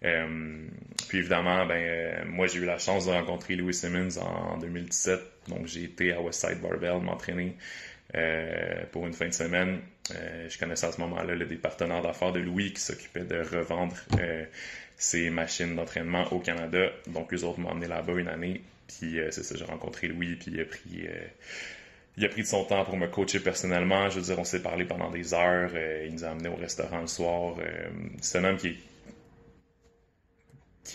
puis 0.00 1.18
évidemment, 1.18 1.66
ben, 1.66 2.24
moi 2.26 2.46
j'ai 2.46 2.60
eu 2.60 2.64
la 2.64 2.78
chance 2.78 3.04
de 3.04 3.10
rencontrer 3.10 3.56
Louis 3.56 3.74
Simmons 3.74 4.16
en, 4.18 4.54
en 4.54 4.58
2017, 4.58 5.20
donc 5.48 5.66
j'ai 5.66 5.84
été 5.84 6.12
à 6.12 6.22
Westside 6.22 6.60
Barbell 6.62 7.00
m'entraîner. 7.02 7.56
Pour 8.92 9.06
une 9.06 9.14
fin 9.14 9.28
de 9.28 9.34
semaine. 9.34 9.80
Euh, 10.14 10.48
je 10.48 10.58
connaissais 10.58 10.86
à 10.86 10.92
ce 10.92 11.00
moment-là 11.00 11.36
des 11.36 11.56
partenaires 11.56 12.02
d'affaires 12.02 12.32
de 12.32 12.40
Louis 12.40 12.72
qui 12.72 12.80
s'occupaient 12.80 13.24
de 13.24 13.40
revendre 13.40 13.96
euh, 14.18 14.44
ces 14.96 15.30
machines 15.30 15.74
d'entraînement 15.76 16.32
au 16.32 16.38
Canada. 16.38 16.90
Donc, 17.06 17.32
les 17.32 17.44
autres 17.44 17.60
m'ont 17.60 17.70
emmené 17.70 17.88
là-bas 17.88 18.14
une 18.14 18.28
année. 18.28 18.62
Puis, 18.88 19.18
c'est 19.30 19.42
ça, 19.42 19.54
j'ai 19.56 19.64
rencontré 19.64 20.08
Louis, 20.08 20.36
puis 20.36 20.52
il 20.52 20.60
a 20.60 20.64
pris 20.64 21.08
il 22.18 22.24
a 22.26 22.28
pris 22.28 22.42
de 22.42 22.46
son 22.46 22.64
temps 22.64 22.84
pour 22.84 22.98
me 22.98 23.06
coacher 23.06 23.40
personnellement. 23.40 24.10
Je 24.10 24.16
veux 24.16 24.22
dire, 24.22 24.38
on 24.38 24.44
s'est 24.44 24.60
parlé 24.60 24.84
pendant 24.84 25.10
des 25.10 25.32
heures. 25.32 25.70
il 26.04 26.12
nous 26.12 26.24
a 26.24 26.28
amené 26.28 26.50
au 26.50 26.56
restaurant 26.56 27.00
le 27.00 27.06
soir. 27.06 27.56
c'est 28.20 28.38
un 28.38 28.44
homme 28.44 28.58
qui 28.58 28.68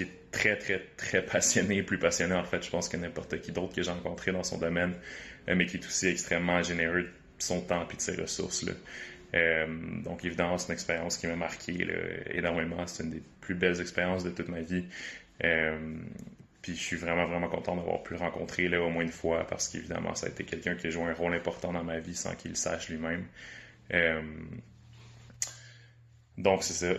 est, 0.03 0.07
très, 0.32 0.57
très, 0.57 0.86
très 0.95 1.26
passionné, 1.26 1.82
plus 1.82 1.97
passionné 1.97 2.36
en 2.36 2.43
fait, 2.43 2.63
je 2.63 2.70
pense 2.70 2.88
que 2.89 2.97
n'importe 2.97 3.41
qui 3.41 3.51
d'autre 3.51 3.74
que 3.74 3.82
j'ai 3.82 3.89
rencontré 3.89 4.32
dans 4.32 4.43
son 4.43 4.59
domaine. 4.59 4.93
Euh, 5.47 5.55
mais 5.55 5.65
qui 5.65 5.78
est 5.78 5.86
aussi 5.86 6.07
extrêmement 6.07 6.61
généreux 6.61 7.09
son 7.38 7.62
temps 7.62 7.88
et 7.92 7.96
de 7.96 8.02
ses 8.02 8.16
ressources. 8.16 8.66
Euh, 9.36 9.68
donc 10.04 10.24
évidemment, 10.26 10.58
c'est 10.58 10.68
une 10.68 10.74
expérience 10.74 11.18
qui 11.18 11.28
m'a 11.28 11.36
marqué 11.36 11.88
énormément. 12.32 12.86
C'est 12.88 13.04
une 13.04 13.12
des 13.12 13.24
plus 13.42 13.56
belles 13.56 13.82
expériences 13.82 14.24
de 14.24 14.30
toute 14.30 14.48
ma 14.50 14.62
vie. 14.62 14.86
Euh, 15.44 15.98
puis 16.62 16.76
je 16.76 16.82
suis 16.82 16.98
vraiment, 16.98 17.28
vraiment 17.28 17.48
content 17.48 17.76
d'avoir 17.76 18.04
pu 18.04 18.14
le 18.14 18.20
rencontrer 18.20 18.68
là, 18.68 18.82
au 18.82 18.90
moins 18.90 19.04
une 19.04 19.12
fois 19.12 19.46
parce 19.48 19.68
qu'évidemment, 19.68 20.16
ça 20.16 20.28
a 20.28 20.30
été 20.30 20.44
quelqu'un 20.44 20.76
qui 20.76 20.88
a 20.88 20.90
joué 20.90 21.04
un 21.04 21.14
rôle 21.14 21.34
important 21.34 21.72
dans 21.72 21.84
ma 21.84 22.00
vie 22.00 22.16
sans 22.16 22.36
qu'il 22.36 22.52
le 22.52 22.58
sache 22.58 22.90
lui-même. 22.90 23.26
donc 26.38 26.64
c'est 26.64 26.74
ça. 26.74 26.94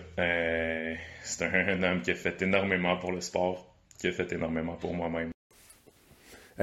c'est 1.23 1.45
un, 1.45 1.83
homme 1.83 2.03
qui 2.03 2.11
a 2.13 2.15
fait 2.15 2.41
énormément 2.43 2.97
pour 2.97 3.13
le 3.13 3.21
sport, 3.21 3.75
qui 3.99 4.07
a 4.07 4.13
fait 4.13 4.33
énormément 4.33 4.75
pour 4.75 4.95
moi-même 4.95 5.31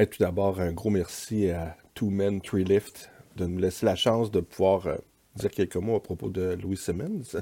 tout 0.03 0.19
d'abord, 0.19 0.59
un 0.59 0.73
gros 0.73 0.89
merci 0.89 1.49
à 1.49 1.77
Two 1.93 2.09
Men, 2.09 2.41
Three 2.41 2.65
Lift 2.65 3.09
de 3.35 3.45
nous 3.45 3.57
laisser 3.57 3.85
la 3.85 3.95
chance 3.95 4.31
de 4.31 4.39
pouvoir 4.39 4.87
euh, 4.87 4.95
dire 5.35 5.51
quelques 5.51 5.75
mots 5.75 5.95
à 5.95 6.03
propos 6.03 6.29
de 6.29 6.57
Louis 6.61 6.77
Simmons. 6.77 7.41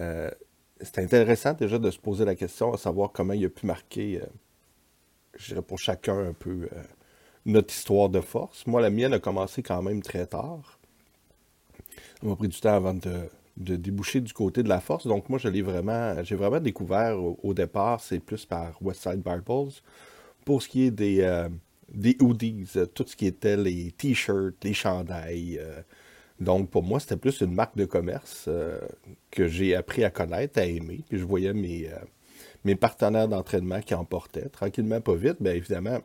Euh, 0.00 0.30
c'est 0.80 0.98
intéressant 0.98 1.54
déjà 1.54 1.78
de 1.78 1.90
se 1.90 1.98
poser 1.98 2.24
la 2.24 2.34
question 2.34 2.72
à 2.72 2.76
savoir 2.76 3.12
comment 3.12 3.32
il 3.32 3.44
a 3.44 3.48
pu 3.48 3.66
marquer, 3.66 4.20
euh, 4.20 4.26
je 5.36 5.48
dirais 5.48 5.62
pour 5.62 5.78
chacun 5.78 6.18
un 6.18 6.32
peu, 6.32 6.68
notre 7.46 7.72
histoire 7.72 8.08
de 8.08 8.20
force. 8.20 8.66
Moi, 8.66 8.80
la 8.80 8.90
mienne 8.90 9.14
a 9.14 9.18
commencé 9.18 9.62
quand 9.62 9.80
même 9.82 10.02
très 10.02 10.26
tard. 10.26 10.78
Ça 12.20 12.26
m'a 12.26 12.36
pris 12.36 12.48
du 12.48 12.60
temps 12.60 12.74
avant 12.74 12.94
de, 12.94 13.28
déboucher 13.56 14.20
du 14.20 14.32
côté 14.32 14.62
de 14.62 14.68
la 14.68 14.80
force. 14.80 15.06
Donc 15.06 15.28
moi, 15.28 15.38
je 15.38 15.48
l'ai 15.48 15.62
vraiment, 15.62 16.22
j'ai 16.22 16.34
vraiment 16.34 16.60
découvert 16.60 17.18
au, 17.18 17.38
au 17.42 17.54
départ, 17.54 18.00
c'est 18.00 18.20
plus 18.20 18.44
par 18.44 18.76
Westside 18.82 19.22
Bibles 19.22 19.72
pour 20.46 20.62
ce 20.62 20.68
qui 20.68 20.84
est 20.84 20.90
des, 20.90 21.20
euh, 21.22 21.48
des 21.92 22.16
hoodies, 22.20 22.66
euh, 22.76 22.86
tout 22.86 23.04
ce 23.06 23.16
qui 23.16 23.26
était 23.26 23.56
les 23.56 23.92
t-shirts, 23.92 24.62
les 24.64 24.74
chandails. 24.74 25.58
Euh, 25.58 25.80
donc, 26.40 26.70
pour 26.70 26.82
moi, 26.82 27.00
c'était 27.00 27.16
plus 27.16 27.40
une 27.40 27.54
marque 27.54 27.76
de 27.76 27.86
commerce 27.86 28.48
que 29.30 29.48
j'ai 29.48 29.74
appris 29.74 30.04
à 30.04 30.10
connaître, 30.10 30.58
à 30.58 30.66
aimer. 30.66 31.02
Puis 31.08 31.18
je 31.18 31.24
voyais 31.24 31.54
mes, 31.54 31.88
mes 32.62 32.74
partenaires 32.74 33.26
d'entraînement 33.26 33.80
qui 33.80 33.94
en 33.94 34.04
portaient. 34.04 34.50
Tranquillement, 34.50 35.00
pas 35.00 35.14
vite, 35.14 35.36
bien 35.40 35.54
évidemment, 35.54 35.98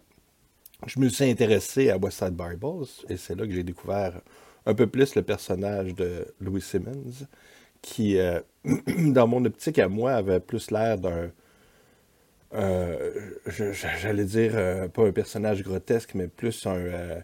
je 0.87 1.01
me 1.01 1.09
suis 1.09 1.25
intéressé 1.25 1.89
à 1.89 1.97
Westside 1.97 2.33
Bibles 2.33 2.85
et 3.09 3.17
c'est 3.17 3.35
là 3.35 3.45
que 3.45 3.51
j'ai 3.51 3.63
découvert 3.63 4.21
un 4.65 4.73
peu 4.73 4.87
plus 4.87 5.15
le 5.15 5.21
personnage 5.21 5.95
de 5.95 6.25
Louis 6.39 6.61
Simmons, 6.61 7.27
qui, 7.81 8.17
dans 8.97 9.27
mon 9.27 9.43
optique 9.43 9.79
à 9.79 9.89
moi, 9.89 10.13
avait 10.13 10.39
plus 10.39 10.71
l'air 10.71 10.97
d'un 10.97 11.29
euh, 12.53 13.11
j'allais 13.47 14.25
dire, 14.25 14.51
euh, 14.55 14.87
pas 14.87 15.05
un 15.05 15.11
personnage 15.11 15.63
grotesque, 15.63 16.15
mais 16.15 16.27
plus 16.27 16.65
un. 16.65 16.77
Euh, 16.77 17.21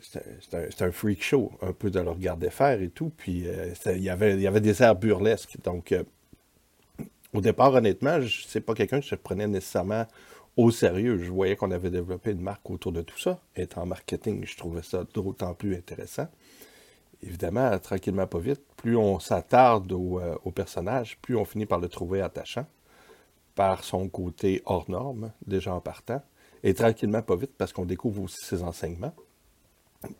c'est 0.00 0.82
un, 0.82 0.92
freak 0.92 1.22
show, 1.22 1.52
un 1.62 1.72
peu 1.72 1.90
de 1.90 2.00
le 2.00 2.10
regarder 2.10 2.48
faire 2.50 2.80
et 2.80 2.90
tout. 2.90 3.10
Puis 3.16 3.44
il, 3.86 4.02
y 4.02 4.08
avait, 4.08 4.38
y 4.38 4.46
avait 4.46 4.60
des 4.60 4.82
airs 4.82 4.94
burlesques. 4.94 5.56
Donc, 5.62 5.94
au 7.34 7.40
départ, 7.40 7.74
honnêtement, 7.74 8.18
c'est 8.46 8.60
pas 8.60 8.74
quelqu'un 8.74 9.00
que 9.00 9.06
je 9.06 9.14
prenais 9.16 9.48
nécessairement 9.48 10.06
au 10.56 10.70
sérieux. 10.70 11.18
Je 11.18 11.30
voyais 11.30 11.56
qu'on 11.56 11.70
avait 11.70 11.90
développé 11.90 12.30
une 12.30 12.40
marque 12.40 12.70
autour 12.70 12.92
de 12.92 13.02
tout 13.02 13.18
ça. 13.18 13.40
Et 13.56 13.68
en 13.76 13.84
marketing, 13.84 14.46
je 14.46 14.56
trouvais 14.56 14.82
ça 14.82 15.04
d'autant 15.12 15.54
plus 15.54 15.74
intéressant. 15.74 16.28
Évidemment, 17.22 17.76
tranquillement, 17.78 18.26
pas 18.26 18.38
vite, 18.38 18.62
plus 18.76 18.96
on 18.96 19.18
s'attarde 19.18 19.92
au 19.92 20.50
personnage, 20.54 21.18
plus 21.20 21.36
on 21.36 21.44
finit 21.44 21.66
par 21.66 21.80
le 21.80 21.88
trouver 21.88 22.22
attachant 22.22 22.64
par 23.60 23.84
son 23.84 24.08
côté 24.08 24.62
hors 24.64 24.90
norme, 24.90 25.32
déjà 25.46 25.74
en 25.74 25.82
partant, 25.82 26.22
et 26.62 26.72
tranquillement, 26.72 27.20
pas 27.20 27.36
vite, 27.36 27.50
parce 27.58 27.74
qu'on 27.74 27.84
découvre 27.84 28.22
aussi 28.22 28.42
ses 28.42 28.62
enseignements. 28.62 29.12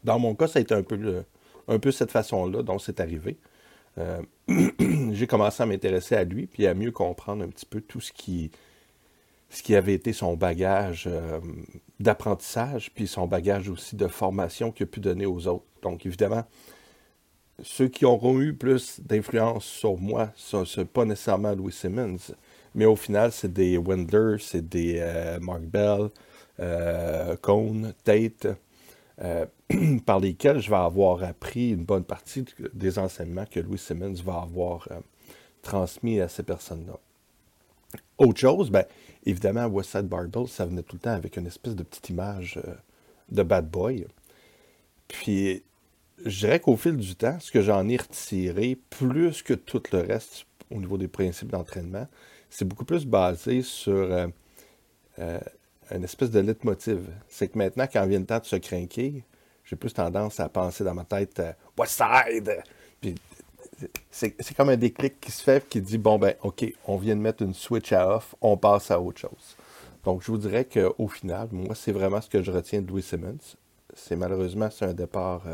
Dans 0.05 0.19
mon 0.19 0.35
cas, 0.35 0.47
ça 0.47 0.59
a 0.59 0.63
été 0.63 0.75
un 0.75 0.83
peu, 0.83 1.25
un 1.67 1.79
peu 1.79 1.91
cette 1.91 2.11
façon-là 2.11 2.63
dont 2.63 2.79
c'est 2.79 3.01
arrivé. 3.01 3.39
Euh, 3.97 4.21
j'ai 5.13 5.27
commencé 5.27 5.63
à 5.63 5.65
m'intéresser 5.65 6.17
à 6.17 6.25
lui, 6.25 6.49
puis 6.49 6.67
à 6.67 6.75
mieux 6.75 6.91
comprendre 6.91 7.43
un 7.43 7.49
petit 7.49 7.65
peu 7.65 7.81
tout 7.81 8.03
ce 8.03 8.13
qui, 8.13 8.51
ce 9.49 9.63
qui 9.63 9.75
avait 9.75 9.95
été 9.95 10.13
son 10.13 10.37
bagage 10.37 11.05
euh, 11.07 11.41
d'apprentissage, 11.99 12.91
puis 12.95 13.07
son 13.07 13.27
bagage 13.27 13.71
aussi 13.71 13.97
de 13.97 14.07
formation 14.07 14.71
qu'il 14.71 14.85
a 14.85 14.87
pu 14.87 15.01
donner 15.01 15.25
aux 15.25 15.49
autres. 15.49 15.65
Donc, 15.81 16.05
évidemment, 16.05 16.45
ceux 17.63 17.89
qui 17.89 18.05
auront 18.05 18.39
eu 18.39 18.53
plus 18.53 19.01
d'influence 19.01 19.65
sur 19.65 19.97
moi, 19.97 20.31
ce 20.37 20.81
n'est 20.81 20.85
pas 20.85 21.07
nécessairement 21.07 21.55
Louis 21.55 21.73
Simmons, 21.73 22.19
mais 22.75 22.85
au 22.85 22.97
final, 22.97 23.33
c'est 23.33 23.53
des 23.53 23.79
Wendler, 23.79 24.37
c'est 24.41 24.69
des 24.69 24.99
euh, 24.99 25.41
Mark 25.41 25.63
Bell, 25.63 26.09
euh, 26.61 27.37
Cone, 27.37 27.95
Tate, 28.05 28.47
euh, 29.21 29.47
par 30.07 30.21
lesquels 30.21 30.61
je 30.61 30.71
vais 30.71 30.77
avoir 30.77 31.23
appris 31.25 31.71
une 31.71 31.85
bonne 31.85 32.05
partie 32.05 32.45
des 32.73 32.99
enseignements 32.99 33.47
que 33.47 33.61
Louis 33.61 33.79
Simmons 33.79 34.15
va 34.25 34.43
avoir 34.43 34.89
transmis 35.63 36.21
à 36.21 36.29
ces 36.29 36.43
personnes-là. 36.43 36.99
Autre 38.19 38.39
chose, 38.39 38.71
ben, 38.71 38.85
évidemment, 39.27 39.67
Westside 39.67 40.07
Barbell, 40.07 40.47
ça 40.47 40.65
venait 40.65 40.83
tout 40.83 40.97
le 40.97 41.01
temps 41.01 41.13
avec 41.13 41.37
une 41.37 41.47
espèce 41.47 41.75
de 41.75 41.83
petite 41.83 42.09
image 42.11 42.61
de 43.31 43.43
bad 43.43 43.69
boy. 43.69 44.07
Puis, 45.09 45.63
je 46.25 46.39
dirais 46.39 46.61
qu'au 46.61 46.77
fil 46.77 46.97
du 46.97 47.15
temps, 47.17 47.39
ce 47.41 47.51
que 47.51 47.63
j'en 47.63 47.89
ai 47.89 47.97
retiré, 47.97 48.79
plus 48.91 49.43
que 49.43 49.55
tout 49.55 49.83
le 49.93 50.01
reste 50.01 50.47
au 50.71 50.77
niveau 50.77 50.99
des 50.99 51.09
principes 51.09 51.51
d'entraînement, 51.51 52.07
c'est 52.51 52.65
beaucoup 52.65 52.85
plus 52.85 53.07
basé 53.07 53.63
sur 53.63 53.95
euh, 53.95 54.27
euh, 55.21 55.41
une 55.91 56.05
espèce 56.05 56.31
de 56.31 56.41
leitmotiv. 56.41 57.09
C'est 57.29 57.49
que 57.49 57.57
maintenant, 57.57 57.87
quand 57.91 58.05
vient 58.07 58.19
le 58.19 58.27
temps 58.27 58.41
de 58.41 58.45
se 58.45 58.57
craquer, 58.57 59.25
j'ai 59.65 59.77
plus 59.77 59.95
tendance 59.95 60.41
à 60.41 60.49
penser 60.49 60.85
dans 60.85 60.95
ma 60.95 61.05
tête 61.05 61.39
euh, 61.39 61.53
West 61.79 62.03
Side! 62.03 62.63
C'est 64.11 64.55
comme 64.55 64.69
un 64.69 64.77
déclic 64.77 65.21
qui 65.21 65.33
se 65.33 65.43
fait 65.43 65.67
qui 65.67 65.81
dit 65.81 65.97
bon 65.97 66.19
ben 66.19 66.35
ok, 66.43 66.67
on 66.87 66.99
vient 66.99 67.17
de 67.17 67.21
mettre 67.23 67.43
une 67.43 67.55
switch 67.55 67.93
à 67.93 68.17
off, 68.17 68.35
on 68.43 68.59
passe 68.59 68.91
à 68.91 69.01
autre 69.01 69.21
chose. 69.21 69.57
Donc 70.05 70.23
je 70.23 70.31
vous 70.31 70.37
dirais 70.37 70.67
qu'au 70.67 71.09
final, 71.09 71.49
moi 71.51 71.75
c'est 71.75 71.93
vraiment 71.93 72.21
ce 72.21 72.29
que 72.29 72.43
je 72.43 72.51
retiens 72.51 72.83
de 72.83 72.89
Louis 72.89 73.03
Simmons. 73.03 73.39
C'est 73.95 74.17
malheureusement 74.17 74.69
c'est 74.71 74.85
un 74.85 74.93
départ 74.93 75.45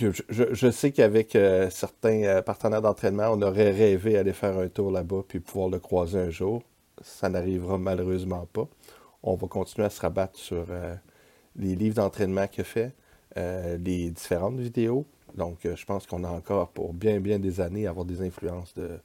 je, 0.00 0.70
sais 0.70 0.92
qu'avec 0.92 1.36
euh, 1.36 1.68
certains 1.70 2.22
euh, 2.22 2.42
partenaires 2.42 2.82
d'entraînement, 2.82 3.28
on 3.30 3.42
aurait 3.42 3.70
rêvé 3.70 4.16
aller 4.16 4.32
faire 4.32 4.58
un 4.58 4.68
tour 4.68 4.90
là-bas 4.90 5.22
puis 5.26 5.40
pouvoir 5.40 5.68
le 5.68 5.78
croiser 5.78 6.18
un 6.18 6.30
jour. 6.30 6.62
Ça 7.02 7.28
n'arrivera 7.28 7.78
malheureusement 7.78 8.46
pas. 8.52 8.66
On 9.22 9.34
va 9.34 9.46
continuer 9.48 9.86
à 9.86 9.90
se 9.90 10.00
rabattre 10.00 10.38
sur 10.38 10.66
euh, 10.70 10.94
les 11.56 11.74
livres 11.74 11.96
d'entraînement 11.96 12.46
qu'il 12.46 12.64
fait, 12.64 12.94
les 13.36 14.10
différentes 14.10 14.58
vidéos. 14.58 15.06
Donc, 15.34 15.58
je 15.62 15.84
pense 15.84 16.06
qu'on 16.06 16.24
a 16.24 16.28
encore 16.28 16.70
pour 16.70 16.92
bien, 16.92 17.20
bien 17.20 17.38
des 17.38 17.60
années 17.60 17.86
à 17.86 17.90
avoir 17.90 18.04
des 18.04 18.22
influences 18.22 18.74
de 18.74 18.98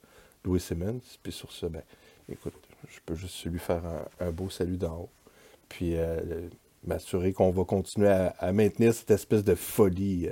Louis 0.43 0.59
Simmons. 0.59 1.01
Puis 1.21 1.31
sur 1.31 1.51
ce, 1.51 1.67
ben, 1.67 1.83
écoute, 2.29 2.53
je 2.89 2.99
peux 3.05 3.15
juste 3.15 3.45
lui 3.45 3.59
faire 3.59 3.83
un, 4.19 4.31
beau 4.31 4.49
salut 4.49 4.77
d'en 4.77 5.01
haut. 5.01 5.09
Puis 5.69 5.95
m'assurer 6.85 7.33
qu'on 7.33 7.51
va 7.51 7.65
continuer 7.65 8.09
à, 8.09 8.51
maintenir 8.51 8.93
cette 8.93 9.11
espèce 9.11 9.43
de 9.43 9.55
folie 9.55 10.29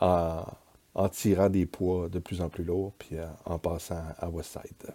en, 0.00 1.08
tirant 1.12 1.48
des 1.48 1.66
poids 1.66 2.08
de 2.08 2.18
plus 2.18 2.40
en 2.40 2.48
plus 2.48 2.64
lourds, 2.64 2.92
puis 2.98 3.16
euh, 3.16 3.26
en 3.44 3.58
passant 3.58 4.02
à 4.18 4.28
Westside. 4.28 4.94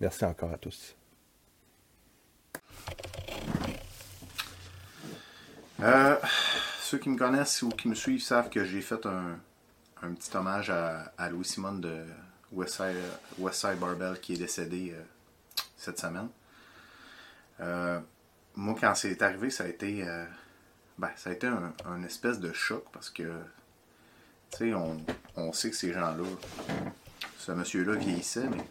Merci 0.00 0.24
encore 0.24 0.52
à 0.52 0.58
tous. 0.58 0.94
Euh, 5.80 6.16
ceux 6.80 6.98
qui 6.98 7.08
me 7.08 7.18
connaissent 7.18 7.62
ou 7.62 7.70
qui 7.70 7.88
me 7.88 7.94
suivent 7.94 8.22
savent 8.22 8.50
que 8.50 8.64
j'ai 8.64 8.80
fait 8.80 9.04
un, 9.06 9.38
un 10.02 10.12
petit 10.12 10.36
hommage 10.36 10.70
à, 10.70 11.28
Louis 11.30 11.44
Simon 11.44 11.74
de 11.74 12.04
Westside, 12.52 13.78
Barbell 13.80 14.20
qui 14.20 14.34
est 14.34 14.38
décédé 14.38 14.92
euh, 14.94 15.02
cette 15.76 15.98
semaine. 15.98 16.28
Moi, 18.54 18.76
quand 18.78 18.94
c'est 18.94 19.22
arrivé, 19.22 19.48
ça 19.48 19.64
a 19.64 19.68
été, 19.68 20.04
ben, 20.98 21.08
ça 21.16 21.30
a 21.30 21.32
été 21.32 21.46
un, 21.46 22.02
espèce 22.02 22.38
de 22.38 22.52
choc 22.52 22.84
parce 22.92 23.08
que, 23.08 23.32
sais, 24.58 24.74
on, 24.74 24.96
on 25.36 25.52
sait 25.52 25.70
que 25.70 25.76
ces 25.76 25.92
gens-là, 25.92 26.24
ce 27.38 27.52
monsieur-là 27.52 27.94
vieillissait, 27.96 28.48
mais 28.48 28.64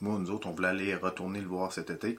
moi, 0.00 0.18
nous 0.18 0.30
autres, 0.30 0.48
on 0.48 0.52
voulait 0.52 0.68
aller 0.68 0.94
retourner 0.94 1.40
le 1.40 1.46
voir 1.46 1.72
cet 1.72 1.88
été. 1.88 2.18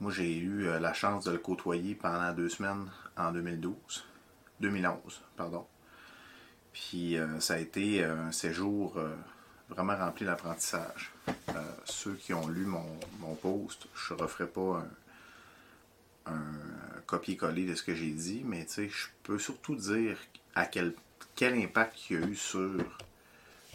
Moi, 0.00 0.12
j'ai 0.12 0.36
eu 0.36 0.66
euh, 0.66 0.78
la 0.78 0.92
chance 0.92 1.24
de 1.24 1.30
le 1.30 1.38
côtoyer 1.38 1.94
pendant 1.94 2.32
deux 2.32 2.48
semaines 2.48 2.90
en 3.16 3.32
2012. 3.32 4.04
2011, 4.60 5.22
pardon. 5.36 5.66
Puis 6.72 7.18
euh, 7.18 7.38
ça 7.40 7.54
a 7.54 7.58
été 7.58 8.02
euh, 8.02 8.28
un 8.28 8.32
séjour 8.32 8.98
vraiment 9.68 9.96
rempli 9.96 10.24
d'apprentissage. 10.24 11.12
Ceux 11.84 12.14
qui 12.14 12.32
ont 12.32 12.48
lu 12.48 12.64
mon, 12.64 12.86
mon 13.18 13.34
post, 13.34 13.88
je 13.94 14.14
ne 14.14 14.20
referai 14.20 14.46
pas 14.46 14.84
un, 16.26 16.32
copier-coller 17.06 17.66
de 17.66 17.74
ce 17.74 17.82
que 17.82 17.94
j'ai 17.94 18.10
dit, 18.10 18.42
mais 18.44 18.66
je 18.74 19.06
peux 19.22 19.38
surtout 19.38 19.76
dire 19.76 20.18
à 20.54 20.66
quel, 20.66 20.94
quel 21.36 21.54
impact 21.54 22.10
il 22.10 22.18
y 22.18 22.22
a 22.22 22.26
eu 22.26 22.34
sur 22.34 22.70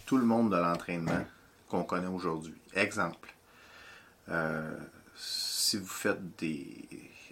tout 0.06 0.18
le 0.18 0.26
monde 0.26 0.52
de 0.52 0.58
l'entraînement 0.58 1.26
qu'on 1.70 1.84
connaît 1.84 2.08
aujourd'hui. 2.08 2.60
Exemple. 2.74 3.34
Euh, 4.30 4.78
si 5.16 5.78
vous 5.78 5.86
faites 5.86 6.38
des. 6.38 6.88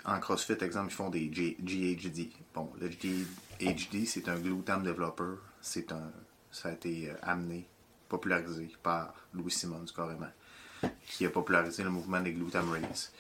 En 0.06 0.20
CrossFit, 0.20 0.54
exemple, 0.62 0.92
ils 0.92 0.96
font 0.96 1.10
des 1.10 1.28
GHD. 1.28 2.30
Bon, 2.54 2.72
le 2.80 2.88
GHD, 2.88 4.06
c'est 4.06 4.30
un 4.30 4.40
glutam 4.40 4.84
developer. 4.84 5.36
C'est 5.62 5.92
un. 5.92 6.12
Ça 6.52 6.70
a 6.70 6.72
été 6.72 7.10
euh, 7.10 7.16
amené, 7.22 7.68
popularisé 8.08 8.72
par 8.82 9.14
Louis 9.34 9.52
Simmons, 9.52 9.86
carrément, 9.96 10.32
qui 11.06 11.26
a 11.26 11.30
popularisé 11.30 11.84
le 11.84 11.90
mouvement 11.90 12.22
des 12.22 12.34
glutam 12.34 12.72
raise. 12.72 13.12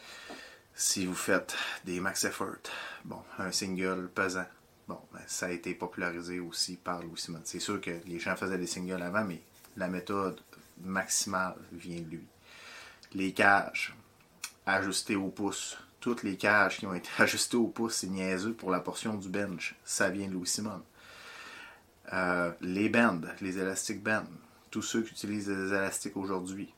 Si 0.73 1.05
vous 1.05 1.15
faites 1.15 1.55
des 1.83 1.99
max 1.99 2.23
effort, 2.23 2.55
bon, 3.03 3.21
un 3.37 3.51
single 3.51 4.09
pesant, 4.15 4.45
bon, 4.89 4.99
ben, 5.13 5.21
ça 5.27 5.45
a 5.45 5.51
été 5.51 5.75
popularisé 5.75 6.39
aussi 6.39 6.75
par 6.75 7.01
Louis 7.03 7.19
Simmons. 7.19 7.41
C'est 7.45 7.59
sûr 7.59 7.79
que 7.79 7.91
les 8.07 8.19
gens 8.19 8.35
faisaient 8.35 8.57
des 8.57 8.67
singles 8.67 9.01
avant, 9.01 9.23
mais 9.23 9.41
la 9.77 9.87
méthode 9.87 10.41
maximale 10.81 11.55
vient 11.71 12.01
de 12.01 12.09
lui. 12.09 12.27
Les 13.13 13.31
cages, 13.31 13.95
ajustés 14.65 15.15
au 15.15 15.29
pouce. 15.29 15.77
Toutes 15.99 16.23
les 16.23 16.37
cages 16.37 16.77
qui 16.77 16.87
ont 16.87 16.93
été 16.93 17.09
ajustées 17.19 17.57
au 17.57 17.67
pouce, 17.67 17.97
c'est 17.97 18.07
niaiseux 18.07 18.53
pour 18.53 18.71
la 18.71 18.79
portion 18.79 19.13
du 19.13 19.29
bench. 19.29 19.75
Ça 19.85 20.09
vient 20.09 20.27
de 20.27 20.33
Louis 20.33 20.47
Simon. 20.47 20.81
Euh, 22.11 22.51
les 22.61 22.89
bands, 22.89 23.21
les 23.41 23.59
élastiques 23.59 24.01
bands, 24.01 24.23
tous 24.71 24.81
ceux 24.81 25.03
qui 25.03 25.11
utilisent 25.11 25.47
des 25.47 25.67
élastiques 25.67 26.17
aujourd'hui, 26.17 26.73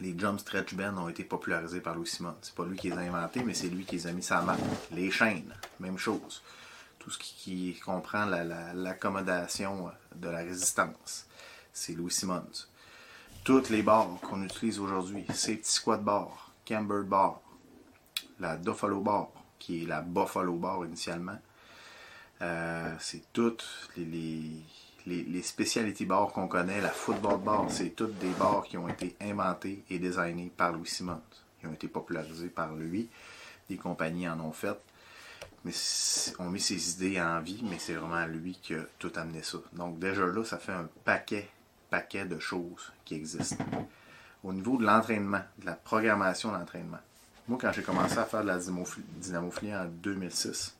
les 0.00 0.18
jump 0.18 0.40
stretch 0.40 0.74
bands 0.74 0.98
ont 0.98 1.08
été 1.08 1.22
popularisés 1.22 1.80
par 1.80 1.94
Louis 1.94 2.08
Simon. 2.08 2.34
C'est 2.42 2.54
pas 2.54 2.64
lui 2.64 2.76
qui 2.76 2.90
les 2.90 2.96
a 2.96 3.00
inventés, 3.00 3.44
mais 3.44 3.54
c'est 3.54 3.68
lui 3.68 3.84
qui 3.84 3.94
les 3.94 4.06
a 4.08 4.12
mis 4.12 4.26
la 4.28 4.42
map. 4.42 4.56
Les 4.90 5.10
chaînes, 5.12 5.54
même 5.78 5.98
chose. 5.98 6.42
Tout 7.06 7.12
ce 7.12 7.18
qui, 7.18 7.34
qui 7.72 7.80
comprend 7.80 8.24
la- 8.26 8.42
la- 8.42 8.74
l'accommodation 8.74 9.92
de 10.16 10.28
la 10.28 10.38
résistance, 10.38 11.26
c'est 11.72 11.92
Louis 11.94 12.10
Simmons 12.10 12.42
toutes 13.44 13.70
les 13.70 13.82
barres 13.82 14.18
qu'on 14.22 14.42
utilise 14.42 14.80
aujourd'hui, 14.80 15.24
ces 15.32 15.54
petits 15.54 15.70
squat 15.74 16.02
bars, 16.02 16.50
camber 16.66 17.04
bar, 17.04 17.40
la 18.40 18.56
Buffalo 18.56 19.00
bar, 19.00 19.28
qui 19.60 19.84
est 19.84 19.86
la 19.86 20.00
Buffalo 20.00 20.54
bar 20.56 20.84
initialement, 20.84 21.38
euh, 22.42 22.92
c'est 22.98 23.22
toutes 23.32 23.64
les, 23.96 24.64
specialty 25.44 26.06
bars 26.06 26.32
qu'on 26.32 26.48
connaît, 26.48 26.80
la 26.80 26.88
football 26.90 27.38
bar, 27.38 27.66
c'est 27.68 27.90
toutes 27.90 28.18
des 28.18 28.32
bars 28.32 28.64
qui 28.64 28.78
ont 28.78 28.88
été 28.88 29.14
inventées 29.20 29.84
et 29.90 30.00
designées 30.00 30.50
par 30.56 30.72
Louis 30.72 30.88
Simmons. 30.88 31.22
Ils 31.62 31.68
ont 31.68 31.72
été 31.72 31.86
popularisés 31.86 32.48
par 32.48 32.74
lui, 32.74 33.08
des 33.70 33.76
compagnies 33.76 34.28
en 34.28 34.40
ont 34.40 34.50
fait. 34.50 34.76
Mais 35.66 35.72
on 36.38 36.48
met 36.48 36.60
ses 36.60 36.92
idées 36.92 37.20
en 37.20 37.40
vie, 37.40 37.60
mais 37.68 37.80
c'est 37.80 37.94
vraiment 37.94 38.24
lui 38.24 38.56
qui 38.62 38.72
a 38.76 38.82
tout 39.00 39.10
amené 39.16 39.42
ça. 39.42 39.58
Donc 39.72 39.98
déjà 39.98 40.24
là, 40.24 40.44
ça 40.44 40.58
fait 40.58 40.70
un 40.70 40.88
paquet, 41.04 41.50
paquet 41.90 42.24
de 42.24 42.38
choses 42.38 42.92
qui 43.04 43.16
existent. 43.16 43.64
Au 44.44 44.52
niveau 44.52 44.76
de 44.76 44.86
l'entraînement, 44.86 45.42
de 45.58 45.66
la 45.66 45.72
programmation 45.72 46.52
d'entraînement. 46.52 47.00
Moi, 47.48 47.58
quand 47.60 47.72
j'ai 47.72 47.82
commencé 47.82 48.16
à 48.16 48.26
faire 48.26 48.42
de 48.42 48.46
la 48.46 48.58
dynamophilie 48.58 49.74
en 49.74 49.86
2006, 49.86 50.76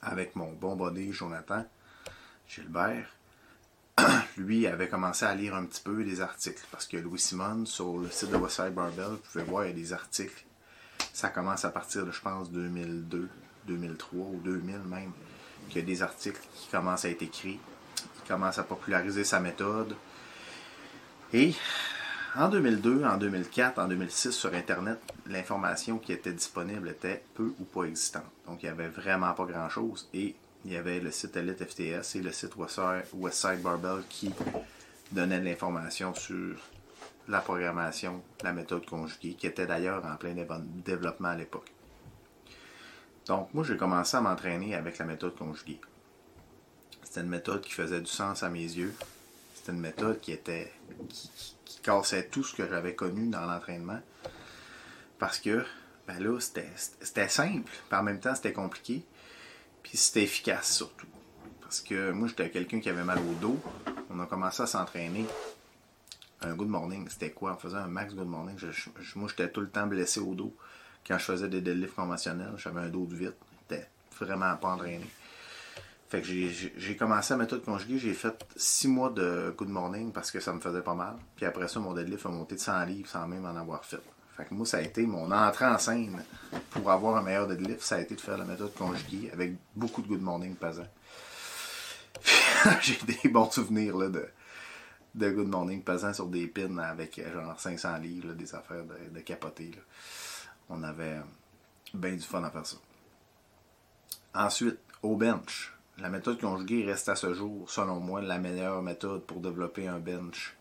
avec 0.00 0.34
mon 0.34 0.50
bon 0.54 0.74
body 0.74 1.12
Jonathan 1.12 1.64
Gilbert, 2.48 3.06
lui 4.38 4.66
avait 4.66 4.88
commencé 4.88 5.24
à 5.24 5.36
lire 5.36 5.54
un 5.54 5.66
petit 5.66 5.82
peu 5.82 6.02
des 6.02 6.20
articles. 6.20 6.66
Parce 6.72 6.88
que 6.88 6.96
Louis 6.96 7.20
Simon, 7.20 7.64
sur 7.64 7.96
le 7.96 8.10
site 8.10 8.30
de 8.30 8.36
Westside 8.38 8.74
Barbell, 8.74 9.10
vous 9.10 9.16
pouvez 9.18 9.44
voir, 9.44 9.66
il 9.66 9.68
y 9.68 9.70
a 9.70 9.76
des 9.76 9.92
articles. 9.92 10.46
Ça 11.12 11.28
commence 11.28 11.64
à 11.64 11.70
partir 11.70 12.04
de, 12.04 12.10
je 12.10 12.20
pense, 12.20 12.50
2002, 12.50 13.28
2003 13.66 14.20
ou 14.20 14.40
2000 14.44 14.78
même, 14.88 15.12
qu'il 15.68 15.80
y 15.80 15.84
a 15.84 15.86
des 15.86 16.02
articles 16.02 16.40
qui 16.54 16.68
commencent 16.68 17.04
à 17.04 17.10
être 17.10 17.22
écrits. 17.22 17.58
Il 18.24 18.28
commence 18.28 18.58
à 18.58 18.62
populariser 18.62 19.24
sa 19.24 19.40
méthode. 19.40 19.94
Et 21.32 21.54
en 22.34 22.48
2002, 22.48 23.04
en 23.04 23.16
2004, 23.16 23.78
en 23.78 23.88
2006, 23.88 24.32
sur 24.32 24.54
Internet, 24.54 24.98
l'information 25.26 25.98
qui 25.98 26.12
était 26.12 26.32
disponible 26.32 26.88
était 26.88 27.22
peu 27.34 27.52
ou 27.60 27.64
pas 27.64 27.84
existante. 27.84 28.24
Donc, 28.46 28.62
il 28.62 28.66
n'y 28.66 28.70
avait 28.70 28.88
vraiment 28.88 29.32
pas 29.34 29.44
grand-chose. 29.44 30.08
Et 30.14 30.34
il 30.64 30.72
y 30.72 30.76
avait 30.76 31.00
le 31.00 31.10
site 31.10 31.36
Elite 31.36 31.64
FTS 31.64 32.16
et 32.16 32.22
le 32.22 32.32
site 32.32 32.54
Westside 32.56 33.62
Barbell 33.62 34.02
qui 34.08 34.32
donnaient 35.10 35.40
de 35.40 35.44
l'information 35.44 36.14
sur 36.14 36.56
la 37.28 37.40
programmation, 37.40 38.22
la 38.42 38.52
méthode 38.52 38.86
conjuguée, 38.86 39.34
qui 39.34 39.46
était 39.46 39.66
d'ailleurs 39.66 40.04
en 40.04 40.16
plein 40.16 40.34
développement 40.84 41.28
à 41.28 41.36
l'époque. 41.36 41.70
Donc, 43.26 43.52
moi, 43.54 43.64
j'ai 43.64 43.76
commencé 43.76 44.16
à 44.16 44.20
m'entraîner 44.20 44.74
avec 44.74 44.98
la 44.98 45.04
méthode 45.04 45.36
conjuguée. 45.36 45.80
C'était 47.02 47.20
une 47.20 47.28
méthode 47.28 47.60
qui 47.60 47.72
faisait 47.72 48.00
du 48.00 48.10
sens 48.10 48.42
à 48.42 48.48
mes 48.48 48.60
yeux. 48.60 48.94
C'était 49.54 49.72
une 49.72 49.80
méthode 49.80 50.20
qui 50.20 50.32
était 50.32 50.72
qui, 51.08 51.42
cassait 51.82 52.28
tout 52.28 52.44
ce 52.44 52.54
que 52.54 52.68
j'avais 52.68 52.94
connu 52.94 53.28
dans 53.28 53.44
l'entraînement. 53.44 54.00
Parce 55.18 55.38
que, 55.40 55.64
ben 56.06 56.22
là, 56.22 56.38
c'était 56.40 57.28
simple, 57.28 57.70
puis 57.88 57.98
en 57.98 58.04
même 58.04 58.20
temps, 58.20 58.34
c'était 58.34 58.52
compliqué. 58.52 59.04
Puis 59.82 59.96
c'était 59.96 60.22
efficace 60.22 60.72
surtout. 60.76 61.08
Parce 61.60 61.80
que 61.80 62.12
moi, 62.12 62.28
j'étais 62.28 62.50
quelqu'un 62.50 62.80
qui 62.80 62.88
avait 62.88 63.02
mal 63.02 63.18
au 63.18 63.34
dos. 63.40 63.58
On 64.10 64.20
a 64.20 64.26
commencé 64.26 64.62
à 64.62 64.66
s'entraîner. 64.66 65.26
Un 66.40 66.54
good 66.54 66.68
morning, 66.68 67.08
c'était 67.08 67.30
quoi? 67.30 67.54
On 67.54 67.56
faisait 67.56 67.76
un 67.76 67.88
max 67.88 68.14
good 68.14 68.28
morning. 68.28 68.56
Moi, 69.16 69.28
j'étais 69.28 69.50
tout 69.50 69.60
le 69.60 69.70
temps 69.70 69.86
blessé 69.86 70.20
au 70.20 70.34
dos. 70.34 70.54
Quand 71.06 71.18
je 71.18 71.24
faisais 71.24 71.48
des 71.48 71.60
deadlifts 71.60 71.94
conventionnels, 71.94 72.52
j'avais 72.56 72.80
un 72.80 72.88
dos 72.88 73.06
de 73.06 73.14
vite. 73.14 73.36
J'étais 73.68 73.86
vraiment 74.18 74.56
pas 74.56 74.68
entraîné. 74.68 75.04
Fait 76.08 76.20
que 76.20 76.26
j'ai- 76.26 76.96
commencé 76.96 77.32
la 77.32 77.38
méthode 77.38 77.64
conjuguée. 77.64 77.98
J'ai 77.98 78.12
fait 78.12 78.34
6 78.54 78.88
mois 78.88 79.10
de 79.10 79.54
good 79.56 79.70
morning 79.70 80.12
parce 80.12 80.30
que 80.30 80.40
ça 80.40 80.52
me 80.52 80.60
faisait 80.60 80.82
pas 80.82 80.94
mal. 80.94 81.16
Puis 81.36 81.46
après 81.46 81.68
ça, 81.68 81.80
mon 81.80 81.94
deadlift 81.94 82.26
a 82.26 82.28
monté 82.28 82.54
de 82.56 82.60
100 82.60 82.84
livres 82.84 83.08
sans 83.08 83.26
même 83.26 83.46
en 83.46 83.56
avoir 83.56 83.84
fait. 83.84 84.02
Fait 84.36 84.44
que 84.44 84.54
moi, 84.54 84.64
ça 84.66 84.78
a 84.78 84.80
été 84.82 85.06
mon 85.06 85.30
entrée 85.30 85.66
en 85.66 85.78
scène 85.78 86.22
pour 86.70 86.90
avoir 86.90 87.16
un 87.16 87.22
meilleur 87.22 87.46
deadlift, 87.46 87.82
ça 87.82 87.96
a 87.96 88.00
été 88.00 88.14
de 88.14 88.20
faire 88.20 88.38
la 88.38 88.44
méthode 88.44 88.72
conjuguée 88.74 89.30
avec 89.32 89.54
beaucoup 89.74 90.02
de 90.02 90.08
good 90.08 90.22
morning 90.22 90.54
pesant. 90.54 90.86
J'ai 92.80 92.98
des 93.06 93.28
bons 93.28 93.50
souvenirs 93.50 93.96
là, 93.96 94.08
de, 94.08 94.26
de 95.14 95.30
good 95.30 95.48
morning 95.48 95.82
pesant 95.82 96.12
sur 96.12 96.26
des 96.26 96.46
pins 96.46 96.78
avec 96.78 97.20
genre 97.32 97.58
500 97.58 97.98
livres, 97.98 98.32
des 98.32 98.54
affaires 98.54 98.84
de, 98.84 99.20
capoter. 99.20 99.72
On 100.68 100.82
avait 100.82 101.20
bien 101.94 102.12
du 102.12 102.20
fun 102.20 102.42
à 102.44 102.50
faire 102.50 102.66
ça. 102.66 102.76
Ensuite, 104.34 104.78
au 105.02 105.16
bench. 105.16 105.74
La 105.98 106.08
méthode 106.08 106.40
conjuguée 106.40 106.84
reste 106.84 107.08
à 107.08 107.16
ce 107.16 107.34
jour, 107.34 107.70
selon 107.70 108.00
moi, 108.00 108.22
la 108.22 108.38
meilleure 108.38 108.82
méthode 108.82 109.24
pour 109.24 109.40
développer 109.40 109.86
un 109.86 109.98
bench. 109.98 110.56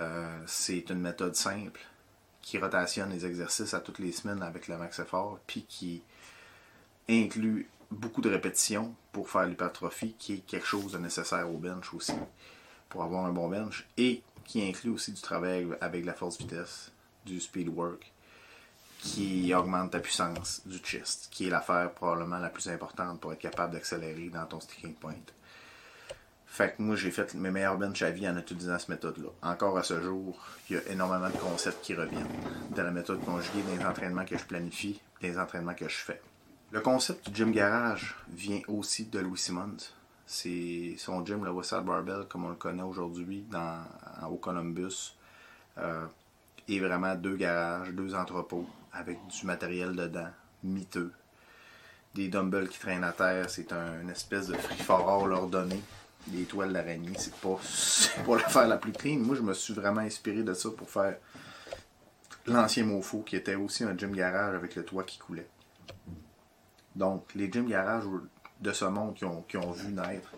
Euh, 0.00 0.42
c'est 0.46 0.88
une 0.90 1.00
méthode 1.00 1.34
simple 1.34 1.80
qui 2.40 2.58
rotationne 2.58 3.10
les 3.10 3.26
exercices 3.26 3.74
à 3.74 3.80
toutes 3.80 3.98
les 3.98 4.12
semaines 4.12 4.42
avec 4.42 4.68
le 4.68 4.76
max 4.76 4.98
effort, 4.98 5.38
puis 5.46 5.64
qui 5.68 6.02
inclut 7.08 7.68
beaucoup 7.90 8.20
de 8.20 8.30
répétitions 8.30 8.94
pour 9.12 9.28
faire 9.28 9.46
l'hypertrophie, 9.46 10.14
qui 10.18 10.34
est 10.34 10.46
quelque 10.46 10.66
chose 10.66 10.92
de 10.92 10.98
nécessaire 10.98 11.50
au 11.50 11.58
bench 11.58 11.92
aussi, 11.94 12.14
pour 12.88 13.02
avoir 13.02 13.26
un 13.26 13.32
bon 13.32 13.48
bench, 13.48 13.86
et 13.96 14.22
qui 14.44 14.66
inclut 14.66 14.90
aussi 14.90 15.12
du 15.12 15.20
travail 15.20 15.66
avec 15.80 16.04
la 16.04 16.14
force 16.14 16.38
vitesse, 16.38 16.92
du 17.24 17.40
speed 17.40 17.68
work, 17.68 18.12
qui 19.02 19.52
augmente 19.52 19.90
ta 19.90 19.98
puissance 19.98 20.62
du 20.64 20.78
chest, 20.78 21.28
qui 21.30 21.48
est 21.48 21.50
l'affaire 21.50 21.90
probablement 21.92 22.38
la 22.38 22.50
plus 22.50 22.68
importante 22.68 23.20
pour 23.20 23.32
être 23.32 23.40
capable 23.40 23.72
d'accélérer 23.72 24.28
dans 24.28 24.46
ton 24.46 24.60
sticking 24.60 24.94
point. 24.94 25.14
Fait 26.46 26.76
que 26.76 26.82
moi, 26.82 26.94
j'ai 26.94 27.10
fait 27.10 27.34
mes 27.34 27.50
meilleurs 27.50 27.78
bench 27.78 28.00
à 28.02 28.10
vie 28.10 28.28
en 28.28 28.36
utilisant 28.36 28.78
cette 28.78 28.90
méthode-là. 28.90 29.30
Encore 29.42 29.76
à 29.76 29.82
ce 29.82 30.00
jour, 30.00 30.38
il 30.68 30.76
y 30.76 30.78
a 30.78 30.86
énormément 30.92 31.30
de 31.30 31.36
concepts 31.36 31.82
qui 31.82 31.94
reviennent 31.94 32.28
de 32.70 32.82
la 32.82 32.90
méthode 32.92 33.24
conjuguée 33.24 33.62
des 33.76 33.84
entraînements 33.84 34.24
que 34.24 34.38
je 34.38 34.44
planifie, 34.44 35.00
des 35.20 35.36
entraînements 35.36 35.74
que 35.74 35.88
je 35.88 35.96
fais. 35.96 36.20
Le 36.70 36.80
concept 36.80 37.28
du 37.28 37.34
gym 37.34 37.52
garage 37.52 38.16
vient 38.28 38.60
aussi 38.68 39.06
de 39.06 39.18
Louis 39.18 39.38
Simmons. 39.38 39.78
C'est 40.26 40.94
son 40.98 41.24
gym, 41.24 41.44
le 41.44 41.50
Westside 41.50 41.84
Barbell, 41.84 42.26
comme 42.28 42.44
on 42.44 42.50
le 42.50 42.54
connaît 42.54 42.82
aujourd'hui 42.82 43.44
dans, 43.50 43.82
au 44.30 44.36
Columbus, 44.36 45.16
euh, 45.78 46.06
est 46.68 46.78
vraiment 46.78 47.14
deux 47.16 47.36
garages, 47.36 47.90
deux 47.90 48.14
entrepôts 48.14 48.68
avec 48.92 49.26
du 49.26 49.46
matériel 49.46 49.94
dedans, 49.96 50.30
miteux. 50.62 51.12
Des 52.14 52.28
dumbbells 52.28 52.68
qui 52.68 52.78
traînent 52.78 53.04
à 53.04 53.12
terre, 53.12 53.48
c'est 53.48 53.72
un, 53.72 54.02
une 54.02 54.10
espèce 54.10 54.48
de 54.48 54.54
free 54.54 54.76
for 54.76 55.08
all 55.08 55.32
ordonné. 55.32 55.80
Des 56.26 56.44
toiles 56.44 56.72
d'araignée, 56.72 57.14
c'est 57.18 57.34
pas, 57.34 57.58
c'est 57.62 58.22
pas 58.24 58.36
l'affaire 58.36 58.68
la 58.68 58.76
plus 58.76 58.92
clean. 58.92 59.18
Moi, 59.18 59.34
je 59.34 59.42
me 59.42 59.54
suis 59.54 59.74
vraiment 59.74 60.02
inspiré 60.02 60.42
de 60.42 60.54
ça 60.54 60.70
pour 60.70 60.88
faire 60.88 61.16
l'ancien 62.46 62.84
Mofo, 62.84 63.22
qui 63.22 63.36
était 63.36 63.54
aussi 63.54 63.84
un 63.84 63.96
gym 63.96 64.12
garage 64.12 64.54
avec 64.54 64.76
le 64.76 64.84
toit 64.84 65.04
qui 65.04 65.18
coulait. 65.18 65.48
Donc, 66.94 67.34
les 67.34 67.50
gym 67.50 67.68
garages 67.68 68.04
de 68.60 68.72
ce 68.72 68.84
monde 68.84 69.14
qui 69.14 69.24
ont, 69.56 69.72
vu 69.72 69.92
naître 69.92 70.32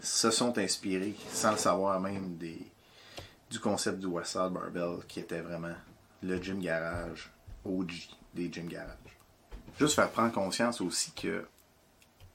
se 0.00 0.30
sont 0.30 0.56
inspirés, 0.58 1.16
sans 1.30 1.52
le 1.52 1.58
savoir 1.58 2.00
même, 2.00 2.36
du 2.36 3.58
concept 3.60 3.98
du 3.98 4.06
Westside 4.06 4.50
Barbell, 4.50 4.98
qui 5.08 5.20
était 5.20 5.40
vraiment 5.40 5.74
le 6.22 6.40
gym 6.40 6.60
garage 6.60 7.30
OG 7.64 7.92
des 8.34 8.52
gym 8.52 8.68
garages. 8.68 8.96
Juste 9.78 9.94
faire 9.94 10.10
prendre 10.10 10.32
conscience 10.32 10.80
aussi 10.80 11.12
que, 11.12 11.46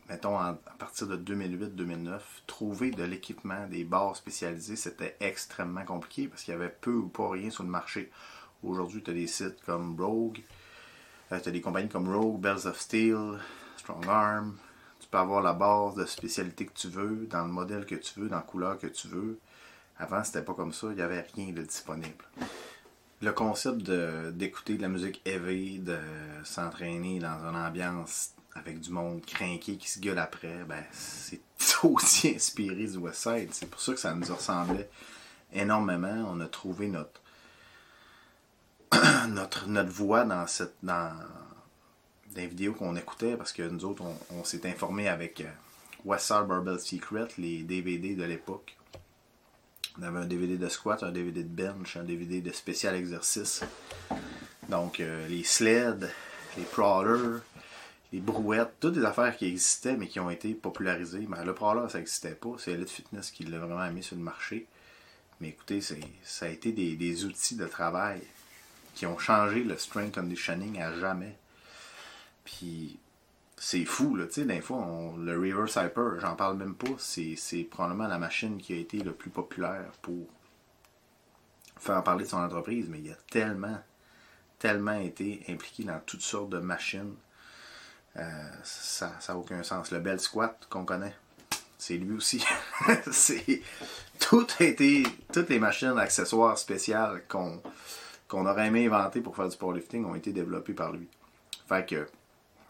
mettons, 0.09 0.37
à 0.37 0.53
partir 0.79 1.07
de 1.07 1.17
2008-2009, 1.17 2.19
trouver 2.47 2.91
de 2.91 3.03
l'équipement, 3.03 3.67
des 3.67 3.83
bars 3.83 4.15
spécialisés, 4.15 4.75
c'était 4.75 5.15
extrêmement 5.19 5.85
compliqué 5.85 6.27
parce 6.27 6.43
qu'il 6.43 6.53
y 6.53 6.55
avait 6.55 6.69
peu 6.69 6.93
ou 6.93 7.07
pas 7.07 7.29
rien 7.29 7.49
sur 7.49 7.63
le 7.63 7.69
marché. 7.69 8.11
Aujourd'hui, 8.63 9.03
tu 9.03 9.11
as 9.11 9.13
des 9.13 9.27
sites 9.27 9.61
comme 9.65 9.99
Rogue, 9.99 10.41
tu 11.29 11.33
as 11.33 11.39
des 11.39 11.61
compagnies 11.61 11.89
comme 11.89 12.09
Rogue, 12.13 12.39
Bells 12.39 12.65
of 12.67 12.79
Steel, 12.79 13.39
Strong 13.77 14.07
Arm. 14.07 14.57
Tu 14.99 15.07
peux 15.07 15.17
avoir 15.17 15.41
la 15.41 15.53
base 15.53 15.95
de 15.95 16.05
spécialité 16.05 16.65
que 16.65 16.73
tu 16.73 16.87
veux, 16.87 17.27
dans 17.29 17.45
le 17.45 17.51
modèle 17.51 17.85
que 17.85 17.95
tu 17.95 18.19
veux, 18.19 18.27
dans 18.27 18.37
la 18.37 18.41
couleur 18.41 18.79
que 18.79 18.87
tu 18.87 19.07
veux. 19.07 19.39
Avant, 19.99 20.23
c'était 20.23 20.41
pas 20.41 20.55
comme 20.55 20.73
ça, 20.73 20.87
il 20.89 20.95
n'y 20.95 21.01
avait 21.01 21.27
rien 21.35 21.51
de 21.53 21.61
disponible 21.61 22.25
le 23.21 23.31
concept 23.31 23.89
d'écouter 24.33 24.75
de, 24.75 24.81
la 24.81 24.89
musique 24.89 25.21
heavy, 25.25 25.79
de 25.79 25.97
s'entraîner 26.43 27.19
dans 27.19 27.39
une 27.49 27.55
ambiance 27.55 28.31
avec 28.53 28.79
du 28.79 28.89
monde 28.89 29.25
craqué 29.25 29.77
qui 29.77 29.89
se 29.89 29.99
gueule 29.99 30.19
après, 30.19 30.63
ben, 30.67 30.83
c'est 30.91 31.41
aussi 31.83 32.35
inspiré 32.35 32.87
du 32.87 32.97
Westside. 32.97 33.49
C'est 33.53 33.69
pour 33.69 33.81
ça 33.81 33.93
que 33.93 33.99
ça 33.99 34.13
nous 34.13 34.33
ressemblait 34.33 34.89
énormément. 35.53 36.29
On 36.29 36.39
a 36.39 36.47
trouvé 36.47 36.87
notre 36.87 37.21
notre, 39.29 39.67
notre 39.67 39.89
voix 39.89 40.23
dans 40.23 40.47
cette 40.47 40.75
dans, 40.83 41.11
dans 41.15 42.35
les 42.35 42.47
vidéos 42.47 42.73
qu'on 42.73 42.95
écoutait 42.95 43.35
parce 43.35 43.51
que 43.51 43.63
nous 43.63 43.85
autres, 43.85 44.03
on, 44.31 44.43
s'est 44.43 44.67
informé 44.69 45.07
avec 45.07 45.41
euh, 45.41 45.49
Westside 46.03 46.45
Barbell 46.47 46.79
Secret, 46.79 47.27
les 47.37 47.63
DVD 47.63 48.15
de 48.15 48.23
l'époque. 48.23 48.77
On 49.97 50.03
avait 50.03 50.19
un 50.19 50.25
DVD 50.25 50.57
de 50.57 50.67
squat, 50.67 51.03
un 51.03 51.11
DVD 51.11 51.43
de 51.43 51.47
bench, 51.47 51.95
un 51.95 52.03
DVD 52.03 52.41
de 52.41 52.51
spécial 52.51 52.95
exercice. 52.95 53.63
Donc, 54.67 54.99
euh, 54.99 55.27
les 55.27 55.43
sleds, 55.43 56.09
les 56.57 56.63
crawlers, 56.63 57.41
les 58.11 58.19
brouettes, 58.19 58.73
toutes 58.79 58.95
des 58.95 59.05
affaires 59.05 59.35
qui 59.37 59.45
existaient 59.45 59.95
mais 59.95 60.07
qui 60.07 60.19
ont 60.19 60.29
été 60.29 60.53
popularisées. 60.53 61.25
Mais 61.29 61.43
le 61.45 61.53
crawler, 61.53 61.89
ça 61.89 61.99
n'existait 61.99 62.35
pas. 62.35 62.55
C'est 62.57 62.71
Elite 62.71 62.89
Fitness 62.89 63.31
qui 63.31 63.45
l'a 63.45 63.59
vraiment 63.59 63.89
mis 63.91 64.03
sur 64.03 64.17
le 64.17 64.21
marché. 64.21 64.67
Mais 65.39 65.49
écoutez, 65.49 65.81
ça 65.81 66.45
a 66.45 66.49
été 66.49 66.71
des, 66.71 66.95
des 66.95 67.25
outils 67.25 67.55
de 67.55 67.67
travail 67.67 68.21
qui 68.95 69.05
ont 69.05 69.17
changé 69.17 69.63
le 69.63 69.77
strength 69.77 70.15
conditioning 70.15 70.81
à 70.81 70.97
jamais. 70.97 71.37
Puis, 72.45 72.97
c'est 73.57 73.85
fou, 73.85 74.15
là, 74.15 74.25
tu 74.25 74.33
sais, 74.33 74.45
des 74.45 74.59
le 74.59 75.39
reverse 75.39 75.75
hyper, 75.75 76.19
j'en 76.19 76.35
parle 76.35 76.57
même 76.57 76.75
pas, 76.75 76.95
c'est, 76.97 77.63
probablement 77.69 78.07
la 78.07 78.17
machine 78.17 78.57
qui 78.57 78.73
a 78.73 78.77
été 78.77 78.99
le 78.99 79.13
plus 79.13 79.29
populaire 79.29 79.91
pour 80.01 80.27
faire 81.77 82.03
parler 82.03 82.25
de 82.25 82.29
son 82.29 82.37
entreprise, 82.37 82.87
mais 82.89 82.99
il 82.99 83.11
a 83.11 83.17
tellement, 83.29 83.79
tellement 84.59 84.99
été 84.99 85.43
impliqué 85.47 85.83
dans 85.83 85.99
toutes 86.05 86.21
sortes 86.21 86.49
de 86.49 86.59
machines, 86.59 87.15
euh, 88.17 88.49
ça 88.63 89.17
n'a 89.27 89.37
aucun 89.37 89.61
sens. 89.63 89.91
Le 89.91 89.99
Bell 89.99 90.19
Squat 90.19 90.67
qu'on 90.69 90.85
connaît, 90.85 91.15
c'est 91.77 91.97
lui 91.97 92.15
aussi. 92.15 92.43
c'est, 93.11 93.61
tout 94.19 94.47
été, 94.59 95.03
toutes 95.33 95.49
les 95.49 95.59
machines 95.59 95.97
accessoires 95.97 96.57
spéciales 96.57 97.23
qu'on, 97.27 97.61
qu'on 98.27 98.45
aurait 98.45 98.67
aimé 98.67 98.87
inventer 98.87 99.21
pour 99.21 99.35
faire 99.35 99.49
du 99.49 99.57
powerlifting 99.57 100.05
ont 100.05 100.15
été 100.15 100.31
développées 100.31 100.73
par 100.73 100.91
lui. 100.93 101.07
Fait 101.67 101.85
que, 101.85 102.07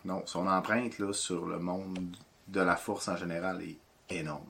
non, 0.06 0.26
son 0.26 0.48
empreinte 0.48 1.00
là, 1.00 1.14
sur 1.14 1.46
le 1.48 1.60
monde 1.60 2.16
de 2.48 2.62
la 2.62 2.76
force 2.76 3.08
en 3.08 3.18
général 3.18 3.62
est 3.62 3.78
énorme. 4.10 4.50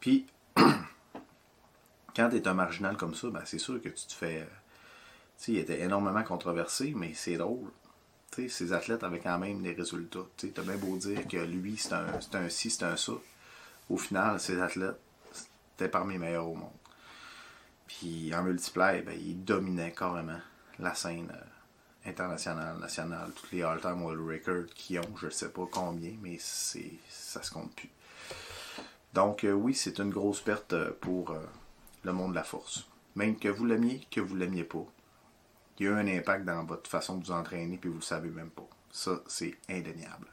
Puis, 0.00 0.26
quand 0.56 2.28
tu 2.30 2.36
es 2.36 2.48
un 2.48 2.54
marginal 2.54 2.96
comme 2.96 3.14
ça, 3.14 3.28
ben, 3.30 3.42
c'est 3.44 3.58
sûr 3.58 3.80
que 3.82 3.88
tu 3.88 4.06
te 4.06 4.12
fais. 4.12 4.40
euh, 4.42 4.46
Tu 5.38 5.52
il 5.52 5.58
était 5.58 5.80
énormément 5.80 6.22
controversé, 6.22 6.92
mais 6.96 7.12
c'est 7.14 7.36
drôle. 7.36 7.70
Tu 8.32 8.42
sais, 8.42 8.48
ces 8.48 8.72
athlètes 8.72 9.04
avaient 9.04 9.20
quand 9.20 9.38
même 9.38 9.62
des 9.62 9.72
résultats. 9.72 10.26
Tu 10.36 10.52
as 10.56 10.62
bien 10.62 10.76
beau 10.76 10.96
dire 10.96 11.26
que 11.28 11.36
lui, 11.38 11.76
c'est 11.76 11.92
un, 11.94 12.20
c'est 12.20 12.34
un 12.36 12.48
ci, 12.48 12.70
c'est 12.70 12.84
un 12.84 12.96
ça. 12.96 13.12
Au 13.88 13.96
final, 13.96 14.40
ces 14.40 14.60
athlètes, 14.60 14.98
c'était 15.32 15.88
parmi 15.90 16.14
les 16.14 16.18
meilleurs 16.18 16.48
au 16.48 16.54
monde. 16.54 16.70
Puis 17.86 18.34
en 18.34 18.42
multiplayer, 18.42 19.02
ben, 19.02 19.18
il 19.18 19.44
dominait 19.44 19.92
carrément 19.92 20.40
la 20.78 20.94
scène 20.94 21.30
euh, 21.32 21.44
internationale, 22.06 22.78
nationale, 22.78 23.30
tous 23.34 23.54
les 23.54 23.62
all-time 23.62 24.02
world 24.02 24.26
records 24.26 24.72
qui 24.74 24.98
ont, 24.98 25.16
je 25.20 25.26
ne 25.26 25.30
sais 25.30 25.48
pas 25.48 25.66
combien, 25.70 26.12
mais 26.22 26.36
c'est 26.40 26.92
ça 27.08 27.42
se 27.42 27.50
compte 27.50 27.74
plus. 27.74 27.90
Donc 29.12 29.44
euh, 29.44 29.52
oui, 29.52 29.74
c'est 29.74 29.98
une 29.98 30.10
grosse 30.10 30.40
perte 30.40 30.72
euh, 30.72 30.90
pour 31.00 31.30
euh, 31.30 31.40
le 32.04 32.12
monde 32.12 32.30
de 32.30 32.36
la 32.36 32.44
force. 32.44 32.86
Même 33.14 33.36
que 33.36 33.48
vous 33.48 33.64
l'aimiez, 33.64 34.06
que 34.10 34.20
vous 34.20 34.36
l'aimiez 34.36 34.64
pas. 34.64 34.84
Il 35.78 35.86
y 35.86 35.88
a 35.88 35.92
eu 35.92 35.94
un 35.94 36.06
impact 36.06 36.44
dans 36.44 36.64
votre 36.64 36.88
façon 36.88 37.16
de 37.16 37.24
vous 37.24 37.32
entraîner, 37.32 37.76
puis 37.78 37.90
vous 37.90 37.96
le 37.96 38.02
savez 38.02 38.30
même 38.30 38.50
pas. 38.50 38.68
Ça, 38.90 39.20
c'est 39.26 39.56
indéniable. 39.68 40.26